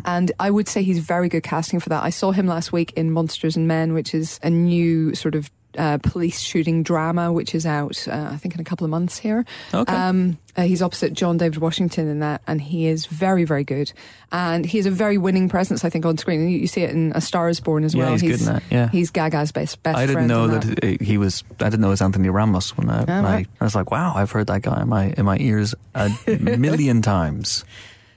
And 0.04 0.32
I 0.38 0.50
would 0.50 0.68
say 0.68 0.82
he's 0.82 0.98
very 0.98 1.28
good 1.30 1.42
casting 1.44 1.80
for 1.80 1.88
that. 1.88 2.02
I 2.02 2.10
saw 2.10 2.32
him 2.32 2.46
last 2.46 2.72
week 2.72 2.92
in 2.94 3.10
Monsters 3.10 3.56
and 3.56 3.66
Men, 3.66 3.94
which 3.94 4.12
is 4.14 4.38
a 4.42 4.50
new 4.50 5.14
sort 5.14 5.34
of 5.34 5.50
uh, 5.76 5.98
police 5.98 6.40
shooting 6.40 6.82
drama, 6.82 7.32
which 7.32 7.54
is 7.54 7.66
out, 7.66 8.06
uh, 8.08 8.30
I 8.32 8.36
think, 8.36 8.54
in 8.54 8.60
a 8.60 8.64
couple 8.64 8.84
of 8.84 8.90
months 8.90 9.18
here. 9.18 9.44
Okay. 9.74 9.92
Um, 9.94 10.38
uh, 10.56 10.62
he's 10.62 10.82
opposite 10.82 11.12
John 11.12 11.36
David 11.36 11.58
Washington 11.58 12.08
in 12.08 12.20
that, 12.20 12.42
and 12.46 12.60
he 12.60 12.86
is 12.86 13.06
very, 13.06 13.44
very 13.44 13.64
good. 13.64 13.92
And 14.32 14.64
he 14.66 14.78
has 14.78 14.86
a 14.86 14.90
very 14.90 15.18
winning 15.18 15.48
presence, 15.48 15.84
I 15.84 15.90
think, 15.90 16.04
on 16.06 16.16
screen. 16.18 16.48
You, 16.48 16.58
you 16.58 16.66
see 16.66 16.82
it 16.82 16.90
in 16.90 17.12
A 17.14 17.20
Star 17.20 17.48
Is 17.48 17.60
Born 17.60 17.84
as 17.84 17.94
Yeah, 17.94 18.04
well. 18.04 18.12
he's 18.12 18.22
good 18.22 18.40
in 18.40 18.46
that, 18.46 18.62
yeah. 18.70 18.88
He's 18.88 19.10
Gaga's 19.10 19.52
best, 19.52 19.82
best 19.82 19.98
I 19.98 20.06
didn't 20.06 20.26
know 20.26 20.44
in 20.44 20.60
that 20.60 21.00
he 21.00 21.18
was. 21.18 21.44
I 21.60 21.64
didn't 21.64 21.80
know 21.80 21.88
it 21.88 21.90
was 21.90 22.02
Anthony 22.02 22.28
Ramos 22.30 22.76
when 22.76 22.88
I, 22.90 23.04
when 23.04 23.24
I, 23.24 23.32
right. 23.34 23.48
I 23.60 23.64
was 23.64 23.74
like, 23.74 23.90
wow, 23.90 24.14
I've 24.16 24.30
heard 24.30 24.46
that 24.48 24.62
guy 24.62 24.82
in 24.82 24.88
my 24.88 25.14
in 25.16 25.24
my 25.24 25.36
ears 25.38 25.74
a 25.94 26.10
million 26.40 27.02
times. 27.02 27.64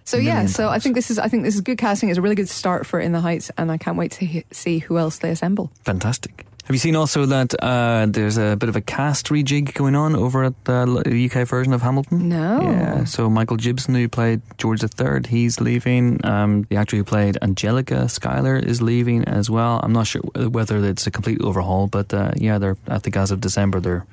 So 0.03 0.17
yeah, 0.17 0.47
so 0.47 0.67
I 0.67 0.79
think 0.79 0.95
this 0.95 1.11
is 1.11 1.19
I 1.19 1.27
think 1.27 1.43
this 1.43 1.53
is 1.55 1.61
good 1.61 1.77
casting. 1.77 2.09
It's 2.09 2.17
a 2.17 2.21
really 2.21 2.35
good 2.35 2.49
start 2.49 2.85
for 2.87 2.99
In 2.99 3.11
the 3.11 3.21
Heights, 3.21 3.51
and 3.57 3.71
I 3.71 3.77
can't 3.77 3.97
wait 3.97 4.11
to 4.13 4.25
he- 4.25 4.43
see 4.51 4.79
who 4.79 4.97
else 4.97 5.19
they 5.19 5.29
assemble. 5.29 5.71
Fantastic. 5.85 6.45
Have 6.71 6.75
you 6.75 6.79
seen 6.79 6.95
also 6.95 7.25
that 7.25 7.53
uh, 7.61 8.05
there's 8.07 8.37
a 8.37 8.55
bit 8.55 8.69
of 8.69 8.77
a 8.77 8.81
cast 8.81 9.25
rejig 9.25 9.73
going 9.73 9.93
on 9.93 10.15
over 10.15 10.45
at 10.45 10.53
the 10.63 11.29
UK 11.29 11.45
version 11.45 11.73
of 11.73 11.81
Hamilton? 11.81 12.29
No. 12.29 12.61
Yeah. 12.61 13.03
So 13.03 13.29
Michael 13.29 13.57
Jibson, 13.57 13.93
who 13.93 14.07
played 14.07 14.41
George 14.57 14.81
III, 14.81 15.27
he's 15.27 15.59
leaving. 15.59 16.25
Um, 16.25 16.63
the 16.69 16.77
actor 16.77 16.95
who 16.95 17.03
played 17.03 17.37
Angelica 17.41 18.07
Schuyler 18.07 18.55
is 18.55 18.81
leaving 18.81 19.25
as 19.25 19.49
well. 19.49 19.81
I'm 19.83 19.91
not 19.91 20.07
sure 20.07 20.21
whether 20.21 20.77
it's 20.85 21.05
a 21.05 21.11
complete 21.11 21.41
overhaul, 21.41 21.87
but 21.87 22.13
uh, 22.13 22.31
yeah, 22.37 22.57
they're 22.57 22.77
I 22.87 22.99
think 22.99 23.17
as 23.17 23.31
of 23.31 23.41
December 23.41 23.81
they're 23.81 24.05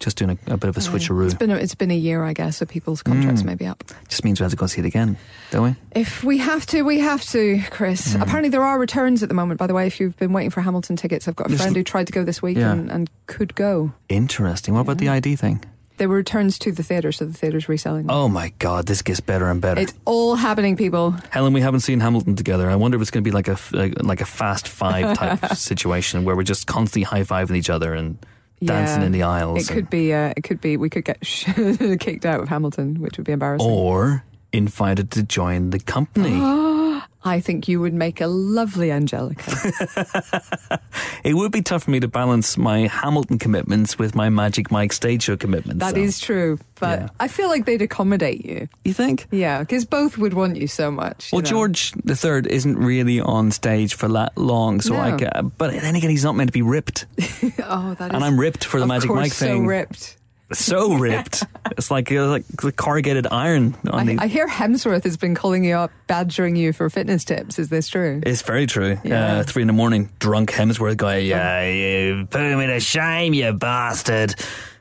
just 0.00 0.16
doing 0.18 0.38
a, 0.48 0.52
a 0.54 0.56
bit 0.56 0.68
of 0.68 0.76
a 0.76 0.80
switcheroo. 0.80 1.24
It's 1.24 1.34
been 1.34 1.50
a, 1.50 1.56
it's 1.56 1.74
been 1.74 1.90
a 1.90 1.96
year, 1.96 2.22
I 2.24 2.32
guess, 2.32 2.58
so 2.58 2.66
people's 2.66 3.02
contracts 3.02 3.42
Mm. 3.42 3.46
may 3.46 3.54
be 3.54 3.66
up. 3.66 3.82
Just 4.08 4.24
means 4.24 4.38
we 4.40 4.44
have 4.44 4.50
to 4.50 4.56
go 4.56 4.66
see 4.66 4.80
it 4.80 4.84
again, 4.86 5.16
don't 5.50 5.62
we? 5.62 5.74
If 6.00 6.22
we 6.22 6.38
have 6.38 6.66
to, 6.66 6.82
we 6.82 6.98
have 7.00 7.22
to, 7.30 7.62
Chris. 7.70 8.14
Mm. 8.14 8.22
Apparently, 8.22 8.50
there 8.50 8.62
are 8.62 8.78
returns 8.78 9.22
at 9.22 9.28
the 9.28 9.34
moment. 9.34 9.58
By 9.58 9.66
the 9.66 9.74
way, 9.74 9.86
if 9.86 9.98
you've 9.98 10.16
been 10.18 10.32
waiting 10.32 10.50
for 10.50 10.60
Hamilton 10.60 10.96
tickets, 10.96 11.26
I've 11.28 11.36
got 11.36 11.46
a 11.46 11.48
There's- 11.48 11.62
friend 11.62 11.74
who 11.76 11.82
tried 11.82 12.06
to 12.08 12.12
go 12.12 12.24
this 12.24 12.42
week 12.42 12.58
Yeah. 12.58 12.72
and, 12.72 12.90
and 12.90 13.10
could 13.26 13.54
go. 13.54 13.92
Interesting. 14.08 14.74
What 14.74 14.80
about 14.80 14.98
the 14.98 15.08
ID 15.08 15.36
thing? 15.36 15.64
There 15.98 16.10
were 16.10 16.16
returns 16.16 16.58
to 16.58 16.72
the 16.72 16.82
theatre, 16.82 17.10
so 17.10 17.24
the 17.24 17.32
theatre's 17.32 17.70
reselling. 17.70 18.06
them. 18.08 18.14
Oh 18.14 18.28
my 18.28 18.52
God, 18.58 18.84
this 18.84 19.00
gets 19.00 19.20
better 19.20 19.48
and 19.48 19.62
better. 19.62 19.80
It's 19.80 19.94
all 20.04 20.34
happening, 20.34 20.76
people. 20.76 21.12
Helen, 21.30 21.54
we 21.54 21.62
haven't 21.62 21.80
seen 21.80 22.00
Hamilton 22.00 22.36
together. 22.36 22.68
I 22.68 22.76
wonder 22.76 22.96
if 22.96 23.00
it's 23.00 23.10
going 23.10 23.24
to 23.24 23.30
be 23.30 23.32
like 23.34 23.48
a 23.48 23.56
like 24.02 24.20
a 24.20 24.26
fast 24.26 24.68
five 24.68 25.16
type 25.16 25.46
situation 25.56 26.24
where 26.24 26.36
we're 26.36 26.42
just 26.42 26.66
constantly 26.66 27.04
high 27.04 27.22
fiving 27.22 27.56
each 27.56 27.70
other 27.70 27.94
and 27.94 28.18
dancing 28.62 29.00
Yeah. 29.02 29.06
in 29.06 29.12
the 29.12 29.22
aisles. 29.22 29.68
It 29.68 29.72
could 29.72 29.90
be. 29.90 30.12
Uh, 30.12 30.32
it 30.36 30.42
could 30.42 30.60
be. 30.60 30.76
We 30.76 30.90
could 30.90 31.04
get 31.04 31.20
kicked 32.00 32.24
out 32.26 32.40
of 32.40 32.48
Hamilton, 32.48 33.00
which 33.00 33.16
would 33.18 33.26
be 33.26 33.32
embarrassing. 33.32 33.68
or 33.70 34.24
invited 34.52 35.10
to 35.12 35.22
join 35.22 35.70
the 35.70 35.78
company. 35.78 36.40
I 37.24 37.40
think 37.40 37.66
you 37.66 37.80
would 37.80 37.92
make 37.92 38.20
a 38.20 38.28
lovely 38.28 38.92
Angelica. 38.92 39.50
it 41.24 41.34
would 41.34 41.50
be 41.50 41.60
tough 41.60 41.82
for 41.82 41.90
me 41.90 41.98
to 41.98 42.06
balance 42.06 42.56
my 42.56 42.86
Hamilton 42.86 43.40
commitments 43.40 43.98
with 43.98 44.14
my 44.14 44.28
Magic 44.28 44.70
Mike 44.70 44.92
stage 44.92 45.24
show 45.24 45.36
commitments. 45.36 45.80
That 45.80 45.94
so. 45.96 46.00
is 46.00 46.20
true, 46.20 46.60
but 46.78 47.00
Yeah. 47.00 47.08
I 47.18 47.26
feel 47.26 47.48
like 47.48 47.64
they'd 47.64 47.82
accommodate 47.82 48.44
you. 48.44 48.68
You 48.84 48.92
think? 48.92 49.26
Yeah, 49.32 49.58
because 49.58 49.84
both 49.84 50.16
would 50.18 50.34
want 50.34 50.56
you 50.56 50.68
so 50.68 50.92
much. 50.92 51.32
you 51.32 51.36
Well, 51.36 51.42
know. 51.42 51.50
George 51.50 51.90
the 52.04 52.14
Third 52.14 52.46
isn't 52.46 52.78
really 52.78 53.20
on 53.20 53.50
stage 53.50 53.94
for 53.94 54.06
that 54.08 54.38
long, 54.38 54.80
so 54.80 54.94
I. 54.94 55.16
No. 55.16 55.50
But 55.58 55.72
then 55.72 55.96
again, 55.96 56.10
he's 56.10 56.24
not 56.24 56.36
meant 56.36 56.48
to 56.50 56.52
be 56.52 56.62
ripped, 56.62 57.06
oh, 57.64 57.94
that 57.98 58.10
is. 58.10 58.14
and 58.14 58.24
I'm 58.24 58.38
ripped 58.38 58.64
for 58.64 58.78
the 58.78 58.86
Magic 58.86 59.10
Mike 59.10 59.32
so 59.32 59.46
thing. 59.46 59.66
ripped. 59.66 60.16
So 60.52 60.94
ripped. 60.94 61.42
it's 61.72 61.90
like 61.90 62.10
uh, 62.12 62.26
like 62.26 62.46
the 62.46 62.72
corrugated 62.72 63.26
iron 63.30 63.76
on 63.90 64.08
I, 64.08 64.14
the. 64.14 64.22
I 64.22 64.26
hear 64.28 64.46
Hemsworth 64.46 65.04
has 65.04 65.16
been 65.16 65.34
calling 65.34 65.64
you 65.64 65.74
up, 65.74 65.90
badgering 66.06 66.56
you 66.56 66.72
for 66.72 66.88
fitness 66.88 67.24
tips. 67.24 67.58
Is 67.58 67.68
this 67.68 67.88
true? 67.88 68.20
It's 68.24 68.42
very 68.42 68.66
true. 68.66 68.98
Yeah. 69.04 69.38
Uh, 69.38 69.42
three 69.42 69.62
in 69.62 69.66
the 69.66 69.72
morning, 69.72 70.10
drunk 70.18 70.50
Hemsworth 70.52 70.96
guy. 70.96 71.18
Yeah, 71.18 71.68
you 71.68 72.26
put 72.26 72.40
me 72.56 72.66
to 72.66 72.80
shame, 72.80 73.34
you 73.34 73.52
bastard. 73.52 74.34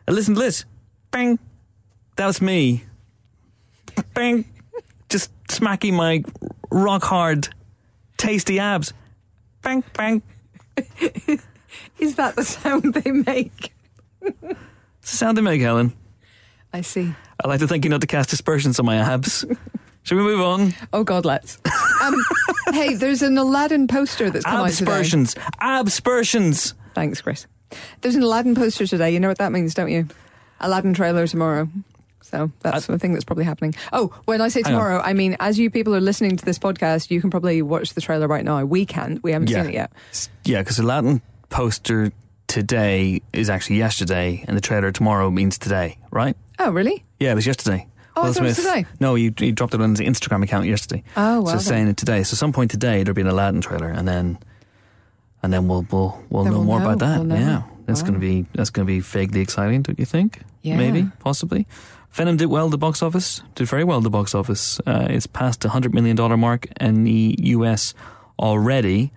Uh, 0.07 0.11
listen 0.11 0.36
to 0.36 0.41
this. 0.41 0.66
Bang. 1.11 1.39
That 2.18 2.28
was 2.28 2.41
me. 2.41 2.84
Bang. 4.13 4.45
Just 5.09 5.32
smacking 5.49 5.95
my 5.95 6.24
rock 6.72 7.03
hard, 7.03 7.49
tasty 8.18 8.59
abs. 8.59 8.93
Bang, 9.61 9.84
bang. 9.93 10.22
Is 11.99 12.16
that 12.16 12.36
the 12.36 12.43
sound 12.43 12.93
they 12.93 13.11
make? 13.11 13.74
It's 15.06 15.12
the 15.12 15.18
sound 15.18 15.38
they 15.38 15.43
make, 15.43 15.62
Helen. 15.62 15.93
I 16.74 16.82
see. 16.82 17.14
I 17.43 17.47
like 17.47 17.60
to 17.60 17.68
think 17.68 17.84
you 17.84 17.91
not 17.91 18.01
to 18.01 18.08
cast 18.08 18.32
dispersions 18.32 18.80
on 18.80 18.88
my 18.88 18.95
abs. 18.95 19.45
Should 20.03 20.18
we 20.18 20.24
move 20.24 20.41
on? 20.41 20.74
Oh 20.93 21.03
God, 21.03 21.26
let's. 21.26 21.60
Um, 22.01 22.16
hey, 22.74 22.95
there's 22.95 23.22
an 23.22 23.38
Aladdin 23.38 23.88
poster 23.88 24.32
that's 24.32 24.45
come 24.45 24.66
out 24.66 24.72
today. 24.72 24.89
Abspersions. 24.89 25.36
Abspersions. 25.62 26.74
Thanks, 26.95 27.22
Chris. 27.22 27.45
There's 28.01 28.16
an 28.16 28.24
Aladdin 28.24 28.56
poster 28.56 28.88
today. 28.88 29.12
You 29.12 29.20
know 29.20 29.28
what 29.28 29.38
that 29.38 29.51
means, 29.51 29.76
don't 29.76 29.91
you? 29.91 30.08
Aladdin 30.60 30.95
trailer 30.95 31.28
tomorrow. 31.28 31.70
So 32.22 32.51
that's 32.62 32.88
the 32.88 32.97
thing 32.97 33.14
that's 33.14 33.26
probably 33.26 33.45
happening. 33.45 33.76
Oh, 33.93 34.12
when 34.26 34.41
I 34.41 34.47
say 34.47 34.64
tomorrow, 34.64 35.01
I 35.01 35.14
mean 35.14 35.38
as 35.39 35.60
you 35.60 35.70
people 35.70 35.95
are 35.95 36.01
listening 36.01 36.36
to 36.38 36.45
this 36.45 36.58
podcast, 36.58 37.12
you 37.12 37.22
can 37.22 37.30
probably 37.30 37.62
watch 37.62 37.93
the 37.93 38.01
trailer 38.01 38.28
right 38.28 38.43
now. 38.43 38.66
We 38.66 38.88
can't. 38.88 39.22
We 39.22 39.34
haven't 39.34 39.49
seen 39.49 39.68
it 39.68 39.74
yet. 39.76 39.91
Yeah, 40.45 40.62
because 40.62 40.80
Latin 40.80 41.22
poster 41.49 42.12
today 42.48 43.22
is 43.34 43.50
actually 43.50 43.78
yesterday, 43.78 44.43
and 44.48 44.56
the 44.56 44.62
trailer 44.62 44.91
tomorrow 44.91 45.30
means 45.32 45.58
today, 45.58 45.98
right? 46.12 46.36
Oh, 46.60 46.72
really? 46.72 47.04
Yeah, 47.20 47.32
it 47.32 47.36
was 47.36 47.48
yesterday. 47.48 47.88
Oh, 48.16 48.22
Will 48.22 48.26
it 48.28 48.39
was 48.41 48.56
Smith- 48.56 48.56
today. 48.58 48.86
No, 49.00 49.16
you, 49.16 49.34
you 49.39 49.52
dropped 49.52 49.74
it 49.74 49.82
on 49.82 49.89
his 49.89 50.00
Instagram 50.00 50.43
account 50.43 50.68
yesterday. 50.68 51.04
Oh, 51.18 51.39
so 51.39 51.41
well 51.41 51.56
it's 51.56 51.66
then. 51.66 51.74
saying 51.74 51.88
it 51.89 51.98
today. 51.98 52.24
So 52.24 52.36
some 52.36 52.54
point 52.54 52.72
today 52.72 53.04
there'll 53.04 53.16
be 53.16 53.22
an 53.22 53.28
Aladdin 53.28 53.62
trailer, 53.62 53.89
and 53.89 54.08
then 54.08 54.38
and 55.43 55.52
then 55.52 55.68
we'll 55.68 55.86
we'll 55.91 56.24
we'll 56.30 56.43
Then 56.46 56.54
know 56.54 56.60
we'll 56.60 56.66
more 56.68 56.80
know. 56.80 56.86
about 56.91 57.00
that. 57.00 57.26
We'll. 57.26 57.38
Yeah, 57.38 57.64
that's 57.86 58.02
Wow. 58.02 58.08
going 58.10 58.14
to 58.22 58.26
be 58.26 58.46
that's 58.54 58.70
to 58.72 58.84
be 58.86 59.00
vaguely 59.02 59.41
exciting. 59.41 59.82
Don't 59.82 60.00
you 60.00 60.06
think? 60.06 60.41
Yeah. 60.62 60.78
Maybe, 60.78 61.10
possibly. 61.20 61.68
Venom 62.12 62.38
did 62.38 62.46
well 62.46 62.66
at 62.66 62.72
the 62.72 62.78
box 62.78 63.04
office. 63.04 63.41
Did 63.56 63.68
very 63.68 63.84
well 63.84 63.98
at 63.98 64.04
the 64.04 64.10
box 64.10 64.34
office. 64.34 64.80
Uh, 64.88 65.08
it's 65.10 65.28
passed 65.28 65.60
the 65.62 65.70
hundred 65.70 65.93
million 65.93 66.16
dollar 66.16 66.38
mark 66.38 66.68
in 66.80 67.04
the 67.04 67.36
U.S. 67.39 67.93
already. 68.39 69.12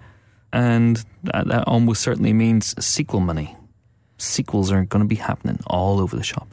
And 0.53 1.05
that, 1.25 1.47
that 1.49 1.69
almost 1.69 2.03
certainly 2.03 2.33
means 2.33 2.75
sequel 2.85 3.21
money. 3.21 3.57
Sequels 4.19 4.73
are 4.73 4.85
going 4.85 5.03
to 5.03 5.09
be 5.09 5.17
happening 5.17 5.61
all 5.67 6.01
over 6.01 6.17
the 6.17 6.25
shop. 6.25 6.49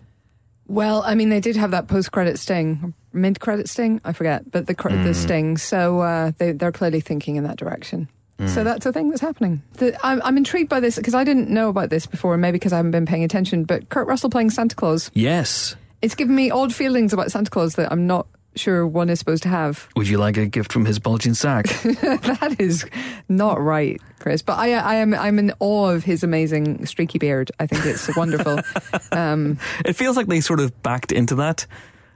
Well, 0.67 1.03
I 1.05 1.15
mean, 1.15 1.29
they 1.29 1.39
did 1.39 1.55
have 1.55 1.71
that 1.71 1.87
post-credit 1.87 2.39
sting, 2.39 2.93
mid-credit 3.13 3.69
sting, 3.69 4.01
I 4.03 4.13
forget, 4.13 4.49
but 4.49 4.65
the 4.65 4.75
mm. 4.75 5.03
the 5.03 5.13
sting. 5.13 5.57
So 5.57 5.99
uh, 5.99 6.31
they, 6.37 6.53
they're 6.53 6.71
clearly 6.71 7.01
thinking 7.01 7.35
in 7.35 7.43
that 7.43 7.57
direction. 7.57 8.09
Mm. 8.39 8.49
So 8.49 8.63
that's 8.63 8.85
a 8.85 8.91
thing 8.91 9.09
that's 9.09 9.21
happening. 9.21 9.61
The, 9.73 9.97
I'm, 10.05 10.21
I'm, 10.23 10.37
intrigued 10.37 10.69
by 10.69 10.79
this 10.79 10.97
because 10.97 11.13
I 11.13 11.23
didn't 11.23 11.49
know 11.49 11.69
about 11.69 11.89
this 11.89 12.05
before, 12.05 12.33
and 12.33 12.41
maybe 12.41 12.55
because 12.55 12.73
I 12.73 12.77
haven't 12.77 12.91
been 12.91 13.05
paying 13.05 13.23
attention. 13.23 13.63
But 13.63 13.89
Kurt 13.89 14.07
Russell 14.07 14.29
playing 14.29 14.49
Santa 14.49 14.75
Claus. 14.75 15.09
Yes. 15.13 15.75
It's 16.01 16.15
given 16.15 16.35
me 16.35 16.51
odd 16.51 16.73
feelings 16.73 17.13
about 17.13 17.31
Santa 17.31 17.49
Claus 17.49 17.75
that 17.75 17.91
I'm 17.91 18.07
not 18.07 18.27
sure 18.55 18.85
one 18.87 19.09
is 19.09 19.19
supposed 19.19 19.43
to 19.43 19.49
have. 19.49 19.87
Would 19.95 20.07
you 20.07 20.17
like 20.17 20.37
a 20.37 20.45
gift 20.45 20.71
from 20.71 20.85
his 20.85 20.99
bulging 20.99 21.33
sack? 21.33 21.65
that 21.83 22.55
is 22.59 22.85
not 23.29 23.61
right, 23.61 24.01
Chris. 24.19 24.41
But 24.41 24.57
I, 24.59 24.73
I 24.73 24.95
am 24.95 25.13
I'm 25.13 25.39
in 25.39 25.53
awe 25.59 25.89
of 25.91 26.03
his 26.03 26.23
amazing 26.23 26.85
streaky 26.85 27.19
beard. 27.19 27.51
I 27.59 27.67
think 27.67 27.85
it's 27.85 28.15
wonderful. 28.15 28.59
Um, 29.11 29.59
it 29.85 29.93
feels 29.93 30.17
like 30.17 30.27
they 30.27 30.41
sort 30.41 30.59
of 30.59 30.83
backed 30.83 31.11
into 31.11 31.35
that. 31.35 31.65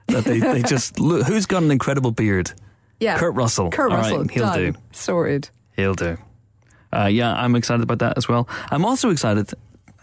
That 0.08 0.26
they, 0.26 0.40
they 0.40 0.62
just 0.64 1.00
look, 1.00 1.26
who's 1.28 1.46
got 1.46 1.64
an 1.64 1.72
incredible 1.72 2.12
beard? 2.12 2.52
Yeah, 3.00 3.18
Kurt 3.18 3.36
Russell. 3.36 3.70
Kurt 3.70 3.92
All 3.92 3.98
Russell. 3.98 4.20
Right, 4.20 4.32
he'll 4.32 4.46
done. 4.46 4.58
do. 4.58 4.74
Sorted. 4.92 5.50
He'll 5.76 5.94
do. 5.94 6.18
Uh, 6.92 7.06
yeah, 7.06 7.34
I'm 7.34 7.56
excited 7.56 7.84
about 7.84 8.00
that 8.00 8.18
as 8.18 8.28
well. 8.28 8.50
I'm 8.72 8.86
also 8.86 9.12
excited. 9.12 9.54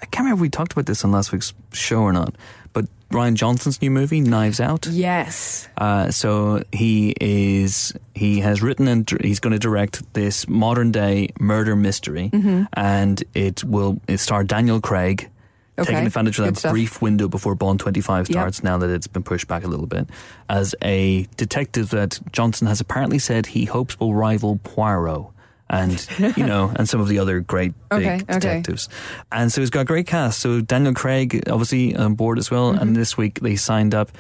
I 0.01 0.07
can't 0.07 0.25
remember 0.25 0.37
if 0.37 0.41
we 0.43 0.49
talked 0.49 0.73
about 0.73 0.87
this 0.87 1.05
on 1.05 1.13
last 1.13 1.33
week's 1.33 1.53
show 1.73 2.01
or 2.01 2.13
not, 2.13 2.35
but 2.77 2.85
Rian 3.09 3.37
Johnson's 3.37 3.81
new 3.81 3.91
movie, 3.91 4.21
Knives 4.21 4.61
Out. 4.61 4.87
Yes. 4.87 5.67
Uh, 5.79 6.11
so 6.11 6.63
he 6.73 7.15
is 7.19 7.95
he 8.15 8.41
has 8.41 8.61
written 8.61 8.87
and 8.87 9.11
he's 9.23 9.41
going 9.41 9.55
to 9.55 9.59
direct 9.59 10.13
this 10.13 10.47
modern 10.47 10.93
day 10.93 11.31
murder 11.41 11.75
mystery, 11.75 12.29
mm-hmm. 12.31 12.65
and 12.75 13.25
it 13.33 13.65
will 13.65 13.99
it 14.07 14.19
star 14.19 14.45
Daniel 14.45 14.83
Craig. 14.83 15.31
Okay. 15.79 15.93
Taking 15.93 16.07
advantage 16.07 16.39
of 16.39 16.47
that 16.47 16.57
stuff. 16.59 16.73
brief 16.73 17.03
window 17.03 17.29
before 17.29 17.55
Bond 17.55 17.81
25 17.81 18.27
starts, 18.27 18.59
yep. 18.59 18.65
now 18.65 18.79
that 18.79 18.89
it's 18.89 19.07
been 19.07 19.23
pushed 19.23 19.47
back 19.47 19.63
a 19.63 19.69
little 19.69 19.87
bit, 19.87 20.09
as 20.49 20.75
a 20.83 21.27
detective 21.37 21.91
that 21.91 22.19
Johnson 22.33 22.67
has 22.67 22.81
apparently 22.81 23.19
said 23.19 23.47
he 23.47 23.67
hopes 23.67 23.99
will 24.01 24.15
rival 24.15 24.59
Poirot 24.65 25.27
and 25.69 26.07
you 26.37 26.47
know, 26.47 26.73
and 26.77 26.89
some 26.89 27.01
of 27.01 27.09
the 27.09 27.19
other 27.19 27.41
great 27.41 27.75
big 27.91 28.07
okay, 28.07 28.19
detectives. 28.19 28.89
Okay. 28.89 29.27
And 29.33 29.53
so 29.53 29.61
he's 29.61 29.71
got 29.71 29.81
a 29.81 29.85
great 29.85 30.07
cast. 30.07 30.41
So 30.41 30.61
Daniel 30.61 30.95
Craig, 30.95 31.49
obviously 31.49 31.97
on 31.97 32.15
board 32.15 32.39
as 32.39 32.51
well. 32.51 32.73
Mm-hmm. 32.73 32.83
And 32.83 32.97
this 32.97 33.17
week 33.17 33.41
they 33.41 33.57
signed 33.57 33.95
up 33.95 34.11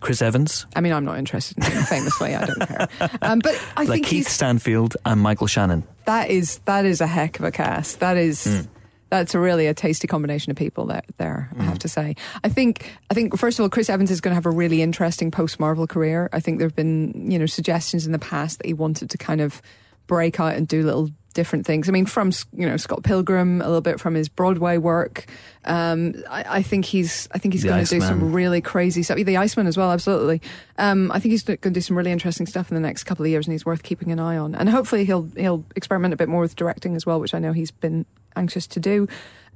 Chris 0.00 0.22
Evans. 0.22 0.66
I 0.74 0.80
mean, 0.80 0.92
I'm 0.92 1.04
not 1.04 1.18
interested 1.18 1.58
in 1.58 1.64
him 1.70 1.82
famously. 1.84 2.34
I 2.34 2.44
don't 2.44 2.68
care. 2.68 2.88
Um, 3.22 3.38
but 3.40 3.60
I 3.76 3.82
like 3.82 3.88
think 3.88 4.06
Keith 4.06 4.28
Stanfield 4.28 4.96
and 5.04 5.20
Michael 5.20 5.46
Shannon. 5.46 5.84
That 6.04 6.30
is 6.30 6.58
that 6.64 6.84
is 6.84 7.00
a 7.00 7.06
heck 7.06 7.38
of 7.38 7.44
a 7.44 7.50
cast. 7.50 8.00
That 8.00 8.16
is. 8.16 8.46
Mm. 8.46 8.68
That's 9.08 9.34
a 9.34 9.38
really 9.38 9.68
a 9.68 9.74
tasty 9.74 10.08
combination 10.08 10.50
of 10.50 10.56
people 10.56 10.86
there. 10.86 11.02
There, 11.16 11.50
mm. 11.54 11.60
I 11.60 11.64
have 11.64 11.78
to 11.80 11.88
say. 11.88 12.16
I 12.42 12.48
think. 12.48 12.92
I 13.10 13.14
think 13.14 13.36
first 13.38 13.58
of 13.58 13.62
all, 13.62 13.68
Chris 13.68 13.88
Evans 13.88 14.10
is 14.10 14.20
going 14.20 14.32
to 14.32 14.34
have 14.34 14.46
a 14.46 14.50
really 14.50 14.82
interesting 14.82 15.30
post 15.30 15.58
Marvel 15.60 15.86
career. 15.86 16.28
I 16.32 16.40
think 16.40 16.58
there 16.58 16.68
have 16.68 16.76
been 16.76 17.30
you 17.30 17.38
know 17.38 17.46
suggestions 17.46 18.06
in 18.06 18.12
the 18.12 18.18
past 18.18 18.58
that 18.58 18.66
he 18.66 18.74
wanted 18.74 19.10
to 19.10 19.18
kind 19.18 19.40
of 19.40 19.62
break 20.06 20.40
out 20.40 20.54
and 20.54 20.66
do 20.66 20.82
little 20.82 21.10
different 21.36 21.66
things. 21.66 21.88
I 21.88 21.92
mean, 21.92 22.06
from 22.06 22.32
you 22.54 22.66
know 22.66 22.76
Scott 22.78 23.04
Pilgrim, 23.04 23.60
a 23.60 23.66
little 23.66 23.82
bit 23.82 24.00
from 24.00 24.14
his 24.14 24.28
Broadway 24.28 24.78
work. 24.78 25.26
Um, 25.64 26.14
I, 26.30 26.44
I, 26.58 26.62
think 26.62 26.84
he's 26.84 27.28
I 27.32 27.38
think 27.38 27.52
he's 27.52 27.62
going 27.62 27.84
to 27.84 27.90
do 27.90 28.00
some 28.00 28.32
really 28.32 28.60
crazy 28.60 29.02
stuff. 29.02 29.18
The 29.18 29.36
Iceman 29.36 29.66
as 29.66 29.76
well, 29.76 29.92
absolutely. 29.92 30.40
Um, 30.78 31.12
I 31.12 31.20
think 31.20 31.32
he's 31.32 31.42
going 31.42 31.58
to 31.58 31.70
do 31.70 31.80
some 31.80 31.96
really 31.96 32.10
interesting 32.10 32.46
stuff 32.46 32.70
in 32.70 32.74
the 32.74 32.80
next 32.80 33.04
couple 33.04 33.24
of 33.24 33.30
years, 33.30 33.46
and 33.46 33.52
he's 33.52 33.66
worth 33.66 33.82
keeping 33.82 34.10
an 34.10 34.18
eye 34.18 34.38
on. 34.38 34.54
And 34.54 34.68
hopefully 34.68 35.04
he'll 35.04 35.28
he'll 35.36 35.64
experiment 35.76 36.14
a 36.14 36.16
bit 36.16 36.28
more 36.28 36.40
with 36.40 36.56
directing 36.56 36.96
as 36.96 37.04
well, 37.04 37.20
which 37.20 37.34
I 37.34 37.38
know 37.38 37.52
he's 37.52 37.70
been 37.70 38.06
anxious 38.34 38.66
to 38.68 38.80
do. 38.80 39.06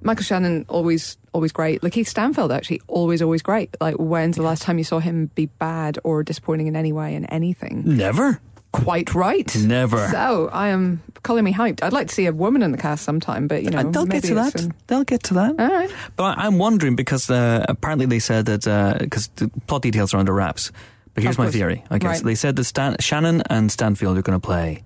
Michael 0.03 0.24
Shannon 0.24 0.66
always 0.68 1.16
always 1.32 1.53
great. 1.53 1.80
Lakeith 1.80 2.07
Stanfield 2.07 2.53
actually 2.53 2.82
always 2.88 3.22
always 3.22 3.42
great. 3.42 3.74
Like 3.80 3.96
when's 3.96 4.36
the 4.36 4.42
last 4.42 4.62
time 4.62 4.78
you 4.78 4.84
saw 4.84 4.98
him 4.98 5.30
be 5.34 5.46
bad 5.46 5.98
or 6.05 6.22
disappointing 6.22 6.66
in 6.66 6.76
any 6.76 6.92
way 6.92 7.14
in 7.14 7.24
anything? 7.26 7.82
Never 7.84 8.40
quite 8.73 9.14
right. 9.14 9.55
Never. 9.57 10.09
So 10.09 10.49
I 10.53 10.68
am 10.68 11.03
calling 11.23 11.45
me 11.45 11.53
hyped. 11.53 11.83
I'd 11.83 11.93
like 11.93 12.09
to 12.09 12.14
see 12.14 12.27
a 12.27 12.33
woman 12.33 12.62
in 12.62 12.73
the 12.73 12.79
cast 12.79 13.05
sometime, 13.05 13.49
but 13.49 13.62
you 13.62 13.71
know, 13.71 13.91
they'll 13.91 14.07
get 14.07 14.25
to 14.25 14.35
that. 14.35 14.73
They'll 14.87 15.05
get 15.05 15.23
to 15.25 15.35
that. 15.35 15.59
All 15.59 15.68
right. 15.68 15.91
But 16.16 16.39
I'm 16.39 16.59
wondering 16.59 16.97
because 16.97 17.31
uh, 17.31 17.64
apparently 17.68 18.07
they 18.07 18.18
said 18.18 18.47
that 18.47 18.99
because 18.99 19.29
uh, 19.29 19.31
the 19.37 19.49
plot 19.66 19.83
details 19.83 20.14
are 20.14 20.18
under 20.18 20.33
wraps. 20.33 20.73
But 21.14 21.25
here's 21.25 21.39
my 21.39 21.51
theory. 21.51 21.85
Okay, 21.91 22.07
right. 22.07 22.18
so 22.18 22.25
they 22.25 22.37
said 22.37 22.57
that 22.57 22.64
Stan- 22.64 22.97
Shannon 23.01 23.43
and 23.51 23.71
Stanfield 23.71 24.16
are 24.16 24.23
going 24.23 24.41
to 24.41 24.47
play 24.47 24.85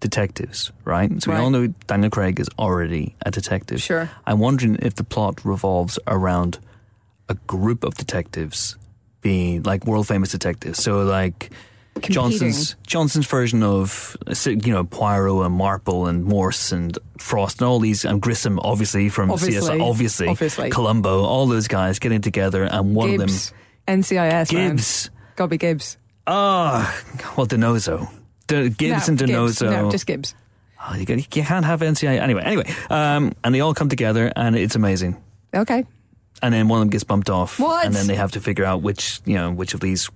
detectives, 0.00 0.70
right? 0.84 1.10
So 1.22 1.30
right. 1.30 1.38
we 1.38 1.44
all 1.44 1.50
know 1.50 1.66
Daniel 1.86 2.10
Craig 2.10 2.38
is 2.40 2.48
already 2.58 3.16
a 3.24 3.30
detective. 3.30 3.80
Sure. 3.80 4.10
I'm 4.26 4.38
wondering 4.38 4.76
if 4.82 4.96
the 4.96 5.04
plot 5.04 5.44
revolves 5.44 5.98
around 6.06 6.58
a 7.28 7.34
group 7.46 7.84
of 7.84 7.94
detectives 7.94 8.76
being 9.22 9.62
like 9.62 9.86
world 9.86 10.08
famous 10.08 10.30
detectives. 10.30 10.82
So 10.82 11.02
like 11.04 11.50
Competing. 11.94 12.14
Johnson's 12.14 12.76
Johnson's 12.86 13.26
version 13.26 13.62
of 13.62 14.16
you 14.46 14.72
know 14.72 14.82
Poirot 14.82 15.44
and 15.44 15.54
Marple 15.54 16.06
and 16.06 16.24
Morse 16.24 16.72
and 16.72 16.98
Frost 17.18 17.60
and 17.60 17.68
all 17.68 17.80
these 17.80 18.04
and 18.06 18.20
Grissom 18.20 18.58
obviously 18.60 19.10
from 19.10 19.30
obviously, 19.30 19.60
CSI 19.60 19.88
obviously, 19.88 20.28
obviously. 20.28 20.70
Columbo 20.70 21.22
all 21.22 21.46
those 21.46 21.68
guys 21.68 21.98
getting 21.98 22.22
together 22.22 22.64
and 22.64 22.94
one 22.94 23.10
Gibbs, 23.10 23.22
of 23.22 23.86
them 23.86 24.00
NCIS 24.00 24.48
Gibbs. 24.48 25.10
Man. 25.38 25.48
be 25.48 25.58
Gibbs. 25.58 25.98
Ah 26.26 27.02
oh, 27.14 27.34
well 27.36 27.46
DiNozzo 27.46 28.08
De, 28.46 28.70
Gibbs 28.70 29.08
no, 29.08 29.12
and 29.12 29.18
DiNozzo 29.20 29.60
Gibbs. 29.60 29.60
no 29.60 29.90
just 29.90 30.06
Gibbs. 30.06 30.34
Oh, 30.84 30.94
you, 30.94 31.04
you, 31.06 31.22
can't 31.22 31.64
have 31.64 31.80
NCIS 31.80 32.20
anyway 32.20 32.42
anyway 32.42 32.74
um, 32.88 33.32
and 33.44 33.54
they 33.54 33.60
all 33.60 33.74
come 33.74 33.90
together 33.90 34.32
and 34.34 34.56
it's 34.56 34.74
amazing. 34.74 35.22
Okay. 35.54 35.84
And 36.40 36.52
then 36.54 36.68
one 36.68 36.78
of 36.78 36.82
them 36.82 36.90
gets 36.90 37.04
bumped 37.04 37.28
off 37.28 37.60
what? 37.60 37.84
and 37.84 37.94
then 37.94 38.06
they 38.06 38.16
have 38.16 38.32
to 38.32 38.40
figure 38.40 38.64
out 38.64 38.80
which 38.80 39.20
you 39.26 39.34
know 39.34 39.52
which 39.52 39.74
of 39.74 39.80
these 39.80 40.10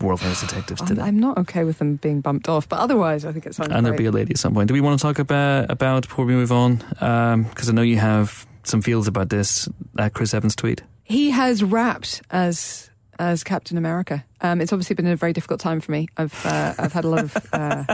world 0.00 0.20
famous 0.20 0.40
detectives 0.40 0.82
today. 0.82 1.02
I'm 1.02 1.18
not 1.18 1.38
okay 1.38 1.64
with 1.64 1.78
them 1.78 1.96
being 1.96 2.20
bumped 2.20 2.48
off, 2.48 2.68
but 2.68 2.78
otherwise, 2.78 3.24
I 3.24 3.32
think 3.32 3.46
it's 3.46 3.56
sounds. 3.56 3.72
And 3.72 3.84
there'll 3.84 3.98
be 3.98 4.06
a 4.06 4.12
lady 4.12 4.32
at 4.32 4.38
some 4.38 4.54
point. 4.54 4.68
Do 4.68 4.74
we 4.74 4.80
want 4.80 4.98
to 4.98 5.02
talk 5.02 5.18
about 5.18 5.70
about 5.70 6.08
before 6.08 6.24
we 6.24 6.34
move 6.34 6.52
on? 6.52 6.76
Because 6.76 7.68
um, 7.68 7.68
I 7.68 7.72
know 7.72 7.82
you 7.82 7.98
have 7.98 8.46
some 8.64 8.82
feels 8.82 9.08
about 9.08 9.30
this. 9.30 9.68
That 9.94 10.14
Chris 10.14 10.34
Evans 10.34 10.56
tweet. 10.56 10.82
He 11.04 11.30
has 11.30 11.62
wrapped 11.62 12.22
as 12.30 12.90
as 13.18 13.44
Captain 13.44 13.78
America. 13.78 14.24
Um, 14.40 14.60
it's 14.60 14.72
obviously 14.72 14.94
been 14.94 15.06
a 15.06 15.16
very 15.16 15.32
difficult 15.32 15.60
time 15.60 15.80
for 15.80 15.92
me. 15.92 16.08
I've 16.16 16.44
uh, 16.44 16.74
I've 16.78 16.92
had 16.92 17.04
a 17.04 17.08
lot 17.08 17.24
of 17.24 17.36
uh, 17.52 17.84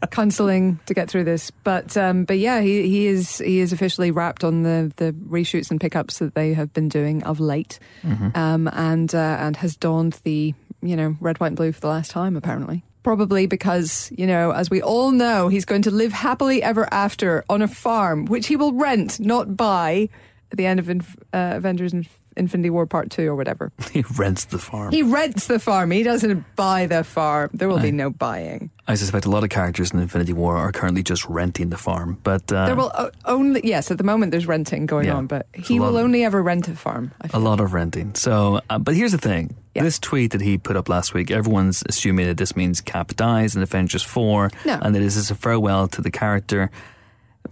counselling 0.10 0.80
to 0.86 0.94
get 0.94 1.10
through 1.10 1.24
this, 1.24 1.50
but 1.50 1.96
um, 1.96 2.24
but 2.24 2.38
yeah, 2.38 2.60
he, 2.60 2.88
he 2.88 3.06
is 3.06 3.38
he 3.38 3.60
is 3.60 3.72
officially 3.72 4.10
wrapped 4.10 4.44
on 4.44 4.62
the 4.62 4.92
the 4.96 5.12
reshoots 5.12 5.70
and 5.70 5.80
pickups 5.80 6.18
that 6.18 6.34
they 6.34 6.54
have 6.54 6.72
been 6.72 6.88
doing 6.88 7.22
of 7.24 7.40
late, 7.40 7.78
mm-hmm. 8.02 8.28
um, 8.34 8.68
and 8.72 9.14
uh, 9.14 9.36
and 9.40 9.56
has 9.56 9.76
donned 9.76 10.18
the 10.24 10.54
you 10.82 10.96
know, 10.96 11.16
red, 11.20 11.38
white, 11.40 11.48
and 11.48 11.56
blue 11.56 11.72
for 11.72 11.80
the 11.80 11.88
last 11.88 12.10
time, 12.10 12.36
apparently. 12.36 12.84
Probably 13.02 13.46
because, 13.46 14.12
you 14.16 14.26
know, 14.26 14.50
as 14.50 14.70
we 14.70 14.82
all 14.82 15.10
know, 15.10 15.48
he's 15.48 15.64
going 15.64 15.82
to 15.82 15.90
live 15.90 16.12
happily 16.12 16.62
ever 16.62 16.92
after 16.92 17.44
on 17.48 17.62
a 17.62 17.68
farm, 17.68 18.26
which 18.26 18.48
he 18.48 18.56
will 18.56 18.72
rent, 18.72 19.18
not 19.20 19.56
buy, 19.56 20.08
at 20.50 20.58
the 20.58 20.66
end 20.66 20.80
of 20.80 20.88
uh, 20.90 20.94
Avengers 21.32 21.94
Infinity 22.38 22.70
War 22.70 22.86
Part 22.86 23.10
2 23.10 23.28
or 23.28 23.36
whatever. 23.36 23.72
He 23.92 24.04
rents 24.16 24.44
the 24.44 24.58
farm. 24.58 24.92
He 24.92 25.02
rents 25.02 25.46
the 25.46 25.58
farm. 25.58 25.90
He 25.90 26.02
doesn't 26.02 26.44
buy 26.54 26.86
the 26.86 27.02
farm. 27.02 27.50
There 27.52 27.68
will 27.68 27.78
I, 27.78 27.82
be 27.82 27.90
no 27.90 28.10
buying. 28.10 28.70
I 28.86 28.94
suspect 28.94 29.24
a 29.24 29.30
lot 29.30 29.44
of 29.44 29.50
characters 29.50 29.90
in 29.90 29.98
Infinity 29.98 30.32
War 30.34 30.56
are 30.56 30.72
currently 30.72 31.02
just 31.02 31.24
renting 31.26 31.70
the 31.70 31.76
farm. 31.76 32.18
But 32.22 32.52
uh, 32.52 32.66
there 32.66 32.76
will 32.76 32.92
only, 33.24 33.60
yes, 33.64 33.90
at 33.90 33.98
the 33.98 34.04
moment 34.04 34.30
there's 34.30 34.46
renting 34.46 34.86
going 34.86 35.06
yeah, 35.06 35.14
on, 35.14 35.26
but 35.26 35.46
he 35.52 35.80
will 35.80 35.96
of, 35.96 36.04
only 36.04 36.24
ever 36.24 36.42
rent 36.42 36.68
a 36.68 36.74
farm. 36.74 37.12
A 37.32 37.38
lot 37.38 37.60
of 37.60 37.72
renting. 37.72 38.14
So, 38.14 38.60
uh, 38.70 38.78
but 38.78 38.94
here's 38.94 39.12
the 39.12 39.18
thing. 39.18 39.56
Yeah. 39.74 39.82
This 39.82 39.98
tweet 39.98 40.32
that 40.32 40.40
he 40.40 40.58
put 40.58 40.76
up 40.76 40.88
last 40.88 41.14
week, 41.14 41.30
everyone's 41.30 41.82
assuming 41.88 42.26
that 42.26 42.36
this 42.36 42.56
means 42.56 42.80
Cap 42.80 43.14
dies 43.14 43.56
in 43.56 43.62
Avengers 43.62 44.02
4 44.02 44.50
no. 44.64 44.78
and 44.82 44.94
that 44.94 45.00
this 45.00 45.16
is 45.16 45.30
a 45.30 45.34
farewell 45.34 45.88
to 45.88 46.02
the 46.02 46.10
character. 46.10 46.70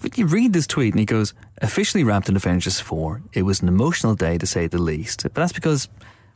But 0.01 0.19
you 0.19 0.27
read 0.27 0.53
this 0.53 0.67
tweet 0.67 0.93
and 0.93 1.01
he 1.01 1.07
goes, 1.07 1.35
officially 1.63 2.05
wrapped 2.05 2.29
in 2.29 2.37
Avengers 2.37 2.81
4. 2.81 3.23
It 3.33 3.43
was 3.43 3.63
an 3.63 3.69
emotional 3.69 4.15
day 4.15 4.39
to 4.39 4.47
say 4.47 4.67
the 4.67 4.81
least. 4.81 5.23
But 5.23 5.35
that's 5.35 5.53
because 5.53 5.89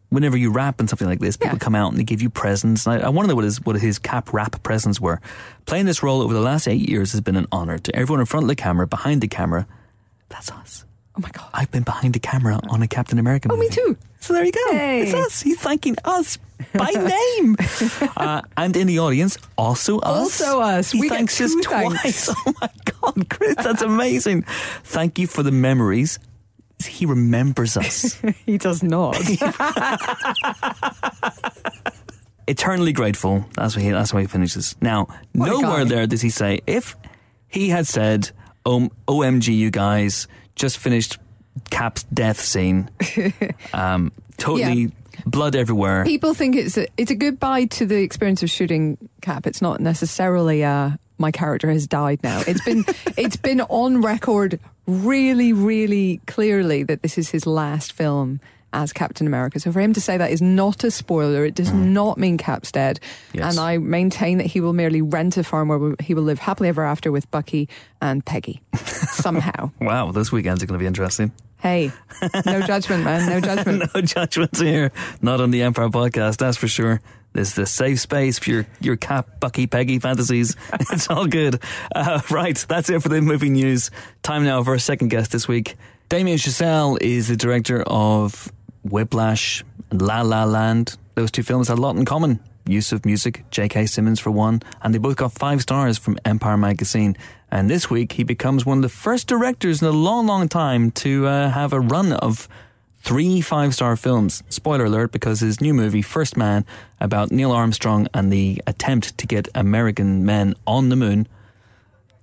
whenever 0.08 0.36
you 0.36 0.50
wrap 0.50 0.80
in 0.80 0.88
something 0.88 1.08
like 1.08 1.20
this, 1.20 1.36
people 1.36 1.56
yeah. 1.56 1.58
come 1.58 1.74
out 1.74 1.90
and 1.90 1.98
they 1.98 2.04
give 2.04 2.22
you 2.22 2.30
presents. 2.30 2.86
And 2.86 3.02
I, 3.02 3.06
I 3.06 3.08
want 3.10 3.26
to 3.26 3.28
know 3.28 3.36
what 3.36 3.44
his, 3.44 3.60
what 3.62 3.80
his 3.80 3.98
cap 3.98 4.32
wrap 4.32 4.62
presents 4.62 5.00
were. 5.00 5.20
Playing 5.66 5.86
this 5.86 6.02
role 6.02 6.22
over 6.22 6.34
the 6.34 6.40
last 6.40 6.68
eight 6.68 6.88
years 6.88 7.12
has 7.12 7.20
been 7.20 7.36
an 7.36 7.46
honor 7.52 7.78
to 7.78 7.96
everyone 7.96 8.20
in 8.20 8.26
front 8.26 8.44
of 8.44 8.48
the 8.48 8.56
camera, 8.56 8.86
behind 8.86 9.20
the 9.20 9.28
camera. 9.28 9.66
That's 10.28 10.50
us. 10.50 10.84
Oh 11.16 11.20
my 11.20 11.30
God. 11.30 11.48
I've 11.52 11.70
been 11.70 11.82
behind 11.82 12.14
the 12.14 12.20
camera 12.20 12.60
on 12.68 12.82
a 12.82 12.88
Captain 12.88 13.18
America 13.18 13.48
movie. 13.48 13.66
Oh, 13.66 13.68
me 13.68 13.74
too. 13.74 13.96
So 14.20 14.32
there 14.32 14.44
you 14.44 14.52
go. 14.52 14.72
Hey. 14.72 15.02
It's 15.02 15.14
us. 15.14 15.42
He's 15.42 15.58
thanking 15.60 15.96
us 16.04 16.38
by 16.74 16.90
name. 17.40 17.56
uh, 18.16 18.42
and 18.56 18.76
in 18.76 18.86
the 18.86 18.98
audience, 18.98 19.38
also 19.56 19.98
us. 19.98 20.40
Also 20.40 20.60
us. 20.60 20.90
He 20.92 21.00
we 21.00 21.08
thanks 21.08 21.40
us 21.40 21.54
twice. 21.62 22.28
Oh 22.46 22.54
my 22.60 22.70
God, 23.00 23.28
Chris, 23.30 23.56
that's 23.56 23.82
amazing. 23.82 24.42
Thank 24.84 25.18
you 25.18 25.26
for 25.26 25.42
the 25.42 25.52
memories. 25.52 26.18
He 26.86 27.04
remembers 27.06 27.76
us. 27.76 28.14
he 28.46 28.56
does 28.58 28.82
not. 28.82 29.16
Eternally 32.46 32.92
grateful. 32.92 33.44
That's 33.54 33.76
what 33.76 33.84
he. 33.84 33.90
That's 33.90 34.12
why 34.12 34.22
he 34.22 34.26
finishes. 34.26 34.74
Now, 34.80 35.06
what 35.32 35.50
nowhere 35.50 35.84
there 35.84 36.06
does 36.06 36.20
he 36.20 36.30
say 36.30 36.60
if 36.66 36.96
he 37.48 37.68
had 37.68 37.86
said, 37.86 38.30
Um, 38.66 38.90
OMG, 39.06 39.54
you 39.54 39.70
guys 39.70 40.26
just 40.56 40.78
finished 40.78 41.18
Cap's 41.70 42.02
death 42.04 42.40
scene. 42.40 42.90
Um, 43.72 44.10
totally 44.36 44.82
Yeah. 44.82 44.88
Blood 45.26 45.56
everywhere. 45.56 46.04
People 46.04 46.34
think 46.34 46.56
it's 46.56 46.76
a, 46.76 46.86
it's 46.96 47.10
a 47.10 47.14
goodbye 47.14 47.66
to 47.66 47.86
the 47.86 48.02
experience 48.02 48.42
of 48.42 48.50
shooting 48.50 48.98
Cap. 49.20 49.46
It's 49.46 49.62
not 49.62 49.80
necessarily 49.80 50.62
a 50.62 50.98
my 51.18 51.30
character 51.30 51.70
has 51.70 51.86
died 51.86 52.20
now. 52.22 52.42
It's 52.46 52.64
been 52.64 52.84
it's 53.16 53.36
been 53.36 53.60
on 53.60 54.00
record 54.00 54.58
really, 54.86 55.52
really 55.52 56.20
clearly 56.26 56.82
that 56.84 57.02
this 57.02 57.18
is 57.18 57.30
his 57.30 57.46
last 57.46 57.92
film 57.92 58.40
as 58.72 58.92
Captain 58.92 59.26
America. 59.26 59.60
So 59.60 59.72
for 59.72 59.80
him 59.80 59.92
to 59.94 60.00
say 60.00 60.16
that 60.16 60.30
is 60.30 60.42
not 60.42 60.84
a 60.84 60.90
spoiler. 60.90 61.44
It 61.44 61.54
does 61.54 61.72
not 61.72 62.18
mean 62.18 62.38
Cap's 62.38 62.72
dead. 62.72 63.00
Yes. 63.32 63.50
And 63.50 63.60
I 63.60 63.78
maintain 63.78 64.38
that 64.38 64.46
he 64.46 64.60
will 64.60 64.72
merely 64.72 65.02
rent 65.02 65.36
a 65.36 65.44
farm 65.44 65.68
where 65.68 65.94
he 66.00 66.14
will 66.14 66.22
live 66.22 66.38
happily 66.38 66.68
ever 66.68 66.84
after 66.84 67.10
with 67.10 67.30
Bucky 67.30 67.68
and 68.00 68.24
Peggy. 68.24 68.62
Somehow. 68.76 69.72
Wow, 69.80 70.12
this 70.12 70.30
weekend's 70.32 70.62
are 70.62 70.66
going 70.66 70.78
to 70.78 70.82
be 70.82 70.86
interesting. 70.86 71.32
Hey, 71.58 71.92
no 72.46 72.62
judgment, 72.66 73.04
man. 73.04 73.28
No 73.28 73.40
judgment. 73.40 73.90
no 73.94 74.00
judgments 74.00 74.60
here. 74.60 74.92
Not 75.20 75.40
on 75.40 75.50
the 75.50 75.62
Empire 75.62 75.88
podcast, 75.88 76.38
that's 76.38 76.56
for 76.56 76.68
sure. 76.68 77.00
This 77.32 77.48
is 77.48 77.54
the 77.54 77.66
safe 77.66 78.00
space 78.00 78.38
for 78.38 78.50
your, 78.50 78.66
your 78.80 78.96
Cap, 78.96 79.38
Bucky, 79.38 79.66
Peggy 79.66 79.98
fantasies. 80.00 80.56
it's 80.90 81.08
all 81.08 81.26
good. 81.26 81.62
Uh, 81.94 82.20
right, 82.30 82.56
that's 82.68 82.90
it 82.90 83.02
for 83.02 83.08
the 83.08 83.20
movie 83.20 83.50
news. 83.50 83.90
Time 84.22 84.44
now 84.44 84.62
for 84.64 84.70
our 84.70 84.78
second 84.78 85.08
guest 85.08 85.30
this 85.30 85.46
week. 85.46 85.76
Damien 86.08 86.38
Chazelle 86.38 86.98
is 87.00 87.28
the 87.28 87.36
director 87.36 87.82
of 87.82 88.50
Whiplash 88.84 89.64
and 89.90 90.02
La 90.02 90.22
La 90.22 90.44
Land. 90.44 90.96
Those 91.14 91.30
two 91.30 91.42
films 91.42 91.68
had 91.68 91.78
a 91.78 91.80
lot 91.80 91.96
in 91.96 92.04
common. 92.04 92.40
Use 92.66 92.92
of 92.92 93.04
music, 93.04 93.44
J.K. 93.50 93.86
Simmons 93.86 94.20
for 94.20 94.30
one, 94.30 94.62
and 94.82 94.94
they 94.94 94.98
both 94.98 95.16
got 95.16 95.32
five 95.32 95.62
stars 95.62 95.98
from 95.98 96.18
Empire 96.24 96.56
magazine. 96.56 97.16
And 97.50 97.68
this 97.68 97.90
week, 97.90 98.12
he 98.12 98.22
becomes 98.22 98.64
one 98.64 98.78
of 98.78 98.82
the 98.82 98.88
first 98.88 99.26
directors 99.26 99.82
in 99.82 99.88
a 99.88 99.92
long, 99.92 100.26
long 100.26 100.48
time 100.48 100.90
to 100.92 101.26
uh, 101.26 101.50
have 101.50 101.72
a 101.72 101.80
run 101.80 102.12
of 102.12 102.48
three 102.98 103.40
five 103.40 103.74
star 103.74 103.96
films. 103.96 104.42
Spoiler 104.48 104.84
alert, 104.84 105.10
because 105.10 105.40
his 105.40 105.60
new 105.60 105.74
movie, 105.74 106.02
First 106.02 106.36
Man, 106.36 106.64
about 107.00 107.32
Neil 107.32 107.50
Armstrong 107.50 108.06
and 108.14 108.32
the 108.32 108.62
attempt 108.66 109.18
to 109.18 109.26
get 109.26 109.48
American 109.54 110.24
men 110.24 110.54
on 110.66 110.90
the 110.90 110.96
moon. 110.96 111.26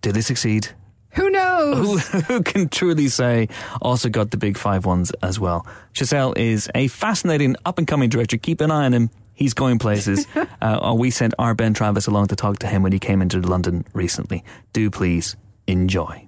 Did 0.02 0.16
they 0.16 0.22
succeed? 0.22 0.70
Who 1.18 1.32
knows? 1.32 2.08
Who, 2.10 2.20
who 2.20 2.44
can 2.44 2.70
truly 2.70 3.08
say 3.08 3.50
also 3.82 4.08
got 4.08 4.30
the 4.30 4.38
big 4.38 4.56
five 4.56 4.86
ones 4.86 5.12
as 5.24 5.40
well? 5.40 5.66
Chazelle 5.94 6.38
is 6.38 6.70
a 6.76 6.88
fascinating 6.90 7.56
up 7.66 7.80
and 7.80 7.88
coming 7.88 8.10
director. 8.10 8.38
Keep 8.38 8.62
an 8.62 8.70
eye 8.70 8.86
on 8.86 8.94
him. 8.94 9.10
He's 9.34 9.56
going 9.56 9.80
places. 9.80 10.28
uh, 10.62 10.96
we 10.98 11.10
sent 11.10 11.34
our 11.40 11.56
Ben 11.56 11.74
Travis 11.74 12.06
along 12.06 12.28
to 12.28 12.36
talk 12.36 12.60
to 12.60 12.68
him 12.68 12.84
when 12.84 12.92
he 12.92 13.00
came 13.00 13.22
into 13.24 13.40
London 13.42 13.84
recently. 13.94 14.44
Do 14.74 14.92
please 14.92 15.36
enjoy. 15.66 16.28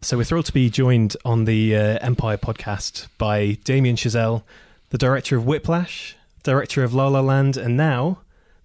So 0.00 0.16
we're 0.16 0.24
thrilled 0.24 0.46
to 0.46 0.52
be 0.52 0.70
joined 0.70 1.16
on 1.24 1.44
the 1.44 1.76
uh, 1.76 1.98
Empire 2.00 2.38
podcast 2.38 3.08
by 3.18 3.58
Damien 3.64 3.96
Chazelle, 3.96 4.44
the 4.90 4.98
director 4.98 5.36
of 5.36 5.44
Whiplash, 5.44 6.16
director 6.42 6.82
of 6.82 6.94
La 6.94 7.08
La 7.08 7.20
Land, 7.20 7.58
and 7.58 7.76
now 7.76 8.20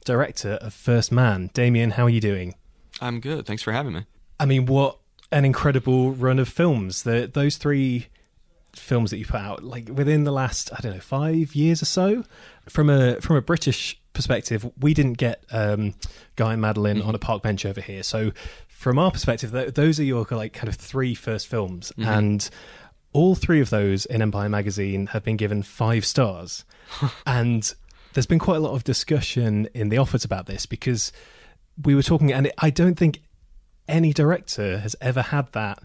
director 0.05 0.53
of 0.61 0.73
First 0.73 1.11
Man. 1.11 1.49
Damien, 1.53 1.91
how 1.91 2.05
are 2.05 2.09
you 2.09 2.21
doing? 2.21 2.55
I'm 3.01 3.19
good. 3.19 3.45
Thanks 3.45 3.63
for 3.63 3.73
having 3.73 3.93
me. 3.93 4.05
I 4.39 4.45
mean, 4.45 4.65
what 4.65 5.00
an 5.31 5.45
incredible 5.45 6.11
run 6.11 6.39
of 6.39 6.49
films! 6.49 7.03
The, 7.03 7.29
those 7.31 7.57
three 7.57 8.07
films 8.73 9.11
that 9.11 9.17
you 9.17 9.25
put 9.25 9.39
out, 9.39 9.63
like 9.63 9.89
within 9.89 10.23
the 10.23 10.31
last, 10.31 10.71
I 10.73 10.79
don't 10.81 10.93
know, 10.93 10.99
five 10.99 11.55
years 11.55 11.81
or 11.81 11.85
so. 11.85 12.23
From 12.69 12.89
a 12.89 13.19
from 13.21 13.35
a 13.35 13.41
British 13.41 13.99
perspective, 14.13 14.69
we 14.79 14.93
didn't 14.93 15.17
get 15.17 15.43
um, 15.51 15.95
Guy 16.35 16.53
and 16.53 16.61
Madeline 16.61 17.01
on 17.01 17.15
a 17.15 17.19
park 17.19 17.43
bench 17.43 17.65
over 17.65 17.81
here. 17.81 18.03
So, 18.03 18.31
from 18.67 18.99
our 18.99 19.11
perspective, 19.11 19.51
th- 19.51 19.73
those 19.73 19.99
are 19.99 20.03
your 20.03 20.25
like 20.29 20.53
kind 20.53 20.69
of 20.69 20.75
three 20.75 21.15
first 21.15 21.47
films, 21.47 21.91
and 21.97 22.49
all 23.13 23.35
three 23.35 23.61
of 23.61 23.69
those 23.69 24.05
in 24.05 24.21
Empire 24.21 24.49
magazine 24.49 25.07
have 25.07 25.23
been 25.23 25.37
given 25.37 25.63
five 25.63 26.05
stars, 26.05 26.65
and 27.25 27.73
there's 28.13 28.27
been 28.27 28.39
quite 28.39 28.57
a 28.57 28.61
lot 28.61 28.73
of 28.73 28.83
discussion 28.83 29.67
in 29.73 29.89
the 29.89 29.97
office 29.97 30.25
about 30.25 30.45
this 30.45 30.65
because 30.65 31.11
we 31.83 31.95
were 31.95 32.03
talking, 32.03 32.31
and 32.31 32.51
I 32.57 32.69
don't 32.69 32.95
think 32.95 33.21
any 33.91 34.13
director 34.13 34.79
has 34.79 34.95
ever 35.01 35.21
had 35.21 35.51
that 35.53 35.79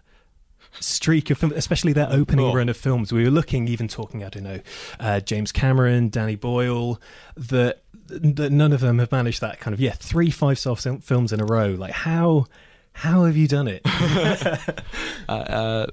streak 0.81 1.31
of 1.31 1.39
film, 1.39 1.53
especially 1.57 1.93
their 1.93 2.09
opening 2.11 2.45
Oh. 2.47 2.55
run 2.55 2.69
of 2.69 2.77
films. 2.77 3.13
We 3.13 3.25
were 3.25 3.31
looking, 3.31 3.67
even 3.69 3.89
talking, 3.89 4.23
I 4.25 4.29
don't 4.29 4.43
know, 4.45 4.61
uh, 5.01 5.21
James 5.21 5.51
Cameron, 5.53 6.09
Danny 6.11 6.37
Boyle, 6.37 7.01
that 7.37 7.83
that 8.09 8.53
none 8.53 8.73
of 8.73 8.81
them 8.81 8.99
have 9.01 9.11
managed 9.11 9.41
that 9.41 9.59
kind 9.59 9.75
of 9.75 9.81
yeah 9.81 9.93
three 9.93 10.31
five 10.31 10.59
star 10.59 10.77
films 10.77 11.33
in 11.33 11.41
a 11.41 11.45
row. 11.45 11.69
Like 11.71 11.93
how 11.93 12.47
how 12.93 13.25
have 13.25 13.37
you 13.37 13.49
done 13.49 13.69
it? 13.69 13.83
Uh, 15.29 15.33
uh, 15.33 15.87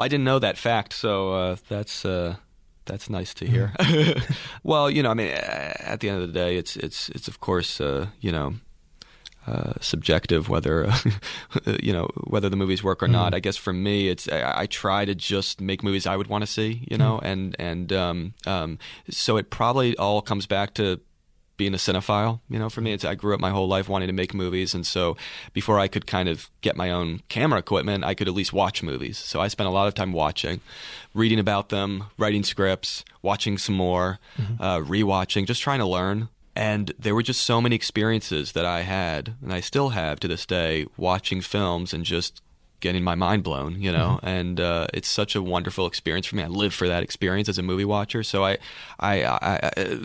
I 0.00 0.08
didn't 0.08 0.24
know 0.24 0.40
that 0.40 0.58
fact, 0.58 0.92
so 0.92 1.32
uh, 1.32 1.56
that's 1.68 2.04
uh, 2.04 2.36
that's 2.86 3.08
nice 3.08 3.32
to 3.34 3.46
hear. 3.46 3.72
well, 4.64 4.90
you 4.90 5.00
know, 5.02 5.10
I 5.12 5.14
mean, 5.14 5.28
at 5.30 6.00
the 6.00 6.08
end 6.08 6.20
of 6.22 6.26
the 6.26 6.34
day, 6.34 6.56
it's 6.56 6.74
it's 6.76 7.08
it's 7.10 7.28
of 7.28 7.38
course, 7.38 7.80
uh, 7.80 8.06
you 8.20 8.32
know. 8.32 8.54
Uh, 9.48 9.72
subjective 9.80 10.50
whether 10.50 10.92
you 11.82 11.90
know 11.90 12.06
whether 12.24 12.50
the 12.50 12.56
movies 12.56 12.82
work 12.84 13.02
or 13.02 13.08
not. 13.08 13.32
I 13.32 13.40
guess 13.40 13.56
for 13.56 13.72
me, 13.72 14.08
it's 14.10 14.28
I, 14.28 14.62
I 14.62 14.66
try 14.66 15.06
to 15.06 15.14
just 15.14 15.58
make 15.58 15.82
movies 15.82 16.06
I 16.06 16.16
would 16.16 16.26
want 16.26 16.42
to 16.42 16.46
see, 16.46 16.84
you 16.90 16.98
know, 16.98 17.18
and 17.22 17.56
and 17.58 17.90
um, 17.92 18.34
um, 18.46 18.78
so 19.08 19.38
it 19.38 19.48
probably 19.48 19.96
all 19.96 20.20
comes 20.20 20.46
back 20.46 20.74
to 20.74 21.00
being 21.56 21.72
a 21.72 21.78
cinephile. 21.78 22.40
You 22.50 22.58
know, 22.58 22.68
for 22.68 22.82
me, 22.82 22.92
it's 22.92 23.06
I 23.06 23.14
grew 23.14 23.32
up 23.32 23.40
my 23.40 23.48
whole 23.50 23.66
life 23.68 23.88
wanting 23.88 24.08
to 24.08 24.12
make 24.12 24.34
movies, 24.34 24.74
and 24.74 24.86
so 24.86 25.16
before 25.54 25.78
I 25.78 25.88
could 25.88 26.06
kind 26.06 26.28
of 26.28 26.50
get 26.60 26.76
my 26.76 26.90
own 26.90 27.20
camera 27.30 27.58
equipment, 27.58 28.04
I 28.04 28.12
could 28.12 28.28
at 28.28 28.34
least 28.34 28.52
watch 28.52 28.82
movies. 28.82 29.16
So 29.16 29.40
I 29.40 29.48
spent 29.48 29.66
a 29.66 29.72
lot 29.72 29.88
of 29.88 29.94
time 29.94 30.12
watching, 30.12 30.60
reading 31.14 31.38
about 31.38 31.70
them, 31.70 32.04
writing 32.18 32.44
scripts, 32.44 33.02
watching 33.22 33.56
some 33.56 33.76
more, 33.76 34.18
uh, 34.60 34.78
rewatching, 34.80 35.46
just 35.46 35.62
trying 35.62 35.78
to 35.80 35.86
learn. 35.86 36.28
And 36.58 36.92
there 36.98 37.14
were 37.14 37.22
just 37.22 37.44
so 37.44 37.60
many 37.60 37.76
experiences 37.76 38.50
that 38.50 38.66
I 38.66 38.80
had, 38.80 39.36
and 39.40 39.52
I 39.52 39.60
still 39.60 39.90
have 39.90 40.18
to 40.18 40.26
this 40.26 40.44
day, 40.44 40.86
watching 40.96 41.40
films 41.40 41.94
and 41.94 42.04
just 42.04 42.42
getting 42.80 43.04
my 43.04 43.14
mind 43.14 43.44
blown, 43.44 43.80
you 43.80 43.92
know. 43.92 44.18
And 44.24 44.58
uh, 44.58 44.88
it's 44.92 45.06
such 45.06 45.36
a 45.36 45.40
wonderful 45.40 45.86
experience 45.86 46.26
for 46.26 46.34
me. 46.34 46.42
I 46.42 46.48
live 46.48 46.74
for 46.74 46.88
that 46.88 47.04
experience 47.04 47.48
as 47.48 47.58
a 47.58 47.62
movie 47.62 47.84
watcher. 47.84 48.24
So 48.24 48.44
I, 48.44 48.58
I, 48.98 49.22
I, 49.22 49.70
I 49.76 49.98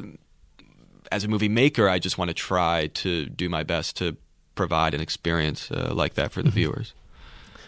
as 1.11 1.23
a 1.23 1.27
movie 1.27 1.49
maker, 1.49 1.89
I 1.89 1.97
just 1.97 2.19
want 2.19 2.29
to 2.29 2.35
try 2.35 2.85
to 2.85 3.25
do 3.25 3.49
my 3.49 3.63
best 3.63 3.97
to 3.97 4.15
provide 4.53 4.93
an 4.93 5.01
experience 5.01 5.71
uh, 5.71 5.91
like 5.95 6.13
that 6.13 6.31
for 6.31 6.43
the 6.43 6.51
viewers. 6.51 6.93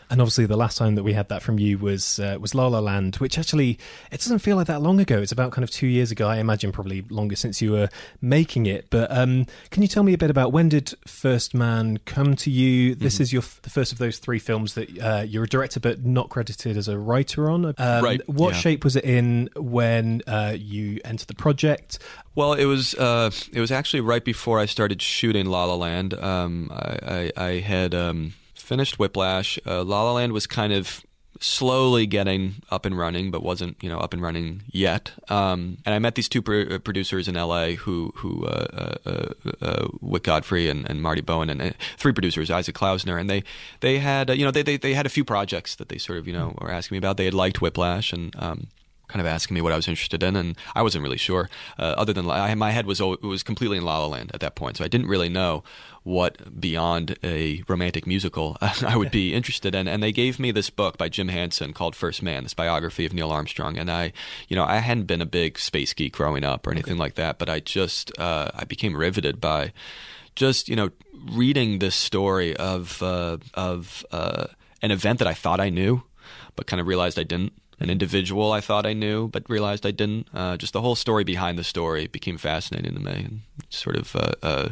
And 0.10 0.22
obviously, 0.22 0.46
the 0.46 0.58
last 0.58 0.78
time 0.78 0.96
that 0.96 1.04
we 1.04 1.14
had 1.14 1.30
that 1.30 1.42
from 1.42 1.58
you 1.60 1.78
was 1.78 2.20
uh, 2.20 2.38
was 2.40 2.54
La 2.54 2.68
La 2.68 2.80
Land, 2.80 3.16
which 3.18 3.38
actually 3.40 3.80
it 4.12 4.18
doesn't 4.20 4.40
feel 4.40 4.56
like 4.56 4.68
that 4.68 4.82
long 4.82 5.00
ago. 5.00 5.20
It's 5.22 5.32
about 5.32 5.52
kind 5.52 5.64
of 5.64 5.72
two 5.72 5.88
years 5.88 6.12
ago. 6.12 6.28
I 6.28 6.38
imagine 6.38 6.72
probably 6.72 7.02
longer 7.10 7.36
since 7.36 7.62
you 7.62 7.72
were 7.72 7.90
making 8.22 8.66
it. 8.68 8.90
But 8.90 9.12
um, 9.16 9.46
can 9.72 9.82
you 9.82 9.88
tell 9.88 10.04
me 10.04 10.14
a 10.14 10.18
bit 10.18 10.30
about 10.30 10.52
when 10.52 10.70
did 10.70 10.94
First 11.08 11.54
Man 11.54 11.98
come 12.06 12.36
to 12.38 12.52
you? 12.52 12.94
This 12.96 13.20
is 13.20 13.34
your 13.34 13.42
f- 13.42 13.60
the 13.64 13.70
first 13.70 13.92
of 13.92 13.98
those 13.98 14.20
three 14.20 14.40
films 14.40 14.74
that 14.76 15.00
uh, 15.00 15.24
you're 15.28 15.44
a 15.46 15.48
director 15.48 15.80
but 15.80 16.06
not 16.06 16.30
credited 16.30 16.78
as 16.78 16.88
a 16.88 16.98
writer 16.98 17.50
on. 17.50 17.66
Um, 17.78 18.04
Right, 18.04 18.22
What 18.30 18.54
yeah. 18.54 18.60
shape 18.60 18.84
was 18.84 18.96
it 18.96 19.04
in 19.06 19.50
when 19.56 20.22
uh, 20.28 20.56
you 20.58 21.00
entered 21.04 21.28
the 21.28 21.36
project? 21.36 21.98
Well, 22.36 22.54
it 22.54 22.66
was 22.66 22.94
uh, 22.96 23.32
it 23.54 23.60
was 23.60 23.72
actually 23.72 24.02
right 24.02 24.24
before 24.24 24.60
I 24.60 24.66
started 24.66 25.02
shooting 25.02 25.46
La 25.48 25.66
La 25.66 25.76
Land. 25.76 26.14
Um, 26.14 26.70
I, 26.72 27.32
I, 27.38 27.44
I 27.46 27.52
had 27.60 27.96
um, 27.96 28.34
finished 28.66 29.00
Whiplash. 29.00 29.60
Uh, 29.66 29.84
La 29.84 30.04
La 30.04 30.14
Land 30.14 30.34
was 30.34 30.48
kind 30.48 30.74
of 30.74 31.06
slowly 31.40 32.06
getting 32.06 32.56
up 32.72 32.86
and 32.86 32.98
running, 32.98 33.32
but 33.32 33.44
wasn't 33.44 33.82
you 33.82 33.90
know 33.90 34.00
up 34.00 34.14
and 34.14 34.22
running 34.22 34.64
yet. 34.68 35.12
Um, 35.30 35.78
and 35.86 35.94
I 35.94 36.00
met 36.00 36.16
these 36.16 36.30
two 36.30 36.42
pro- 36.42 36.80
producers 36.80 37.28
in 37.28 37.38
L.A. 37.38 37.76
who 37.76 38.14
who 38.18 38.46
uh, 38.46 38.96
uh, 39.06 39.10
uh, 39.10 39.52
uh, 39.62 39.88
Wyck 40.02 40.24
Godfrey 40.24 40.70
and, 40.70 40.90
and 40.90 41.02
Marty 41.02 41.22
Bowen 41.22 41.50
and 41.50 41.62
uh, 41.62 41.72
three 41.98 42.14
producers, 42.14 42.50
Isaac 42.50 42.76
Klausner, 42.76 43.18
and 43.20 43.30
they 43.30 43.44
they 43.82 44.00
had 44.00 44.30
uh, 44.30 44.34
you 44.34 44.46
know 44.46 44.52
they, 44.52 44.64
they 44.64 44.78
they 44.78 44.94
had 44.94 45.06
a 45.06 45.10
few 45.10 45.24
projects 45.24 45.76
that 45.76 45.90
they 45.90 45.98
sort 45.98 46.20
of 46.20 46.28
you 46.28 46.34
know 46.34 46.56
were 46.60 46.72
asking 46.72 46.96
me 46.96 47.00
about. 47.00 47.18
They 47.18 47.26
had 47.26 47.34
liked 47.34 47.62
Whiplash 47.62 48.14
and. 48.14 48.36
Um, 48.38 48.68
kind 49.16 49.26
of 49.26 49.34
asking 49.34 49.56
me 49.56 49.62
what 49.62 49.72
I 49.72 49.78
was 49.78 49.88
interested 49.88 50.24
in, 50.24 50.36
and 50.36 50.58
I 50.76 50.82
wasn't 50.82 51.02
really 51.02 51.16
sure. 51.16 51.50
Uh, 51.80 51.96
other 51.98 52.12
than 52.12 52.30
I, 52.30 52.54
my 52.56 52.72
head 52.72 52.86
was 52.86 53.00
was 53.00 53.44
completely 53.44 53.78
in 53.78 53.86
La 53.86 54.00
La 54.00 54.08
Land 54.08 54.32
at 54.34 54.42
that 54.42 54.56
point, 54.56 54.76
so 54.76 54.84
I 54.84 54.90
didn't 54.90 55.08
really 55.08 55.30
know 55.30 55.64
what 56.04 56.60
beyond 56.60 57.18
a 57.24 57.64
romantic 57.70 58.06
musical 58.06 58.58
I 58.62 58.98
would 58.98 59.12
be 59.12 59.34
interested 59.40 59.74
in. 59.74 59.88
And 59.88 60.04
they 60.04 60.12
gave 60.12 60.38
me 60.38 60.52
this 60.52 60.70
book 60.70 60.98
by 60.98 61.08
Jim 61.08 61.30
Hansen 61.30 61.72
called 61.72 61.96
First 61.96 62.22
Man, 62.22 62.44
this 62.44 62.54
biography 62.54 63.06
of 63.06 63.14
Neil 63.14 63.32
Armstrong. 63.32 63.78
And 63.78 63.90
I, 63.90 64.12
you 64.50 64.56
know, 64.58 64.66
I 64.66 64.80
hadn't 64.80 65.06
been 65.06 65.22
a 65.22 65.26
big 65.26 65.58
space 65.58 65.94
geek 65.94 66.12
growing 66.12 66.44
up 66.44 66.68
or 66.68 66.72
anything 66.72 66.98
like 66.98 67.16
that, 67.16 67.40
but 67.40 67.48
I 67.48 67.62
just 67.62 68.12
uh, 68.20 68.52
I 68.54 68.66
became 68.66 68.98
riveted 68.98 69.40
by 69.40 69.72
just 70.36 70.68
you 70.68 70.76
know 70.76 70.90
reading 71.32 71.80
this 71.80 71.96
story 71.96 72.54
of 72.58 73.02
uh, 73.02 73.38
of 73.54 74.06
uh, 74.12 74.48
an 74.82 74.92
event 74.92 75.20
that 75.20 75.28
I 75.30 75.34
thought 75.34 75.62
I 75.62 75.70
knew, 75.70 76.04
but 76.58 76.68
kind 76.68 76.82
of 76.82 76.88
realized 76.88 77.18
I 77.18 77.24
didn't. 77.24 77.54
An 77.80 77.90
individual 77.90 78.52
I 78.54 78.62
thought 78.62 78.86
I 78.86 78.94
knew, 78.94 79.28
but 79.28 79.50
realized 79.50 79.86
I 79.86 79.92
didn't. 79.92 80.28
Uh, 80.34 80.56
just 80.56 80.74
the 80.74 80.82
whole 80.82 80.96
story 80.96 81.24
behind 81.24 81.60
the 81.60 81.64
story 81.64 82.08
became 82.08 82.38
fascinating 82.38 82.94
to 82.94 83.00
me, 83.02 83.12
and 83.12 83.42
sort 83.70 83.98
of 83.98 84.16
uh, 84.16 84.70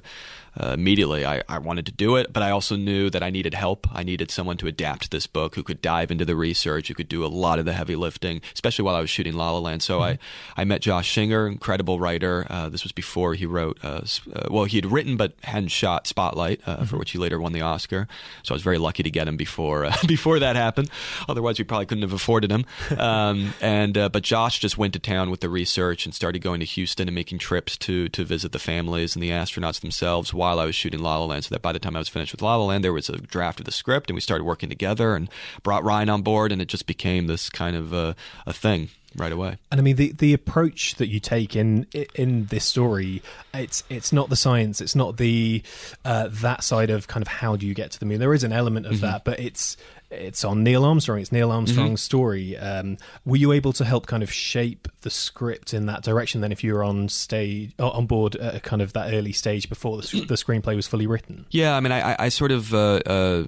uh, 0.60 0.64
uh, 0.64 0.74
immediately 0.74 1.26
I, 1.26 1.44
I 1.48 1.60
wanted 1.60 1.86
to 1.88 1.92
do 1.92 2.16
it, 2.16 2.32
but 2.32 2.42
I 2.42 2.52
also 2.52 2.76
knew 2.76 3.10
that 3.10 3.22
I 3.22 3.30
needed 3.30 3.54
help. 3.54 3.88
I 3.94 4.04
needed 4.04 4.32
someone 4.32 4.58
to 4.58 4.68
adapt 4.68 5.12
this 5.12 5.28
book 5.28 5.56
who 5.56 5.64
could 5.64 5.82
dive 5.82 6.10
into 6.10 6.26
the 6.26 6.36
research, 6.36 6.88
who 6.88 6.94
could 6.94 7.10
do 7.10 7.26
a 7.26 7.28
lot 7.28 7.60
of 7.60 7.66
the 7.66 7.74
heavy 7.74 7.96
lifting, 7.96 8.42
especially 8.54 8.84
while 8.84 8.96
I 8.96 9.02
was 9.02 9.10
shooting 9.10 9.34
La 9.34 9.52
La 9.52 9.60
Land. 9.60 9.84
So 9.84 10.00
mm-hmm. 10.00 10.22
I, 10.58 10.62
I 10.62 10.66
met 10.66 10.82
Josh 10.82 11.14
Singer, 11.14 11.48
incredible 11.48 12.00
writer. 12.00 12.48
Uh, 12.50 12.70
this 12.70 12.84
was 12.84 12.92
before 12.92 13.34
he 13.34 13.46
wrote, 13.46 13.78
uh, 13.84 14.02
uh, 14.34 14.48
well, 14.50 14.66
he 14.66 14.78
had 14.78 14.92
written 14.92 15.18
but 15.18 15.34
hadn't 15.44 15.70
shot 15.70 16.08
Spotlight, 16.08 16.62
uh, 16.66 16.78
mm-hmm. 16.78 16.86
for 16.86 16.98
which 16.98 17.12
he 17.12 17.18
later 17.18 17.40
won 17.40 17.52
the 17.52 17.62
Oscar. 17.62 18.08
So 18.44 18.54
I 18.54 18.56
was 18.56 18.64
very 18.64 18.78
lucky 18.78 19.04
to 19.04 19.12
get 19.12 19.28
him 19.28 19.38
before 19.38 19.90
before 20.08 20.40
that 20.40 20.56
happened. 20.56 20.90
Otherwise, 21.28 21.60
we 21.60 21.66
probably 21.66 21.86
couldn't 21.86 22.04
have 22.04 22.14
afforded 22.14 22.52
him. 22.52 22.66
Um, 22.98 23.54
and 23.62 23.94
but 23.94 24.22
Josh 24.22 24.60
just 24.60 24.78
went 24.78 24.94
to 24.94 25.00
town 25.00 25.30
with 25.30 25.42
the 25.42 25.50
research 25.50 26.06
and 26.06 26.16
started 26.16 26.40
going 26.40 26.60
to 26.60 26.66
Houston 26.66 27.08
and 27.08 27.16
making 27.16 27.40
trips 27.40 27.78
to 27.80 28.10
to 28.10 28.24
visit 28.24 28.52
the 28.52 28.60
families 28.60 29.16
and 29.16 29.22
the 29.24 29.30
astronauts 29.30 29.82
themselves 29.82 30.34
while 30.44 30.60
I 30.60 30.66
was 30.66 30.76
shooting 30.76 31.00
La 31.00 31.18
La 31.18 31.26
Land, 31.26 31.46
so 31.46 31.56
that 31.56 31.62
by 31.62 31.72
the 31.72 31.80
time 31.80 31.96
I 31.96 32.00
was 32.00 32.10
finished 32.10 32.34
with 32.34 32.42
La 32.42 32.58
La 32.58 32.66
Land, 32.66 32.84
there 32.84 32.92
was 32.92 33.08
a 33.08 33.18
draft 33.18 33.60
of 33.60 33.66
the 33.66 33.72
script, 33.72 34.10
and 34.10 34.16
we 34.16 34.22
started 34.22 34.44
working 34.44 34.68
together 34.68 35.16
and 35.16 35.30
brought 35.64 35.86
Ryan 35.86 36.10
on 36.10 36.22
board, 36.22 36.52
and 36.52 36.62
it 36.62 36.68
just 36.68 36.86
became 36.86 37.28
this 37.28 37.50
kind 37.50 37.78
of 37.78 37.94
uh, 37.94 38.14
a 38.46 38.52
thing 38.52 38.90
right 39.16 39.32
away. 39.32 39.58
And 39.72 39.80
I 39.80 39.84
mean 39.84 39.96
the 39.96 40.12
the 40.12 40.34
approach 40.34 40.96
that 40.96 41.08
you 41.08 41.22
take 41.22 41.56
in 41.56 41.88
in 42.16 42.48
this 42.48 42.66
story, 42.66 43.22
it's 43.54 43.84
it's 43.90 44.12
not 44.12 44.30
the 44.30 44.36
science, 44.36 44.82
it's 44.82 44.96
not 44.96 45.16
the 45.16 45.64
uh, 46.04 46.28
that 46.30 46.64
side 46.64 46.90
of 46.90 47.08
kind 47.08 47.22
of 47.22 47.30
how 47.30 47.56
do 47.56 47.66
you 47.66 47.74
get 47.74 47.92
to 47.92 48.00
the 48.00 48.06
moon. 48.06 48.20
There 48.20 48.34
is 48.34 48.44
an 48.44 48.52
element 48.52 48.86
of 48.86 48.94
mm-hmm. 48.94 49.06
that, 49.06 49.24
but 49.24 49.40
it's 49.40 49.78
it's 50.14 50.44
on 50.44 50.64
Neil 50.64 50.86
Armstrong. 50.86 51.20
It's 51.20 51.32
Neil 51.32 51.52
Armstrong's 51.52 52.02
mm-hmm. 52.02 52.06
story. 52.06 52.58
Um, 52.58 52.98
were 53.26 53.38
you 53.38 53.52
able 53.52 53.74
to 53.74 53.86
help 53.86 54.08
kind 54.08 54.24
of 54.24 54.32
shape 54.32 54.88
the 55.02 55.10
script 55.10 55.74
in 55.74 55.86
that 55.88 56.04
direction? 56.04 56.42
Then, 56.42 56.52
if 56.52 56.64
you 56.64 56.74
were 56.74 56.84
on 56.84 57.10
stage, 57.10 57.74
on 57.80 58.06
board, 58.06 58.36
at 58.36 58.64
kind 58.64 58.82
of 58.82 58.94
that 58.94 59.14
early 59.14 59.34
stage 59.34 59.70
before 59.70 59.98
the, 59.98 60.26
the 60.28 60.36
screenplay 60.36 60.76
was 60.76 60.88
fully 60.88 61.08
written. 61.08 61.46
Yeah, 61.52 61.76
I 61.76 61.80
mean, 61.80 61.92
I, 61.92 62.16
I 62.18 62.30
sort 62.30 62.52
of. 62.52 62.74
Uh, 62.74 63.02
uh, 63.06 63.44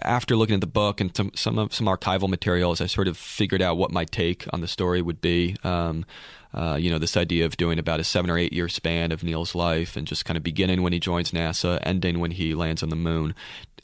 after 0.00 0.36
looking 0.36 0.54
at 0.54 0.62
the 0.62 0.66
book 0.66 1.02
and 1.02 1.14
some 1.14 1.30
some, 1.34 1.58
of, 1.58 1.74
some 1.74 1.86
archival 1.86 2.28
materials, 2.28 2.80
I 2.80 2.86
sort 2.86 3.08
of 3.08 3.16
figured 3.16 3.60
out 3.60 3.76
what 3.76 3.90
my 3.90 4.04
take 4.04 4.46
on 4.52 4.60
the 4.60 4.68
story 4.68 5.02
would 5.02 5.20
be. 5.20 5.56
Um, 5.62 6.06
uh, 6.54 6.76
you 6.76 6.90
know, 6.90 6.98
this 6.98 7.16
idea 7.16 7.44
of 7.44 7.56
doing 7.56 7.78
about 7.78 7.98
a 7.98 8.04
seven 8.04 8.30
or 8.30 8.38
eight 8.38 8.52
year 8.52 8.68
span 8.68 9.10
of 9.10 9.24
Neil's 9.24 9.54
life 9.54 9.96
and 9.96 10.06
just 10.06 10.24
kind 10.24 10.36
of 10.36 10.42
beginning 10.42 10.82
when 10.82 10.92
he 10.92 11.00
joins 11.00 11.32
NASA, 11.32 11.80
ending 11.82 12.20
when 12.20 12.30
he 12.30 12.54
lands 12.54 12.82
on 12.82 12.90
the 12.90 12.96
moon, 12.96 13.34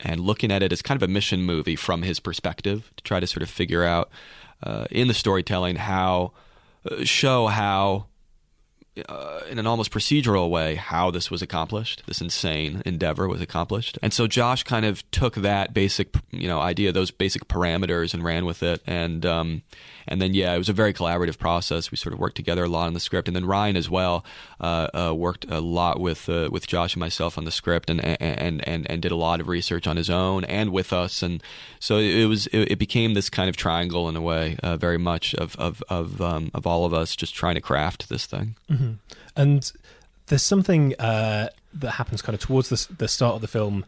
and 0.00 0.20
looking 0.20 0.52
at 0.52 0.62
it 0.62 0.72
as 0.72 0.80
kind 0.80 1.00
of 1.00 1.08
a 1.08 1.12
mission 1.12 1.42
movie 1.42 1.76
from 1.76 2.02
his 2.02 2.20
perspective 2.20 2.92
to 2.96 3.02
try 3.02 3.18
to 3.18 3.26
sort 3.26 3.42
of 3.42 3.50
figure 3.50 3.84
out 3.84 4.08
uh, 4.62 4.86
in 4.90 5.08
the 5.08 5.14
storytelling 5.14 5.76
how, 5.76 6.32
uh, 6.88 7.04
show 7.04 7.48
how 7.48 8.06
uh, 9.08 9.40
in 9.48 9.58
an 9.58 9.66
almost 9.66 9.90
procedural 9.90 10.50
way 10.50 10.74
how 10.74 11.10
this 11.10 11.30
was 11.30 11.42
accomplished 11.42 12.02
this 12.06 12.20
insane 12.20 12.82
endeavor 12.84 13.28
was 13.28 13.40
accomplished. 13.40 13.98
And 14.02 14.12
so 14.12 14.26
josh 14.26 14.64
kind 14.64 14.84
of 14.84 15.08
took 15.12 15.36
that 15.36 15.72
basic 15.72 16.14
you 16.30 16.48
know 16.48 16.60
idea 16.60 16.90
those 16.92 17.10
basic 17.10 17.46
parameters 17.46 18.14
and 18.14 18.24
ran 18.24 18.44
with 18.44 18.62
it. 18.62 18.82
And 18.86 19.24
um, 19.24 19.62
and 20.06 20.20
then 20.20 20.34
yeah, 20.34 20.54
it 20.54 20.58
was 20.58 20.68
a 20.68 20.72
very 20.72 20.92
collaborative 20.92 21.38
process. 21.38 21.90
We 21.90 21.96
sort 21.96 22.12
of 22.12 22.18
worked 22.18 22.36
together 22.36 22.64
a 22.64 22.68
lot 22.68 22.86
on 22.86 22.94
the 22.94 23.00
script, 23.00 23.28
and 23.28 23.34
then 23.34 23.44
Ryan 23.44 23.76
as 23.76 23.88
well 23.88 24.24
uh, 24.60 24.88
uh, 24.94 25.14
worked 25.14 25.46
a 25.48 25.60
lot 25.60 26.00
with 26.00 26.28
uh, 26.28 26.48
with 26.50 26.66
Josh 26.66 26.94
and 26.94 27.00
myself 27.00 27.38
on 27.38 27.44
the 27.44 27.50
script, 27.50 27.90
and, 27.90 28.00
and 28.04 28.66
and 28.66 28.90
and 28.90 29.02
did 29.02 29.12
a 29.12 29.16
lot 29.16 29.40
of 29.40 29.48
research 29.48 29.86
on 29.86 29.96
his 29.96 30.10
own 30.10 30.44
and 30.44 30.70
with 30.70 30.92
us, 30.92 31.22
and 31.22 31.42
so 31.78 31.98
it 31.98 32.26
was 32.26 32.46
it, 32.48 32.78
became 32.78 33.14
this 33.14 33.28
kind 33.28 33.48
of 33.48 33.56
triangle 33.56 34.08
in 34.08 34.16
a 34.16 34.20
way, 34.20 34.56
uh, 34.62 34.76
very 34.76 34.98
much 34.98 35.34
of 35.34 35.56
of 35.56 35.82
of 35.88 36.20
um, 36.20 36.50
of 36.54 36.66
all 36.66 36.84
of 36.84 36.94
us 36.94 37.14
just 37.16 37.34
trying 37.34 37.54
to 37.54 37.60
craft 37.60 38.08
this 38.08 38.26
thing. 38.26 38.56
Mm-hmm. 38.70 38.92
And 39.36 39.72
there's 40.26 40.42
something 40.42 40.94
uh, 40.98 41.48
that 41.74 41.90
happens 41.92 42.22
kind 42.22 42.34
of 42.34 42.40
towards 42.40 42.68
the, 42.68 42.94
the 42.94 43.08
start 43.08 43.34
of 43.34 43.40
the 43.40 43.48
film 43.48 43.84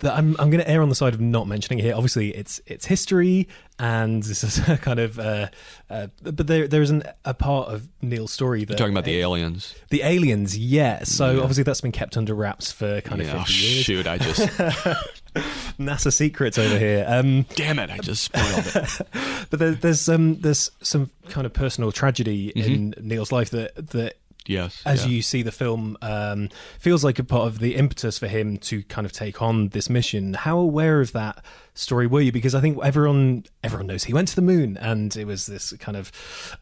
that 0.00 0.14
I'm 0.14 0.36
I'm 0.38 0.50
going 0.50 0.62
to 0.62 0.70
err 0.70 0.82
on 0.82 0.88
the 0.88 0.94
side 0.94 1.14
of 1.14 1.20
not 1.20 1.46
mentioning 1.46 1.78
it 1.78 1.82
here. 1.82 1.94
Obviously, 1.94 2.30
it's 2.30 2.60
it's 2.66 2.84
history, 2.84 3.48
and 3.78 4.22
this 4.22 4.44
is 4.44 4.68
a 4.68 4.76
kind 4.76 4.98
of, 4.98 5.18
uh, 5.18 5.48
uh, 5.88 6.08
but 6.22 6.46
there 6.46 6.68
there 6.68 6.82
isn't 6.82 7.06
a 7.24 7.32
part 7.32 7.68
of 7.68 7.88
Neil's 8.02 8.32
story 8.32 8.64
that 8.64 8.70
You're 8.70 8.78
talking 8.78 8.94
about 8.94 9.04
the 9.04 9.18
aliens. 9.18 9.74
The 9.88 10.02
aliens, 10.02 10.56
yeah. 10.56 11.04
So 11.04 11.32
yeah. 11.32 11.40
obviously 11.40 11.64
that's 11.64 11.80
been 11.80 11.92
kept 11.92 12.16
under 12.16 12.34
wraps 12.34 12.72
for 12.72 13.00
kind 13.02 13.22
of 13.22 13.28
yeah, 13.28 13.44
50 13.44 13.52
years. 13.52 13.84
Shoot, 13.84 14.06
I 14.06 14.18
just 14.18 14.40
NASA 15.78 16.12
secrets 16.12 16.58
over 16.58 16.78
here. 16.78 17.04
Um, 17.08 17.46
Damn 17.54 17.78
it! 17.78 17.90
I 17.90 17.98
just 17.98 18.24
spoiled 18.24 18.66
it. 18.74 19.00
but 19.50 19.58
there, 19.58 19.72
there's 19.72 20.08
um 20.08 20.40
there's 20.40 20.70
some 20.82 21.10
kind 21.30 21.46
of 21.46 21.52
personal 21.54 21.90
tragedy 21.90 22.52
mm-hmm. 22.54 22.72
in 22.72 22.94
Neil's 23.00 23.32
life 23.32 23.50
that 23.50 23.74
that 23.92 24.16
Yes. 24.46 24.82
As 24.84 25.04
yeah. 25.04 25.12
you 25.12 25.22
see 25.22 25.42
the 25.42 25.52
film, 25.52 25.96
um, 26.02 26.48
feels 26.78 27.04
like 27.04 27.18
a 27.18 27.24
part 27.24 27.46
of 27.46 27.58
the 27.58 27.74
impetus 27.74 28.18
for 28.18 28.28
him 28.28 28.58
to 28.58 28.82
kind 28.84 29.04
of 29.04 29.12
take 29.12 29.42
on 29.42 29.68
this 29.68 29.90
mission. 29.90 30.34
How 30.34 30.58
aware 30.58 31.00
of 31.00 31.12
that 31.12 31.44
story 31.74 32.06
were 32.06 32.20
you? 32.20 32.32
Because 32.32 32.54
I 32.54 32.60
think 32.60 32.78
everyone 32.82 33.44
everyone 33.62 33.86
knows 33.86 34.04
he 34.04 34.14
went 34.14 34.28
to 34.28 34.36
the 34.36 34.42
moon, 34.42 34.76
and 34.76 35.14
it 35.16 35.26
was 35.26 35.46
this 35.46 35.72
kind 35.74 35.96
of. 35.96 36.12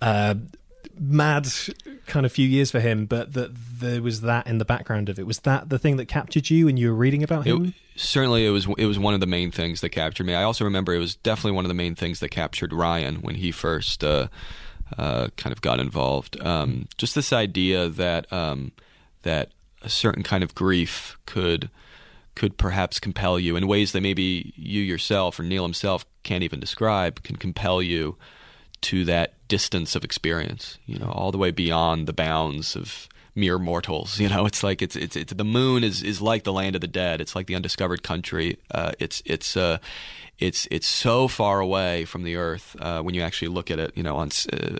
Uh, 0.01 0.35
mad 0.99 1.49
kind 2.07 2.25
of 2.25 2.33
few 2.33 2.47
years 2.47 2.71
for 2.71 2.81
him, 2.81 3.07
but 3.07 3.33
that 3.33 3.51
there 3.55 4.03
was 4.03 4.21
that 4.21 4.47
in 4.47 4.59
the 4.59 4.65
background 4.65 5.09
of 5.09 5.19
it. 5.19 5.27
Was 5.27 5.41
that 5.41 5.69
the 5.69 5.79
thing 5.79 5.97
that 5.97 6.07
captured 6.07 6.51
you 6.51 6.67
when 6.67 6.77
you 6.77 6.89
were 6.89 6.95
reading 6.95 7.23
about 7.23 7.47
him? 7.47 7.67
It, 7.67 7.75
certainly, 7.97 8.47
it 8.47 8.51
was. 8.51 8.67
It 8.79 8.87
was 8.87 8.99
one 8.99 9.15
of 9.15 9.21
the 9.21 9.27
main 9.27 9.51
things 9.51 9.81
that 9.81 9.91
captured 9.91 10.25
me. 10.25 10.35
I 10.35 10.43
also 10.43 10.65
remember 10.65 10.95
it 10.95 10.99
was 10.99 11.17
definitely 11.17 11.53
one 11.53 11.65
of 11.65 11.69
the 11.69 11.75
main 11.75 11.95
things 11.95 12.21
that 12.21 12.29
captured 12.31 12.73
Ryan 12.73 13.17
when 13.17 13.37
he 13.37 13.51
first 13.51 14.05
uh, 14.05 14.29
uh, 14.99 15.29
kind 15.37 15.53
of 15.53 15.61
got 15.61 15.81
involved. 15.81 16.41
Um, 16.41 16.89
just 16.99 17.15
this 17.15 17.33
idea 17.33 17.89
that 17.89 18.33
um, 18.33 18.73
that 19.23 19.53
a 19.83 19.89
certain 19.89 20.23
kind 20.23 20.43
of 20.43 20.55
grief 20.55 21.17
could 21.27 21.71
could 22.35 22.57
perhaps 22.57 22.99
compel 22.99 23.39
you 23.39 23.57
in 23.57 23.69
ways 23.69 23.93
that 23.93 24.01
maybe 24.01 24.53
you 24.57 24.83
yourself 24.83 25.39
or 25.39 25.45
Neil 25.45 25.63
himself 25.63 26.05
can't 26.25 26.43
even 26.43 26.59
describe 26.59 27.23
can 27.23 27.37
compel 27.37 27.81
you 27.81 28.17
to 28.81 29.05
that 29.05 29.35
distance 29.49 29.95
of 29.95 30.05
experience. 30.05 30.79
You 30.87 30.99
know, 30.99 31.11
all 31.11 31.33
the 31.33 31.39
way 31.39 31.51
beyond 31.51 32.07
the 32.07 32.13
bounds 32.13 32.77
of 32.77 33.09
mere 33.35 33.59
mortals. 33.59 34.21
You 34.21 34.29
know, 34.29 34.47
it's 34.47 34.63
like 34.63 34.83
it's 34.83 34.97
it's, 34.97 35.17
it's 35.17 35.33
the 35.33 35.45
moon 35.45 35.85
is 35.85 36.03
is 36.03 36.21
like 36.21 36.45
the 36.45 36.53
land 36.53 36.75
of 36.75 36.81
the 36.81 36.89
dead. 36.89 37.21
It's 37.21 37.35
like 37.35 37.47
the 37.47 37.55
undiscovered 37.55 38.03
country. 38.03 38.59
Uh, 38.71 38.93
it's 38.99 39.23
it's 39.25 39.57
uh, 39.57 39.79
it's 40.39 40.67
it's 40.71 40.87
so 40.87 41.29
far 41.29 41.61
away 41.61 42.05
from 42.05 42.23
the 42.25 42.37
Earth 42.37 42.77
uh, 42.81 43.01
when 43.03 43.15
you 43.15 43.23
actually 43.23 43.49
look 43.49 43.71
at 43.71 43.79
it, 43.79 43.97
you 43.97 44.03
know, 44.03 44.17
on 44.17 44.31
uh, 44.53 44.79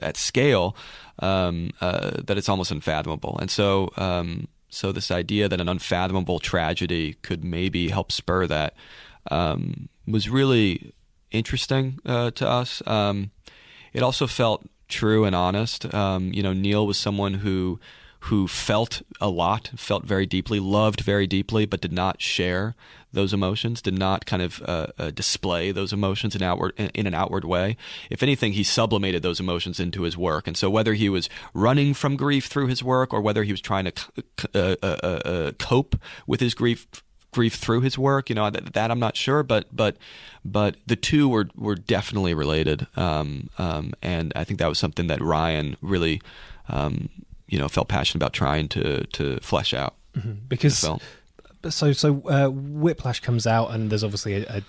at 0.00 0.16
scale 0.16 0.76
um, 1.18 1.70
uh, 1.80 2.22
that 2.22 2.38
it's 2.38 2.48
almost 2.48 2.70
unfathomable. 2.70 3.38
And 3.40 3.50
so, 3.50 3.90
um, 3.96 4.48
so 4.68 4.92
this 4.92 5.10
idea 5.10 5.48
that 5.48 5.60
an 5.60 5.68
unfathomable 5.68 6.38
tragedy 6.38 7.14
could 7.22 7.44
maybe 7.44 7.88
help 7.88 8.12
spur 8.12 8.46
that 8.46 8.74
um, 9.30 9.88
was 10.06 10.28
really 10.28 10.92
interesting 11.30 11.98
uh, 12.06 12.30
to 12.32 12.48
us. 12.48 12.82
Um, 12.86 13.30
it 13.92 14.02
also 14.02 14.26
felt 14.26 14.64
true 14.92 15.24
and 15.24 15.34
honest. 15.34 15.92
Um, 15.92 16.32
you 16.32 16.42
know, 16.42 16.52
Neil 16.52 16.86
was 16.86 16.98
someone 16.98 17.34
who 17.34 17.80
who 18.26 18.46
felt 18.46 19.02
a 19.20 19.28
lot, 19.28 19.72
felt 19.76 20.04
very 20.04 20.26
deeply, 20.26 20.60
loved 20.60 21.00
very 21.00 21.26
deeply, 21.26 21.66
but 21.66 21.80
did 21.80 21.92
not 21.92 22.22
share 22.22 22.76
those 23.12 23.34
emotions, 23.34 23.82
did 23.82 23.98
not 23.98 24.26
kind 24.26 24.40
of 24.40 24.62
uh, 24.62 24.86
uh, 24.96 25.10
display 25.10 25.72
those 25.72 25.92
emotions 25.92 26.36
in 26.36 26.42
outward 26.42 26.72
in 26.94 27.06
an 27.06 27.14
outward 27.14 27.44
way. 27.44 27.76
If 28.10 28.22
anything, 28.22 28.52
he 28.52 28.62
sublimated 28.62 29.22
those 29.22 29.40
emotions 29.40 29.80
into 29.80 30.02
his 30.02 30.16
work. 30.16 30.46
And 30.46 30.56
so, 30.56 30.70
whether 30.70 30.94
he 30.94 31.08
was 31.08 31.28
running 31.52 31.94
from 31.94 32.16
grief 32.16 32.46
through 32.46 32.68
his 32.68 32.82
work, 32.82 33.12
or 33.12 33.20
whether 33.20 33.42
he 33.42 33.52
was 33.52 33.60
trying 33.60 33.86
to 33.86 33.92
uh, 34.54 34.76
uh, 34.82 34.96
uh, 35.02 35.06
uh, 35.24 35.52
cope 35.58 35.96
with 36.26 36.40
his 36.40 36.54
grief 36.54 36.86
grief 37.32 37.54
through 37.54 37.80
his 37.80 37.98
work, 37.98 38.28
you 38.28 38.34
know 38.34 38.50
that, 38.50 38.72
that, 38.74 38.90
I'm 38.90 39.00
not 39.00 39.16
sure, 39.16 39.42
but 39.42 39.66
but 39.74 39.96
but 40.44 40.76
the 40.86 40.96
two 40.96 41.28
were 41.28 41.48
were 41.56 41.74
definitely 41.74 42.34
related. 42.34 42.86
Um, 42.96 43.50
um, 43.58 43.94
and 44.02 44.32
I 44.36 44.44
think 44.44 44.60
that 44.60 44.68
was 44.68 44.78
something 44.78 45.08
that 45.08 45.20
Ryan 45.20 45.76
really. 45.80 46.20
Um, 46.68 47.08
you 47.48 47.58
know, 47.58 47.68
felt 47.68 47.88
passionate 47.88 48.22
about 48.22 48.32
trying 48.32 48.66
to 48.68 49.04
to 49.08 49.38
flesh 49.40 49.74
out 49.74 49.94
mm-hmm. 50.16 50.32
because 50.48 50.88
so 51.70 51.92
so 51.92 52.22
uh, 52.28 52.48
Whiplash 52.48 53.20
comes 53.20 53.46
out 53.46 53.70
and 53.72 53.90
there's 53.90 54.02
obviously 54.02 54.34
a, 54.34 54.42
a 54.48 54.62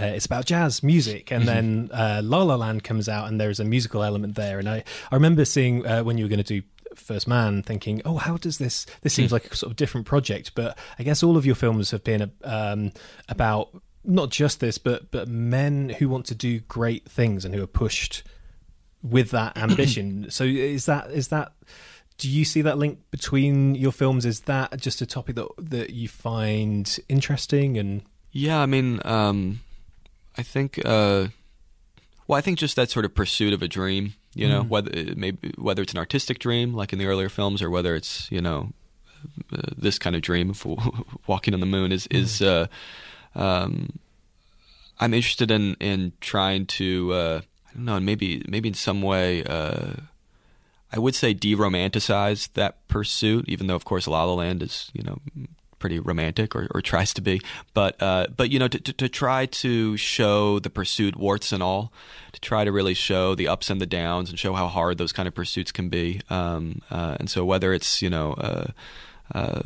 uh, 0.00 0.06
it's 0.06 0.24
about 0.26 0.46
jazz 0.46 0.82
music, 0.82 1.30
and 1.30 1.44
mm-hmm. 1.44 1.88
then 1.88 1.90
uh, 1.92 2.20
La 2.24 2.42
La 2.42 2.54
Land 2.54 2.82
comes 2.82 3.08
out 3.08 3.28
and 3.28 3.40
there's 3.40 3.60
a 3.60 3.64
musical 3.64 4.02
element 4.02 4.34
there. 4.34 4.58
And 4.58 4.68
I 4.68 4.82
I 5.10 5.14
remember 5.14 5.44
seeing 5.44 5.86
uh, 5.86 6.02
when 6.02 6.16
you 6.18 6.24
were 6.24 6.28
going 6.28 6.42
to 6.42 6.60
do 6.60 6.66
First 6.96 7.26
Man, 7.28 7.62
thinking, 7.62 8.02
oh, 8.04 8.16
how 8.16 8.36
does 8.36 8.58
this? 8.58 8.86
This 9.02 9.14
seems 9.14 9.30
mm. 9.30 9.34
like 9.34 9.52
a 9.52 9.56
sort 9.56 9.70
of 9.70 9.76
different 9.76 10.06
project, 10.06 10.52
but 10.54 10.76
I 10.98 11.02
guess 11.02 11.22
all 11.22 11.36
of 11.36 11.46
your 11.46 11.54
films 11.54 11.90
have 11.90 12.04
been 12.04 12.30
um, 12.44 12.92
about 13.28 13.70
not 14.04 14.30
just 14.30 14.60
this, 14.60 14.78
but 14.78 15.10
but 15.10 15.28
men 15.28 15.90
who 15.90 16.08
want 16.08 16.26
to 16.26 16.34
do 16.34 16.60
great 16.60 17.08
things 17.08 17.44
and 17.44 17.54
who 17.54 17.62
are 17.62 17.68
pushed 17.68 18.22
with 19.02 19.30
that 19.30 19.56
ambition. 19.56 20.30
so 20.30 20.44
is 20.44 20.86
that 20.86 21.10
is 21.10 21.28
that 21.28 21.52
do 22.18 22.30
you 22.30 22.44
see 22.44 22.62
that 22.62 22.78
link 22.78 23.00
between 23.10 23.74
your 23.74 23.92
films? 23.92 24.24
Is 24.24 24.40
that 24.42 24.78
just 24.78 25.00
a 25.00 25.06
topic 25.06 25.36
that 25.36 25.48
that 25.58 25.90
you 25.90 26.08
find 26.08 26.98
interesting? 27.08 27.78
And 27.78 28.02
yeah, 28.30 28.60
I 28.60 28.66
mean, 28.66 29.00
um, 29.04 29.60
I 30.36 30.42
think, 30.42 30.80
uh, 30.84 31.28
well, 32.26 32.38
I 32.38 32.40
think 32.40 32.58
just 32.58 32.76
that 32.76 32.90
sort 32.90 33.04
of 33.04 33.14
pursuit 33.14 33.52
of 33.52 33.62
a 33.62 33.68
dream. 33.68 34.14
You 34.34 34.48
know, 34.48 34.62
mm. 34.62 34.68
whether 34.68 34.90
maybe 35.14 35.52
whether 35.58 35.82
it's 35.82 35.92
an 35.92 35.98
artistic 35.98 36.38
dream, 36.38 36.72
like 36.72 36.92
in 36.92 36.98
the 36.98 37.06
earlier 37.06 37.28
films, 37.28 37.60
or 37.60 37.70
whether 37.70 37.94
it's 37.94 38.30
you 38.32 38.40
know 38.40 38.72
this 39.76 39.98
kind 39.98 40.16
of 40.16 40.22
dream 40.22 40.50
of 40.50 40.66
walking 41.26 41.54
on 41.54 41.60
the 41.60 41.66
moon 41.66 41.92
is 41.92 42.06
is 42.08 42.42
uh, 42.42 42.66
um, 43.34 43.98
I'm 44.98 45.14
interested 45.14 45.50
in 45.50 45.74
in 45.74 46.12
trying 46.20 46.66
to 46.66 47.12
uh, 47.12 47.40
I 47.70 47.74
don't 47.74 47.84
know 47.84 48.00
maybe 48.00 48.42
maybe 48.48 48.68
in 48.68 48.74
some 48.74 49.02
way 49.02 49.44
uh, 49.44 49.94
I 50.92 50.98
would 50.98 51.14
say 51.14 51.34
de-romanticize 51.34 52.52
that 52.54 52.86
pursuit 52.88 53.48
even 53.48 53.66
though 53.66 53.76
of 53.76 53.84
course 53.84 54.06
La 54.06 54.24
La 54.24 54.34
Land 54.34 54.62
is 54.62 54.90
you 54.92 55.02
know 55.02 55.18
pretty 55.82 55.98
romantic 55.98 56.54
or, 56.56 56.68
or 56.70 56.80
tries 56.92 57.12
to 57.12 57.20
be. 57.20 57.42
But 57.74 58.00
uh, 58.00 58.28
but 58.34 58.50
you 58.50 58.58
know 58.58 58.68
to, 58.68 58.78
to, 58.78 58.92
to 58.94 59.08
try 59.08 59.44
to 59.46 59.96
show 59.98 60.58
the 60.58 60.70
pursuit 60.70 61.16
warts 61.16 61.52
and 61.52 61.62
all 61.62 61.92
to 62.32 62.40
try 62.40 62.64
to 62.64 62.72
really 62.72 62.94
show 62.94 63.34
the 63.34 63.48
ups 63.48 63.68
and 63.68 63.80
the 63.80 63.86
downs 63.86 64.30
and 64.30 64.38
show 64.38 64.54
how 64.54 64.68
hard 64.68 64.96
those 64.96 65.12
kind 65.12 65.28
of 65.28 65.34
pursuits 65.34 65.70
can 65.70 65.90
be 65.90 66.22
um, 66.30 66.80
uh, 66.90 67.16
and 67.20 67.28
so 67.28 67.44
whether 67.44 67.74
it's 67.74 68.00
you 68.00 68.08
know 68.08 68.32
uh, 68.34 68.66
uh, 69.34 69.62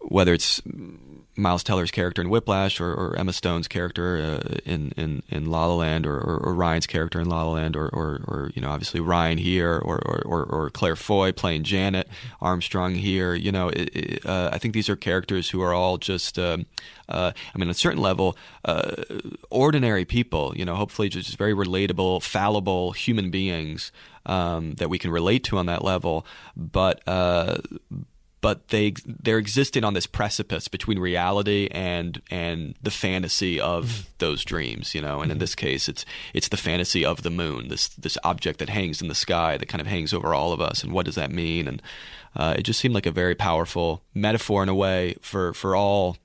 whether 0.00 0.32
it's 0.34 0.60
Miles 1.34 1.64
Teller's 1.64 1.90
character 1.90 2.20
in 2.20 2.28
Whiplash 2.28 2.80
or, 2.80 2.92
or 2.92 3.16
Emma 3.16 3.32
Stone's 3.32 3.66
character 3.66 4.18
uh, 4.18 4.56
in, 4.66 4.92
in, 4.96 5.22
in 5.30 5.50
La 5.50 5.64
La 5.66 5.74
Land 5.74 6.06
or, 6.06 6.16
or, 6.16 6.38
or, 6.38 6.54
Ryan's 6.54 6.86
character 6.86 7.20
in 7.20 7.28
La 7.28 7.44
La 7.44 7.52
Land 7.52 7.74
or, 7.74 7.88
or, 7.88 8.50
you 8.54 8.60
know 8.60 8.70
obviously 8.70 9.00
Ryan 9.00 9.38
here 9.38 9.78
or, 9.78 9.98
or, 9.98 10.42
or, 10.44 10.70
Claire 10.70 10.96
Foy 10.96 11.32
playing 11.32 11.64
Janet 11.64 12.08
Armstrong 12.40 12.94
here 12.94 13.34
you 13.34 13.50
know 13.50 13.68
it, 13.68 13.96
it, 13.96 14.26
uh, 14.26 14.50
I 14.52 14.58
think 14.58 14.74
these 14.74 14.88
are 14.88 14.96
characters 14.96 15.50
who 15.50 15.62
are 15.62 15.72
all 15.72 15.96
just 15.96 16.38
um, 16.38 16.66
uh, 17.08 17.32
I 17.54 17.58
mean 17.58 17.68
on 17.68 17.70
a 17.70 17.74
certain 17.74 18.00
level 18.00 18.36
uh, 18.64 19.02
ordinary 19.50 20.04
people 20.04 20.52
you 20.54 20.64
know 20.64 20.74
hopefully 20.74 21.08
just 21.08 21.38
very 21.38 21.54
relatable 21.54 22.22
fallible 22.22 22.92
human 22.92 23.30
beings 23.30 23.90
um, 24.26 24.74
that 24.74 24.88
we 24.88 24.98
can 24.98 25.10
relate 25.10 25.44
to 25.44 25.58
on 25.58 25.66
that 25.66 25.84
level. 25.84 26.26
But 26.56 27.06
uh, 27.06 27.58
but 28.42 28.68
they 28.68 28.92
they're 29.06 29.38
existing 29.38 29.84
on 29.84 29.94
this 29.94 30.06
precipice 30.06 30.68
between 30.68 30.98
reality 30.98 31.68
and 31.70 32.20
and 32.30 32.74
the 32.82 32.90
fantasy 32.90 33.58
of 33.58 33.86
mm-hmm. 33.86 34.08
those 34.18 34.44
dreams 34.44 34.94
you 34.94 35.00
know 35.00 35.20
and 35.20 35.22
mm-hmm. 35.22 35.32
in 35.32 35.38
this 35.38 35.54
case 35.54 35.88
it's 35.88 36.04
it's 36.34 36.48
the 36.48 36.58
fantasy 36.58 37.02
of 37.06 37.22
the 37.22 37.30
moon 37.30 37.68
this 37.68 37.88
this 37.88 38.18
object 38.22 38.58
that 38.58 38.68
hangs 38.68 39.00
in 39.00 39.08
the 39.08 39.14
sky 39.14 39.56
that 39.56 39.68
kind 39.68 39.80
of 39.80 39.86
hangs 39.86 40.12
over 40.12 40.34
all 40.34 40.52
of 40.52 40.60
us 40.60 40.82
and 40.82 40.92
what 40.92 41.06
does 41.06 41.14
that 41.14 41.30
mean 41.30 41.66
and 41.66 41.80
uh, 42.34 42.54
it 42.58 42.62
just 42.62 42.80
seemed 42.80 42.94
like 42.94 43.06
a 43.06 43.10
very 43.10 43.34
powerful 43.34 44.02
metaphor 44.14 44.62
in 44.62 44.68
a 44.68 44.74
way 44.74 45.14
for 45.22 45.54
for 45.54 45.74
all 45.74 46.18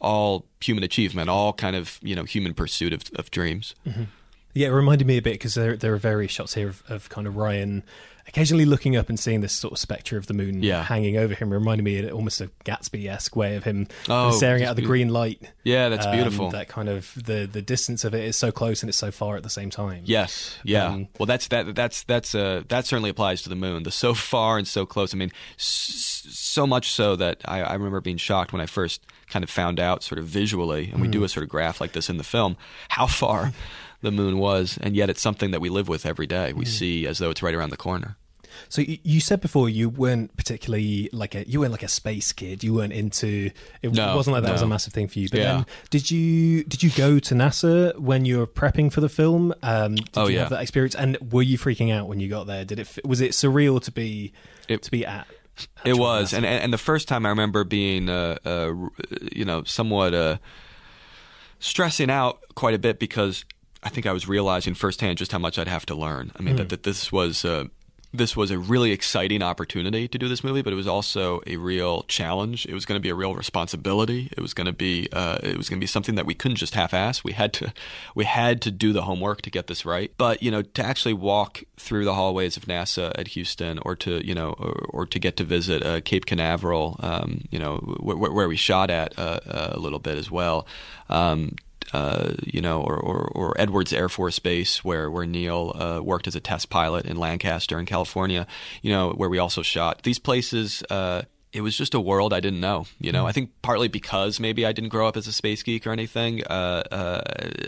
all 0.00 0.46
human 0.60 0.84
achievement 0.84 1.28
all 1.28 1.52
kind 1.52 1.74
of 1.76 1.98
you 2.02 2.14
know 2.14 2.24
human 2.24 2.54
pursuit 2.54 2.92
of, 2.92 3.02
of 3.16 3.30
dreams 3.30 3.74
mm-hmm. 3.86 4.04
Yeah 4.58 4.68
it 4.68 4.72
reminded 4.72 5.06
me 5.06 5.16
a 5.16 5.22
bit 5.22 5.34
because 5.34 5.54
there 5.54 5.76
there 5.76 5.94
are 5.94 5.98
various 5.98 6.32
shots 6.32 6.54
here 6.54 6.68
of, 6.68 6.82
of 6.88 7.08
kind 7.08 7.26
of 7.26 7.36
Ryan 7.36 7.84
occasionally 8.28 8.66
looking 8.66 8.94
up 8.94 9.08
and 9.08 9.18
seeing 9.18 9.40
this 9.40 9.54
sort 9.54 9.72
of 9.72 9.78
spectre 9.78 10.18
of 10.18 10.26
the 10.26 10.34
moon 10.34 10.62
yeah. 10.62 10.82
hanging 10.82 11.16
over 11.16 11.34
him 11.34 11.50
reminded 11.50 11.82
me 11.82 11.98
of 11.98 12.12
almost 12.12 12.40
a 12.40 12.50
Gatsby-esque 12.64 13.34
way 13.34 13.56
of 13.56 13.64
him 13.64 13.88
oh, 14.08 14.30
staring 14.32 14.64
out 14.64 14.70
of 14.70 14.76
the 14.76 14.82
green 14.82 15.08
light. 15.08 15.40
Yeah, 15.64 15.88
that's 15.88 16.04
um, 16.04 16.14
beautiful. 16.14 16.50
That 16.50 16.68
kind 16.68 16.88
of 16.88 17.12
the 17.16 17.48
the 17.50 17.62
distance 17.62 18.04
of 18.04 18.14
it 18.14 18.24
is 18.24 18.36
so 18.36 18.52
close 18.52 18.82
and 18.82 18.88
it's 18.88 18.98
so 18.98 19.10
far 19.10 19.36
at 19.36 19.42
the 19.42 19.50
same 19.50 19.70
time. 19.70 20.02
Yes, 20.04 20.58
yeah. 20.62 20.88
Um, 20.88 21.08
well, 21.18 21.26
that's 21.26 21.48
that 21.48 21.74
that's 21.74 22.02
that's 22.02 22.34
uh, 22.34 22.62
that 22.68 22.84
certainly 22.84 23.10
applies 23.10 23.42
to 23.42 23.48
the 23.48 23.56
moon. 23.56 23.84
The 23.84 23.90
so 23.90 24.12
far 24.12 24.58
and 24.58 24.68
so 24.68 24.84
close. 24.84 25.14
I 25.14 25.16
mean, 25.16 25.32
s- 25.56 26.26
so 26.28 26.66
much 26.66 26.90
so 26.92 27.16
that 27.16 27.40
I, 27.46 27.62
I 27.62 27.72
remember 27.74 28.00
being 28.00 28.18
shocked 28.18 28.52
when 28.52 28.60
I 28.60 28.66
first 28.66 29.06
kind 29.28 29.42
of 29.42 29.50
found 29.50 29.80
out, 29.80 30.02
sort 30.02 30.18
of 30.18 30.26
visually, 30.26 30.90
and 30.90 31.00
we 31.00 31.08
mm. 31.08 31.12
do 31.12 31.24
a 31.24 31.28
sort 31.28 31.44
of 31.44 31.50
graph 31.50 31.80
like 31.80 31.92
this 31.92 32.10
in 32.10 32.16
the 32.16 32.24
film, 32.24 32.56
how 32.88 33.06
far 33.06 33.52
the 34.00 34.10
moon 34.10 34.38
was, 34.38 34.78
and 34.80 34.94
yet 34.94 35.10
it's 35.10 35.20
something 35.20 35.50
that 35.50 35.60
we 35.60 35.68
live 35.68 35.88
with 35.88 36.06
every 36.06 36.26
day. 36.26 36.52
We 36.52 36.64
mm. 36.64 36.68
see 36.68 37.06
as 37.06 37.18
though 37.18 37.30
it's 37.30 37.42
right 37.42 37.54
around 37.54 37.70
the 37.70 37.76
corner. 37.76 38.16
So 38.68 38.82
you 38.82 39.20
said 39.20 39.40
before 39.40 39.68
you 39.68 39.88
weren't 39.88 40.36
particularly 40.36 41.08
like 41.12 41.34
a 41.34 41.48
you 41.48 41.60
weren't 41.60 41.72
like 41.72 41.82
a 41.82 41.88
space 41.88 42.32
kid. 42.32 42.64
You 42.64 42.74
weren't 42.74 42.92
into 42.92 43.50
it. 43.82 43.92
No, 43.92 44.16
wasn't 44.16 44.34
like 44.34 44.42
that 44.42 44.48
no. 44.48 44.52
was 44.54 44.62
a 44.62 44.66
massive 44.66 44.92
thing 44.92 45.08
for 45.08 45.18
you. 45.18 45.28
But 45.28 45.40
yeah. 45.40 45.52
then 45.52 45.66
did 45.90 46.10
you 46.10 46.64
did 46.64 46.82
you 46.82 46.90
go 46.90 47.18
to 47.18 47.34
NASA 47.34 47.96
when 47.98 48.24
you 48.24 48.38
were 48.38 48.46
prepping 48.46 48.92
for 48.92 49.00
the 49.00 49.08
film? 49.08 49.54
Um, 49.62 49.94
did 49.94 50.08
oh 50.16 50.26
you 50.26 50.34
yeah. 50.34 50.40
have 50.40 50.50
that 50.50 50.62
experience? 50.62 50.94
And 50.94 51.18
were 51.32 51.42
you 51.42 51.58
freaking 51.58 51.92
out 51.92 52.08
when 52.08 52.20
you 52.20 52.28
got 52.28 52.46
there? 52.46 52.64
Did 52.64 52.80
it 52.80 52.98
was 53.04 53.20
it 53.20 53.32
surreal 53.32 53.80
to 53.82 53.92
be 53.92 54.32
it, 54.68 54.82
to 54.82 54.90
be 54.90 55.06
at? 55.06 55.26
It 55.84 55.98
was, 55.98 56.32
and, 56.32 56.46
and 56.46 56.72
the 56.72 56.78
first 56.78 57.08
time 57.08 57.26
I 57.26 57.30
remember 57.30 57.64
being, 57.64 58.08
uh, 58.08 58.36
uh, 58.44 58.72
you 59.32 59.44
know, 59.44 59.64
somewhat 59.64 60.14
uh, 60.14 60.38
stressing 61.58 62.10
out 62.10 62.38
quite 62.54 62.74
a 62.74 62.78
bit 62.78 63.00
because 63.00 63.44
I 63.82 63.88
think 63.88 64.06
I 64.06 64.12
was 64.12 64.28
realizing 64.28 64.74
firsthand 64.74 65.18
just 65.18 65.32
how 65.32 65.38
much 65.38 65.58
I'd 65.58 65.68
have 65.68 65.86
to 65.86 65.94
learn. 65.94 66.32
I 66.38 66.42
mean, 66.42 66.54
mm. 66.54 66.58
that, 66.58 66.68
that 66.70 66.82
this 66.82 67.12
was 67.12 67.44
uh, 67.44 67.64
this 68.12 68.36
was 68.36 68.50
a 68.50 68.58
really 68.58 68.90
exciting 68.92 69.42
opportunity 69.42 70.08
to 70.08 70.18
do 70.18 70.28
this 70.28 70.42
movie, 70.42 70.62
but 70.62 70.72
it 70.72 70.76
was 70.76 70.86
also 70.86 71.42
a 71.46 71.56
real 71.56 72.02
challenge. 72.04 72.64
It 72.66 72.72
was 72.72 72.86
going 72.86 72.96
to 72.96 73.02
be 73.02 73.10
a 73.10 73.14
real 73.14 73.34
responsibility. 73.34 74.30
It 74.32 74.40
was 74.40 74.54
going 74.54 74.66
to 74.66 74.72
be 74.72 75.08
uh, 75.12 75.38
it 75.42 75.56
was 75.56 75.68
going 75.68 75.78
to 75.78 75.82
be 75.82 75.86
something 75.86 76.14
that 76.14 76.24
we 76.24 76.34
couldn't 76.34 76.56
just 76.56 76.74
half-ass. 76.74 77.22
We 77.22 77.32
had 77.32 77.52
to 77.54 77.72
we 78.14 78.24
had 78.24 78.62
to 78.62 78.70
do 78.70 78.92
the 78.92 79.02
homework 79.02 79.42
to 79.42 79.50
get 79.50 79.66
this 79.66 79.84
right. 79.84 80.10
But 80.16 80.42
you 80.42 80.50
know, 80.50 80.62
to 80.62 80.82
actually 80.82 81.14
walk 81.14 81.62
through 81.76 82.04
the 82.04 82.14
hallways 82.14 82.56
of 82.56 82.64
NASA 82.64 83.12
at 83.14 83.28
Houston, 83.28 83.78
or 83.80 83.94
to 83.96 84.26
you 84.26 84.34
know, 84.34 84.50
or, 84.58 84.86
or 84.90 85.06
to 85.06 85.18
get 85.18 85.36
to 85.36 85.44
visit 85.44 85.84
uh, 85.84 86.00
Cape 86.00 86.24
Canaveral, 86.24 86.96
um, 87.00 87.42
you 87.50 87.58
know, 87.58 87.76
wh- 87.76 88.18
where 88.18 88.48
we 88.48 88.56
shot 88.56 88.90
at 88.90 89.18
uh, 89.18 89.40
a 89.46 89.78
little 89.78 89.98
bit 89.98 90.16
as 90.16 90.30
well. 90.30 90.66
Um, 91.10 91.56
uh, 91.92 92.32
you 92.44 92.60
know, 92.60 92.80
or, 92.82 92.96
or, 92.96 93.30
or, 93.34 93.60
Edwards 93.60 93.92
Air 93.92 94.08
Force 94.08 94.38
Base, 94.38 94.84
where 94.84 95.10
where 95.10 95.26
Neil 95.26 95.72
uh, 95.74 96.00
worked 96.02 96.26
as 96.26 96.36
a 96.36 96.40
test 96.40 96.70
pilot 96.70 97.06
in 97.06 97.16
Lancaster 97.16 97.78
in 97.78 97.86
California, 97.86 98.46
you 98.82 98.90
know, 98.90 99.10
where 99.10 99.28
we 99.28 99.38
also 99.38 99.62
shot. 99.62 100.02
These 100.02 100.18
places, 100.18 100.82
uh, 100.90 101.22
it 101.52 101.62
was 101.62 101.76
just 101.76 101.94
a 101.94 102.00
world 102.00 102.34
I 102.34 102.40
didn't 102.40 102.60
know. 102.60 102.84
You 103.00 103.12
know, 103.12 103.20
mm-hmm. 103.20 103.28
I 103.28 103.32
think 103.32 103.50
partly 103.62 103.88
because 103.88 104.38
maybe 104.38 104.66
I 104.66 104.72
didn't 104.72 104.90
grow 104.90 105.08
up 105.08 105.16
as 105.16 105.26
a 105.26 105.32
space 105.32 105.62
geek 105.62 105.86
or 105.86 105.90
anything. 105.90 106.44
Uh, 106.44 106.82
uh, 106.90 107.22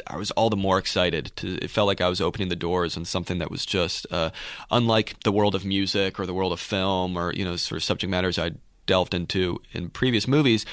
I 0.07 0.17
was 0.17 0.31
all 0.33 0.51
the 0.51 0.57
more 0.57 0.79
excited. 0.79 1.33
To, 1.37 1.57
it 1.57 1.71
felt 1.71 1.87
like 1.87 2.01
I 2.01 2.09
was 2.09 2.21
opening 2.21 2.49
the 2.49 2.57
doors 2.57 2.97
on 2.97 3.05
something 3.05 3.39
that 3.39 3.51
was 3.51 3.65
just 3.65 4.07
uh, 4.11 4.31
unlike 4.71 5.17
the 5.25 5.33
world 5.33 5.55
of 5.55 5.65
music 5.65 6.21
or 6.21 6.27
the 6.27 6.35
world 6.35 6.53
of 6.53 6.61
film 6.61 7.17
or 7.17 7.33
you 7.33 7.45
know 7.45 7.57
sort 7.57 7.79
of 7.79 7.85
subject 7.85 8.11
matters 8.11 8.39
I 8.39 8.53
delved 8.87 9.15
into 9.15 9.63
in 9.73 9.89
previous 9.89 10.27
movies 10.27 10.67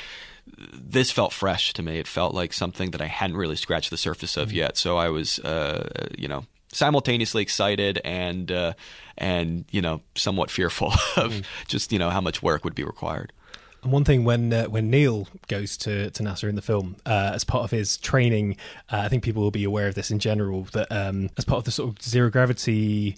this 0.58 1.12
felt 1.12 1.34
fresh 1.34 1.74
to 1.74 1.84
me. 1.84 2.00
It 2.00 2.08
felt 2.08 2.34
like 2.34 2.54
something 2.54 2.92
that 2.92 3.02
I 3.02 3.08
hadn't 3.08 3.38
really 3.38 3.56
scratched 3.56 3.90
the 3.90 3.98
surface 3.98 4.38
of 4.38 4.50
mm-hmm. 4.50 4.58
yet. 4.58 4.78
So 4.78 4.98
I 4.98 5.10
was, 5.10 5.40
uh, 5.40 6.08
you 6.18 6.28
know, 6.28 6.46
simultaneously 6.72 7.42
excited 7.42 8.00
and 8.04 8.52
uh, 8.52 8.74
and 9.18 9.66
you 9.72 9.82
know 9.82 10.02
somewhat 10.16 10.52
fearful 10.52 10.88
of 11.18 11.34
mm. 11.34 11.46
just 11.68 11.92
you 11.92 12.00
know 12.00 12.10
how 12.10 12.22
much 12.22 12.42
work 12.42 12.64
would 12.64 12.76
be 12.76 12.84
required. 12.84 13.34
And 13.84 13.92
one 13.92 14.04
thing 14.04 14.24
when 14.24 14.52
uh, 14.52 14.66
when 14.66 14.90
Neil 14.90 15.28
goes 15.48 15.78
to, 15.78 16.10
to 16.12 16.24
NASA 16.24 16.50
in 16.50 16.56
the 16.56 16.62
film 16.62 16.98
uh, 17.06 17.32
as 17.34 17.44
part 17.44 17.64
of 17.64 17.72
his 17.72 17.98
training, 17.98 18.58
uh, 18.92 18.98
I 18.98 19.08
think 19.08 19.24
people 19.24 19.44
will 19.44 19.52
be 19.52 19.64
aware 19.64 19.88
of 19.88 19.96
this 19.96 20.12
in 20.12 20.20
general. 20.20 20.64
That 20.74 20.92
um, 20.92 21.30
as 21.38 21.46
part 21.46 21.60
of 21.60 21.66
the 21.66 21.72
sort 21.72 21.90
of 21.90 22.02
zero 22.02 22.30
gravity 22.30 23.18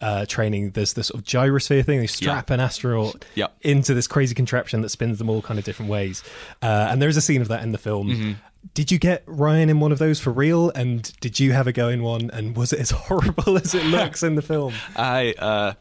uh, 0.00 0.26
training, 0.26 0.70
there's 0.70 0.92
this 0.92 1.08
sort 1.08 1.20
of 1.20 1.26
gyrosphere 1.26 1.84
thing. 1.84 2.00
They 2.00 2.06
strap 2.06 2.50
yeah. 2.50 2.54
an 2.54 2.60
astronaut 2.60 3.24
yeah. 3.34 3.48
into 3.62 3.94
this 3.94 4.06
crazy 4.06 4.34
contraption 4.34 4.82
that 4.82 4.90
spins 4.90 5.18
them 5.18 5.30
all 5.30 5.42
kind 5.42 5.58
of 5.58 5.64
different 5.64 5.90
ways. 5.90 6.22
Uh, 6.62 6.88
and 6.90 7.00
there's 7.00 7.16
a 7.16 7.20
scene 7.20 7.40
of 7.40 7.48
that 7.48 7.62
in 7.62 7.72
the 7.72 7.78
film. 7.78 8.08
Mm-hmm. 8.08 8.32
Did 8.74 8.90
you 8.90 8.98
get 8.98 9.22
Ryan 9.26 9.68
in 9.68 9.80
one 9.80 9.92
of 9.92 9.98
those 9.98 10.20
for 10.20 10.32
real? 10.32 10.70
And 10.70 11.12
did 11.20 11.38
you 11.38 11.52
have 11.52 11.66
a 11.66 11.72
go 11.72 11.88
in 11.88 12.02
one? 12.02 12.30
And 12.32 12.56
was 12.56 12.72
it 12.72 12.80
as 12.80 12.90
horrible 12.92 13.56
as 13.56 13.74
it 13.74 13.84
looks 13.86 14.22
in 14.22 14.34
the 14.34 14.42
film? 14.42 14.74
I 14.96 15.34
uh, 15.38 15.74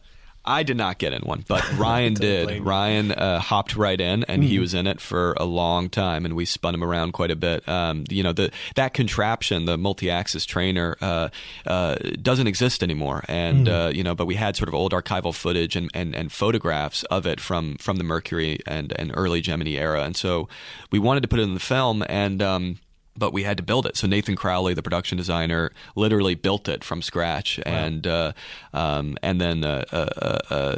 I 0.45 0.63
did 0.63 0.77
not 0.77 0.97
get 0.97 1.13
in 1.13 1.21
one, 1.21 1.43
but 1.47 1.69
Ryan 1.77 2.13
did. 2.13 2.63
Ryan 2.63 3.11
uh, 3.11 3.39
hopped 3.39 3.75
right 3.75 3.99
in, 3.99 4.23
and 4.25 4.41
mm-hmm. 4.41 4.49
he 4.49 4.59
was 4.59 4.73
in 4.73 4.87
it 4.87 5.01
for 5.01 5.33
a 5.37 5.45
long 5.45 5.89
time, 5.89 6.25
and 6.25 6.35
we 6.35 6.45
spun 6.45 6.73
him 6.73 6.83
around 6.83 7.13
quite 7.13 7.31
a 7.31 7.35
bit. 7.35 7.67
Um, 7.67 8.05
you 8.09 8.23
know, 8.23 8.33
the 8.33 8.51
that 8.75 8.93
contraption, 8.93 9.65
the 9.65 9.77
multi-axis 9.77 10.45
trainer, 10.45 10.97
uh, 11.01 11.29
uh, 11.65 11.95
doesn't 12.21 12.47
exist 12.47 12.83
anymore, 12.83 13.23
and 13.27 13.67
mm-hmm. 13.67 13.95
you 13.95 14.03
know, 14.03 14.15
but 14.15 14.25
we 14.25 14.35
had 14.35 14.55
sort 14.55 14.69
of 14.69 14.75
old 14.75 14.91
archival 14.91 15.33
footage 15.33 15.75
and, 15.75 15.89
and, 15.93 16.15
and 16.15 16.31
photographs 16.31 17.03
of 17.03 17.25
it 17.25 17.39
from 17.39 17.75
from 17.77 17.97
the 17.97 18.03
Mercury 18.03 18.59
and, 18.67 18.93
and 18.99 19.11
early 19.15 19.41
Gemini 19.41 19.71
era, 19.71 20.03
and 20.03 20.15
so 20.15 20.47
we 20.91 20.99
wanted 20.99 21.21
to 21.21 21.27
put 21.27 21.39
it 21.39 21.43
in 21.43 21.53
the 21.53 21.59
film, 21.59 22.03
and 22.07 22.41
um, 22.41 22.77
but 23.17 23.33
we 23.33 23.43
had 23.43 23.57
to 23.57 23.63
build 23.63 23.85
it. 23.85 23.97
So 23.97 24.07
Nathan 24.07 24.35
Crowley, 24.35 24.73
the 24.73 24.83
production 24.83 25.17
designer, 25.17 25.71
literally 25.95 26.35
built 26.35 26.67
it 26.67 26.83
from 26.83 27.01
scratch, 27.01 27.59
wow. 27.65 27.71
and 27.71 28.07
uh, 28.07 28.33
um, 28.73 29.17
and 29.21 29.39
then. 29.39 29.63
Uh, 29.63 29.85
uh, 29.91 29.95
uh, 29.95 30.53
uh 30.53 30.77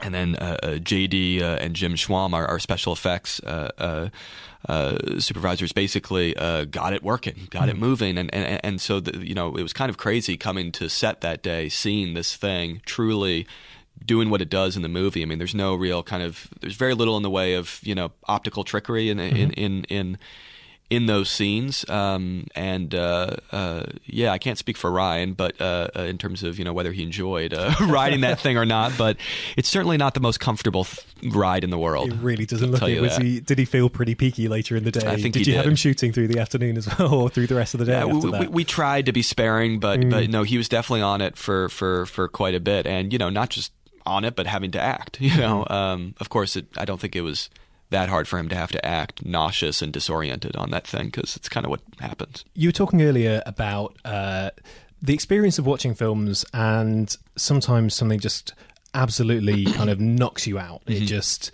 and 0.00 0.12
then 0.12 0.34
uh, 0.36 0.56
JD 0.62 1.42
and 1.42 1.76
Jim 1.76 1.94
Schwalm, 1.94 2.32
our, 2.32 2.44
our 2.44 2.58
special 2.58 2.92
effects 2.92 3.40
supervisors, 5.22 5.72
basically 5.72 6.32
got 6.32 6.92
it 6.92 7.04
working, 7.04 7.46
got 7.50 7.68
it 7.68 7.76
hmm. 7.76 7.82
moving, 7.82 8.18
and 8.18 8.34
and, 8.34 8.60
and 8.64 8.80
so 8.80 8.98
the, 8.98 9.24
you 9.24 9.34
know 9.34 9.54
it 9.54 9.62
was 9.62 9.72
kind 9.72 9.90
of 9.90 9.98
crazy 9.98 10.36
coming 10.36 10.72
to 10.72 10.88
set 10.88 11.20
that 11.20 11.40
day, 11.40 11.68
seeing 11.68 12.14
this 12.14 12.34
thing 12.34 12.80
truly 12.84 13.46
doing 14.04 14.30
what 14.30 14.42
it 14.42 14.50
does 14.50 14.76
in 14.76 14.82
the 14.82 14.88
movie. 14.88 15.22
I 15.22 15.26
mean, 15.26 15.38
there's 15.38 15.54
no 15.54 15.74
real 15.74 16.02
kind 16.02 16.22
of 16.22 16.48
there's 16.60 16.74
very 16.74 16.94
little 16.94 17.16
in 17.16 17.22
the 17.22 17.30
way 17.30 17.54
of 17.54 17.78
you 17.82 17.94
know 17.94 18.10
optical 18.24 18.64
trickery 18.64 19.10
in 19.10 19.18
mm-hmm. 19.18 19.36
in, 19.36 19.52
in 19.52 19.84
in 19.84 20.18
in 20.92 21.06
those 21.06 21.30
scenes. 21.30 21.88
Um, 21.88 22.48
and 22.54 22.94
uh, 22.94 23.36
uh, 23.50 23.84
yeah, 24.04 24.30
I 24.30 24.36
can't 24.36 24.58
speak 24.58 24.76
for 24.76 24.92
Ryan, 24.92 25.32
but 25.32 25.58
uh, 25.58 25.88
uh 25.96 26.02
in 26.02 26.18
terms 26.18 26.42
of 26.42 26.58
you 26.58 26.66
know 26.66 26.74
whether 26.74 26.92
he 26.92 27.02
enjoyed 27.02 27.54
uh, 27.54 27.72
riding 27.80 28.20
that 28.20 28.38
thing 28.38 28.58
or 28.58 28.66
not, 28.66 28.92
but 28.98 29.16
it's 29.56 29.70
certainly 29.70 29.96
not 29.96 30.12
the 30.12 30.20
most 30.20 30.38
comfortable 30.38 30.84
th- 30.84 31.32
ride 31.34 31.64
in 31.64 31.70
the 31.70 31.78
world. 31.78 32.12
It 32.12 32.16
really 32.16 32.44
doesn't 32.44 32.70
look 32.70 32.82
it. 32.82 33.00
Was 33.00 33.16
he? 33.16 33.40
Did 33.40 33.58
he 33.58 33.64
feel 33.64 33.88
pretty 33.88 34.14
peaky 34.14 34.48
later 34.48 34.76
in 34.76 34.84
the 34.84 34.92
day? 34.92 35.06
I 35.06 35.16
think 35.16 35.32
did 35.32 35.46
you 35.46 35.54
did. 35.54 35.56
have 35.56 35.66
him 35.66 35.76
shooting 35.76 36.12
through 36.12 36.28
the 36.28 36.38
afternoon 36.38 36.76
as 36.76 36.86
well, 36.98 37.14
or 37.14 37.30
through 37.30 37.46
the 37.46 37.54
rest 37.54 37.72
of 37.72 37.80
the 37.80 37.86
day? 37.86 37.92
Yeah, 37.92 38.04
we, 38.04 38.30
we, 38.30 38.46
we, 38.48 38.64
tried 38.64 39.06
to 39.06 39.12
be 39.12 39.22
sparing, 39.22 39.80
but 39.80 40.00
mm. 40.00 40.10
but 40.10 40.28
no, 40.28 40.42
he 40.42 40.58
was 40.58 40.68
definitely 40.68 41.02
on 41.02 41.22
it 41.22 41.38
for 41.38 41.70
for 41.70 42.04
for 42.04 42.28
quite 42.28 42.54
a 42.54 42.60
bit, 42.60 42.86
and 42.86 43.14
you 43.14 43.18
know 43.18 43.30
not 43.30 43.48
just 43.48 43.72
on 44.04 44.26
it, 44.26 44.36
but 44.36 44.46
having 44.46 44.72
to 44.72 44.80
act. 44.80 45.20
You 45.22 45.38
know, 45.38 45.64
mm-hmm. 45.64 45.72
um, 45.72 46.14
of 46.20 46.28
course, 46.28 46.56
it, 46.56 46.66
I 46.76 46.84
don't 46.84 47.00
think 47.00 47.16
it 47.16 47.22
was 47.22 47.48
that 47.92 48.08
hard 48.08 48.28
for 48.28 48.38
him 48.38 48.48
to 48.48 48.56
have 48.56 48.72
to 48.72 48.84
act 48.84 49.24
nauseous 49.24 49.80
and 49.80 49.92
disoriented 49.92 50.56
on 50.56 50.70
that 50.70 50.86
thing 50.86 51.06
because 51.06 51.36
it's 51.36 51.48
kind 51.48 51.64
of 51.64 51.70
what 51.70 51.80
happens. 52.00 52.44
You 52.54 52.68
were 52.68 52.72
talking 52.72 53.02
earlier 53.02 53.42
about 53.46 53.96
uh, 54.04 54.50
the 55.00 55.14
experience 55.14 55.58
of 55.58 55.66
watching 55.66 55.94
films, 55.94 56.44
and 56.52 57.16
sometimes 57.36 57.94
something 57.94 58.20
just 58.20 58.54
absolutely 58.94 59.64
kind 59.72 59.90
of 59.90 60.00
knocks 60.00 60.46
you 60.46 60.58
out. 60.58 60.84
Mm-hmm. 60.84 61.02
It 61.02 61.06
just 61.06 61.52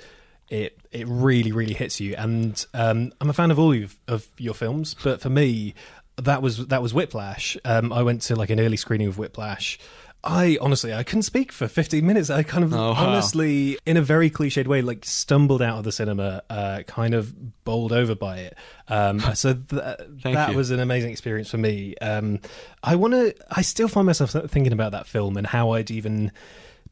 it 0.48 0.78
it 0.90 1.06
really 1.08 1.52
really 1.52 1.74
hits 1.74 2.00
you. 2.00 2.14
And 2.16 2.64
um, 2.74 3.12
I'm 3.20 3.30
a 3.30 3.34
fan 3.34 3.50
of 3.50 3.58
all 3.58 3.72
of, 3.72 3.96
of 4.08 4.26
your 4.38 4.54
films, 4.54 4.94
but 5.02 5.20
for 5.20 5.30
me, 5.30 5.74
that 6.16 6.42
was 6.42 6.66
that 6.68 6.82
was 6.82 6.92
Whiplash. 6.92 7.56
Um, 7.64 7.92
I 7.92 8.02
went 8.02 8.22
to 8.22 8.36
like 8.36 8.50
an 8.50 8.60
early 8.60 8.76
screening 8.76 9.08
of 9.08 9.18
Whiplash 9.18 9.78
I 10.24 10.58
honestly, 10.60 10.92
I 10.92 11.04
couldn't 11.04 11.22
speak 11.22 11.52
for 11.52 11.68
15 11.68 12.04
minutes. 12.04 12.28
I 12.28 12.42
kind 12.42 12.64
of 12.64 12.74
oh, 12.74 12.92
wow. 12.92 12.94
honestly, 12.94 13.78
in 13.86 13.96
a 13.96 14.02
very 14.02 14.30
cliched 14.30 14.66
way, 14.66 14.82
like 14.82 15.04
stumbled 15.04 15.62
out 15.62 15.78
of 15.78 15.84
the 15.84 15.92
cinema, 15.92 16.42
uh, 16.50 16.82
kind 16.86 17.14
of 17.14 17.64
bowled 17.64 17.92
over 17.92 18.16
by 18.16 18.38
it. 18.38 18.58
Um, 18.88 19.20
so 19.34 19.54
th- 19.54 19.96
that 20.24 20.50
you. 20.50 20.56
was 20.56 20.70
an 20.72 20.80
amazing 20.80 21.12
experience 21.12 21.50
for 21.50 21.58
me. 21.58 21.94
Um, 21.98 22.40
I 22.82 22.96
want 22.96 23.14
to, 23.14 23.34
I 23.50 23.62
still 23.62 23.88
find 23.88 24.06
myself 24.06 24.32
thinking 24.50 24.72
about 24.72 24.92
that 24.92 25.06
film 25.06 25.36
and 25.36 25.46
how 25.46 25.70
I'd 25.70 25.90
even 25.90 26.32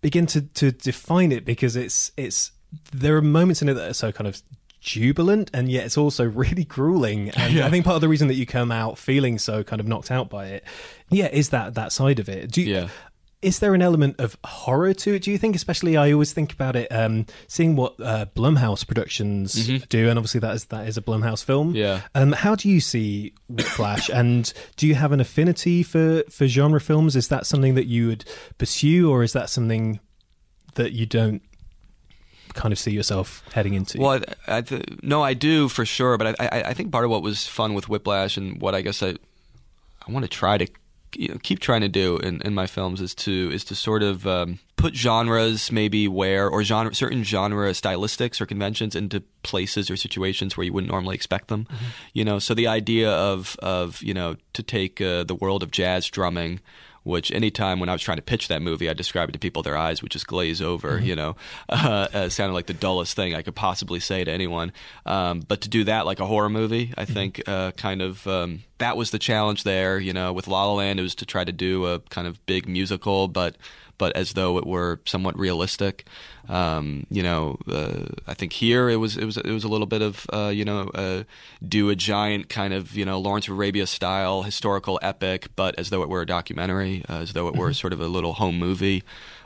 begin 0.03 0.27
to, 0.27 0.43
to 0.43 0.71
define 0.71 1.33
it 1.33 1.45
because 1.45 1.75
it's, 1.75 2.13
it's, 2.17 2.53
there 2.93 3.17
are 3.17 3.23
moments 3.23 3.61
in 3.61 3.69
it 3.69 3.75
that 3.75 3.91
are 3.91 3.95
so 3.95 4.13
kind 4.13 4.29
of 4.29 4.41
jubilant 4.79 5.51
and 5.53 5.69
yet 5.69 5.85
it's 5.85 5.99
also 5.99 6.25
really 6.29 6.63
grueling 6.63 7.31
and 7.37 7.55
yeah. 7.55 7.67
i 7.67 7.71
think 7.71 7.85
part 7.85 7.97
of 7.97 8.01
the 8.01 8.09
reason 8.09 8.29
that 8.29 8.35
you 8.35 8.47
come 8.47 8.71
out 8.71 8.97
feeling 8.97 9.37
so 9.37 9.65
kind 9.65 9.81
of 9.81 9.89
knocked 9.89 10.13
out 10.13 10.31
by 10.31 10.47
it 10.47 10.65
yeah 11.11 11.27
is 11.27 11.49
that 11.49 11.75
that 11.75 11.91
side 11.91 12.21
of 12.21 12.29
it 12.29 12.53
do 12.53 12.63
you, 12.63 12.73
yeah 12.75 12.89
is 13.43 13.59
there 13.59 13.75
an 13.75 13.83
element 13.83 14.19
of 14.19 14.37
horror 14.45 14.95
to 14.95 15.15
it? 15.15 15.23
Do 15.23 15.31
you 15.31 15.39
think? 15.39 15.55
Especially, 15.55 15.97
I 15.97 16.13
always 16.13 16.33
think 16.33 16.53
about 16.53 16.75
it, 16.75 16.91
um, 16.91 17.27
seeing 17.49 17.77
what 17.77 17.95
uh, 18.01 18.27
Blumhouse 18.35 18.87
Productions 18.87 19.55
mm-hmm. 19.55 19.85
do, 19.89 20.09
and 20.09 20.19
obviously 20.19 20.41
that 20.41 20.55
is 20.55 20.65
that 20.67 20.89
is 20.89 20.97
a 20.97 21.03
Blumhouse 21.03 21.45
film. 21.45 21.75
Yeah. 21.75 22.03
Um, 22.15 22.33
how 22.33 22.55
do 22.55 22.69
you 22.69 22.81
see 22.81 23.35
Whiplash, 23.49 24.09
and 24.13 24.53
do 24.77 24.87
you 24.87 24.95
have 24.95 25.13
an 25.13 25.21
affinity 25.21 25.83
for 25.83 26.23
for 26.31 26.47
genre 26.47 26.81
films? 26.81 27.15
Is 27.15 27.29
that 27.29 27.47
something 27.47 27.75
that 27.75 27.87
you 27.87 28.09
would 28.09 28.25
pursue, 28.59 29.11
or 29.11 29.23
is 29.23 29.33
that 29.35 29.51
something 29.51 30.01
that 30.75 30.93
you 30.93 31.07
don't 31.07 31.43
kind 32.55 32.73
of 32.73 32.79
see 32.79 32.91
yourself 32.91 33.45
heading 33.53 33.75
into? 33.75 33.99
Well, 33.99 34.23
I, 34.49 34.59
I 34.59 34.61
th- 34.63 35.03
no, 35.03 35.23
I 35.23 35.35
do 35.35 35.69
for 35.69 35.85
sure, 35.85 36.17
but 36.17 36.41
I, 36.41 36.47
I, 36.47 36.63
I 36.69 36.75
think 36.75 36.91
part 36.91 37.05
of 37.05 37.11
what 37.11 37.23
was 37.23 37.47
fun 37.47 37.75
with 37.75 37.89
Whiplash 37.89 38.39
and 38.39 38.61
what 38.61 38.75
I 38.75 38.81
guess 38.81 39.03
I 39.03 39.11
I 40.09 40.13
want 40.13 40.25
to 40.25 40.29
try 40.29 40.57
to 40.57 40.67
you 41.19 41.29
know, 41.29 41.39
keep 41.43 41.61
trying 41.61 41.81
to 41.81 41.89
do 41.89 42.19
in, 42.19 42.41
in 42.43 42.55
my 42.55 42.67
films 42.67 43.01
is 43.01 43.15
to 43.15 43.51
is 43.53 43.65
to 43.65 43.75
sort 43.75 44.03
of 44.03 44.27
um, 44.27 44.59
put 44.77 44.95
genres 44.95 45.73
maybe 45.73 46.07
where 46.07 46.49
or 46.49 46.63
genre 46.63 46.95
certain 46.95 47.23
genre 47.25 47.71
stylistics 47.71 48.41
or 48.41 48.47
conventions 48.47 48.95
into 48.95 49.23
places 49.43 49.91
or 49.91 49.97
situations 49.97 50.57
where 50.57 50.65
you 50.65 50.73
wouldn't 50.73 50.93
normally 50.93 51.15
expect 51.15 51.49
them. 51.49 51.65
Mm-hmm. 51.65 51.85
You 52.13 52.25
know, 52.25 52.39
so 52.39 52.55
the 52.55 52.67
idea 52.67 53.11
of 53.11 53.57
of 53.61 54.03
you 54.03 54.15
know 54.15 54.37
to 54.53 54.63
take 54.63 55.01
uh, 55.01 55.25
the 55.25 55.35
world 55.35 55.63
of 55.63 55.71
jazz 55.71 56.07
drumming 56.07 56.61
which 57.07 57.31
anytime 57.31 57.79
when 57.79 57.89
I 57.89 57.93
was 57.93 58.03
trying 58.03 58.17
to 58.17 58.23
pitch 58.23 58.49
that 58.49 58.61
movie, 58.61 58.91
I 58.91 58.93
described 58.93 59.31
it 59.31 59.33
to 59.35 59.39
people, 59.39 59.63
their 59.63 59.77
eyes 59.77 60.03
would 60.03 60.11
just 60.11 60.27
glaze 60.27 60.61
over, 60.61 60.97
mm-hmm. 60.97 61.07
you 61.07 61.17
know, 61.17 61.37
uh, 61.69 62.09
uh, 62.13 62.29
sounded 62.29 62.53
like 62.53 62.67
the 62.67 62.75
dullest 62.75 63.15
thing 63.15 63.33
I 63.33 63.43
could 63.43 63.55
possibly 63.55 64.01
say 64.01 64.25
to 64.25 64.31
anyone. 64.31 64.73
Um, 65.07 65.41
but 65.41 65.61
to 65.61 65.69
do 65.69 65.85
that 65.85 66.05
like 66.05 66.19
a 66.19 66.27
horror 66.27 66.51
movie, 66.51 66.93
I 66.99 67.05
mm-hmm. 67.05 67.13
think 67.13 67.49
uh, 67.49 67.71
kind 67.73 68.03
of 68.03 68.27
um, 68.27 68.65
that 68.79 68.97
was 68.97 69.13
the 69.13 69.21
challenge 69.21 69.63
there, 69.63 70.01
you 70.01 70.13
know, 70.13 70.33
with 70.33 70.49
La 70.49 70.67
La 70.67 70.73
Land, 70.75 70.99
it 70.99 71.05
was 71.05 71.15
to 71.17 71.27
try 71.27 71.45
to 71.45 71.53
do 71.53 71.87
a 71.87 72.01
kind 72.01 72.27
of 72.27 72.45
big 72.47 72.69
musical, 72.69 73.29
but 73.29 73.55
but 73.99 74.15
as 74.17 74.33
though 74.33 74.59
it 74.59 74.67
were 74.67 75.01
somewhat 75.05 75.39
realistic. 75.39 76.07
Um, 76.49 77.07
you 77.11 77.23
know, 77.23 77.59
uh, 77.69 78.07
I 78.27 78.35
think 78.35 78.53
here 78.53 78.89
it 78.89 78.97
was 78.97 79.17
it 79.17 79.25
was 79.25 79.37
it 79.37 79.51
was 79.51 79.65
a 79.65 79.69
little 79.69 79.87
bit 79.87 80.03
of 80.03 80.27
uh, 80.33 80.53
you 80.55 80.65
know 80.65 80.91
uh, 80.95 81.25
do 81.67 81.91
a 81.91 81.97
giant 81.97 82.49
kind 82.49 82.73
of 82.73 82.97
you 82.97 83.05
know 83.05 83.19
Lawrence 83.19 83.49
of 83.49 83.55
Arabia 83.55 83.87
style 83.87 84.43
historical 84.43 84.99
epic, 85.03 85.49
but 85.57 85.79
as 85.79 85.91
though 85.91 86.03
it 86.03 86.09
were 86.09 86.23
a 86.23 86.27
documentary, 86.27 87.05
uh, 87.09 87.19
as 87.19 87.33
though 87.33 87.49
it 87.49 87.57
were 87.57 87.67
mm-hmm. 87.67 87.73
sort 87.73 87.93
of 87.93 88.01
a 88.01 88.09
little 88.09 88.35
home 88.35 88.59
movie. 88.59 89.03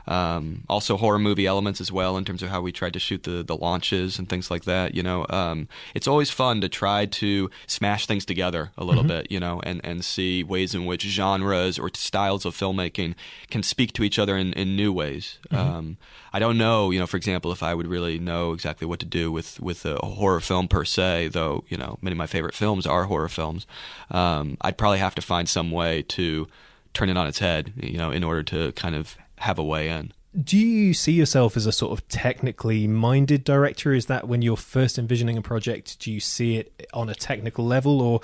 Um, 0.07 0.65
also 0.69 0.97
horror 0.97 1.19
movie 1.19 1.47
elements 1.47 1.81
as 1.81 1.93
well 1.93 2.17
in 2.17 2.25
terms 2.25 2.43
of 2.43 2.49
how 2.49 2.61
we 2.61 2.73
tried 2.73 2.93
to 2.95 2.99
shoot 2.99 3.23
the 3.23 3.43
the 3.43 3.57
launches 3.57 4.19
and 4.19 4.29
things 4.29 4.51
like 4.51 4.65
that. 4.65 4.95
You 4.95 5.03
know, 5.03 5.27
um, 5.31 5.69
it's 5.95 6.09
always 6.09 6.31
fun 6.31 6.61
to 6.61 6.69
try 6.69 7.07
to 7.07 7.51
smash 7.67 8.07
things 8.07 8.25
together 8.25 8.73
a 8.77 8.85
little 8.85 9.03
mm-hmm. 9.03 9.21
bit. 9.21 9.31
You 9.31 9.41
know, 9.41 9.61
and 9.65 9.81
and 9.85 10.05
see 10.05 10.43
ways 10.43 10.75
in 10.75 10.87
which 10.87 11.03
genres 11.03 11.79
or 11.79 11.91
styles 11.95 12.45
of 12.45 12.57
filmmaking 12.57 13.15
can 13.51 13.63
speak 13.63 13.93
to 13.95 14.05
each 14.05 14.19
other 14.19 14.37
in, 14.37 14.53
in 14.55 14.77
new 14.77 14.93
ways. 14.93 15.39
Mm-hmm. 15.51 15.77
Um, 15.77 15.97
I 16.33 16.39
don't 16.39 16.59
know, 16.59 16.91
you 16.91 16.99
know, 17.01 17.07
for 17.07 17.17
example, 17.17 17.51
if 17.51 17.63
I 17.63 17.75
would 17.75 17.87
really 17.87 18.19
know 18.19 18.53
exactly 18.53 18.87
what 18.87 19.01
to 19.01 19.07
do 19.07 19.33
with 19.33 19.61
with 19.61 19.85
a 19.85 19.97
horror 19.97 20.41
film 20.41 20.69
per 20.69 20.85
se. 20.85 21.29
Though 21.29 21.65
you 21.69 21.77
know, 21.77 21.99
many 22.01 22.15
of 22.15 22.19
my 22.19 22.27
favorite 22.27 22.55
films 22.55 22.87
are 22.87 23.05
horror 23.05 23.29
films. 23.29 23.67
Um, 24.11 24.57
I'd 24.61 24.79
probably 24.79 24.99
have 24.99 25.15
to 25.17 25.23
find 25.23 25.49
some 25.49 25.71
way 25.71 26.03
to 26.03 26.49
turn 26.93 27.09
it 27.09 27.17
on 27.17 27.27
its 27.27 27.39
head, 27.39 27.73
you 27.77 27.99
know, 27.99 28.11
in 28.11 28.25
order 28.25 28.43
to 28.43 28.73
kind 28.73 28.95
of 28.95 29.17
have 29.41 29.59
a 29.59 29.65
way 29.65 29.89
in. 29.89 30.13
Do 30.41 30.57
you 30.57 30.95
see 30.95 31.13
yourself 31.13 31.57
as 31.57 31.67
a 31.67 31.73
sort 31.73 31.93
of 31.93 32.07
technically 32.07 32.87
minded 32.87 33.43
director? 33.43 33.93
Is 33.93 34.07
that 34.07 34.29
when 34.29 34.43
you're 34.43 34.57
first 34.57 34.97
envisioning 34.97 35.37
a 35.37 35.43
project, 35.43 35.99
do 35.99 36.13
you 36.13 36.21
see 36.21 36.57
it 36.57 36.89
on 36.95 37.09
a 37.09 37.15
technical 37.15 37.67
level, 37.67 38.01
or 38.01 38.21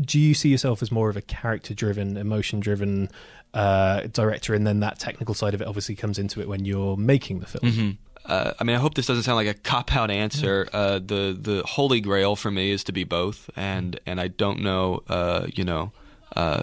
do 0.00 0.20
you 0.20 0.34
see 0.34 0.50
yourself 0.50 0.82
as 0.82 0.92
more 0.92 1.10
of 1.10 1.16
a 1.16 1.20
character 1.20 1.74
driven, 1.74 2.16
emotion 2.16 2.60
driven 2.60 3.08
uh, 3.54 4.02
director, 4.12 4.54
and 4.54 4.66
then 4.66 4.78
that 4.80 5.00
technical 5.00 5.34
side 5.34 5.52
of 5.52 5.60
it 5.60 5.66
obviously 5.66 5.96
comes 5.96 6.16
into 6.16 6.40
it 6.40 6.48
when 6.48 6.64
you're 6.64 6.96
making 6.96 7.40
the 7.40 7.46
film? 7.46 7.72
Mm-hmm. 7.72 7.90
Uh, 8.24 8.52
I 8.60 8.62
mean, 8.62 8.76
I 8.76 8.78
hope 8.78 8.94
this 8.94 9.06
doesn't 9.06 9.24
sound 9.24 9.36
like 9.36 9.48
a 9.48 9.54
cop 9.54 9.96
out 9.96 10.12
answer. 10.12 10.68
Uh, 10.72 11.00
the 11.00 11.36
the 11.40 11.64
holy 11.66 12.00
grail 12.00 12.36
for 12.36 12.52
me 12.52 12.70
is 12.70 12.84
to 12.84 12.92
be 12.92 13.02
both, 13.02 13.50
and 13.56 13.98
and 14.06 14.20
I 14.20 14.28
don't 14.28 14.60
know, 14.60 15.02
uh, 15.08 15.46
you 15.52 15.64
know, 15.64 15.90
uh, 16.38 16.62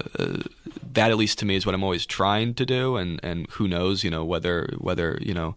that 0.94 1.12
at 1.12 1.18
least 1.18 1.38
to 1.40 1.46
me 1.46 1.56
is 1.56 1.66
what 1.66 1.76
I'm 1.76 1.84
always 1.84 2.06
trying 2.06 2.54
to 2.54 2.66
do, 2.66 2.96
and 2.96 3.20
and 3.22 3.46
who 3.52 3.68
knows, 3.68 4.04
you 4.04 4.10
know, 4.10 4.24
whether 4.24 4.70
whether 4.78 5.20
you 5.22 5.34
know 5.34 5.56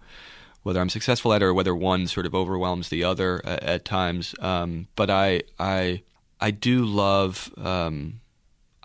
whether 0.65 0.81
I'm 0.81 0.91
successful 0.91 1.33
at 1.33 1.41
it 1.41 1.45
or 1.45 1.55
whether 1.55 1.75
one 1.75 2.09
sort 2.09 2.27
of 2.27 2.35
overwhelms 2.35 2.89
the 2.89 3.05
other 3.05 3.41
at, 3.45 3.63
at 3.63 3.85
times. 3.85 4.35
Um, 4.41 4.89
but 4.97 5.09
I 5.09 5.43
I 5.59 6.03
I 6.41 6.51
do 6.51 6.85
love. 6.85 7.53
Um, 7.57 8.21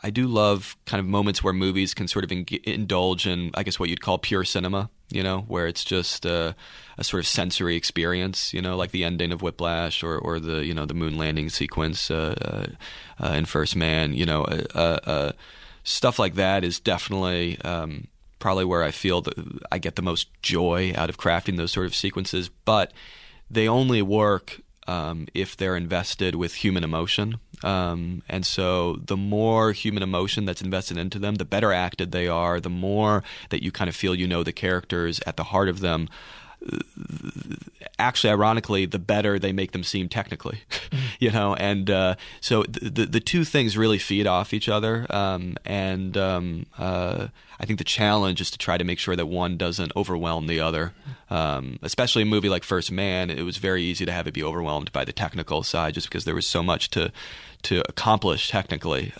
I 0.05 0.09
do 0.09 0.27
love 0.27 0.75
kind 0.85 0.99
of 0.99 1.05
moments 1.07 1.43
where 1.43 1.53
movies 1.53 1.93
can 1.93 2.09
sort 2.09 2.25
of 2.25 2.31
in- 2.31 2.45
indulge 2.65 3.25
in, 3.25 3.51
I 3.53 3.63
guess, 3.63 3.79
what 3.79 3.89
you'd 3.89 4.01
call 4.01 4.17
pure 4.17 4.43
cinema. 4.43 4.89
You 5.13 5.23
know, 5.23 5.41
where 5.47 5.67
it's 5.67 5.83
just 5.83 6.25
uh, 6.25 6.53
a 6.97 7.03
sort 7.03 7.19
of 7.19 7.27
sensory 7.27 7.75
experience. 7.75 8.53
You 8.53 8.61
know, 8.61 8.75
like 8.75 8.91
the 8.91 9.03
ending 9.03 9.31
of 9.31 9.41
Whiplash 9.41 10.03
or, 10.03 10.17
or 10.17 10.39
the 10.39 10.65
you 10.65 10.73
know 10.73 10.85
the 10.85 10.93
moon 10.93 11.17
landing 11.17 11.49
sequence 11.49 12.09
uh, 12.09 12.67
uh, 13.21 13.27
in 13.27 13.45
First 13.45 13.75
Man. 13.75 14.13
You 14.13 14.25
know, 14.25 14.43
uh, 14.43 14.99
uh, 15.05 15.31
stuff 15.83 16.19
like 16.19 16.35
that 16.35 16.63
is 16.63 16.79
definitely 16.79 17.59
um, 17.61 18.07
probably 18.39 18.65
where 18.65 18.83
I 18.83 18.91
feel 18.91 19.21
that 19.21 19.35
I 19.71 19.77
get 19.77 19.95
the 19.95 20.01
most 20.01 20.27
joy 20.41 20.93
out 20.95 21.09
of 21.09 21.17
crafting 21.17 21.57
those 21.57 21.71
sort 21.71 21.85
of 21.85 21.95
sequences. 21.95 22.49
But 22.49 22.91
they 23.49 23.67
only 23.67 24.01
work 24.01 24.61
um, 24.87 25.27
if 25.33 25.55
they're 25.55 25.75
invested 25.75 26.35
with 26.35 26.55
human 26.55 26.83
emotion. 26.83 27.39
Um, 27.63 28.23
and 28.27 28.45
so 28.45 28.97
the 28.97 29.17
more 29.17 29.71
human 29.71 30.03
emotion 30.03 30.45
that's 30.45 30.61
invested 30.61 30.97
into 30.97 31.19
them, 31.19 31.35
the 31.35 31.45
better 31.45 31.71
acted 31.71 32.11
they 32.11 32.27
are, 32.27 32.59
the 32.59 32.69
more 32.69 33.23
that 33.49 33.63
you 33.63 33.71
kind 33.71 33.89
of 33.89 33.95
feel 33.95 34.13
you 34.15 34.27
know 34.27 34.43
the 34.43 34.51
characters 34.51 35.21
at 35.25 35.37
the 35.37 35.45
heart 35.45 35.69
of 35.69 35.79
them 35.79 36.09
actually 37.99 38.29
ironically 38.29 38.85
the 38.85 38.99
better 38.99 39.37
they 39.37 39.51
make 39.51 39.71
them 39.71 39.83
seem 39.83 40.09
technically 40.09 40.61
you 41.19 41.29
know 41.31 41.55
and 41.55 41.89
uh, 41.89 42.15
so 42.41 42.63
the, 42.63 42.89
the, 42.89 43.05
the 43.05 43.19
two 43.19 43.43
things 43.43 43.77
really 43.77 43.97
feed 43.97 44.27
off 44.27 44.53
each 44.53 44.67
other 44.67 45.05
um, 45.09 45.55
and 45.65 46.17
um, 46.17 46.65
uh, 46.77 47.27
I 47.59 47.65
think 47.65 47.77
the 47.77 47.85
challenge 47.85 48.41
is 48.41 48.51
to 48.51 48.57
try 48.57 48.77
to 48.77 48.83
make 48.83 48.99
sure 48.99 49.15
that 49.15 49.27
one 49.27 49.55
doesn't 49.55 49.93
overwhelm 49.95 50.47
the 50.47 50.59
other. 50.59 50.93
Um, 51.29 51.79
especially 51.81 52.23
a 52.23 52.25
movie 52.25 52.49
like 52.49 52.63
First 52.63 52.91
Man 52.91 53.29
it 53.29 53.43
was 53.43 53.57
very 53.57 53.83
easy 53.83 54.05
to 54.05 54.11
have 54.11 54.27
it 54.27 54.33
be 54.33 54.43
overwhelmed 54.43 54.91
by 54.91 55.05
the 55.05 55.13
technical 55.13 55.63
side 55.63 55.93
just 55.93 56.09
because 56.09 56.25
there 56.25 56.35
was 56.35 56.47
so 56.47 56.61
much 56.61 56.89
to 56.91 57.11
to 57.63 57.81
accomplish 57.87 58.49
technically 58.49 59.13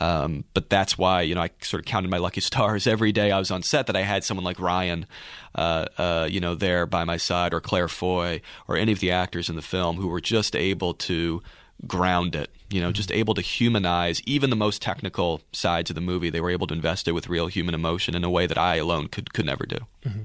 um, 0.00 0.44
but 0.54 0.70
that's 0.70 0.96
why 0.96 1.22
you 1.22 1.34
know 1.34 1.42
I 1.42 1.50
sort 1.62 1.80
of 1.80 1.86
counted 1.86 2.10
my 2.10 2.18
lucky 2.18 2.40
stars 2.52 2.86
every 2.86 3.12
day 3.12 3.30
I 3.30 3.38
was 3.38 3.50
on 3.50 3.62
set 3.62 3.86
that 3.86 3.96
I 3.96 4.02
had 4.02 4.24
someone 4.24 4.44
like 4.44 4.60
Ryan, 4.60 5.06
uh, 5.54 5.86
uh, 5.96 6.28
you 6.30 6.40
know, 6.40 6.54
there 6.54 6.86
by 6.86 7.04
my 7.04 7.16
side, 7.16 7.52
or 7.52 7.60
Claire 7.60 7.88
Foy, 7.88 8.40
or 8.66 8.76
any 8.76 8.92
of 8.92 9.00
the 9.00 9.10
actors 9.10 9.48
in 9.48 9.56
the 9.56 9.62
film 9.62 9.96
who 9.96 10.08
were 10.08 10.20
just 10.20 10.54
able 10.56 10.94
to 10.94 11.42
ground 11.86 12.34
it. 12.34 12.50
You 12.70 12.82
know, 12.82 12.92
just 12.92 13.10
able 13.10 13.32
to 13.34 13.40
humanize 13.40 14.20
even 14.26 14.50
the 14.50 14.56
most 14.56 14.82
technical 14.82 15.40
sides 15.52 15.90
of 15.90 15.94
the 15.94 16.02
movie. 16.02 16.28
They 16.28 16.40
were 16.40 16.50
able 16.50 16.66
to 16.66 16.74
invest 16.74 17.08
it 17.08 17.12
with 17.12 17.28
real 17.28 17.46
human 17.46 17.74
emotion 17.74 18.14
in 18.14 18.24
a 18.24 18.30
way 18.30 18.46
that 18.46 18.58
I 18.58 18.76
alone 18.76 19.08
could 19.08 19.32
could 19.32 19.46
never 19.46 19.64
do. 19.64 19.78
Mm-hmm. 20.04 20.22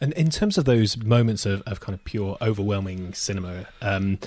And 0.00 0.12
in 0.12 0.30
terms 0.30 0.58
of 0.58 0.64
those 0.64 0.96
moments 0.96 1.46
of, 1.46 1.62
of 1.62 1.80
kind 1.80 1.94
of 1.94 2.04
pure 2.04 2.36
overwhelming 2.40 3.14
cinema, 3.14 3.66
um, 3.80 4.18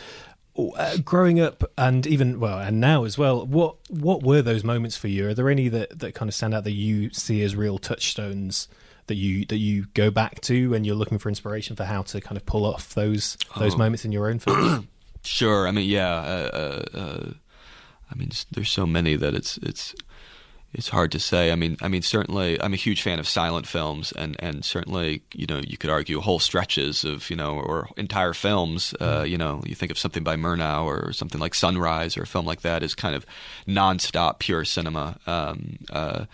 uh, 0.78 0.98
growing 0.98 1.40
up 1.40 1.64
and 1.78 2.06
even 2.08 2.40
well 2.40 2.60
and 2.60 2.80
now 2.80 3.04
as 3.04 3.18
well, 3.18 3.46
what 3.46 3.76
what 3.90 4.24
were 4.24 4.42
those 4.42 4.64
moments 4.64 4.96
for 4.98 5.08
you? 5.08 5.30
Are 5.30 5.34
there 5.34 5.50
any 5.50 5.68
that, 5.70 6.00
that 6.00 6.14
kind 6.16 6.30
of 6.30 6.36
stand 6.36 6.54
out 6.54 6.64
that 6.64 6.72
you 6.72 7.10
see 7.12 7.42
as 7.44 7.56
real 7.56 7.78
touchstones 7.78 8.68
that 9.08 9.16
you 9.16 9.46
that 9.46 9.58
you 9.58 9.88
go 9.94 10.12
back 10.12 10.42
to 10.42 10.70
when 10.70 10.84
you're 10.84 10.96
looking 10.96 11.18
for 11.18 11.30
inspiration 11.30 11.76
for 11.76 11.86
how 11.86 12.02
to 12.04 12.22
kind 12.22 12.38
of 12.38 12.46
pull 12.46 12.66
off 12.66 12.94
those 12.94 13.38
those 13.58 13.76
oh. 13.76 13.78
moments 13.78 14.06
in 14.06 14.12
your 14.12 14.30
own 14.30 14.40
film? 14.40 14.88
sure. 15.24 15.68
I 15.68 15.72
mean, 15.72 15.90
yeah. 15.90 16.14
Uh, 16.14 16.84
uh, 16.94 16.98
uh 16.98 17.30
I 18.12 18.16
mean, 18.16 18.32
there's 18.52 18.72
so 18.72 18.86
many 18.88 19.16
that 19.16 19.36
it's 19.36 19.58
it's 19.58 19.94
it's 20.72 20.90
hard 20.90 21.12
to 21.14 21.20
say. 21.20 21.52
I 21.52 21.56
mean, 21.56 21.78
I 21.82 21.88
mean, 21.88 22.04
certainly, 22.04 22.62
I'm 22.62 22.74
a 22.74 22.78
huge 22.78 23.02
fan 23.02 23.18
of 23.18 23.28
silent 23.28 23.66
films, 23.66 24.12
and, 24.12 24.36
and 24.40 24.64
certainly, 24.64 25.24
you 25.34 25.48
know, 25.48 25.62
you 25.66 25.78
could 25.78 25.90
argue 25.90 26.20
whole 26.20 26.38
stretches 26.38 27.04
of, 27.04 27.28
you 27.32 27.36
know, 27.36 27.56
or 27.56 27.90
entire 27.98 28.34
films. 28.34 28.94
Uh, 29.00 29.22
mm-hmm. 29.22 29.26
you 29.26 29.38
know, 29.38 29.64
you 29.66 29.74
think 29.74 29.92
of 29.92 29.98
something 29.98 30.24
by 30.24 30.36
Murnau 30.36 30.86
or 30.86 31.12
something 31.12 31.42
like 31.42 31.56
Sunrise 31.56 32.18
or 32.18 32.24
a 32.24 32.28
film 32.28 32.46
like 32.46 32.62
that 32.62 32.84
is 32.84 32.94
kind 32.94 33.16
of 33.16 33.26
nonstop 33.68 34.40
pure 34.40 34.64
cinema. 34.64 35.18
Um, 35.26 35.78
uh, 35.92 36.26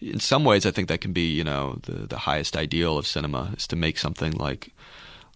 in 0.00 0.18
some 0.18 0.44
ways, 0.44 0.66
I 0.66 0.72
think 0.72 0.88
that 0.88 1.00
can 1.00 1.12
be, 1.12 1.32
you 1.32 1.44
know, 1.44 1.78
the 1.82 2.06
the 2.06 2.18
highest 2.18 2.56
ideal 2.56 2.98
of 2.98 3.06
cinema 3.06 3.52
is 3.56 3.68
to 3.68 3.76
make 3.76 3.98
something 3.98 4.32
like 4.32 4.72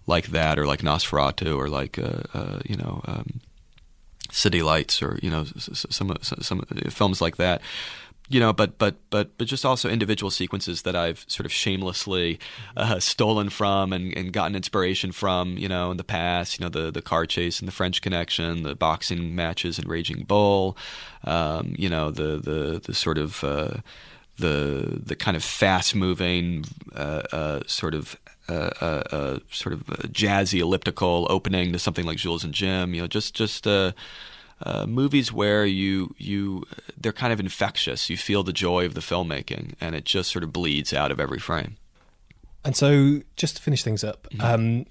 like 0.09 0.29
that, 0.29 0.59
or 0.59 0.67
like 0.67 0.81
Nosferatu, 0.81 1.57
or 1.57 1.69
like, 1.69 1.99
uh, 1.99 2.23
uh 2.35 2.61
you 2.65 2.77
know. 2.77 3.01
Um, 3.05 3.41
City 4.33 4.63
Lights, 4.63 5.03
or 5.03 5.19
you 5.23 5.29
know, 5.29 5.45
some 5.59 6.17
some, 6.21 6.41
some 6.41 6.61
films 6.91 7.21
like 7.21 7.37
that 7.39 7.63
you 8.31 8.39
know, 8.39 8.53
but 8.53 8.79
but 8.79 8.95
but 9.11 9.37
but 9.37 9.49
just 9.49 9.67
also 9.67 9.91
individual 9.91 10.31
sequences 10.31 10.83
that 10.83 10.95
I've 10.95 11.25
sort 11.27 11.47
of 11.47 11.53
shamelessly 11.53 12.39
uh, 12.77 13.01
stolen 13.01 13.51
from 13.51 13.93
and, 13.93 14.17
and 14.17 14.33
gotten 14.33 14.55
inspiration 14.55 15.11
from, 15.11 15.59
you 15.59 15.69
know, 15.69 15.91
in 15.91 15.97
the 15.97 16.05
past. 16.05 16.59
You 16.59 16.65
know, 16.65 16.71
the 16.71 16.93
the 16.93 17.03
car 17.03 17.27
chase 17.27 17.59
and 17.59 17.67
the 17.67 17.73
French 17.73 18.01
Connection, 18.01 18.63
the 18.63 18.77
boxing 18.77 19.35
matches 19.35 19.81
in 19.81 19.89
Raging 19.89 20.23
Bull, 20.23 20.77
um, 21.25 21.75
you 21.77 21.89
know, 21.89 22.13
the 22.13 22.37
the 22.37 22.81
the 22.85 22.95
sort 22.95 23.19
of 23.19 23.43
uh, 23.43 23.79
the 24.39 25.01
the 25.05 25.17
kind 25.17 25.37
of 25.37 25.43
fast 25.43 25.97
moving 25.97 26.67
uh, 26.95 27.23
uh, 27.33 27.61
sort 27.67 27.97
of 27.97 28.17
uh, 28.49 28.71
uh, 28.81 29.03
uh 29.11 29.39
sort 29.51 29.73
of 29.73 29.81
jazzy 30.13 30.61
elliptical 30.61 31.27
opening 31.29 31.73
to 31.73 31.81
something 31.81 32.07
like 32.07 32.19
Jules 32.19 32.45
and 32.45 32.55
Jim. 32.55 32.95
You 32.95 33.01
know, 33.01 33.09
just 33.09 33.35
just 33.35 33.67
uh, 34.63 34.87
movies 34.87 35.33
where 35.33 35.65
you 35.65 36.15
you 36.19 36.65
they're 36.97 37.13
kind 37.13 37.33
of 37.33 37.41
infectious. 37.41 38.11
You 38.11 38.17
feel 38.17 38.43
the 38.43 38.53
joy 38.53 38.85
of 38.85 38.95
the 38.95 39.01
filmmaking, 39.01 39.75
and 39.81 39.95
it 39.95 40.05
just 40.05 40.31
sort 40.31 40.45
of 40.45 40.53
bleeds 40.53 40.93
out 40.93 41.11
of 41.11 41.19
every 41.19 41.39
frame. 41.39 41.77
And 42.65 42.77
so, 42.77 43.23
just 43.37 43.57
to 43.57 43.63
finish 43.63 43.83
things 43.83 44.05
up, 44.05 44.29
mm-hmm. 44.31 44.41
um, 44.43 44.87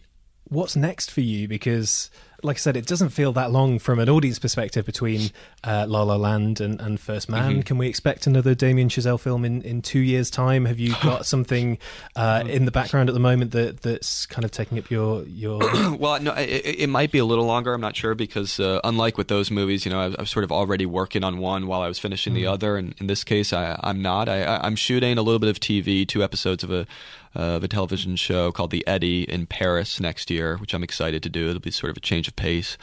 what's 0.45 0.75
next 0.75 1.11
for 1.11 1.21
you? 1.21 1.47
Because 1.47 2.09
like 2.43 2.57
I 2.57 2.59
said, 2.59 2.77
it 2.77 2.85
doesn't 2.85 3.09
feel 3.09 3.31
that 3.33 3.51
long 3.51 3.79
from 3.79 3.99
an 3.99 4.09
audience 4.09 4.39
perspective 4.39 4.85
between 4.85 5.31
uh, 5.63 5.85
La 5.87 6.03
La 6.03 6.15
Land 6.15 6.61
and, 6.61 6.79
and 6.79 6.99
First 6.99 7.29
Man. 7.29 7.51
Mm-hmm. 7.51 7.61
Can 7.61 7.77
we 7.77 7.87
expect 7.87 8.27
another 8.27 8.55
Damien 8.55 8.89
Chazelle 8.89 9.19
film 9.19 9.45
in, 9.45 9.61
in 9.63 9.81
two 9.81 9.99
years' 9.99 10.29
time? 10.29 10.65
Have 10.65 10.79
you 10.79 10.95
got 11.01 11.25
something 11.25 11.77
uh, 12.15 12.43
in 12.47 12.65
the 12.65 12.71
background 12.71 13.09
at 13.09 13.13
the 13.13 13.19
moment 13.19 13.51
that 13.51 13.81
that's 13.81 14.25
kind 14.25 14.45
of 14.45 14.51
taking 14.51 14.77
up 14.77 14.89
your 14.89 15.23
your? 15.23 15.59
well, 15.97 16.21
no, 16.21 16.33
it, 16.33 16.79
it, 16.79 16.87
might 16.87 17.11
be 17.11 17.17
a 17.17 17.25
little 17.25 17.45
longer. 17.45 17.73
I'm 17.73 17.81
not 17.81 17.95
sure 17.95 18.15
because 18.15 18.59
uh, 18.59 18.79
unlike 18.83 19.17
with 19.17 19.27
those 19.27 19.51
movies, 19.51 19.85
you 19.85 19.91
know, 19.91 19.99
I, 19.99 20.05
I, 20.05 20.21
was 20.21 20.29
sort 20.29 20.43
of 20.43 20.51
already 20.51 20.85
working 20.85 21.23
on 21.23 21.37
one 21.37 21.67
while 21.67 21.81
I 21.81 21.87
was 21.87 21.99
finishing 21.99 22.33
mm-hmm. 22.33 22.43
the 22.43 22.47
other, 22.47 22.77
and 22.77 22.95
in 22.99 23.07
this 23.07 23.23
case, 23.23 23.53
I, 23.53 23.79
am 23.83 24.01
not. 24.01 24.29
I, 24.29 24.57
I'm 24.57 24.75
shooting 24.75 25.17
a 25.17 25.21
little 25.21 25.39
bit 25.39 25.49
of 25.49 25.59
TV, 25.59 26.07
two 26.07 26.23
episodes 26.23 26.63
of 26.63 26.71
a 26.71 26.87
of 27.35 27.63
a 27.63 27.67
television 27.67 28.15
show 28.15 28.51
called 28.51 28.71
The 28.71 28.85
Eddy 28.87 29.23
in 29.23 29.45
Paris 29.45 29.99
next 29.99 30.29
year, 30.29 30.57
which 30.57 30.73
I'm 30.73 30.83
excited 30.83 31.23
to 31.23 31.29
do. 31.29 31.49
It'll 31.49 31.59
be 31.59 31.71
sort 31.71 31.91
of 31.91 31.97
a 31.97 32.01
change 32.01 32.27
of 32.27 32.35
pace. 32.35 32.77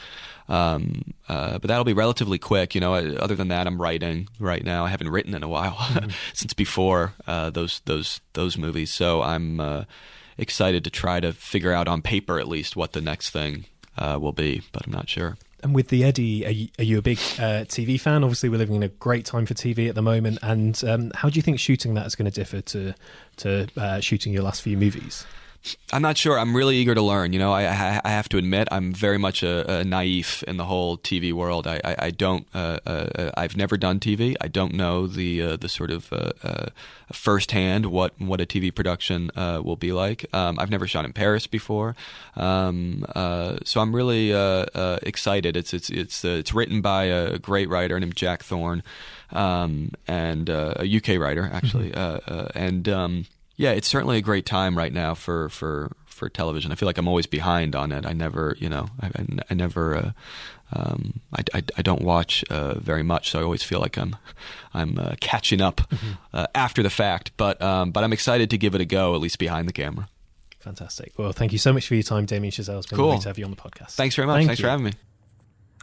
Um, 0.49 1.15
uh, 1.29 1.59
but 1.59 1.69
that'll 1.69 1.85
be 1.85 1.93
relatively 1.93 2.39
quick. 2.39 2.75
You 2.75 2.81
know, 2.81 2.95
other 2.95 3.35
than 3.35 3.49
that, 3.49 3.67
I'm 3.67 3.81
writing 3.81 4.29
right 4.39 4.65
now. 4.65 4.85
I 4.85 4.89
haven't 4.89 5.11
written 5.11 5.35
in 5.35 5.43
a 5.43 5.49
while 5.49 5.73
mm-hmm. 5.75 6.11
since 6.33 6.55
before 6.55 7.15
uh, 7.27 7.51
those 7.51 7.81
those 7.85 8.21
those 8.35 8.57
movies. 8.57 8.93
So 8.93 9.23
I'm 9.23 9.61
uh, 9.61 9.85
excited 10.39 10.85
to 10.85 10.91
try 10.91 11.21
to 11.21 11.33
figure 11.33 11.73
out 11.73 11.89
on 11.89 12.03
paper 12.03 12.39
at 12.39 12.49
least 12.49 12.77
what 12.77 12.93
the 12.93 13.01
next 13.01 13.31
thing 13.31 13.67
uh, 13.99 14.19
will 14.21 14.33
be, 14.33 14.63
but 14.73 14.87
I'm 14.87 14.93
not 14.93 15.09
sure. 15.09 15.37
And 15.63 15.75
with 15.75 15.89
the 15.89 16.05
Eddy, 16.05 16.47
are 16.47 16.51
you, 16.51 16.69
are 16.79 16.85
you 16.85 16.99
a 16.99 17.03
big 17.03 17.19
uh, 17.39 17.65
TV 17.65 17.99
fan? 17.99 18.23
Obviously, 18.23 18.49
we're 18.49 18.59
living 18.59 18.77
in 18.77 18.83
a 18.83 18.89
great 18.89 19.25
time 19.25 19.47
for 19.47 19.55
TV 19.55 19.89
at 19.89 19.95
the 19.95 20.03
moment. 20.03 20.39
And 20.43 20.83
um, 20.85 21.13
how 21.15 21.31
do 21.31 21.37
you 21.37 21.43
think 21.43 21.59
shooting 21.59 21.95
that 21.95 22.07
is 22.07 22.15
going 22.15 22.31
to 22.31 22.35
differ 22.35 22.61
to 22.61 22.95
to 23.39 23.67
uh, 23.77 24.01
shooting 24.01 24.33
your 24.33 24.43
last 24.43 24.63
few 24.63 24.77
movies? 24.77 25.27
I'm 25.93 26.03
not 26.03 26.17
sure. 26.17 26.39
I'm 26.39 26.57
really 26.57 26.77
eager 26.77 26.95
to 26.95 27.03
learn. 27.03 27.33
You 27.33 27.39
know, 27.39 27.53
I, 27.53 27.65
I, 27.65 28.01
I 28.05 28.11
have 28.11 28.29
to 28.31 28.39
admit, 28.39 28.69
I'm 28.71 28.93
very 28.93 29.19
much 29.19 29.43
a, 29.43 29.81
a 29.81 29.85
naive 29.85 30.45
in 30.47 30.57
the 30.57 30.65
whole 30.65 30.99
TV 30.99 31.33
world. 31.33 31.67
I, 31.67 31.81
I, 31.85 31.97
I 31.99 32.11
don't. 32.11 32.47
Uh, 32.55 32.79
uh, 32.87 33.31
I've 33.37 33.57
never 33.57 33.77
done 33.77 34.01
TV. 34.01 34.37
I 34.41 34.49
don't 34.49 34.75
know 34.75 35.07
the 35.07 35.43
uh, 35.43 35.57
the 35.57 35.69
sort 35.69 35.91
of 35.91 36.13
uh, 36.13 36.33
uh, 36.43 36.67
firsthand 37.13 37.87
what 37.87 38.21
what 38.21 38.41
a 38.41 38.47
TV 38.47 38.75
production 38.75 39.31
uh, 39.37 39.61
will 39.65 39.77
be 39.77 39.93
like. 39.93 40.27
Um, 40.35 40.59
I've 40.59 40.71
never 40.71 40.87
shot 40.87 41.05
in 41.05 41.13
Paris 41.13 41.47
before, 41.47 41.97
um, 42.37 43.05
so 43.65 43.81
I'm 43.81 43.95
really 43.95 44.33
excited. 45.03 45.57
It's 45.57 45.73
it's 45.73 45.91
it's 45.91 46.25
it's 46.25 46.55
written 46.55 46.81
by 46.81 47.05
a 47.05 47.39
great 47.39 47.69
writer 47.69 47.99
named 47.99 48.17
Jack 48.17 48.43
Thorne, 48.43 48.83
um, 49.31 49.93
and 50.07 50.49
a 50.49 50.85
UK 50.85 51.19
writer 51.21 51.49
actually, 51.53 51.91
mm-hmm. 51.91 52.59
and. 52.59 53.27
Yeah, 53.57 53.73
it's 53.73 53.89
certainly 53.89 54.19
a 54.19 54.23
great 54.23 54.47
time 54.47 54.77
right 54.77 54.93
now 54.93 55.15
for 55.15 55.49
for 55.49 55.93
for 56.17 56.29
television. 56.29 56.73
I 56.73 56.75
feel 56.75 56.87
like 56.87 56.99
I'm 56.99 57.09
always 57.09 57.27
behind 57.27 57.77
on 57.77 57.93
it. 57.93 58.07
I 58.07 58.15
never, 58.15 58.57
you 58.59 58.71
know, 58.71 58.89
I, 59.01 59.07
I, 59.09 59.27
I 59.51 59.55
never, 59.55 59.95
uh, 59.95 60.11
um, 60.73 61.21
I, 61.35 61.43
I, 61.59 61.63
I, 61.77 61.83
don't 61.83 62.01
watch 62.01 62.43
uh, 62.49 62.79
very 62.79 63.03
much, 63.03 63.31
so 63.31 63.39
I 63.39 63.43
always 63.43 63.63
feel 63.63 63.81
like 63.81 63.99
I'm, 63.99 64.17
I'm 64.73 64.99
uh, 64.99 65.15
catching 65.21 65.61
up 65.61 65.83
mm-hmm. 65.91 66.13
Uh, 66.33 66.47
after 66.55 66.83
the 66.83 66.89
fact. 66.89 67.33
But 67.37 67.61
um, 67.61 67.93
but 67.93 68.03
I'm 68.03 68.15
excited 68.15 68.49
to 68.51 68.59
give 68.59 68.75
it 68.75 68.81
a 68.81 68.87
go, 68.87 69.15
at 69.15 69.21
least 69.21 69.39
behind 69.39 69.69
the 69.69 69.73
camera. 69.73 70.09
Fantastic. 70.59 71.13
Well, 71.17 71.33
thank 71.33 71.53
you 71.53 71.59
so 71.59 71.73
much 71.73 71.87
for 71.87 71.95
your 71.95 72.03
time, 72.03 72.25
Damien 72.25 72.51
Chazelle. 72.51 72.79
It's 72.79 72.87
been 72.87 72.97
cool. 72.97 73.11
great 73.11 73.21
to 73.21 73.29
have 73.29 73.39
you 73.39 73.45
on 73.45 73.51
the 73.51 73.57
podcast. 73.57 73.93
Thanks 73.93 74.17
very 74.17 74.27
much. 74.27 74.39
Thank 74.39 74.49
Thanks 74.49 74.61
you. 74.61 74.65
for 74.65 74.71
having 74.71 74.87
me. 74.87 74.93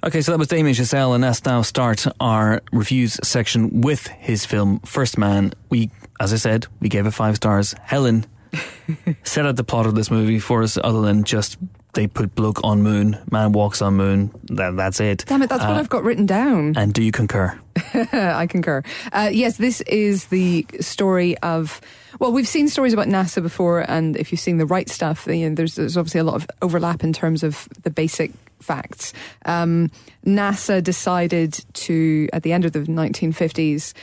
Okay, 0.03 0.19
so 0.21 0.33
that 0.33 0.37
was 0.37 0.49
Damien 0.49 0.75
Chazelle, 0.75 1.15
and 1.15 1.23
let's 1.23 1.45
now 1.45 1.61
start 1.61 2.05
our 2.19 2.61
reviews 2.73 3.17
section 3.23 3.79
with 3.79 4.07
his 4.07 4.45
film 4.45 4.79
First 4.81 5.17
Man. 5.17 5.53
We, 5.69 5.91
as 6.19 6.33
I 6.33 6.37
said, 6.37 6.67
we 6.79 6.89
gave 6.89 7.05
it 7.05 7.11
five 7.11 7.35
stars. 7.35 7.73
Helen 7.81 8.25
set 9.23 9.45
out 9.45 9.55
the 9.55 9.63
plot 9.63 9.85
of 9.85 9.95
this 9.95 10.11
movie 10.11 10.39
for 10.39 10.63
us, 10.63 10.77
other 10.83 11.01
than 11.01 11.23
just 11.23 11.57
they 11.93 12.07
put 12.07 12.33
bloke 12.35 12.63
on 12.63 12.81
moon, 12.81 13.17
man 13.31 13.51
walks 13.51 13.81
on 13.81 13.95
moon. 13.95 14.33
That, 14.45 14.75
that's 14.75 14.99
it. 14.99 15.25
Damn 15.27 15.43
it, 15.43 15.49
that's 15.49 15.63
uh, 15.63 15.67
what 15.67 15.77
I've 15.77 15.89
got 15.89 16.03
written 16.03 16.25
down. 16.25 16.73
And 16.75 16.93
do 16.93 17.03
you 17.03 17.11
concur? 17.11 17.59
I 17.93 18.47
concur. 18.47 18.83
Uh, 19.11 19.29
yes, 19.31 19.57
this 19.57 19.81
is 19.81 20.25
the 20.25 20.65
story 20.79 21.37
of. 21.39 21.81
Well, 22.19 22.31
we've 22.31 22.47
seen 22.47 22.67
stories 22.67 22.93
about 22.93 23.07
NASA 23.07 23.41
before, 23.41 23.89
and 23.89 24.15
if 24.15 24.31
you've 24.31 24.41
seen 24.41 24.57
the 24.57 24.67
right 24.67 24.87
stuff, 24.87 25.25
you 25.27 25.49
know, 25.49 25.55
there's, 25.55 25.75
there's 25.75 25.97
obviously 25.97 26.19
a 26.19 26.23
lot 26.23 26.35
of 26.35 26.47
overlap 26.61 27.03
in 27.03 27.11
terms 27.11 27.41
of 27.43 27.67
the 27.81 27.89
basic 27.89 28.31
facts. 28.59 29.13
Um, 29.45 29.91
NASA 30.25 30.81
decided 30.81 31.63
to, 31.73 32.29
at 32.31 32.43
the 32.43 32.53
end 32.53 32.65
of 32.65 32.73
the 32.73 32.79
1950s, 32.81 33.93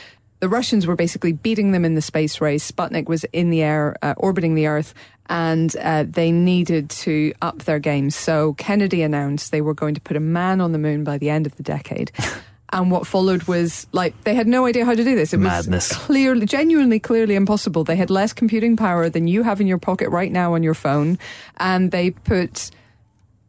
the 0.41 0.49
Russians 0.49 0.87
were 0.87 0.95
basically 0.95 1.31
beating 1.31 1.71
them 1.71 1.85
in 1.85 1.93
the 1.93 2.01
space 2.01 2.41
race. 2.41 2.69
Sputnik 2.69 3.07
was 3.07 3.23
in 3.25 3.51
the 3.51 3.61
air, 3.61 3.95
uh, 4.01 4.15
orbiting 4.17 4.55
the 4.55 4.67
Earth, 4.67 4.93
and 5.27 5.73
uh, 5.77 6.03
they 6.07 6.31
needed 6.31 6.89
to 6.89 7.33
up 7.41 7.59
their 7.59 7.79
game. 7.79 8.09
So 8.09 8.53
Kennedy 8.55 9.03
announced 9.03 9.51
they 9.51 9.61
were 9.61 9.75
going 9.75 9.93
to 9.95 10.01
put 10.01 10.17
a 10.17 10.19
man 10.19 10.59
on 10.59 10.71
the 10.71 10.79
moon 10.79 11.03
by 11.03 11.19
the 11.19 11.29
end 11.29 11.45
of 11.45 11.55
the 11.55 11.63
decade. 11.63 12.11
and 12.73 12.89
what 12.89 13.05
followed 13.05 13.43
was 13.43 13.85
like 13.91 14.19
they 14.23 14.33
had 14.33 14.47
no 14.47 14.65
idea 14.65 14.83
how 14.83 14.95
to 14.95 15.03
do 15.03 15.15
this. 15.15 15.31
It 15.31 15.37
Madness. 15.37 15.89
was 15.89 15.97
clearly, 15.97 16.47
genuinely, 16.47 16.99
clearly 16.99 17.35
impossible. 17.35 17.83
They 17.83 17.95
had 17.95 18.09
less 18.09 18.33
computing 18.33 18.75
power 18.75 19.09
than 19.09 19.27
you 19.27 19.43
have 19.43 19.61
in 19.61 19.67
your 19.67 19.77
pocket 19.77 20.09
right 20.09 20.31
now 20.31 20.55
on 20.55 20.63
your 20.63 20.73
phone, 20.73 21.19
and 21.57 21.91
they 21.91 22.11
put 22.11 22.71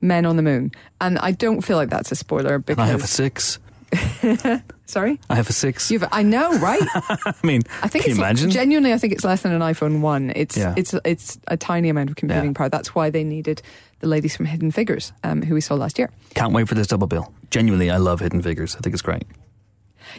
Men 0.03 0.27
on 0.27 0.37
the 0.37 0.43
Moon. 0.43 0.73
And 1.01 1.19
I 1.19 1.33
don't 1.33 1.63
feel 1.63 1.79
like 1.79 1.89
that's 1.89 2.13
a 2.13 2.17
spoiler 2.17 2.59
because 2.59 2.83
I 2.83 2.89
have 2.89 3.03
a 3.03 3.07
six. 3.07 3.59
Sorry, 4.87 5.21
I 5.29 5.35
have 5.35 5.49
a 5.49 5.53
six. 5.53 5.91
You've, 5.91 6.05
I 6.13 6.23
know, 6.23 6.59
right? 6.59 6.81
I 6.95 7.35
mean, 7.43 7.63
I 7.83 7.89
think 7.89 8.05
can 8.05 8.15
you 8.15 8.19
imagine? 8.19 8.51
Genuinely, 8.51 8.93
I 8.93 8.99
think 8.99 9.13
it's 9.13 9.25
less 9.25 9.43
than 9.43 9.53
an 9.53 9.61
iPhone 9.61 10.01
one. 10.01 10.33
It's 10.35 10.57
yeah. 10.57 10.75
it's 10.77 10.95
it's 11.05 11.39
a 11.49 11.57
tiny 11.57 11.89
amount 11.89 12.11
of 12.11 12.17
computing 12.17 12.51
yeah. 12.51 12.55
power. 12.55 12.69
That's 12.69 12.95
why 12.95 13.11
they 13.11 13.25
needed 13.25 13.63
the 14.01 14.09
ladies 14.09 14.37
from 14.37 14.47
Hidden 14.47 14.71
Figures, 14.73 15.13
um, 15.25 15.43
who 15.43 15.55
we 15.55 15.61
saw 15.61 15.75
last 15.75 15.99
year. 15.99 16.11
Can't 16.35 16.53
wait 16.53 16.69
for 16.69 16.75
this 16.75 16.87
double 16.87 17.07
bill. 17.07 17.33
Genuinely, 17.51 17.91
I 17.91 17.99
love 17.99 18.21
Hidden 18.21 18.43
Figures. 18.43 18.77
I 18.77 18.81
think 18.81 18.95
it's 18.95 19.03
great. 19.03 19.25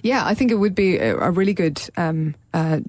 Yeah, 0.01 0.25
I 0.25 0.33
think 0.33 0.51
it 0.51 0.55
would 0.55 0.75
be 0.75 0.97
a, 0.97 1.17
a 1.17 1.31
really 1.31 1.53
good 1.53 1.81
um, 1.97 2.35
uh, 2.53 2.79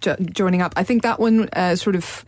jo- 0.00 0.16
joining 0.16 0.60
up. 0.60 0.74
I 0.76 0.82
think 0.82 1.02
that 1.02 1.18
one 1.18 1.48
uh, 1.52 1.76
sort 1.76 1.96
of 1.96 2.24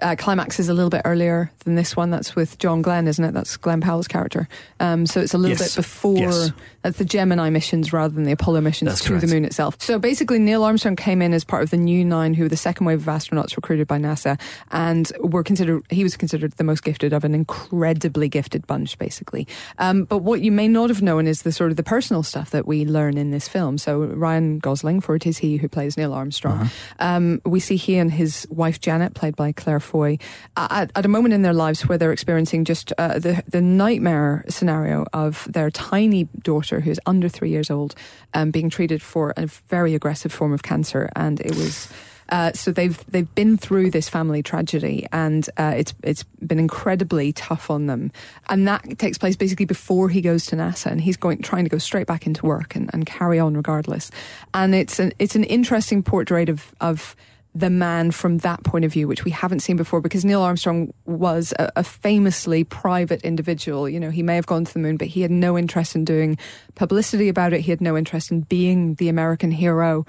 uh, 0.00 0.16
climax 0.16 0.58
is 0.58 0.68
a 0.68 0.74
little 0.74 0.90
bit 0.90 1.02
earlier 1.04 1.50
than 1.64 1.74
this 1.76 1.96
one. 1.96 2.10
That's 2.10 2.34
with 2.34 2.58
John 2.58 2.82
Glenn, 2.82 3.06
isn't 3.06 3.24
it? 3.24 3.32
That's 3.32 3.56
Glen 3.56 3.80
Powell's 3.80 4.08
character. 4.08 4.48
Um, 4.80 5.06
so 5.06 5.20
it's 5.20 5.34
a 5.34 5.38
little 5.38 5.56
yes. 5.56 5.74
bit 5.74 5.82
before 5.82 6.18
yes. 6.18 6.52
That's 6.82 6.98
the 6.98 7.04
Gemini 7.04 7.50
missions 7.50 7.92
rather 7.92 8.14
than 8.14 8.24
the 8.24 8.32
Apollo 8.32 8.60
missions 8.62 8.90
That's 8.90 9.02
to 9.02 9.08
correct. 9.08 9.26
the 9.26 9.32
moon 9.32 9.44
itself. 9.44 9.76
So 9.80 9.98
basically, 9.98 10.38
Neil 10.38 10.64
Armstrong 10.64 10.96
came 10.96 11.22
in 11.22 11.32
as 11.32 11.44
part 11.44 11.62
of 11.62 11.70
the 11.70 11.76
new 11.76 12.04
nine, 12.04 12.34
who 12.34 12.44
were 12.44 12.48
the 12.48 12.56
second 12.56 12.86
wave 12.86 13.06
of 13.06 13.14
astronauts 13.14 13.56
recruited 13.56 13.86
by 13.86 13.98
NASA, 13.98 14.40
and 14.70 15.10
were 15.20 15.42
considered. 15.42 15.82
He 15.90 16.02
was 16.02 16.16
considered 16.16 16.52
the 16.52 16.64
most 16.64 16.82
gifted 16.84 17.12
of 17.12 17.24
an 17.24 17.34
incredibly 17.34 18.28
gifted 18.28 18.66
bunch, 18.66 18.98
basically. 18.98 19.46
Um, 19.78 20.04
but 20.04 20.18
what 20.18 20.40
you 20.40 20.52
may 20.52 20.68
not 20.68 20.90
have 20.90 21.02
known 21.02 21.26
is 21.26 21.42
the 21.42 21.52
sort 21.52 21.70
of 21.70 21.76
the 21.76 21.82
personal 21.82 22.22
stuff 22.22 22.50
that 22.50 22.66
we 22.66 22.84
learn 22.84 23.16
in 23.16 23.30
this 23.30 23.48
film. 23.48 23.78
So 23.78 24.00
Ryan 24.04 24.58
Gosling, 24.58 25.00
for 25.00 25.14
it 25.14 25.26
is 25.26 25.38
he 25.38 25.56
who 25.56 25.68
plays 25.68 25.96
Neil 25.96 26.12
Armstrong. 26.12 26.70
Um, 26.98 27.40
we 27.44 27.60
see 27.60 27.76
he 27.76 27.96
and 27.96 28.10
his 28.12 28.46
wife 28.50 28.80
Janet, 28.80 29.14
played 29.14 29.36
by 29.36 29.52
Claire 29.52 29.80
Foy, 29.80 30.18
at, 30.56 30.90
at 30.94 31.04
a 31.04 31.08
moment 31.08 31.34
in 31.34 31.42
their 31.42 31.52
lives 31.52 31.86
where 31.88 31.98
they're 31.98 32.12
experiencing 32.12 32.64
just 32.64 32.92
uh, 32.98 33.18
the 33.18 33.42
the 33.48 33.60
nightmare 33.60 34.44
scenario 34.48 35.06
of 35.12 35.46
their 35.50 35.70
tiny 35.70 36.24
daughter, 36.42 36.71
who's 36.80 36.98
under 37.06 37.28
three 37.28 37.50
years 37.50 37.70
old, 37.70 37.94
um, 38.34 38.50
being 38.50 38.70
treated 38.70 39.02
for 39.02 39.32
a 39.36 39.46
very 39.46 39.94
aggressive 39.94 40.32
form 40.32 40.52
of 40.52 40.62
cancer, 40.62 41.10
and 41.16 41.40
it 41.40 41.54
was. 41.56 41.88
Uh, 42.28 42.50
so 42.52 42.72
they've 42.72 43.04
they've 43.10 43.34
been 43.34 43.58
through 43.58 43.90
this 43.90 44.08
family 44.08 44.42
tragedy, 44.42 45.06
and 45.12 45.50
uh, 45.58 45.74
it's 45.76 45.92
it's 46.02 46.22
been 46.22 46.58
incredibly 46.58 47.32
tough 47.32 47.68
on 47.70 47.86
them. 47.86 48.10
And 48.48 48.66
that 48.66 48.98
takes 48.98 49.18
place 49.18 49.36
basically 49.36 49.66
before 49.66 50.08
he 50.08 50.22
goes 50.22 50.46
to 50.46 50.56
NASA, 50.56 50.86
and 50.86 51.00
he's 51.00 51.18
going 51.18 51.42
trying 51.42 51.64
to 51.64 51.70
go 51.70 51.78
straight 51.78 52.06
back 52.06 52.26
into 52.26 52.46
work 52.46 52.74
and, 52.74 52.88
and 52.94 53.04
carry 53.04 53.38
on 53.38 53.54
regardless. 53.54 54.10
And 54.54 54.74
it's 54.74 54.98
an 54.98 55.12
it's 55.18 55.34
an 55.34 55.44
interesting 55.44 56.02
portrait 56.02 56.48
of 56.48 56.74
of 56.80 57.14
the 57.54 57.70
man 57.70 58.10
from 58.10 58.38
that 58.38 58.62
point 58.64 58.84
of 58.84 58.92
view, 58.92 59.06
which 59.06 59.24
we 59.24 59.30
haven't 59.30 59.60
seen 59.60 59.76
before, 59.76 60.00
because 60.00 60.24
Neil 60.24 60.40
Armstrong 60.40 60.92
was 61.04 61.52
a, 61.58 61.70
a, 61.76 61.84
famously 61.84 62.64
private 62.64 63.20
individual. 63.22 63.88
You 63.88 64.00
know, 64.00 64.08
he 64.08 64.22
may 64.22 64.36
have 64.36 64.46
gone 64.46 64.64
to 64.64 64.72
the 64.72 64.78
moon, 64.78 64.96
but 64.96 65.08
he 65.08 65.20
had 65.20 65.30
no 65.30 65.58
interest 65.58 65.94
in 65.94 66.04
doing 66.04 66.38
publicity 66.76 67.28
about 67.28 67.52
it. 67.52 67.60
He 67.60 67.70
had 67.70 67.82
no 67.82 67.96
interest 67.96 68.30
in 68.30 68.40
being 68.40 68.94
the 68.94 69.10
American 69.10 69.50
hero, 69.50 70.06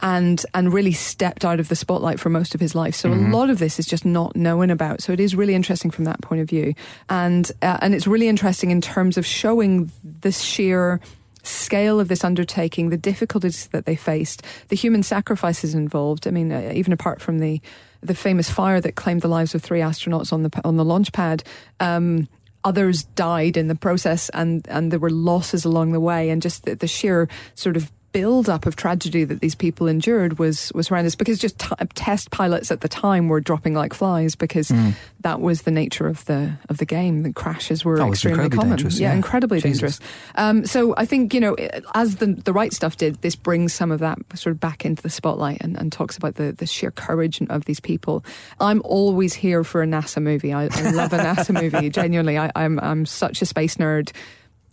and 0.00 0.44
and 0.54 0.72
really 0.72 0.92
stepped 0.92 1.44
out 1.44 1.60
of 1.60 1.68
the 1.68 1.76
spotlight 1.76 2.18
for 2.18 2.30
most 2.30 2.54
of 2.54 2.60
his 2.60 2.74
life. 2.74 2.94
So 2.94 3.10
mm-hmm. 3.10 3.30
a 3.30 3.36
lot 3.36 3.50
of 3.50 3.58
this 3.58 3.78
is 3.78 3.86
just 3.86 4.06
not 4.06 4.34
known 4.34 4.70
about. 4.70 5.02
So 5.02 5.12
it 5.12 5.20
is 5.20 5.34
really 5.34 5.54
interesting 5.54 5.90
from 5.90 6.04
that 6.04 6.22
point 6.22 6.40
of 6.40 6.48
view, 6.48 6.74
and 7.10 7.50
uh, 7.60 7.76
and 7.82 7.94
it's 7.94 8.06
really 8.06 8.28
interesting 8.28 8.70
in 8.70 8.80
terms 8.80 9.18
of 9.18 9.26
showing 9.26 9.90
the 10.22 10.32
sheer 10.32 11.00
scale 11.46 12.00
of 12.00 12.08
this 12.08 12.24
undertaking, 12.24 12.90
the 12.90 12.96
difficulties 12.96 13.68
that 13.68 13.86
they 13.86 13.96
faced, 13.96 14.42
the 14.68 14.76
human 14.76 15.02
sacrifices 15.02 15.74
involved. 15.74 16.26
I 16.26 16.30
mean, 16.30 16.52
uh, 16.52 16.72
even 16.74 16.92
apart 16.92 17.20
from 17.20 17.38
the 17.38 17.60
the 18.02 18.14
famous 18.14 18.50
fire 18.50 18.80
that 18.80 18.94
claimed 18.94 19.22
the 19.22 19.28
lives 19.28 19.54
of 19.54 19.62
three 19.62 19.80
astronauts 19.80 20.32
on 20.32 20.42
the 20.42 20.60
on 20.64 20.76
the 20.76 20.84
launch 20.84 21.12
pad. 21.12 21.42
Um, 21.80 22.28
others 22.64 23.04
died 23.04 23.56
in 23.56 23.68
the 23.68 23.74
process, 23.74 24.28
and 24.30 24.66
and 24.68 24.90
there 24.90 24.98
were 24.98 25.10
losses 25.10 25.64
along 25.64 25.92
the 25.92 26.00
way, 26.00 26.30
and 26.30 26.42
just 26.42 26.64
the, 26.64 26.74
the 26.74 26.88
sheer 26.88 27.28
sort 27.54 27.76
of 27.76 27.90
build 28.16 28.48
up 28.48 28.64
of 28.64 28.76
tragedy 28.76 29.24
that 29.24 29.40
these 29.40 29.54
people 29.54 29.86
endured 29.86 30.38
was 30.38 30.72
was 30.74 30.88
horrendous 30.88 31.14
because 31.14 31.38
just 31.38 31.58
t- 31.58 31.74
test 31.92 32.30
pilots 32.30 32.70
at 32.70 32.80
the 32.80 32.88
time 32.88 33.28
were 33.28 33.42
dropping 33.42 33.74
like 33.74 33.92
flies 33.92 34.34
because 34.34 34.68
mm. 34.68 34.94
that 35.20 35.42
was 35.42 35.62
the 35.62 35.70
nature 35.70 36.06
of 36.06 36.24
the 36.24 36.56
of 36.70 36.78
the 36.78 36.86
game. 36.86 37.24
The 37.24 37.34
crashes 37.34 37.84
were 37.84 38.00
extremely 38.00 38.48
common. 38.48 38.78
yeah, 38.78 38.88
yeah, 38.88 39.12
incredibly 39.12 39.60
Jesus. 39.60 39.98
dangerous. 39.98 40.00
Um, 40.34 40.64
so 40.64 40.94
I 40.96 41.04
think 41.04 41.34
you 41.34 41.40
know 41.40 41.56
as 41.94 42.16
the 42.16 42.28
the 42.28 42.54
right 42.54 42.72
stuff 42.72 42.96
did 42.96 43.20
this 43.20 43.36
brings 43.36 43.74
some 43.74 43.90
of 43.90 44.00
that 44.00 44.16
sort 44.34 44.52
of 44.52 44.60
back 44.60 44.86
into 44.86 45.02
the 45.02 45.10
spotlight 45.10 45.60
and, 45.60 45.76
and 45.76 45.92
talks 45.92 46.16
about 46.16 46.36
the, 46.36 46.52
the 46.52 46.64
sheer 46.64 46.90
courage 46.90 47.42
of 47.50 47.66
these 47.66 47.80
people. 47.80 48.24
I'm 48.60 48.80
always 48.82 49.34
here 49.34 49.62
for 49.62 49.82
a 49.82 49.86
NASA 49.86 50.22
movie. 50.22 50.54
I, 50.54 50.70
I 50.72 50.90
love 50.92 51.12
a 51.12 51.18
NASA 51.18 51.52
movie 51.52 51.90
genuinely. 52.00 52.38
I, 52.38 52.50
I'm 52.56 52.80
I'm 52.80 53.04
such 53.04 53.42
a 53.42 53.46
space 53.46 53.76
nerd 53.76 54.12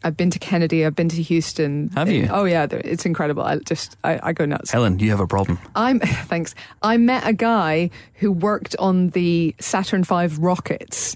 I've 0.04 0.18
been 0.18 0.30
to 0.32 0.40
Kennedy. 0.40 0.86
I've 0.86 0.96
been 0.96 1.10
to 1.10 1.22
Houston. 1.22 1.90
Have 1.96 2.12
you? 2.12 2.28
Oh 2.30 2.46
yeah, 2.46 2.68
it's 2.70 3.06
incredible. 3.06 3.44
I 3.44 3.58
just 3.60 3.98
I, 4.04 4.20
I, 4.22 4.34
go 4.34 4.46
nuts. 4.46 4.72
Helen, 4.72 5.00
you 5.00 5.10
have 5.12 5.20
a 5.20 5.28
problem. 5.28 5.60
I'm 5.76 6.00
thanks. 6.00 6.56
I 6.82 6.98
met 6.98 7.26
a 7.26 7.34
guy 7.34 7.90
who 8.16 8.32
worked 8.32 8.76
on 8.78 9.10
the 9.10 9.56
Saturn 9.60 10.04
V 10.04 10.28
rockets 10.40 11.16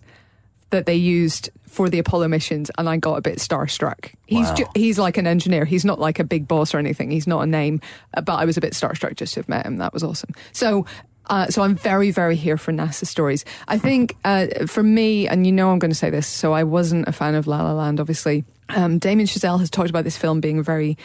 that 0.69 0.85
they 0.85 0.95
used 0.95 1.49
for 1.65 1.89
the 1.89 1.99
Apollo 1.99 2.27
missions, 2.29 2.71
and 2.77 2.89
I 2.89 2.97
got 2.97 3.15
a 3.15 3.21
bit 3.21 3.39
starstruck. 3.39 4.13
He's 4.25 4.47
wow. 4.47 4.55
ju- 4.55 4.67
he's 4.75 4.97
like 4.97 5.17
an 5.17 5.27
engineer. 5.27 5.65
He's 5.65 5.85
not 5.85 5.99
like 5.99 6.19
a 6.19 6.23
big 6.23 6.47
boss 6.47 6.73
or 6.73 6.77
anything. 6.77 7.11
He's 7.11 7.27
not 7.27 7.41
a 7.41 7.45
name, 7.45 7.81
but 8.13 8.33
I 8.33 8.45
was 8.45 8.57
a 8.57 8.61
bit 8.61 8.73
starstruck 8.73 9.15
just 9.15 9.35
to 9.35 9.41
have 9.41 9.49
met 9.49 9.65
him. 9.65 9.77
That 9.77 9.93
was 9.93 10.03
awesome. 10.03 10.31
So 10.53 10.85
uh, 11.29 11.47
so 11.47 11.61
I'm 11.61 11.75
very, 11.75 12.11
very 12.11 12.35
here 12.35 12.57
for 12.57 12.71
NASA 12.71 13.05
stories. 13.05 13.45
I 13.67 13.77
think 13.77 14.15
uh, 14.23 14.65
for 14.65 14.83
me, 14.83 15.27
and 15.27 15.45
you 15.45 15.51
know 15.51 15.71
I'm 15.71 15.79
going 15.79 15.91
to 15.91 15.95
say 15.95 16.09
this, 16.09 16.27
so 16.27 16.53
I 16.53 16.63
wasn't 16.63 17.07
a 17.07 17.11
fan 17.11 17.35
of 17.35 17.47
La 17.47 17.61
La 17.61 17.73
Land, 17.73 17.99
obviously. 17.99 18.45
Um, 18.69 18.99
Damien 18.99 19.27
Chazelle 19.27 19.59
has 19.59 19.69
talked 19.69 19.89
about 19.89 20.03
this 20.03 20.17
film 20.17 20.41
being 20.41 20.61
very 20.63 20.97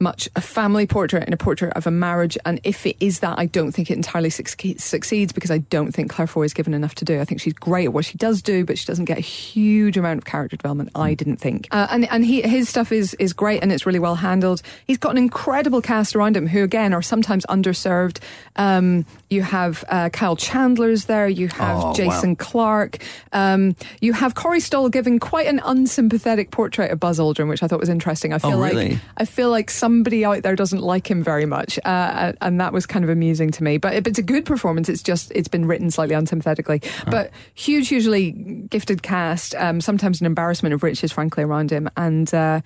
much 0.00 0.28
a 0.34 0.40
family 0.40 0.86
portrait 0.86 1.24
and 1.24 1.34
a 1.34 1.36
portrait 1.36 1.72
of 1.74 1.86
a 1.86 1.90
marriage. 1.90 2.38
And 2.46 2.58
if 2.64 2.86
it 2.86 2.96
is 3.00 3.20
that, 3.20 3.38
I 3.38 3.46
don't 3.46 3.72
think 3.72 3.90
it 3.90 3.94
entirely 3.94 4.30
succeeds 4.30 5.32
because 5.32 5.50
I 5.50 5.58
don't 5.58 5.92
think 5.92 6.10
Claire 6.10 6.26
Foy 6.26 6.44
is 6.44 6.54
given 6.54 6.72
enough 6.72 6.94
to 6.96 7.04
do. 7.04 7.20
I 7.20 7.24
think 7.24 7.40
she's 7.40 7.52
great 7.52 7.84
at 7.84 7.92
what 7.92 8.06
she 8.06 8.16
does 8.16 8.40
do, 8.40 8.64
but 8.64 8.78
she 8.78 8.86
doesn't 8.86 9.04
get 9.04 9.18
a 9.18 9.22
huge 9.22 9.98
amount 9.98 10.18
of 10.18 10.24
character 10.24 10.56
development. 10.56 10.90
I 10.94 11.14
didn't 11.14 11.36
think. 11.36 11.68
Uh, 11.70 11.86
and 11.90 12.10
and 12.10 12.24
he, 12.24 12.40
his 12.42 12.68
stuff 12.68 12.92
is 12.92 13.14
is 13.14 13.32
great 13.32 13.62
and 13.62 13.70
it's 13.70 13.84
really 13.84 13.98
well 13.98 14.16
handled. 14.16 14.62
He's 14.86 14.98
got 14.98 15.12
an 15.12 15.18
incredible 15.18 15.82
cast 15.82 16.16
around 16.16 16.36
him 16.36 16.46
who 16.46 16.64
again 16.64 16.94
are 16.94 17.02
sometimes 17.02 17.44
underserved. 17.46 18.20
Um, 18.56 19.04
you 19.30 19.42
have 19.42 19.84
uh, 19.88 20.08
Kyle 20.10 20.34
Chandler's 20.34 21.04
there. 21.04 21.28
You 21.28 21.48
have 21.48 21.84
oh, 21.84 21.94
Jason 21.94 22.30
wow. 22.30 22.36
Clarke. 22.38 22.98
Um, 23.32 23.76
you 24.00 24.12
have 24.12 24.34
Corey 24.34 24.58
Stoll 24.58 24.88
giving 24.88 25.20
quite 25.20 25.46
an 25.46 25.60
unsympathetic 25.64 26.50
portrait 26.50 26.90
of 26.90 26.98
Buzz 26.98 27.20
Aldrin, 27.20 27.48
which 27.48 27.62
I 27.62 27.68
thought 27.68 27.78
was 27.78 27.88
interesting. 27.88 28.32
I 28.32 28.38
feel 28.38 28.54
oh, 28.54 28.58
like? 28.58 28.98
I 29.16 29.24
feel 29.24 29.50
like 29.50 29.70
somebody 29.70 30.24
out 30.24 30.42
there 30.42 30.56
doesn't 30.56 30.80
like 30.80 31.08
him 31.08 31.22
very 31.22 31.46
much, 31.46 31.78
uh, 31.84 32.32
and 32.40 32.60
that 32.60 32.72
was 32.72 32.86
kind 32.86 33.04
of 33.04 33.08
amusing 33.08 33.52
to 33.52 33.62
me. 33.62 33.78
But 33.78 34.06
it's 34.06 34.18
a 34.18 34.22
good 34.22 34.44
performance. 34.44 34.88
It's 34.88 35.02
just 35.02 35.30
it's 35.32 35.48
been 35.48 35.66
written 35.66 35.92
slightly 35.92 36.16
unsympathetically, 36.16 36.82
oh. 37.06 37.10
but 37.10 37.30
huge, 37.54 37.88
hugely 37.88 38.32
gifted 38.32 39.04
cast. 39.04 39.54
Um, 39.54 39.80
sometimes 39.80 40.20
an 40.20 40.26
embarrassment 40.26 40.74
of 40.74 40.82
riches, 40.82 41.12
frankly, 41.12 41.44
around 41.44 41.70
him, 41.70 41.88
and. 41.96 42.32
Uh, 42.34 42.60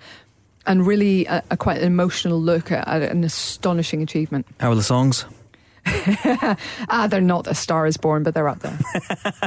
and 0.67 0.87
really, 0.87 1.27
a, 1.27 1.43
a 1.51 1.57
quite 1.57 1.77
an 1.77 1.83
emotional 1.83 2.41
look 2.41 2.71
at, 2.71 2.87
at 2.87 3.03
an 3.03 3.23
astonishing 3.23 4.01
achievement. 4.01 4.47
How 4.59 4.71
are 4.71 4.75
the 4.75 4.81
songs? 4.81 5.23
ah, 6.89 7.07
they're 7.09 7.21
not 7.21 7.47
a 7.47 7.53
Star 7.53 7.85
is 7.85 7.97
Born, 7.97 8.23
but 8.23 8.33
they're 8.33 8.49
up 8.49 8.59
there. 8.59 8.77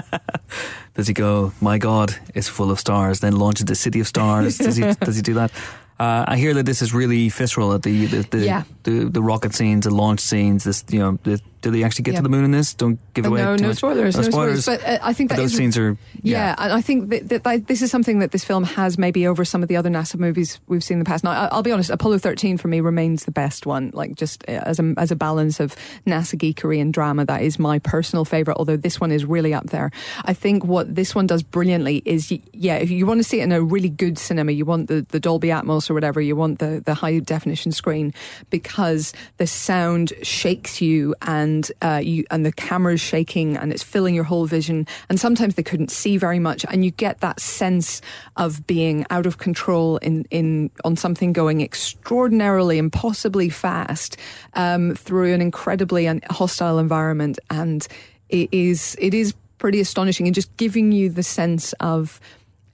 does 0.95 1.09
he 1.09 1.15
go? 1.15 1.53
My 1.61 1.79
God, 1.79 2.15
it's 2.35 2.49
full 2.49 2.71
of 2.71 2.79
stars. 2.79 3.21
Then 3.21 3.37
launches 3.39 3.67
the 3.67 3.75
city 3.75 4.01
of 4.01 4.07
stars. 4.07 4.59
does 4.59 4.77
he? 4.77 4.83
Does 5.05 5.17
he 5.17 5.23
do 5.23 5.35
that? 5.35 5.51
Uh, 5.99 6.25
I 6.29 6.37
hear 6.37 6.55
that 6.55 6.65
this 6.65 6.81
is 6.81 6.95
really 6.95 7.29
visceral 7.29 7.73
at 7.75 7.83
the 7.83 8.07
the 8.07 8.23
the, 8.31 8.39
Yeah. 8.39 8.63
the, 8.85 9.05
the 9.11 9.21
rocket 9.23 9.53
scenes, 9.55 9.85
the 9.85 9.95
launch 9.95 10.21
scenes. 10.21 10.63
This 10.65 10.85
you 10.91 11.01
know, 11.01 11.19
the, 11.25 11.41
do 11.61 11.71
they 11.71 11.83
actually 11.85 12.05
get 12.05 12.13
Yeah. 12.13 12.19
to 12.21 12.23
the 12.23 12.29
moon 12.29 12.45
in 12.45 12.51
this? 12.51 12.75
Don't 12.75 12.99
give 13.15 13.27
away. 13.27 13.43
no, 13.43 13.57
too 13.57 13.63
no 13.63 13.69
much. 13.69 13.77
spoilers, 13.79 14.17
no 14.17 14.23
spoilers. 14.23 14.67
But 14.67 14.85
uh, 14.85 14.99
I 15.03 15.13
think 15.13 15.31
But 15.31 15.37
that 15.37 15.43
those 15.43 15.53
is- 15.53 15.57
scenes 15.59 15.77
are 15.79 15.97
Yeah, 16.23 16.55
and 16.59 16.73
I 16.73 16.81
think 16.81 17.11
that, 17.11 17.29
that, 17.29 17.45
that 17.45 17.67
this 17.67 17.83
is 17.83 17.91
something 17.91 18.21
that 18.21 18.31
this 18.31 18.45
film 18.45 18.65
has 18.65 18.97
maybe 18.99 19.27
over 19.27 19.45
some 19.45 19.63
of 19.63 19.69
the 19.69 19.77
other 19.77 19.91
NASA 19.91 20.19
movies 20.19 20.61
we've 20.69 20.85
seen 20.85 20.97
in 20.97 20.99
the 21.01 21.05
past. 21.05 21.25
Now, 21.25 21.31
I- 21.33 21.49
I'll 21.53 21.63
be 21.63 21.73
honest, 21.73 21.91
Apollo 21.91 22.19
13 22.19 22.59
for 22.59 22.69
me 22.69 22.81
remains 22.81 23.25
the 23.25 23.31
best 23.33 23.67
one. 23.67 23.91
Like 23.95 24.15
just 24.15 24.45
uh, 24.49 24.53
as 24.53 24.79
a 24.79 24.95
as 24.97 25.11
a 25.11 25.17
balance 25.17 25.59
of 25.61 25.75
NASA 26.07 26.37
geekery 26.39 26.81
and 26.81 26.93
drama, 26.93 27.25
that 27.25 27.43
is 27.43 27.59
my 27.59 27.79
personal 27.81 28.25
favorite. 28.25 28.57
Although 28.57 28.77
this 28.77 29.01
one 29.01 29.11
is 29.11 29.25
really 29.25 29.53
up 29.55 29.67
there. 29.67 29.91
I 30.25 30.35
think 30.35 30.65
what 30.65 30.95
this 30.95 31.15
one 31.15 31.27
does 31.27 31.43
brilliantly 31.43 32.03
is, 32.05 32.33
yeah, 32.53 32.77
if 32.77 32.91
you 32.91 33.07
want 33.07 33.19
to 33.19 33.25
see 33.25 33.41
it 33.41 33.45
in 33.45 33.53
a 33.53 33.61
really 33.63 33.89
good 33.89 34.19
cinema, 34.19 34.53
you 34.53 34.65
want 34.65 34.89
the, 34.89 35.05
the 35.09 35.21
Dolby 35.21 35.49
Atmos 35.49 35.91
or 35.91 35.95
whatever, 35.95 36.21
you 36.21 36.37
want 36.37 36.59
the 36.61 36.83
the 36.85 36.95
high 36.95 37.19
definition 37.19 37.73
screen 37.73 38.13
because 38.51 39.13
the 39.39 39.47
sound 39.47 40.13
shakes 40.23 40.81
you 40.81 41.15
and 41.23 41.58
uh, 41.83 42.01
you 42.03 42.25
and 42.31 42.45
the 42.45 42.53
camera's 42.53 43.01
shaking 43.01 43.57
and 43.57 43.73
it's 43.73 43.83
filling 43.83 44.15
your 44.15 44.25
whole 44.25 44.47
vision. 44.47 44.87
And 45.09 45.19
sometimes 45.19 45.55
they 45.55 45.63
couldn't 45.63 45.91
see 45.91 46.17
very 46.17 46.39
much, 46.39 46.65
and 46.69 46.85
you 46.85 46.91
get 46.91 47.21
that 47.21 47.41
sense 47.41 48.01
of 48.37 48.67
being 48.67 49.07
out 49.11 49.27
of 49.27 49.39
control 49.39 49.99
in 49.99 50.25
in 50.31 50.71
on 50.85 50.97
something 50.97 51.33
going 51.33 51.61
extraordinarily, 51.61 52.79
impossibly 52.79 53.49
fast 53.49 54.17
um, 54.55 54.95
through 54.95 55.35
an 55.35 55.41
incredibly 55.41 56.07
hostile 56.31 56.79
environment, 56.79 57.39
and 57.51 57.87
it 58.29 58.49
is 58.53 58.97
it 58.99 59.15
is 59.15 59.35
pretty 59.59 59.81
astonishing 59.81 60.27
and 60.27 60.35
just 60.35 60.57
giving 60.57 60.93
you 60.93 61.09
the 61.09 61.23
sense 61.23 61.73
of 61.81 62.21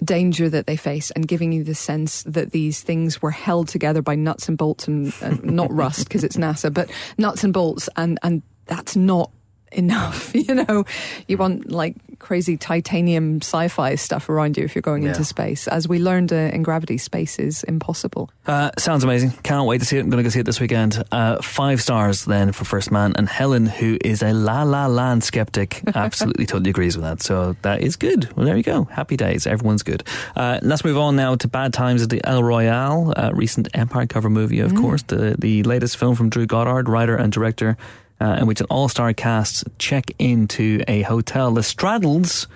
danger 0.02 0.48
that 0.48 0.66
they 0.66 0.76
face 0.76 1.10
and 1.12 1.26
giving 1.26 1.52
you 1.52 1.64
the 1.64 1.74
sense 1.74 2.22
that 2.24 2.50
these 2.50 2.82
things 2.82 3.22
were 3.22 3.30
held 3.30 3.68
together 3.68 4.02
by 4.02 4.14
nuts 4.14 4.48
and 4.48 4.58
bolts 4.58 4.88
and, 4.88 5.14
and 5.20 5.42
not 5.44 5.72
rust 5.72 6.08
because 6.08 6.24
it's 6.24 6.36
NASA, 6.44 6.72
but 6.72 6.90
nuts 7.18 7.44
and 7.44 7.52
bolts 7.52 7.88
and 7.96 8.18
and 8.22 8.42
that's 8.66 8.96
not 8.96 9.30
enough. 9.72 10.32
You 10.44 10.54
know, 10.56 10.84
you 11.26 11.38
want 11.38 11.70
like 11.70 11.96
crazy 12.18 12.56
titanium 12.56 13.38
sci-fi 13.40 13.94
stuff 13.96 14.28
around 14.28 14.56
you 14.58 14.64
if 14.64 14.74
you're 14.74 14.82
going 14.82 15.02
Yeah. 15.04 15.10
into 15.10 15.24
space. 15.24 15.66
As 15.68 15.88
we 15.88 15.98
learned 15.98 16.32
uh, 16.32 16.36
in 16.36 16.62
Gravity, 16.62 16.98
space 16.98 17.38
is 17.38 17.62
impossible. 17.64 18.30
Uh, 18.46 18.70
sounds 18.78 19.04
amazing. 19.04 19.30
Can't 19.42 19.66
wait 19.66 19.78
to 19.78 19.84
see 19.86 19.96
it. 19.96 20.00
I'm 20.00 20.10
going 20.10 20.18
to 20.18 20.22
go 20.22 20.28
see 20.28 20.40
it 20.40 20.44
this 20.46 20.60
weekend. 20.60 21.02
Uh, 21.10 21.40
five 21.40 21.80
stars 21.80 22.24
then 22.26 22.52
for 22.52 22.64
First 22.64 22.90
Man. 22.92 23.14
And 23.16 23.28
Helen, 23.28 23.66
who 23.66 23.96
is 24.04 24.22
a 24.22 24.32
La 24.34 24.62
La 24.64 24.86
Land 24.86 25.24
skeptic, 25.24 25.82
absolutely 25.94 26.44
totally 26.46 26.70
agrees 26.70 26.96
with 26.96 27.04
that. 27.04 27.22
So 27.22 27.56
that 27.62 27.80
is 27.80 27.96
good. 27.96 28.30
Well, 28.36 28.44
there 28.46 28.56
you 28.56 28.62
go. 28.62 28.84
Happy 28.84 29.16
days. 29.16 29.46
Everyone's 29.46 29.82
good. 29.82 30.02
Uh, 30.36 30.58
let's 30.62 30.84
move 30.84 30.98
on 30.98 31.16
now 31.16 31.36
to 31.36 31.48
Bad 31.48 31.72
Times 31.72 32.02
at 32.02 32.10
the 32.10 32.20
El 32.26 32.42
Royale, 32.44 33.12
uh, 33.16 33.30
recent 33.32 33.68
Empire 33.74 34.06
cover 34.06 34.28
movie, 34.30 34.60
of 34.60 34.74
course. 34.74 35.02
The, 35.04 35.36
the 35.38 35.62
latest 35.62 35.96
film 35.96 36.16
from 36.16 36.28
Drew 36.28 36.46
Goddard, 36.46 36.88
writer 36.88 37.16
and 37.16 37.32
director, 37.32 37.76
uh, 38.20 38.36
in 38.40 38.46
which 38.46 38.60
an 38.60 38.66
all 38.70 38.88
star 38.88 39.12
cast 39.12 39.64
check 39.78 40.10
into 40.18 40.82
a 40.88 41.02
hotel 41.02 41.52
that 41.52 41.62
straddles 41.64 42.46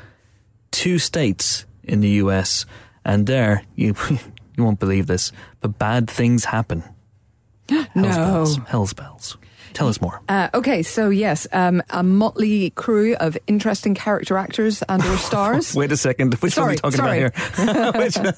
two 0.70 0.98
states 0.98 1.64
in 1.84 2.00
the 2.00 2.08
US. 2.22 2.64
And 3.04 3.26
there, 3.26 3.62
you, 3.74 3.94
you 4.56 4.64
won't 4.64 4.78
believe 4.80 5.06
this, 5.06 5.32
but 5.60 5.78
bad 5.78 6.08
things 6.10 6.44
happen. 6.46 6.82
Hell's 7.68 7.88
No. 7.94 8.02
bells. 8.12 8.58
Hell's 8.68 8.92
bells. 8.92 9.36
Tell 9.74 9.88
us 9.88 10.00
more. 10.00 10.20
Uh, 10.28 10.48
okay, 10.54 10.82
so 10.82 11.10
yes, 11.10 11.46
um, 11.52 11.82
a 11.90 12.02
motley 12.02 12.70
crew 12.70 13.14
of 13.16 13.36
interesting 13.46 13.94
character 13.94 14.36
actors 14.38 14.82
and 14.88 15.02
or 15.04 15.16
stars. 15.18 15.74
Wait 15.74 15.92
a 15.92 15.96
second. 15.96 16.34
Which 16.34 16.54
Sorry, 16.54 16.76
one 16.82 16.84
are 16.84 16.90
we 16.90 16.96
talking 16.96 16.96
sorry. 16.96 17.22
about 17.24 17.94
here? 17.94 18.32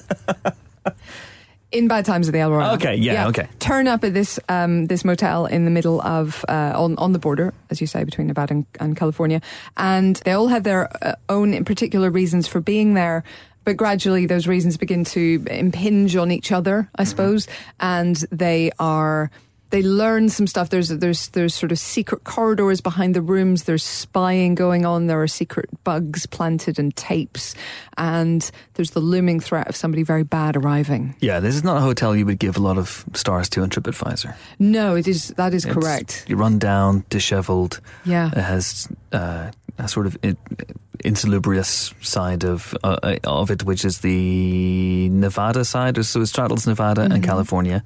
Which- 0.85 0.95
in 1.71 1.87
Bad 1.87 2.05
Times 2.05 2.27
at 2.27 2.33
the 2.33 2.39
El 2.39 2.51
Royale. 2.51 2.75
Okay, 2.75 2.95
yeah, 2.95 3.27
okay. 3.27 3.47
Turn 3.59 3.87
up 3.87 4.03
at 4.03 4.13
this 4.13 4.39
um, 4.49 4.87
this 4.87 5.05
motel 5.05 5.45
in 5.45 5.65
the 5.65 5.71
middle 5.71 6.01
of 6.01 6.43
uh, 6.47 6.73
on 6.75 6.97
on 6.97 7.13
the 7.13 7.19
border, 7.19 7.53
as 7.69 7.81
you 7.81 7.87
say, 7.87 8.03
between 8.03 8.27
Nevada 8.27 8.53
and, 8.53 8.65
and 8.79 8.97
California, 8.97 9.41
and 9.77 10.17
they 10.17 10.31
all 10.31 10.47
have 10.47 10.63
their 10.63 10.89
uh, 11.05 11.15
own 11.29 11.63
particular 11.65 12.09
reasons 12.09 12.47
for 12.47 12.59
being 12.59 12.93
there. 12.93 13.23
But 13.63 13.77
gradually, 13.77 14.25
those 14.25 14.47
reasons 14.47 14.77
begin 14.77 15.03
to 15.05 15.45
impinge 15.49 16.15
on 16.15 16.31
each 16.31 16.51
other, 16.51 16.89
I 16.95 17.03
suppose, 17.03 17.47
and 17.79 18.15
they 18.31 18.71
are. 18.79 19.31
They 19.71 19.81
learn 19.83 20.29
some 20.29 20.47
stuff. 20.47 20.69
There's 20.69 20.89
there's 20.89 21.29
there's 21.29 21.53
sort 21.55 21.71
of 21.71 21.79
secret 21.79 22.23
corridors 22.23 22.81
behind 22.81 23.15
the 23.15 23.21
rooms. 23.21 23.63
There's 23.63 23.83
spying 23.83 24.53
going 24.55 24.85
on. 24.85 25.07
There 25.07 25.21
are 25.21 25.27
secret 25.27 25.69
bugs 25.83 26.25
planted 26.25 26.77
and 26.77 26.95
tapes, 26.95 27.55
and 27.97 28.49
there's 28.73 28.91
the 28.91 28.99
looming 28.99 29.39
threat 29.39 29.67
of 29.69 29.75
somebody 29.75 30.03
very 30.03 30.23
bad 30.23 30.55
arriving. 30.57 31.15
yeah, 31.21 31.39
this 31.39 31.55
is 31.55 31.63
not 31.63 31.77
a 31.77 31.81
hotel 31.81 32.15
you 32.15 32.25
would 32.25 32.39
give 32.39 32.57
a 32.57 32.61
lot 32.61 32.77
of 32.77 33.05
stars 33.13 33.47
to 33.49 33.61
on 33.61 33.69
TripAdvisor. 33.69 34.35
No, 34.59 34.95
it 34.95 35.07
is 35.07 35.29
that 35.37 35.53
is 35.53 35.65
It's- 35.65 35.73
correct. 35.73 36.25
You 36.27 36.35
run 36.35 36.59
down, 36.59 37.03
dishevelled. 37.09 37.79
Yeah. 38.05 38.27
It 38.27 38.43
has 38.43 38.87
uh, 39.13 39.51
a 39.77 39.87
sort 39.87 40.05
of 40.05 40.17
in, 40.21 40.35
insalubrious 41.05 41.93
side 42.01 42.43
of 42.43 42.75
uh, 42.83 43.17
of 43.23 43.49
it, 43.51 43.63
which 43.63 43.85
is 43.85 43.99
the 43.99 45.09
Nevada 45.09 45.63
side. 45.65 46.03
So 46.05 46.21
it 46.21 46.27
straddles 46.27 46.67
Nevada 46.67 47.01
and 47.01 47.23
California. 47.23 47.83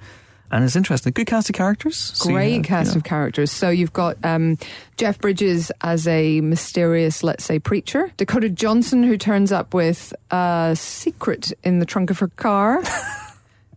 And 0.52 0.64
it's 0.64 0.76
interesting. 0.76 1.12
Good 1.14 1.28
cast 1.28 1.50
of 1.50 1.56
characters. 1.56 1.98
So 1.98 2.30
Great 2.30 2.56
have, 2.56 2.64
cast 2.64 2.90
you 2.90 2.96
know, 2.96 2.98
of 3.00 3.04
characters. 3.04 3.52
So 3.52 3.70
you've 3.70 3.94
got 3.94 4.18
um, 4.24 4.58
Jeff 4.98 5.20
Bridges 5.20 5.72
as 5.82 6.08
a 6.08 6.42
mysterious, 6.42 7.24
let's 7.24 7.44
say, 7.44 7.60
preacher. 7.60 8.12
Dakota 8.18 8.50
Johnson, 8.50 9.04
who 9.04 9.18
turns 9.18 9.52
up 9.52 9.74
with 9.74 10.14
a 10.32 10.74
secret 10.78 11.52
in 11.64 11.80
the 11.80 11.86
trunk 11.86 12.10
of 12.10 12.20
her 12.20 12.28
car. 12.30 12.84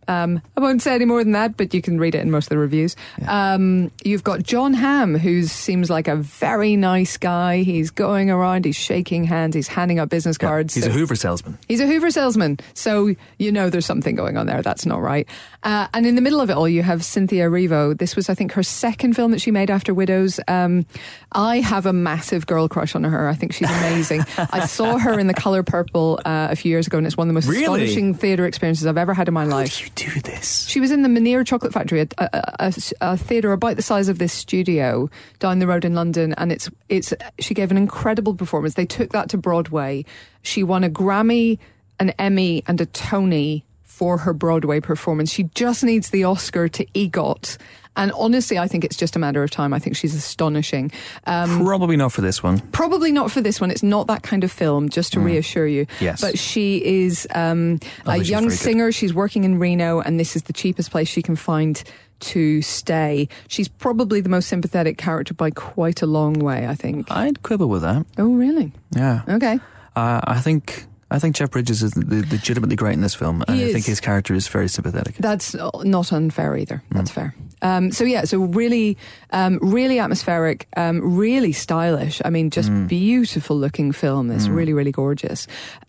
Um, 0.08 0.42
I 0.56 0.60
won't 0.60 0.82
say 0.82 0.94
any 0.94 1.04
more 1.04 1.22
than 1.22 1.32
that, 1.32 1.56
but 1.56 1.72
you 1.74 1.82
can 1.82 1.98
read 2.00 2.14
it 2.14 2.20
in 2.22 2.30
most 2.30 2.46
of 2.46 2.48
the 2.50 2.58
reviews. 2.58 2.96
Um, 3.26 3.90
you've 4.04 4.24
got 4.24 4.42
Jon 4.42 4.74
Hamm, 4.74 5.14
who 5.16 5.44
seems 5.44 5.90
like 5.90 6.08
a 6.08 6.16
very 6.16 6.76
nice 6.76 7.16
guy. 7.16 7.58
He's 7.62 7.90
going 7.90 8.30
around, 8.30 8.64
he's 8.64 8.76
shaking 8.76 9.24
hands, 9.24 9.54
he's 9.54 9.68
handing 9.68 9.98
out 9.98 10.08
business 10.08 10.36
yeah, 10.40 10.48
cards. 10.48 10.74
he's 10.74 10.86
a 10.86 10.90
Hoover 10.90 11.14
salesman. 11.14 11.58
He's 11.68 11.80
a 11.80 11.86
Hoover 11.86 12.10
salesman, 12.10 12.58
so 12.74 13.14
you 13.38 13.52
know 13.52 13.70
there's 13.70 13.86
something 13.86 14.14
going 14.14 14.36
on 14.36 14.46
there. 14.46 14.62
That's 14.62 14.86
not 14.86 15.00
right. 15.00 15.28
Uh, 15.62 15.88
and 15.92 16.06
in 16.06 16.14
the 16.14 16.20
middle 16.22 16.40
of 16.40 16.50
it 16.50 16.56
all, 16.56 16.68
you 16.68 16.82
have 16.82 17.04
Cynthia 17.04 17.46
Erivo. 17.48 17.96
This 17.98 18.16
was, 18.16 18.28
I 18.30 18.34
think, 18.34 18.52
her 18.52 18.62
second 18.62 19.14
film 19.14 19.32
that 19.32 19.40
she 19.40 19.50
made 19.50 19.70
after 19.70 19.92
Widows. 19.92 20.40
Um, 20.48 20.86
I 21.32 21.60
have 21.60 21.84
a 21.84 21.92
massive 21.92 22.46
girl 22.46 22.68
crush 22.68 22.94
on 22.94 23.04
her. 23.04 23.28
I 23.28 23.34
think 23.34 23.52
she's 23.52 23.68
amazing. 23.70 24.24
I 24.38 24.66
saw 24.66 24.98
her 24.98 25.18
in 25.18 25.26
The 25.26 25.34
Color 25.34 25.62
Purple 25.64 26.20
uh, 26.24 26.48
a 26.50 26.56
few 26.56 26.70
years 26.70 26.86
ago, 26.86 26.96
and 26.98 27.06
it's 27.06 27.16
one 27.16 27.26
of 27.26 27.30
the 27.30 27.34
most 27.34 27.48
Really? 27.48 27.62
astonishing 27.64 28.14
theatre 28.14 28.46
experiences 28.46 28.86
I've 28.86 28.96
ever 28.98 29.14
had 29.14 29.28
in 29.28 29.34
my 29.34 29.44
life. 29.44 29.94
Do 29.98 30.20
this? 30.20 30.64
She 30.68 30.78
was 30.78 30.92
in 30.92 31.02
the 31.02 31.08
Menier 31.08 31.42
Chocolate 31.42 31.72
Factory, 31.72 32.02
a, 32.02 32.08
a, 32.18 32.28
a, 32.60 32.72
a 33.00 33.16
theatre 33.16 33.50
about 33.50 33.74
the 33.74 33.82
size 33.82 34.08
of 34.08 34.20
this 34.20 34.32
studio 34.32 35.10
down 35.40 35.58
the 35.58 35.66
road 35.66 35.84
in 35.84 35.96
London, 35.96 36.34
and 36.34 36.52
it's 36.52 36.70
it's. 36.88 37.12
She 37.40 37.52
gave 37.52 37.72
an 37.72 37.76
incredible 37.76 38.36
performance. 38.36 38.74
They 38.74 38.86
took 38.86 39.10
that 39.10 39.28
to 39.30 39.38
Broadway. 39.38 40.04
She 40.42 40.62
won 40.62 40.84
a 40.84 40.88
Grammy, 40.88 41.58
an 41.98 42.10
Emmy, 42.10 42.62
and 42.68 42.80
a 42.80 42.86
Tony 42.86 43.64
for 43.82 44.18
her 44.18 44.32
Broadway 44.32 44.78
performance. 44.78 45.32
She 45.32 45.50
just 45.56 45.82
needs 45.82 46.10
the 46.10 46.22
Oscar 46.22 46.68
to 46.68 46.86
EGOT. 46.94 47.56
And 47.96 48.12
honestly, 48.12 48.58
I 48.58 48.68
think 48.68 48.84
it's 48.84 48.96
just 48.96 49.16
a 49.16 49.18
matter 49.18 49.42
of 49.42 49.50
time. 49.50 49.72
I 49.74 49.78
think 49.78 49.96
she's 49.96 50.14
astonishing. 50.14 50.92
Um, 51.26 51.64
Probably 51.64 51.96
not 51.96 52.12
for 52.12 52.20
this 52.20 52.42
one. 52.42 52.60
Probably 52.70 53.10
not 53.12 53.30
for 53.32 53.40
this 53.40 53.60
one. 53.60 53.70
It's 53.70 53.82
not 53.82 54.06
that 54.06 54.22
kind 54.22 54.44
of 54.44 54.52
film, 54.52 54.88
just 54.88 55.12
to 55.14 55.20
reassure 55.20 55.66
you. 55.66 55.86
Mm. 55.86 56.00
Yes. 56.00 56.20
But 56.20 56.38
she 56.38 56.84
is 56.84 57.26
um, 57.34 57.80
I 58.06 58.16
a 58.16 58.18
young 58.20 58.42
very 58.44 58.50
good. 58.50 58.58
singer. 58.58 58.92
She's 58.92 59.12
working 59.12 59.44
in 59.44 59.58
Reno, 59.58 60.00
and 60.00 60.18
this 60.20 60.36
is 60.36 60.42
the 60.44 60.52
cheapest 60.52 60.90
place 60.90 61.08
she 61.08 61.22
can 61.22 61.34
find 61.36 61.82
to 62.20 62.62
stay. 62.62 63.28
She's 63.48 63.68
probably 63.68 64.20
the 64.20 64.28
most 64.28 64.48
sympathetic 64.48 64.98
character 64.98 65.34
by 65.34 65.50
quite 65.50 66.02
a 66.02 66.06
long 66.06 66.34
way, 66.34 66.66
I 66.66 66.74
think. 66.74 67.10
I'd 67.10 67.42
quibble 67.42 67.68
with 67.68 67.82
that. 67.82 68.06
Oh, 68.16 68.32
really? 68.34 68.72
Yeah. 68.90 69.22
Okay. 69.28 69.58
Uh, 69.96 70.20
I 70.24 70.40
think 70.40 70.86
I 71.10 71.18
think 71.18 71.36
Jeff 71.36 71.50
Bridges 71.50 71.82
is 71.82 71.96
legitimately 71.96 72.76
great 72.76 72.92
in 72.94 73.00
this 73.00 73.14
film, 73.14 73.42
and 73.48 73.56
He 73.56 73.64
I 73.64 73.66
is. 73.68 73.72
think 73.72 73.86
his 73.86 74.00
character 74.00 74.34
is 74.34 74.46
very 74.46 74.68
sympathetic. 74.68 75.14
That's 75.16 75.54
not 75.54 76.12
unfair 76.12 76.56
either. 76.56 76.82
Mm. 76.90 76.96
That's 76.96 77.10
fair. 77.10 77.34
Um, 77.62 77.90
so 77.92 78.04
yeah, 78.04 78.24
so 78.24 78.38
really, 78.38 78.96
um, 79.30 79.58
really 79.60 79.98
atmospheric, 79.98 80.68
um, 80.76 81.16
really 81.16 81.52
stylish. 81.52 82.20
I 82.24 82.30
mean, 82.30 82.50
just 82.50 82.70
Mm. 82.70 82.86
beautiful 82.88 83.56
looking 83.58 83.92
film. 83.92 84.30
It's 84.30 84.48
really, 84.48 84.72
really 84.72 84.92
gorgeous. 84.92 85.46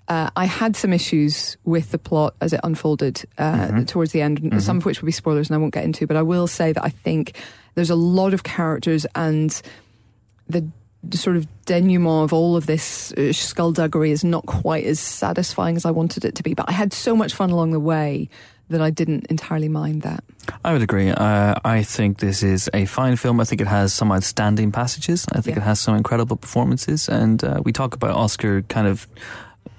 Uh, 0.08 0.30
I 0.36 0.46
had 0.46 0.76
some 0.76 0.92
issues 0.94 1.58
with 1.66 1.92
the 1.92 2.00
plot 2.00 2.34
as 2.42 2.54
it 2.54 2.60
unfolded 2.64 3.24
uh, 3.38 3.54
Mm-hmm. 3.68 3.84
towards 3.86 4.12
the 4.12 4.22
end, 4.22 4.62
some 4.64 4.78
of 4.78 4.86
which 4.86 5.02
would 5.02 5.06
be 5.06 5.12
spoilers, 5.12 5.50
and 5.50 5.56
I 5.56 5.60
won't 5.60 5.74
get 5.74 5.84
into. 5.86 6.08
But 6.08 6.18
I 6.18 6.24
will 6.24 6.48
say 6.48 6.74
that 6.74 6.84
I 6.84 6.90
think 6.90 7.36
there's 7.76 7.92
a 7.92 7.96
lot 7.96 8.34
of 8.34 8.44
characters 8.44 9.06
and 9.16 9.62
the 10.48 10.66
the 11.02 11.18
sort 11.18 11.38
of 11.38 11.48
denouement 11.66 12.26
of 12.26 12.34
all 12.34 12.58
of 12.58 12.66
this 12.66 13.14
uh, 13.14 13.32
skullduggery 13.32 14.12
is 14.12 14.26
not 14.26 14.46
quite 14.46 14.84
as 14.84 15.00
satisfying 15.00 15.78
as 15.78 15.86
I 15.86 15.92
wanted 15.92 16.26
it 16.26 16.36
to 16.36 16.44
be. 16.44 16.54
But 16.54 16.68
I 16.68 16.74
had 16.74 16.92
so 16.92 17.16
much 17.16 17.34
fun 17.34 17.52
along 17.52 17.72
the 17.72 17.80
way 17.80 18.28
that 18.70 18.82
I 18.82 18.90
didn't 18.92 19.26
entirely 19.28 19.70
mind 19.70 20.02
that. 20.04 20.24
I 20.64 20.74
would 20.74 20.82
agree. 20.82 21.10
Uh, 21.10 21.56
I 21.64 21.84
think 21.84 22.20
this 22.20 22.44
is 22.44 22.70
a 22.74 22.86
fine 22.86 23.16
film. 23.16 23.40
I 23.40 23.44
think 23.44 23.62
it 23.62 23.68
has 23.68 23.94
some 23.94 24.12
outstanding 24.12 24.72
passages. 24.72 25.26
I 25.32 25.42
think 25.42 25.58
Yeah. 25.58 25.64
it 25.64 25.66
has 25.66 25.80
some 25.80 25.96
incredible 25.96 26.38
performances, 26.38 27.10
and 27.10 27.44
uh, 27.44 27.62
we 27.64 27.72
talk 27.72 27.96
about 27.96 28.12
Oscar 28.16 28.62
kind 28.64 28.88
of 28.88 29.08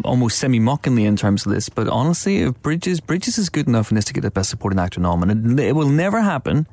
almost 0.04 0.38
semi-mockingly 0.38 1.04
in 1.04 1.16
terms 1.16 1.46
of 1.46 1.52
this. 1.52 1.68
But 1.68 1.88
honestly, 1.88 2.42
if 2.42 2.60
Bridges 2.62 3.00
Bridges 3.00 3.38
is 3.38 3.48
good 3.50 3.68
enough 3.68 3.90
in 3.90 3.94
this 3.96 4.04
to 4.06 4.12
get 4.12 4.24
a 4.24 4.30
Best 4.30 4.50
Supporting 4.50 4.78
Actor 4.78 5.00
nom, 5.00 5.22
and 5.22 5.58
it, 5.60 5.68
it 5.68 5.72
will 5.72 5.88
never 5.88 6.20
happen. 6.20 6.66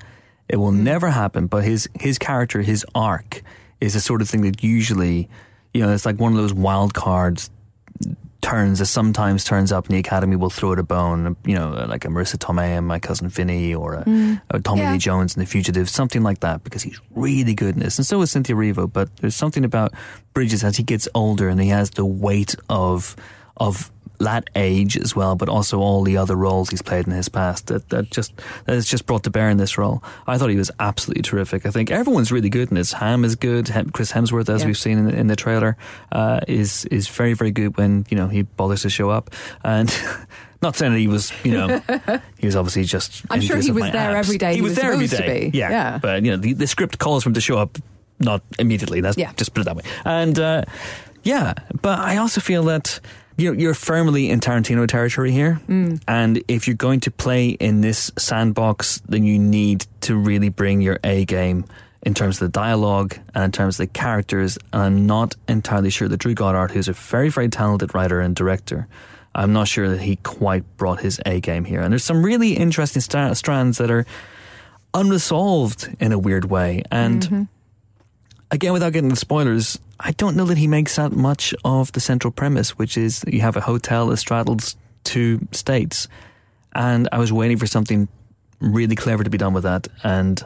It 0.49 0.57
will 0.57 0.71
never 0.71 1.09
happen. 1.09 1.47
But 1.47 1.63
his 1.63 1.89
his 1.99 2.17
character, 2.17 2.61
his 2.61 2.85
arc, 2.95 3.41
is 3.81 3.93
the 3.93 3.99
sort 3.99 4.21
of 4.21 4.29
thing 4.29 4.41
that 4.41 4.63
usually, 4.63 5.27
you 5.73 5.81
know, 5.81 5.93
it's 5.93 6.05
like 6.05 6.19
one 6.19 6.31
of 6.31 6.37
those 6.37 6.53
wild 6.53 6.93
cards 6.93 7.49
turns 8.41 8.79
that 8.79 8.85
sometimes 8.85 9.43
turns 9.43 9.71
up 9.71 9.87
and 9.87 9.95
the 9.95 9.99
Academy 9.99 10.35
will 10.35 10.49
throw 10.49 10.71
it 10.71 10.79
a 10.79 10.83
bone, 10.83 11.35
you 11.45 11.55
know, 11.55 11.69
like 11.87 12.05
a 12.05 12.07
Marisa 12.07 12.37
Tomei 12.37 12.77
and 12.77 12.87
My 12.87 12.99
Cousin 12.99 13.29
Vinny 13.29 13.73
or 13.73 13.95
a, 13.95 14.03
mm. 14.05 14.41
a 14.51 14.59
Tommy 14.59 14.81
Yeah. 14.81 14.91
Lee 14.93 14.97
Jones 14.97 15.35
in 15.35 15.39
The 15.39 15.45
Fugitive, 15.45 15.89
something 15.89 16.23
like 16.23 16.41
that, 16.41 16.63
because 16.63 16.83
he's 16.83 16.99
really 17.15 17.53
good 17.53 17.75
in 17.75 17.79
this. 17.79 17.97
And 17.97 18.05
so 18.05 18.21
is 18.21 18.31
Cynthia 18.31 18.55
Erivo, 18.55 18.91
but 18.91 19.15
there's 19.17 19.35
something 19.35 19.65
about 19.65 19.93
Bridges 20.33 20.63
as 20.63 20.77
he 20.77 20.83
gets 20.83 21.07
older 21.15 21.49
and 21.49 21.59
he 21.59 21.69
has 21.69 21.91
the 21.91 22.05
weight 22.05 22.55
of, 22.69 23.15
of 23.57 23.91
that 24.19 24.49
age 24.55 24.97
as 24.97 25.15
well, 25.15 25.35
but 25.35 25.47
also 25.49 25.79
all 25.79 26.03
the 26.03 26.17
other 26.17 26.35
roles 26.35 26.69
he's 26.69 26.81
played 26.81 27.05
in 27.05 27.13
his 27.13 27.29
past 27.29 27.67
that, 27.67 27.87
that 27.89 28.09
just, 28.09 28.33
that 28.65 28.75
is 28.75 28.87
just 28.87 29.05
brought 29.05 29.23
to 29.23 29.29
bear 29.29 29.49
in 29.49 29.57
this 29.57 29.77
role. 29.77 30.03
I 30.25 30.37
thought 30.37 30.49
he 30.49 30.55
was 30.57 30.71
absolutely 30.79 31.21
terrific. 31.21 31.65
I 31.65 31.71
think 31.71 31.91
everyone's 31.91 32.31
really 32.31 32.49
good 32.49 32.69
in 32.69 32.75
this. 32.75 32.93
Hamm 32.93 33.23
is 33.23 33.35
good. 33.35 33.67
Hem- 33.67 33.91
Chris 33.91 34.11
Hemsworth, 34.11 34.49
as 34.49 34.61
Yeah. 34.61 34.67
we've 34.67 34.77
seen 34.77 34.97
in, 34.97 35.09
in 35.11 35.27
the 35.27 35.35
trailer, 35.35 35.77
uh, 36.11 36.39
is, 36.47 36.85
is 36.85 37.07
very, 37.07 37.33
very 37.33 37.51
good 37.51 37.77
when, 37.77 38.05
you 38.09 38.17
know, 38.17 38.27
he 38.27 38.41
bothers 38.41 38.81
to 38.81 38.89
show 38.89 39.09
up. 39.09 39.29
And, 39.63 39.93
Not 40.59 40.75
saying 40.75 40.93
that 40.93 40.99
he 40.99 41.07
was, 41.07 41.31
you 41.45 41.51
know, 41.51 41.79
he 42.39 42.47
was 42.47 42.55
obviously 42.55 42.83
just. 42.83 43.21
I'm 43.29 43.41
sure 43.41 43.57
he 43.57 43.69
was 43.71 43.83
there 43.91 44.17
abs. 44.17 44.27
every 44.27 44.39
day 44.39 44.49
He, 44.49 44.55
he 44.55 44.61
was, 44.63 44.71
was 44.71 44.77
there 44.77 44.91
every 44.93 45.49
be. 45.51 45.55
Yeah, 45.55 45.69
Yeah. 45.69 45.99
but 46.01 46.23
you 46.23 46.31
know, 46.31 46.37
the, 46.37 46.53
the 46.53 46.65
script 46.65 46.97
calls 46.97 47.21
for 47.21 47.29
him 47.29 47.35
to 47.35 47.41
show 47.41 47.59
up, 47.59 47.77
not 48.19 48.41
immediately. 48.57 48.99
That's 48.99 49.19
Yeah. 49.19 49.33
just 49.33 49.53
put 49.53 49.61
it 49.61 49.65
that 49.65 49.75
way. 49.75 49.83
And 50.03 50.39
uh, 50.39 50.63
yeah, 51.21 51.53
but 51.83 51.99
I 51.99 52.17
also 52.17 52.41
feel 52.41 52.63
that 52.63 52.99
you're 53.37 53.53
you're 53.53 53.73
firmly 53.73 54.29
in 54.29 54.39
Tarantino 54.39 54.87
territory 54.87 55.31
here, 55.31 55.61
Mm. 55.67 56.01
and 56.07 56.43
if 56.47 56.67
you're 56.67 56.75
going 56.75 56.99
to 57.01 57.11
play 57.11 57.49
in 57.49 57.81
this 57.81 58.11
sandbox, 58.17 59.01
then 59.07 59.23
you 59.23 59.39
need 59.39 59.85
to 60.01 60.15
really 60.15 60.49
bring 60.49 60.81
your 60.81 60.99
A 61.03 61.25
game 61.25 61.65
in 62.03 62.13
terms 62.13 62.41
of 62.41 62.51
the 62.51 62.59
dialogue 62.59 63.15
and 63.33 63.43
in 63.43 63.51
terms 63.51 63.79
of 63.79 63.87
the 63.87 63.93
characters. 63.99 64.57
And 64.73 64.81
I'm 64.81 65.05
not 65.05 65.35
entirely 65.47 65.89
sure 65.89 66.07
that 66.07 66.17
Drew 66.17 66.33
Goddard, 66.33 66.71
who's 66.71 66.87
a 66.87 66.93
very, 66.93 67.29
very 67.29 67.49
talented 67.49 67.93
writer 67.93 68.21
and 68.21 68.35
director, 68.35 68.87
I'm 69.35 69.53
not 69.53 69.67
sure 69.67 69.89
that 69.89 70.01
he 70.01 70.15
quite 70.17 70.63
brought 70.77 71.01
his 71.01 71.19
A 71.25 71.39
game 71.39 71.65
here. 71.65 71.81
And 71.81 71.91
there's 71.91 72.03
some 72.05 72.23
really 72.23 72.53
interesting 72.53 73.01
st- 73.01 73.35
strands 73.37 73.77
that 73.77 73.91
are 73.91 74.05
unresolved 74.93 75.95
in 75.99 76.11
a 76.11 76.17
weird 76.19 76.45
way. 76.45 76.83
And 76.91 77.21
mm-hmm. 77.21 77.43
again, 78.51 78.73
without 78.73 78.93
getting 78.93 79.09
the 79.09 79.15
spoilers, 79.15 79.77
I 79.99 80.11
don't 80.11 80.35
know 80.35 80.45
that 80.45 80.57
he 80.57 80.67
makes 80.67 80.95
that 80.95 81.11
much 81.11 81.53
of 81.65 81.91
the 81.93 81.99
central 81.99 82.31
premise, 82.31 82.77
which 82.77 82.97
is 82.97 83.23
you 83.27 83.41
have 83.41 83.55
a 83.57 83.61
hotel 83.61 84.07
that 84.07 84.17
straddles 84.17 84.75
two 85.03 85.39
states. 85.51 86.07
And 86.73 87.09
I 87.11 87.17
was 87.17 87.33
waiting 87.33 87.57
for 87.57 87.65
something 87.65 88.07
really 88.59 88.95
clever 88.95 89.23
to 89.23 89.29
be 89.29 89.37
done 89.37 89.53
with 89.53 89.63
that, 89.63 89.87
and 90.03 90.43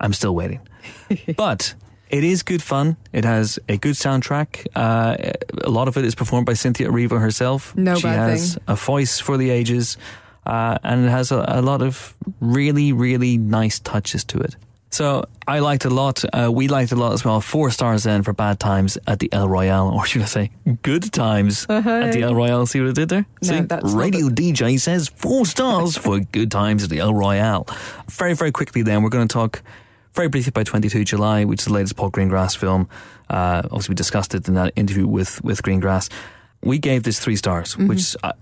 I'm 0.00 0.12
still 0.12 0.34
waiting. 0.34 0.60
but 1.36 1.74
it 2.10 2.22
is 2.22 2.42
good 2.42 2.62
fun. 2.62 2.96
It 3.12 3.24
has 3.24 3.58
a 3.68 3.76
good 3.76 3.94
soundtrack. 3.94 4.66
Uh, 4.74 5.16
a 5.62 5.70
lot 5.70 5.88
of 5.88 5.96
it 5.96 6.04
is 6.04 6.14
performed 6.14 6.46
by 6.46 6.54
Cynthia 6.54 6.88
Erivo 6.88 7.20
herself. 7.20 7.76
No 7.76 7.96
she 7.96 8.06
has 8.06 8.54
thing. 8.54 8.64
a 8.68 8.76
voice 8.76 9.18
for 9.18 9.36
the 9.36 9.50
ages, 9.50 9.96
uh, 10.46 10.78
and 10.84 11.06
it 11.06 11.08
has 11.08 11.32
a, 11.32 11.44
a, 11.48 11.62
lot 11.62 11.82
of 11.82 12.14
really, 12.40 12.92
really 12.92 13.38
nice 13.38 13.80
touches 13.80 14.24
to 14.24 14.38
it. 14.38 14.56
So 14.94 15.24
I 15.48 15.58
liked 15.58 15.86
it 15.86 15.90
a 15.90 15.94
lot. 15.94 16.24
Uh, 16.32 16.52
we 16.52 16.68
liked 16.68 16.92
it 16.92 16.94
a 16.94 17.00
lot 17.00 17.14
as 17.14 17.24
well. 17.24 17.40
Four 17.40 17.72
stars 17.72 18.04
then 18.04 18.22
for 18.22 18.32
bad 18.32 18.60
times 18.60 18.96
at 19.08 19.18
the 19.18 19.28
El 19.32 19.48
Royale, 19.48 19.88
or 19.94 20.06
should 20.06 20.22
I 20.22 20.26
say, 20.26 20.52
good 20.82 21.12
times 21.12 21.66
uh-huh. 21.68 21.90
at 21.90 22.12
the 22.12 22.22
El 22.22 22.32
Royale. 22.36 22.64
See 22.66 22.80
what 22.80 22.90
I 22.90 22.92
did 22.92 23.08
there? 23.08 23.26
No, 23.42 23.66
See, 23.66 23.96
Radio 23.96 24.28
DJ 24.28 24.78
says 24.78 25.08
four 25.08 25.46
stars 25.46 25.96
for 25.96 26.20
good 26.20 26.52
times 26.52 26.84
at 26.84 26.90
the 26.90 27.00
El 27.00 27.12
Royale. 27.12 27.66
Very, 28.08 28.34
very 28.34 28.52
quickly 28.52 28.82
then, 28.82 29.02
we're 29.02 29.10
going 29.10 29.26
to 29.26 29.32
talk 29.32 29.62
very 30.12 30.28
briefly 30.28 30.52
by 30.52 30.62
22 30.62 31.02
July, 31.02 31.44
which 31.44 31.62
is 31.62 31.64
the 31.64 31.72
latest 31.72 31.96
Paul 31.96 32.12
Greengrass 32.12 32.56
film. 32.56 32.88
Uh, 33.28 33.62
obviously, 33.64 33.94
we 33.94 33.96
discussed 33.96 34.32
it 34.32 34.46
in 34.46 34.54
that 34.54 34.72
interview 34.76 35.08
with, 35.08 35.42
with 35.42 35.60
Greengrass. 35.64 36.08
We 36.64 36.78
gave 36.78 37.02
this 37.02 37.20
three 37.20 37.36
stars, 37.36 37.74
mm-hmm. 37.74 37.88
which 37.88 38.16
I, 38.22 38.32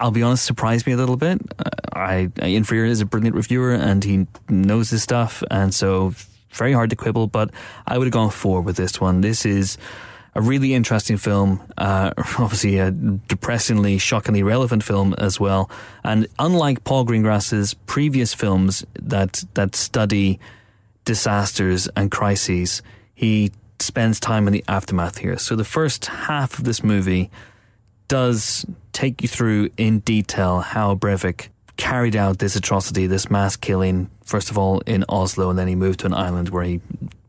I'll 0.00 0.10
be 0.10 0.22
honest, 0.22 0.44
surprised 0.44 0.86
me 0.86 0.92
a 0.92 0.96
little 0.96 1.16
bit. 1.16 1.40
Uh, 1.58 1.70
I, 1.92 2.30
Ian 2.42 2.64
Freer 2.64 2.84
is 2.84 3.00
a 3.00 3.06
brilliant 3.06 3.36
reviewer 3.36 3.72
and 3.72 4.04
he 4.04 4.26
knows 4.48 4.90
his 4.90 5.02
stuff, 5.02 5.42
and 5.50 5.74
so 5.74 6.14
very 6.50 6.72
hard 6.72 6.90
to 6.90 6.96
quibble. 6.96 7.26
But 7.28 7.50
I 7.86 7.98
would 7.98 8.06
have 8.06 8.12
gone 8.12 8.30
four 8.30 8.60
with 8.60 8.76
this 8.76 9.00
one. 9.00 9.20
This 9.20 9.46
is 9.46 9.78
a 10.34 10.42
really 10.42 10.74
interesting 10.74 11.16
film, 11.16 11.62
uh, 11.78 12.12
obviously 12.38 12.78
a 12.78 12.90
depressingly, 12.90 13.98
shockingly 13.98 14.42
relevant 14.42 14.82
film 14.82 15.14
as 15.18 15.38
well. 15.38 15.70
And 16.02 16.26
unlike 16.38 16.84
Paul 16.84 17.06
Greengrass's 17.06 17.74
previous 17.86 18.34
films 18.34 18.84
that 18.94 19.44
that 19.54 19.76
study 19.76 20.40
disasters 21.04 21.88
and 21.96 22.10
crises, 22.10 22.82
he 23.14 23.52
spends 23.84 24.18
time 24.18 24.46
in 24.46 24.52
the 24.52 24.64
aftermath 24.68 25.18
here. 25.18 25.38
So 25.38 25.56
the 25.56 25.64
first 25.64 26.06
half 26.06 26.58
of 26.58 26.64
this 26.64 26.82
movie 26.82 27.30
does 28.08 28.66
take 28.92 29.22
you 29.22 29.28
through 29.28 29.70
in 29.76 30.00
detail 30.00 30.60
how 30.60 30.94
Breivik 30.94 31.48
carried 31.76 32.16
out 32.16 32.38
this 32.38 32.56
atrocity, 32.56 33.06
this 33.06 33.30
mass 33.30 33.56
killing, 33.56 34.10
first 34.24 34.50
of 34.50 34.58
all 34.58 34.80
in 34.80 35.04
Oslo, 35.08 35.50
and 35.50 35.58
then 35.58 35.68
he 35.68 35.74
moved 35.74 36.00
to 36.00 36.06
an 36.06 36.14
island 36.14 36.48
where 36.48 36.64
he 36.64 36.80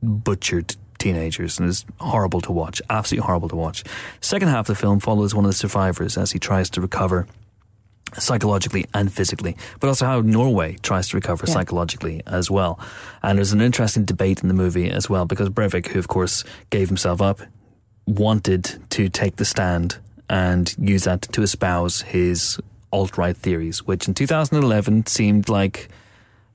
butchered 0.03 0.75
teenagers, 0.97 1.59
and 1.59 1.67
it's 1.67 1.85
horrible 1.99 2.41
to 2.41 2.51
watch, 2.51 2.81
absolutely 2.89 3.25
horrible 3.25 3.49
to 3.49 3.55
watch. 3.55 3.83
Second 4.21 4.49
half 4.49 4.69
of 4.69 4.75
the 4.75 4.75
film 4.75 4.99
follows 4.99 5.33
one 5.33 5.45
of 5.45 5.49
the 5.49 5.55
survivors 5.55 6.17
as 6.17 6.31
he 6.31 6.39
tries 6.39 6.69
to 6.71 6.81
recover 6.81 7.27
psychologically 8.17 8.85
and 8.93 9.11
physically, 9.11 9.57
but 9.79 9.87
also 9.87 10.05
how 10.05 10.21
Norway 10.21 10.75
tries 10.81 11.09
to 11.09 11.17
recover 11.17 11.45
yeah. 11.47 11.53
psychologically 11.53 12.21
as 12.25 12.49
well. 12.49 12.79
And 13.23 13.37
there's 13.37 13.53
an 13.53 13.61
interesting 13.61 14.05
debate 14.05 14.41
in 14.41 14.47
the 14.47 14.53
movie 14.53 14.89
as 14.89 15.09
well 15.09 15.25
because 15.25 15.49
Breivik, 15.49 15.87
who 15.87 15.99
of 15.99 16.07
course 16.07 16.43
gave 16.69 16.87
himself 16.87 17.21
up, 17.21 17.41
wanted 18.07 18.79
to 18.91 19.09
take 19.09 19.37
the 19.37 19.45
stand 19.45 19.97
and 20.29 20.75
use 20.79 21.03
that 21.03 21.21
to 21.23 21.41
espouse 21.41 22.01
his 22.01 22.59
alt 22.91 23.17
right 23.17 23.35
theories, 23.35 23.85
which 23.85 24.07
in 24.07 24.13
2011 24.13 25.05
seemed 25.05 25.49
like 25.49 25.89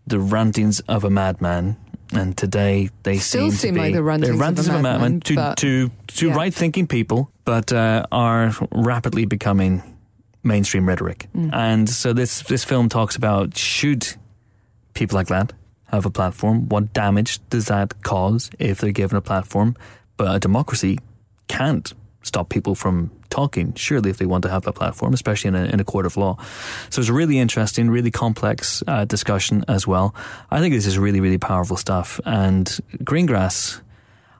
the 0.06 0.18
rantings 0.18 0.80
of 0.80 1.04
a 1.04 1.10
madman. 1.10 1.76
And 2.12 2.36
today 2.36 2.90
they 3.04 3.18
Still 3.18 3.50
seem, 3.50 3.58
seem 3.58 3.74
to 3.74 3.80
be 3.80 3.86
like 3.86 3.94
the 3.94 4.02
rantings, 4.02 4.36
rantings 4.36 4.68
of 4.68 4.74
a 4.74 4.82
madman, 4.82 5.20
to, 5.20 5.34
but, 5.36 5.58
to, 5.58 5.90
to 6.08 6.28
yeah. 6.28 6.34
right 6.34 6.52
thinking 6.52 6.88
people, 6.88 7.30
but 7.44 7.72
uh, 7.72 8.04
are 8.10 8.52
rapidly 8.72 9.26
becoming 9.26 9.82
mainstream 10.42 10.86
rhetoric. 10.86 11.28
Mm. 11.34 11.50
And 11.52 11.88
so 11.88 12.12
this 12.12 12.42
this 12.42 12.64
film 12.64 12.88
talks 12.88 13.16
about 13.16 13.56
should 13.56 14.06
people 14.94 15.16
like 15.16 15.28
that 15.28 15.52
have 15.86 16.06
a 16.06 16.10
platform? 16.10 16.68
What 16.68 16.92
damage 16.92 17.40
does 17.48 17.66
that 17.66 18.02
cause 18.02 18.50
if 18.58 18.80
they're 18.80 18.92
given 18.92 19.16
a 19.16 19.20
platform? 19.20 19.76
But 20.16 20.36
a 20.36 20.38
democracy 20.38 20.98
can't 21.48 21.92
stop 22.22 22.48
people 22.48 22.74
from 22.74 23.10
talking, 23.30 23.72
surely, 23.74 24.10
if 24.10 24.18
they 24.18 24.26
want 24.26 24.42
to 24.42 24.50
have 24.50 24.62
that 24.64 24.74
platform, 24.74 25.14
especially 25.14 25.48
in 25.48 25.54
a, 25.54 25.64
in 25.64 25.80
a 25.80 25.84
court 25.84 26.04
of 26.04 26.16
law. 26.16 26.36
So 26.90 27.00
it's 27.00 27.08
a 27.08 27.12
really 27.12 27.38
interesting, 27.38 27.90
really 27.90 28.10
complex 28.10 28.82
uh, 28.86 29.04
discussion 29.04 29.64
as 29.68 29.86
well. 29.86 30.14
I 30.50 30.60
think 30.60 30.74
this 30.74 30.86
is 30.86 30.98
really, 30.98 31.20
really 31.20 31.38
powerful 31.38 31.76
stuff. 31.76 32.20
And 32.24 32.66
Greengrass, 33.04 33.80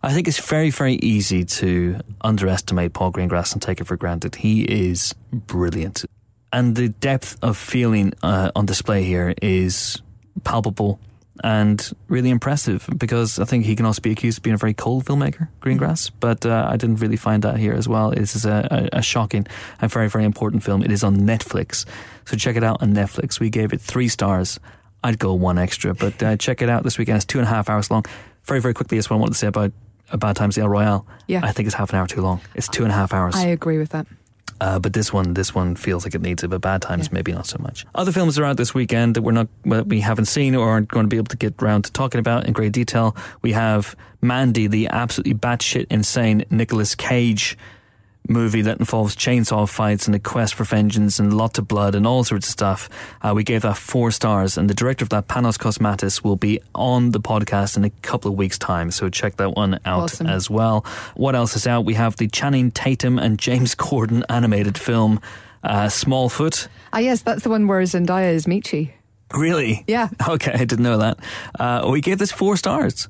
I 0.03 0.15
think 0.15 0.29
it's 0.29 0.41
very, 0.41 0.71
very 0.71 0.95
easy 0.95 1.45
to 1.45 2.01
underestimate 2.23 2.95
Paul 2.95 3.13
Greengrass 3.13 3.53
and 3.53 3.61
take 3.61 3.81
it 3.81 3.85
for 3.85 3.97
granted. 3.97 4.37
He 4.37 4.63
is 4.63 5.15
brilliant. 5.33 6.07
And 6.53 6.75
the 6.75 6.89
depth 6.89 7.37
of 7.43 7.57
feeling 7.57 8.15
uh, 8.23 8.51
on 8.57 8.65
display 8.67 9.05
here 9.05 9.35
is 9.43 10.01
palpable 10.43 10.99
and 11.45 11.93
really 12.09 12.31
impressive 12.31 12.89
because 12.97 13.39
I 13.39 13.45
think 13.45 13.65
he 13.65 13.77
can 13.77 13.87
also 13.87 14.01
be 14.01 14.11
accused 14.11 14.39
of 14.39 14.43
being 14.43 14.55
a 14.55 14.59
very 14.59 14.75
cold 14.75 15.05
filmmaker, 15.05 15.49
Greengrass. 15.61 16.11
But 16.19 16.45
uh, 16.47 16.67
I 16.71 16.77
didn't 16.77 16.97
really 16.97 17.17
find 17.17 17.43
that 17.45 17.59
here 17.59 17.75
as 17.75 17.87
well. 17.87 18.11
This 18.11 18.35
is 18.35 18.47
a, 18.47 18.89
a, 18.93 18.99
a, 18.99 19.03
shocking 19.03 19.47
and 19.81 19.91
very, 19.91 20.09
very 20.09 20.25
important 20.25 20.63
film. 20.63 20.83
It 20.83 20.91
is 20.91 21.05
on 21.05 21.19
Netflix. 21.19 21.85
So 22.25 22.37
check 22.37 22.57
it 22.57 22.65
out 22.65 22.83
on 22.83 22.95
Netflix. 22.95 23.39
We 23.39 23.51
gave 23.51 23.73
it 23.73 23.81
three 23.81 24.09
stars. 24.09 24.59
I'd 25.05 25.19
go 25.19 25.35
one 25.35 25.59
extra, 25.59 25.95
but 25.95 26.23
uh, 26.23 26.37
check 26.37 26.63
it 26.63 26.69
out 26.69 26.85
this 26.85 26.99
weekend. 26.99 27.17
It's 27.17 27.25
two 27.25 27.39
and 27.39 27.47
a 27.47 27.51
half 27.51 27.69
hours 27.69 27.91
long. 27.91 28.05
Very, 28.45 28.61
very 28.61 28.75
quickly, 28.75 28.99
that's 28.99 29.09
what 29.09 29.17
I 29.17 29.21
wanted 29.21 29.33
to 29.33 29.39
say 29.39 29.47
about, 29.47 29.73
about 30.13 30.37
Times 30.37 30.59
El 30.59 30.69
Royale. 30.69 31.07
Yeah. 31.27 31.41
I 31.43 31.53
think 31.53 31.67
it's 31.67 31.75
half 31.75 31.91
an 31.91 31.99
hour 31.99 32.07
too 32.07 32.21
long. 32.21 32.41
It's 32.55 32.69
two 32.69 32.83
and 32.83 32.93
a 32.93 32.95
half 32.95 33.13
hours. 33.13 33.35
I 33.37 33.47
agree 33.47 33.79
with 33.79 33.91
that. 33.91 34.07
Uh, 34.61 34.79
but 34.79 34.93
this 34.93 35.11
one, 35.11 35.33
this 35.35 35.55
one 35.55 35.75
feels 35.75 36.05
like 36.05 36.15
it 36.15 36.21
needs 36.21 36.43
it. 36.43 36.49
But 36.49 36.61
Bad 36.61 36.83
Times, 36.83 37.07
yeah. 37.07 37.15
maybe 37.15 37.33
not 37.33 37.47
so 37.47 37.57
much. 37.61 37.87
Other 37.95 38.13
films 38.13 38.39
are 38.39 38.45
out 38.45 38.59
this 38.59 38.75
weekend 38.75 39.17
that 39.17 39.23
we're 39.23 39.33
not, 39.33 39.49
well, 39.65 39.85
we 39.85 40.01
haven't 40.01 40.27
seen 40.27 40.55
or 40.55 40.69
aren't 40.69 40.89
going 40.89 41.05
to 41.05 41.09
be 41.09 41.17
able 41.17 41.29
to 41.29 41.37
get 41.37 41.55
around 41.63 41.85
to 41.87 41.93
talking 41.93 42.19
about 42.19 42.47
in 42.47 42.53
great 42.53 42.73
detail. 42.73 43.17
We 43.41 43.53
have 43.53 43.97
Mandy, 44.21 44.67
the 44.67 44.89
absolutely 44.89 45.35
batshit 45.35 45.87
insane 45.89 46.45
Nicolas 46.51 46.95
Cage 46.95 47.57
movie 48.29 48.63
that 48.63 48.79
involves 48.79 49.17
chainsaw 49.17 49.69
fights 49.69 50.07
and 50.07 50.15
a 50.15 50.19
quest 50.19 50.55
for 50.55 50.65
vengeance 50.65 51.19
and 51.19 51.37
lots 51.37 51.59
of 51.59 51.67
blood 51.67 51.95
and 51.95 52.07
all 52.07 52.23
sorts 52.23 52.47
of 52.47 52.53
stuff. 52.53 52.89
Uh, 53.23 53.33
we 53.35 53.43
gave 53.43 53.63
that 53.63 53.77
four 53.77 54.11
stars, 54.11 54.57
and 54.57 54.71
the 54.71 54.75
director 54.75 55.05
of 55.05 55.09
that, 55.09 55.29
Panos 55.29 55.59
Cosmatos, 55.59 56.23
will 56.23 56.37
be 56.37 56.61
on 56.75 57.11
the 57.11 57.21
podcast 57.21 57.77
in 57.77 57.85
a 57.85 57.91
couple 57.91 58.31
of 58.31 58.37
weeks' 58.37 58.59
time. 58.59 58.91
So 58.91 59.09
check 59.09 59.37
that 59.37 59.57
one 59.57 59.81
out 59.85 60.05
awesome. 60.05 60.27
as 60.27 60.49
well. 60.49 60.85
What 61.15 61.35
else 61.35 61.57
is 61.57 61.67
out? 61.67 61.85
We 61.85 61.95
have 61.95 62.17
the 62.17 62.29
Channing 62.29 62.71
Tatum 62.71 63.19
and 63.19 63.39
James 63.39 63.75
Corden 63.77 64.23
animated 64.29 64.79
film. 64.79 65.21
Uh, 65.63 65.87
Smallfoot. 65.87 66.69
Ah, 66.93 66.99
yes, 66.99 67.23
that's 67.23 67.43
the 67.43 67.51
one 67.51 67.67
where 67.67 67.83
Zendaya 67.83 68.33
is 68.33 68.47
Meechee. 68.47 68.93
Really? 69.35 69.85
Yeah. 69.87 70.09
Okay, 70.29 70.53
I 70.53 70.65
didn't 70.65 70.83
know 70.83 70.99
that. 70.99 71.19
Uh, 71.59 71.89
we 71.91 72.01
gave 72.01 72.19
this 72.19 72.33
four 72.33 72.57
stars. 72.57 73.09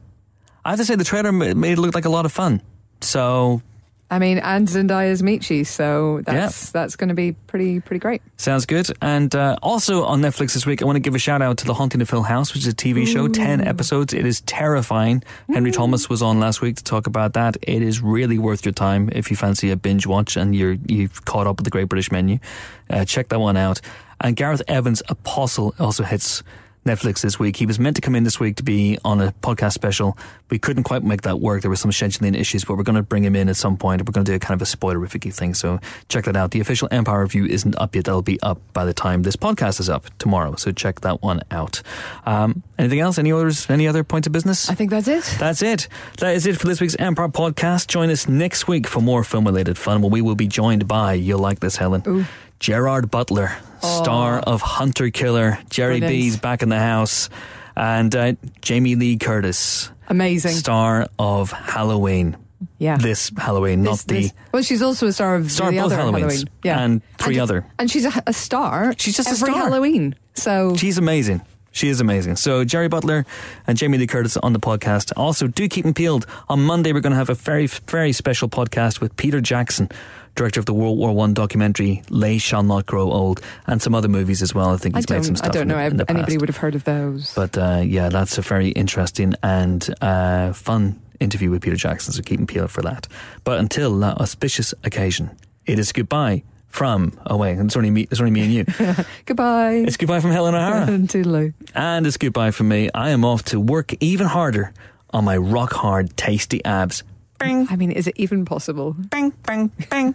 I 0.64 0.70
have 0.70 0.78
to 0.78 0.84
say, 0.84 0.94
the 0.96 1.04
trailer 1.04 1.32
made 1.32 1.72
it 1.72 1.78
look 1.78 1.94
like 1.94 2.04
a 2.04 2.10
lot 2.10 2.26
of 2.26 2.32
fun. 2.32 2.60
So 3.00 3.62
I 4.10 4.18
mean, 4.18 4.38
and 4.38 4.66
Zendaya's 4.66 5.22
Meechee, 5.22 5.64
so 5.64 6.20
that's 6.24 6.66
yeah. 6.66 6.70
that's 6.72 6.96
going 6.96 7.10
to 7.10 7.14
be 7.14 7.32
pretty 7.32 7.78
pretty 7.78 8.00
great. 8.00 8.22
Sounds 8.36 8.66
good. 8.66 8.90
And 9.00 9.32
uh, 9.34 9.56
also 9.62 10.04
on 10.04 10.20
Netflix 10.20 10.54
this 10.54 10.66
week, 10.66 10.82
I 10.82 10.84
want 10.84 10.96
to 10.96 11.00
give 11.00 11.14
a 11.14 11.18
shout 11.18 11.42
out 11.42 11.58
to 11.58 11.64
The 11.64 11.74
Haunting 11.74 12.02
of 12.02 12.10
Hill 12.10 12.24
House, 12.24 12.52
which 12.52 12.66
is 12.66 12.72
a 12.72 12.76
TV 12.76 13.06
show, 13.06 13.28
ten 13.28 13.60
episodes. 13.60 14.12
It 14.12 14.26
is 14.26 14.40
terrifying. 14.42 15.22
Henry 15.48 15.70
Thomas 15.70 16.08
was 16.08 16.22
on 16.22 16.40
last 16.40 16.60
week 16.60 16.76
to 16.76 16.84
talk 16.84 17.06
about 17.06 17.34
that. 17.34 17.56
It 17.62 17.82
is 17.82 18.02
really 18.02 18.38
worth 18.38 18.64
your 18.64 18.72
time 18.72 19.10
if 19.12 19.30
you 19.30 19.36
fancy 19.36 19.70
a 19.70 19.76
binge 19.76 20.06
watch 20.06 20.36
and 20.36 20.56
you're 20.56 20.76
you've 20.86 21.24
caught 21.24 21.46
up 21.46 21.58
with 21.58 21.64
the 21.64 21.70
Great 21.70 21.88
British 21.88 22.10
Menu. 22.10 22.40
Uh, 22.88 23.04
check 23.04 23.28
that 23.28 23.38
one 23.38 23.56
out. 23.56 23.80
And 24.20 24.34
Gareth 24.36 24.62
Evans' 24.66 25.02
Apostle 25.08 25.74
also 25.78 26.02
hits 26.02 26.42
Netflix 26.86 27.20
this 27.20 27.38
week. 27.38 27.56
He 27.56 27.66
was 27.66 27.78
meant 27.78 27.96
to 27.96 28.02
come 28.02 28.14
in 28.14 28.24
this 28.24 28.40
week 28.40 28.56
to 28.56 28.62
be 28.62 28.98
on 29.04 29.20
a 29.20 29.32
podcast 29.42 29.72
special. 29.72 30.16
We 30.48 30.58
couldn't 30.58 30.84
quite 30.84 31.02
make 31.02 31.22
that 31.22 31.38
work. 31.38 31.60
There 31.60 31.70
were 31.70 31.76
some 31.76 31.90
scheduling 31.90 32.34
issues, 32.36 32.64
but 32.64 32.76
we're 32.76 32.84
going 32.84 32.96
to 32.96 33.02
bring 33.02 33.22
him 33.22 33.36
in 33.36 33.48
at 33.48 33.56
some 33.56 33.76
point. 33.76 34.00
We're 34.00 34.12
going 34.12 34.24
to 34.24 34.32
do 34.32 34.36
a 34.36 34.38
kind 34.38 34.60
of 34.60 34.66
a 34.66 34.70
spoilerific 34.76 35.32
thing. 35.34 35.54
So 35.54 35.78
check 36.08 36.24
that 36.24 36.36
out. 36.36 36.52
The 36.52 36.60
official 36.60 36.88
Empire 36.90 37.20
review 37.20 37.44
isn't 37.44 37.76
up 37.78 37.94
yet. 37.94 38.06
That'll 38.06 38.22
be 38.22 38.40
up 38.40 38.60
by 38.72 38.84
the 38.84 38.94
time 38.94 39.22
this 39.22 39.36
podcast 39.36 39.78
is 39.78 39.90
up 39.90 40.06
tomorrow. 40.18 40.56
So 40.56 40.72
check 40.72 41.00
that 41.02 41.22
one 41.22 41.42
out. 41.50 41.82
Um, 42.24 42.62
anything 42.78 43.00
else? 43.00 43.18
Any 43.18 43.32
others? 43.32 43.68
Any 43.68 43.86
other 43.86 44.02
points 44.02 44.26
of 44.26 44.32
business? 44.32 44.70
I 44.70 44.74
think 44.74 44.90
that's 44.90 45.08
it. 45.08 45.24
That's 45.38 45.62
it. 45.62 45.86
That 46.18 46.34
is 46.34 46.46
it 46.46 46.56
for 46.56 46.66
this 46.66 46.80
week's 46.80 46.96
Empire 46.96 47.28
podcast. 47.28 47.88
Join 47.88 48.08
us 48.10 48.26
next 48.26 48.68
week 48.68 48.86
for 48.86 49.00
more 49.00 49.22
film 49.22 49.44
related 49.44 49.76
fun. 49.76 50.00
Well, 50.00 50.10
we 50.10 50.22
will 50.22 50.34
be 50.34 50.46
joined 50.46 50.88
by, 50.88 51.12
you'll 51.12 51.38
like 51.40 51.60
this, 51.60 51.76
Helen. 51.76 52.02
Ooh. 52.06 52.24
Gerard 52.60 53.10
Butler, 53.10 53.52
star 53.80 54.42
Oh. 54.46 54.52
of 54.52 54.60
Hunter 54.62 55.10
Killer. 55.10 55.58
Gerry 55.70 56.00
Brilliant. 56.00 56.22
B's 56.24 56.36
back 56.36 56.62
in 56.62 56.68
the 56.68 56.78
house. 56.78 57.28
and 57.76 58.14
uh, 58.14 58.32
Jamie 58.60 58.94
Lee 58.96 59.16
Curtis, 59.16 59.90
Amazing. 60.08 60.52
star 60.52 61.06
of 61.18 61.50
Halloween. 61.52 62.36
yeah. 62.78 62.98
This 62.98 63.30
Halloween, 63.38 63.82
not 63.82 63.92
This- 63.92 64.04
the 64.04 64.14
this- 64.22 64.32
well, 64.52 64.62
she's 64.62 64.82
also 64.82 65.06
a 65.06 65.12
star 65.12 65.36
of 65.36 65.50
Star 65.50 65.70
the 65.70 65.78
both 65.78 65.86
other 65.92 65.96
Halloweens, 65.96 66.18
Halloween. 66.20 66.44
Yeah. 66.64 66.80
and 66.80 67.00
three 67.16 67.34
and, 67.36 67.42
other. 67.42 67.64
And 67.78 67.90
she's 67.90 68.04
a, 68.04 68.22
a 68.26 68.32
star. 68.34 68.92
She's 68.98 69.16
just 69.16 69.28
a 69.28 69.32
every 69.32 69.52
star. 69.54 69.64
Halloween. 69.70 70.14
So 70.34 70.76
She's 70.76 70.98
amazing. 70.98 71.40
She 71.72 71.88
is 71.88 72.00
amazing. 72.00 72.34
So 72.36 72.64
Gerry 72.64 72.88
Butler 72.88 73.24
and 73.66 73.78
Jamie 73.78 73.96
Lee 73.96 74.08
Curtis 74.08 74.36
on 74.36 74.52
the 74.52 74.58
podcast. 74.60 75.12
Also, 75.16 75.46
do 75.46 75.68
keep 75.68 75.84
them 75.84 75.94
peeled. 75.94 76.26
On 76.48 76.60
Monday, 76.60 76.92
we're 76.92 77.00
going 77.00 77.12
to 77.12 77.16
have 77.16 77.30
a 77.30 77.34
very, 77.34 77.68
very 77.68 78.12
special 78.12 78.48
podcast 78.48 79.00
with 79.00 79.16
Peter 79.16 79.40
Jackson, 79.40 79.88
director 80.34 80.60
of 80.60 80.66
the 80.66 80.74
World 80.74 80.98
War 80.98 81.12
One 81.12 81.34
documentary 81.34 82.02
"They 82.10 82.38
Shall 82.38 82.62
Not 82.62 82.86
Grow 82.86 83.10
Old," 83.10 83.40
and 83.66 83.80
some 83.80 83.94
other 83.94 84.08
movies 84.08 84.42
as 84.42 84.54
well. 84.54 84.70
I 84.70 84.76
think 84.76 84.94
I 84.94 84.98
he's 84.98 85.10
made 85.10 85.24
some 85.24 85.34
don't. 85.34 85.46
I 85.46 85.48
don't 85.50 85.68
know 85.68 85.78
if 85.78 85.92
in 85.92 86.00
anybody 86.08 86.38
would 86.38 86.48
have 86.48 86.56
heard 86.58 86.74
of 86.74 86.84
those. 86.84 87.34
But 87.34 87.56
uh, 87.56 87.82
yeah, 87.84 88.08
that's 88.08 88.38
a 88.38 88.42
very 88.42 88.70
interesting 88.70 89.34
and 89.42 89.88
uh, 90.00 90.52
fun 90.52 91.00
interview 91.20 91.50
with 91.50 91.62
Peter 91.62 91.76
Jackson. 91.76 92.12
So 92.12 92.22
keep 92.22 92.40
him 92.40 92.46
peeled 92.46 92.70
for 92.70 92.82
that. 92.82 93.06
But 93.44 93.58
until 93.58 93.98
that 94.00 94.18
auspicious 94.18 94.74
occasion, 94.84 95.36
it 95.66 95.78
is 95.78 95.92
goodbye 95.92 96.42
from. 96.68 97.12
Oh 97.26 97.36
wait, 97.36 97.58
it's 97.58 97.76
only 97.76 97.90
me. 97.90 98.06
It's 98.10 98.20
only 98.20 98.30
me 98.30 98.40
and 98.42 98.52
you. 98.52 99.04
Goodbye. 99.26 99.84
it's 99.86 99.96
goodbye 99.96 100.20
from 100.20 100.30
Helen 100.30 100.54
O'Hara. 100.54 100.86
Toodaloo. 100.86 101.52
And 101.74 102.06
it's 102.06 102.16
goodbye 102.16 102.52
from 102.52 102.68
me. 102.68 102.90
I 102.94 103.10
am 103.10 103.24
off 103.24 103.44
to 103.46 103.60
work 103.60 103.92
even 104.00 104.26
harder 104.26 104.72
on 105.10 105.24
my 105.24 105.36
rock 105.36 105.72
hard, 105.72 106.16
tasty 106.16 106.64
abs. 106.64 107.02
Bang, 107.40 107.66
I 107.70 107.76
mean, 107.76 107.90
is 107.90 108.06
it 108.06 108.14
even 108.16 108.44
possible? 108.44 108.94
bang, 108.96 109.30
bang, 109.44 109.72
bang. 109.90 110.14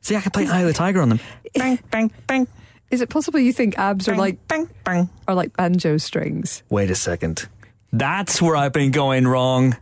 See, 0.00 0.16
I 0.16 0.20
can 0.20 0.30
play 0.30 0.46
Eye 0.46 0.60
of 0.60 0.66
the 0.66 0.72
Tiger 0.72 1.00
on 1.02 1.08
them. 1.10 1.20
Bang, 1.54 1.78
bang, 1.90 2.10
bang, 2.26 2.46
Is 2.90 3.00
it 3.00 3.08
possible 3.10 3.40
you 3.40 3.52
think 3.52 3.78
abs 3.78 4.08
are 4.08 4.16
like 4.16 4.46
bang, 4.48 4.68
bang. 4.84 5.08
are 5.28 5.34
like 5.34 5.56
banjo 5.56 5.98
strings? 5.98 6.62
Wait 6.70 6.90
a 6.90 6.94
second. 6.94 7.48
That's 7.92 8.40
where 8.40 8.56
I've 8.56 8.72
been 8.72 8.90
going 8.90 9.26
wrong. 9.26 9.76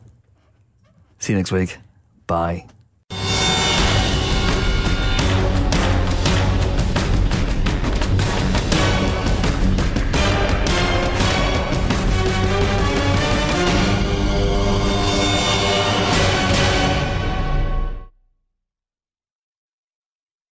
See 1.19 1.33
you 1.33 1.39
next 1.39 1.53
week. 1.53 1.79
Bye. 2.27 2.67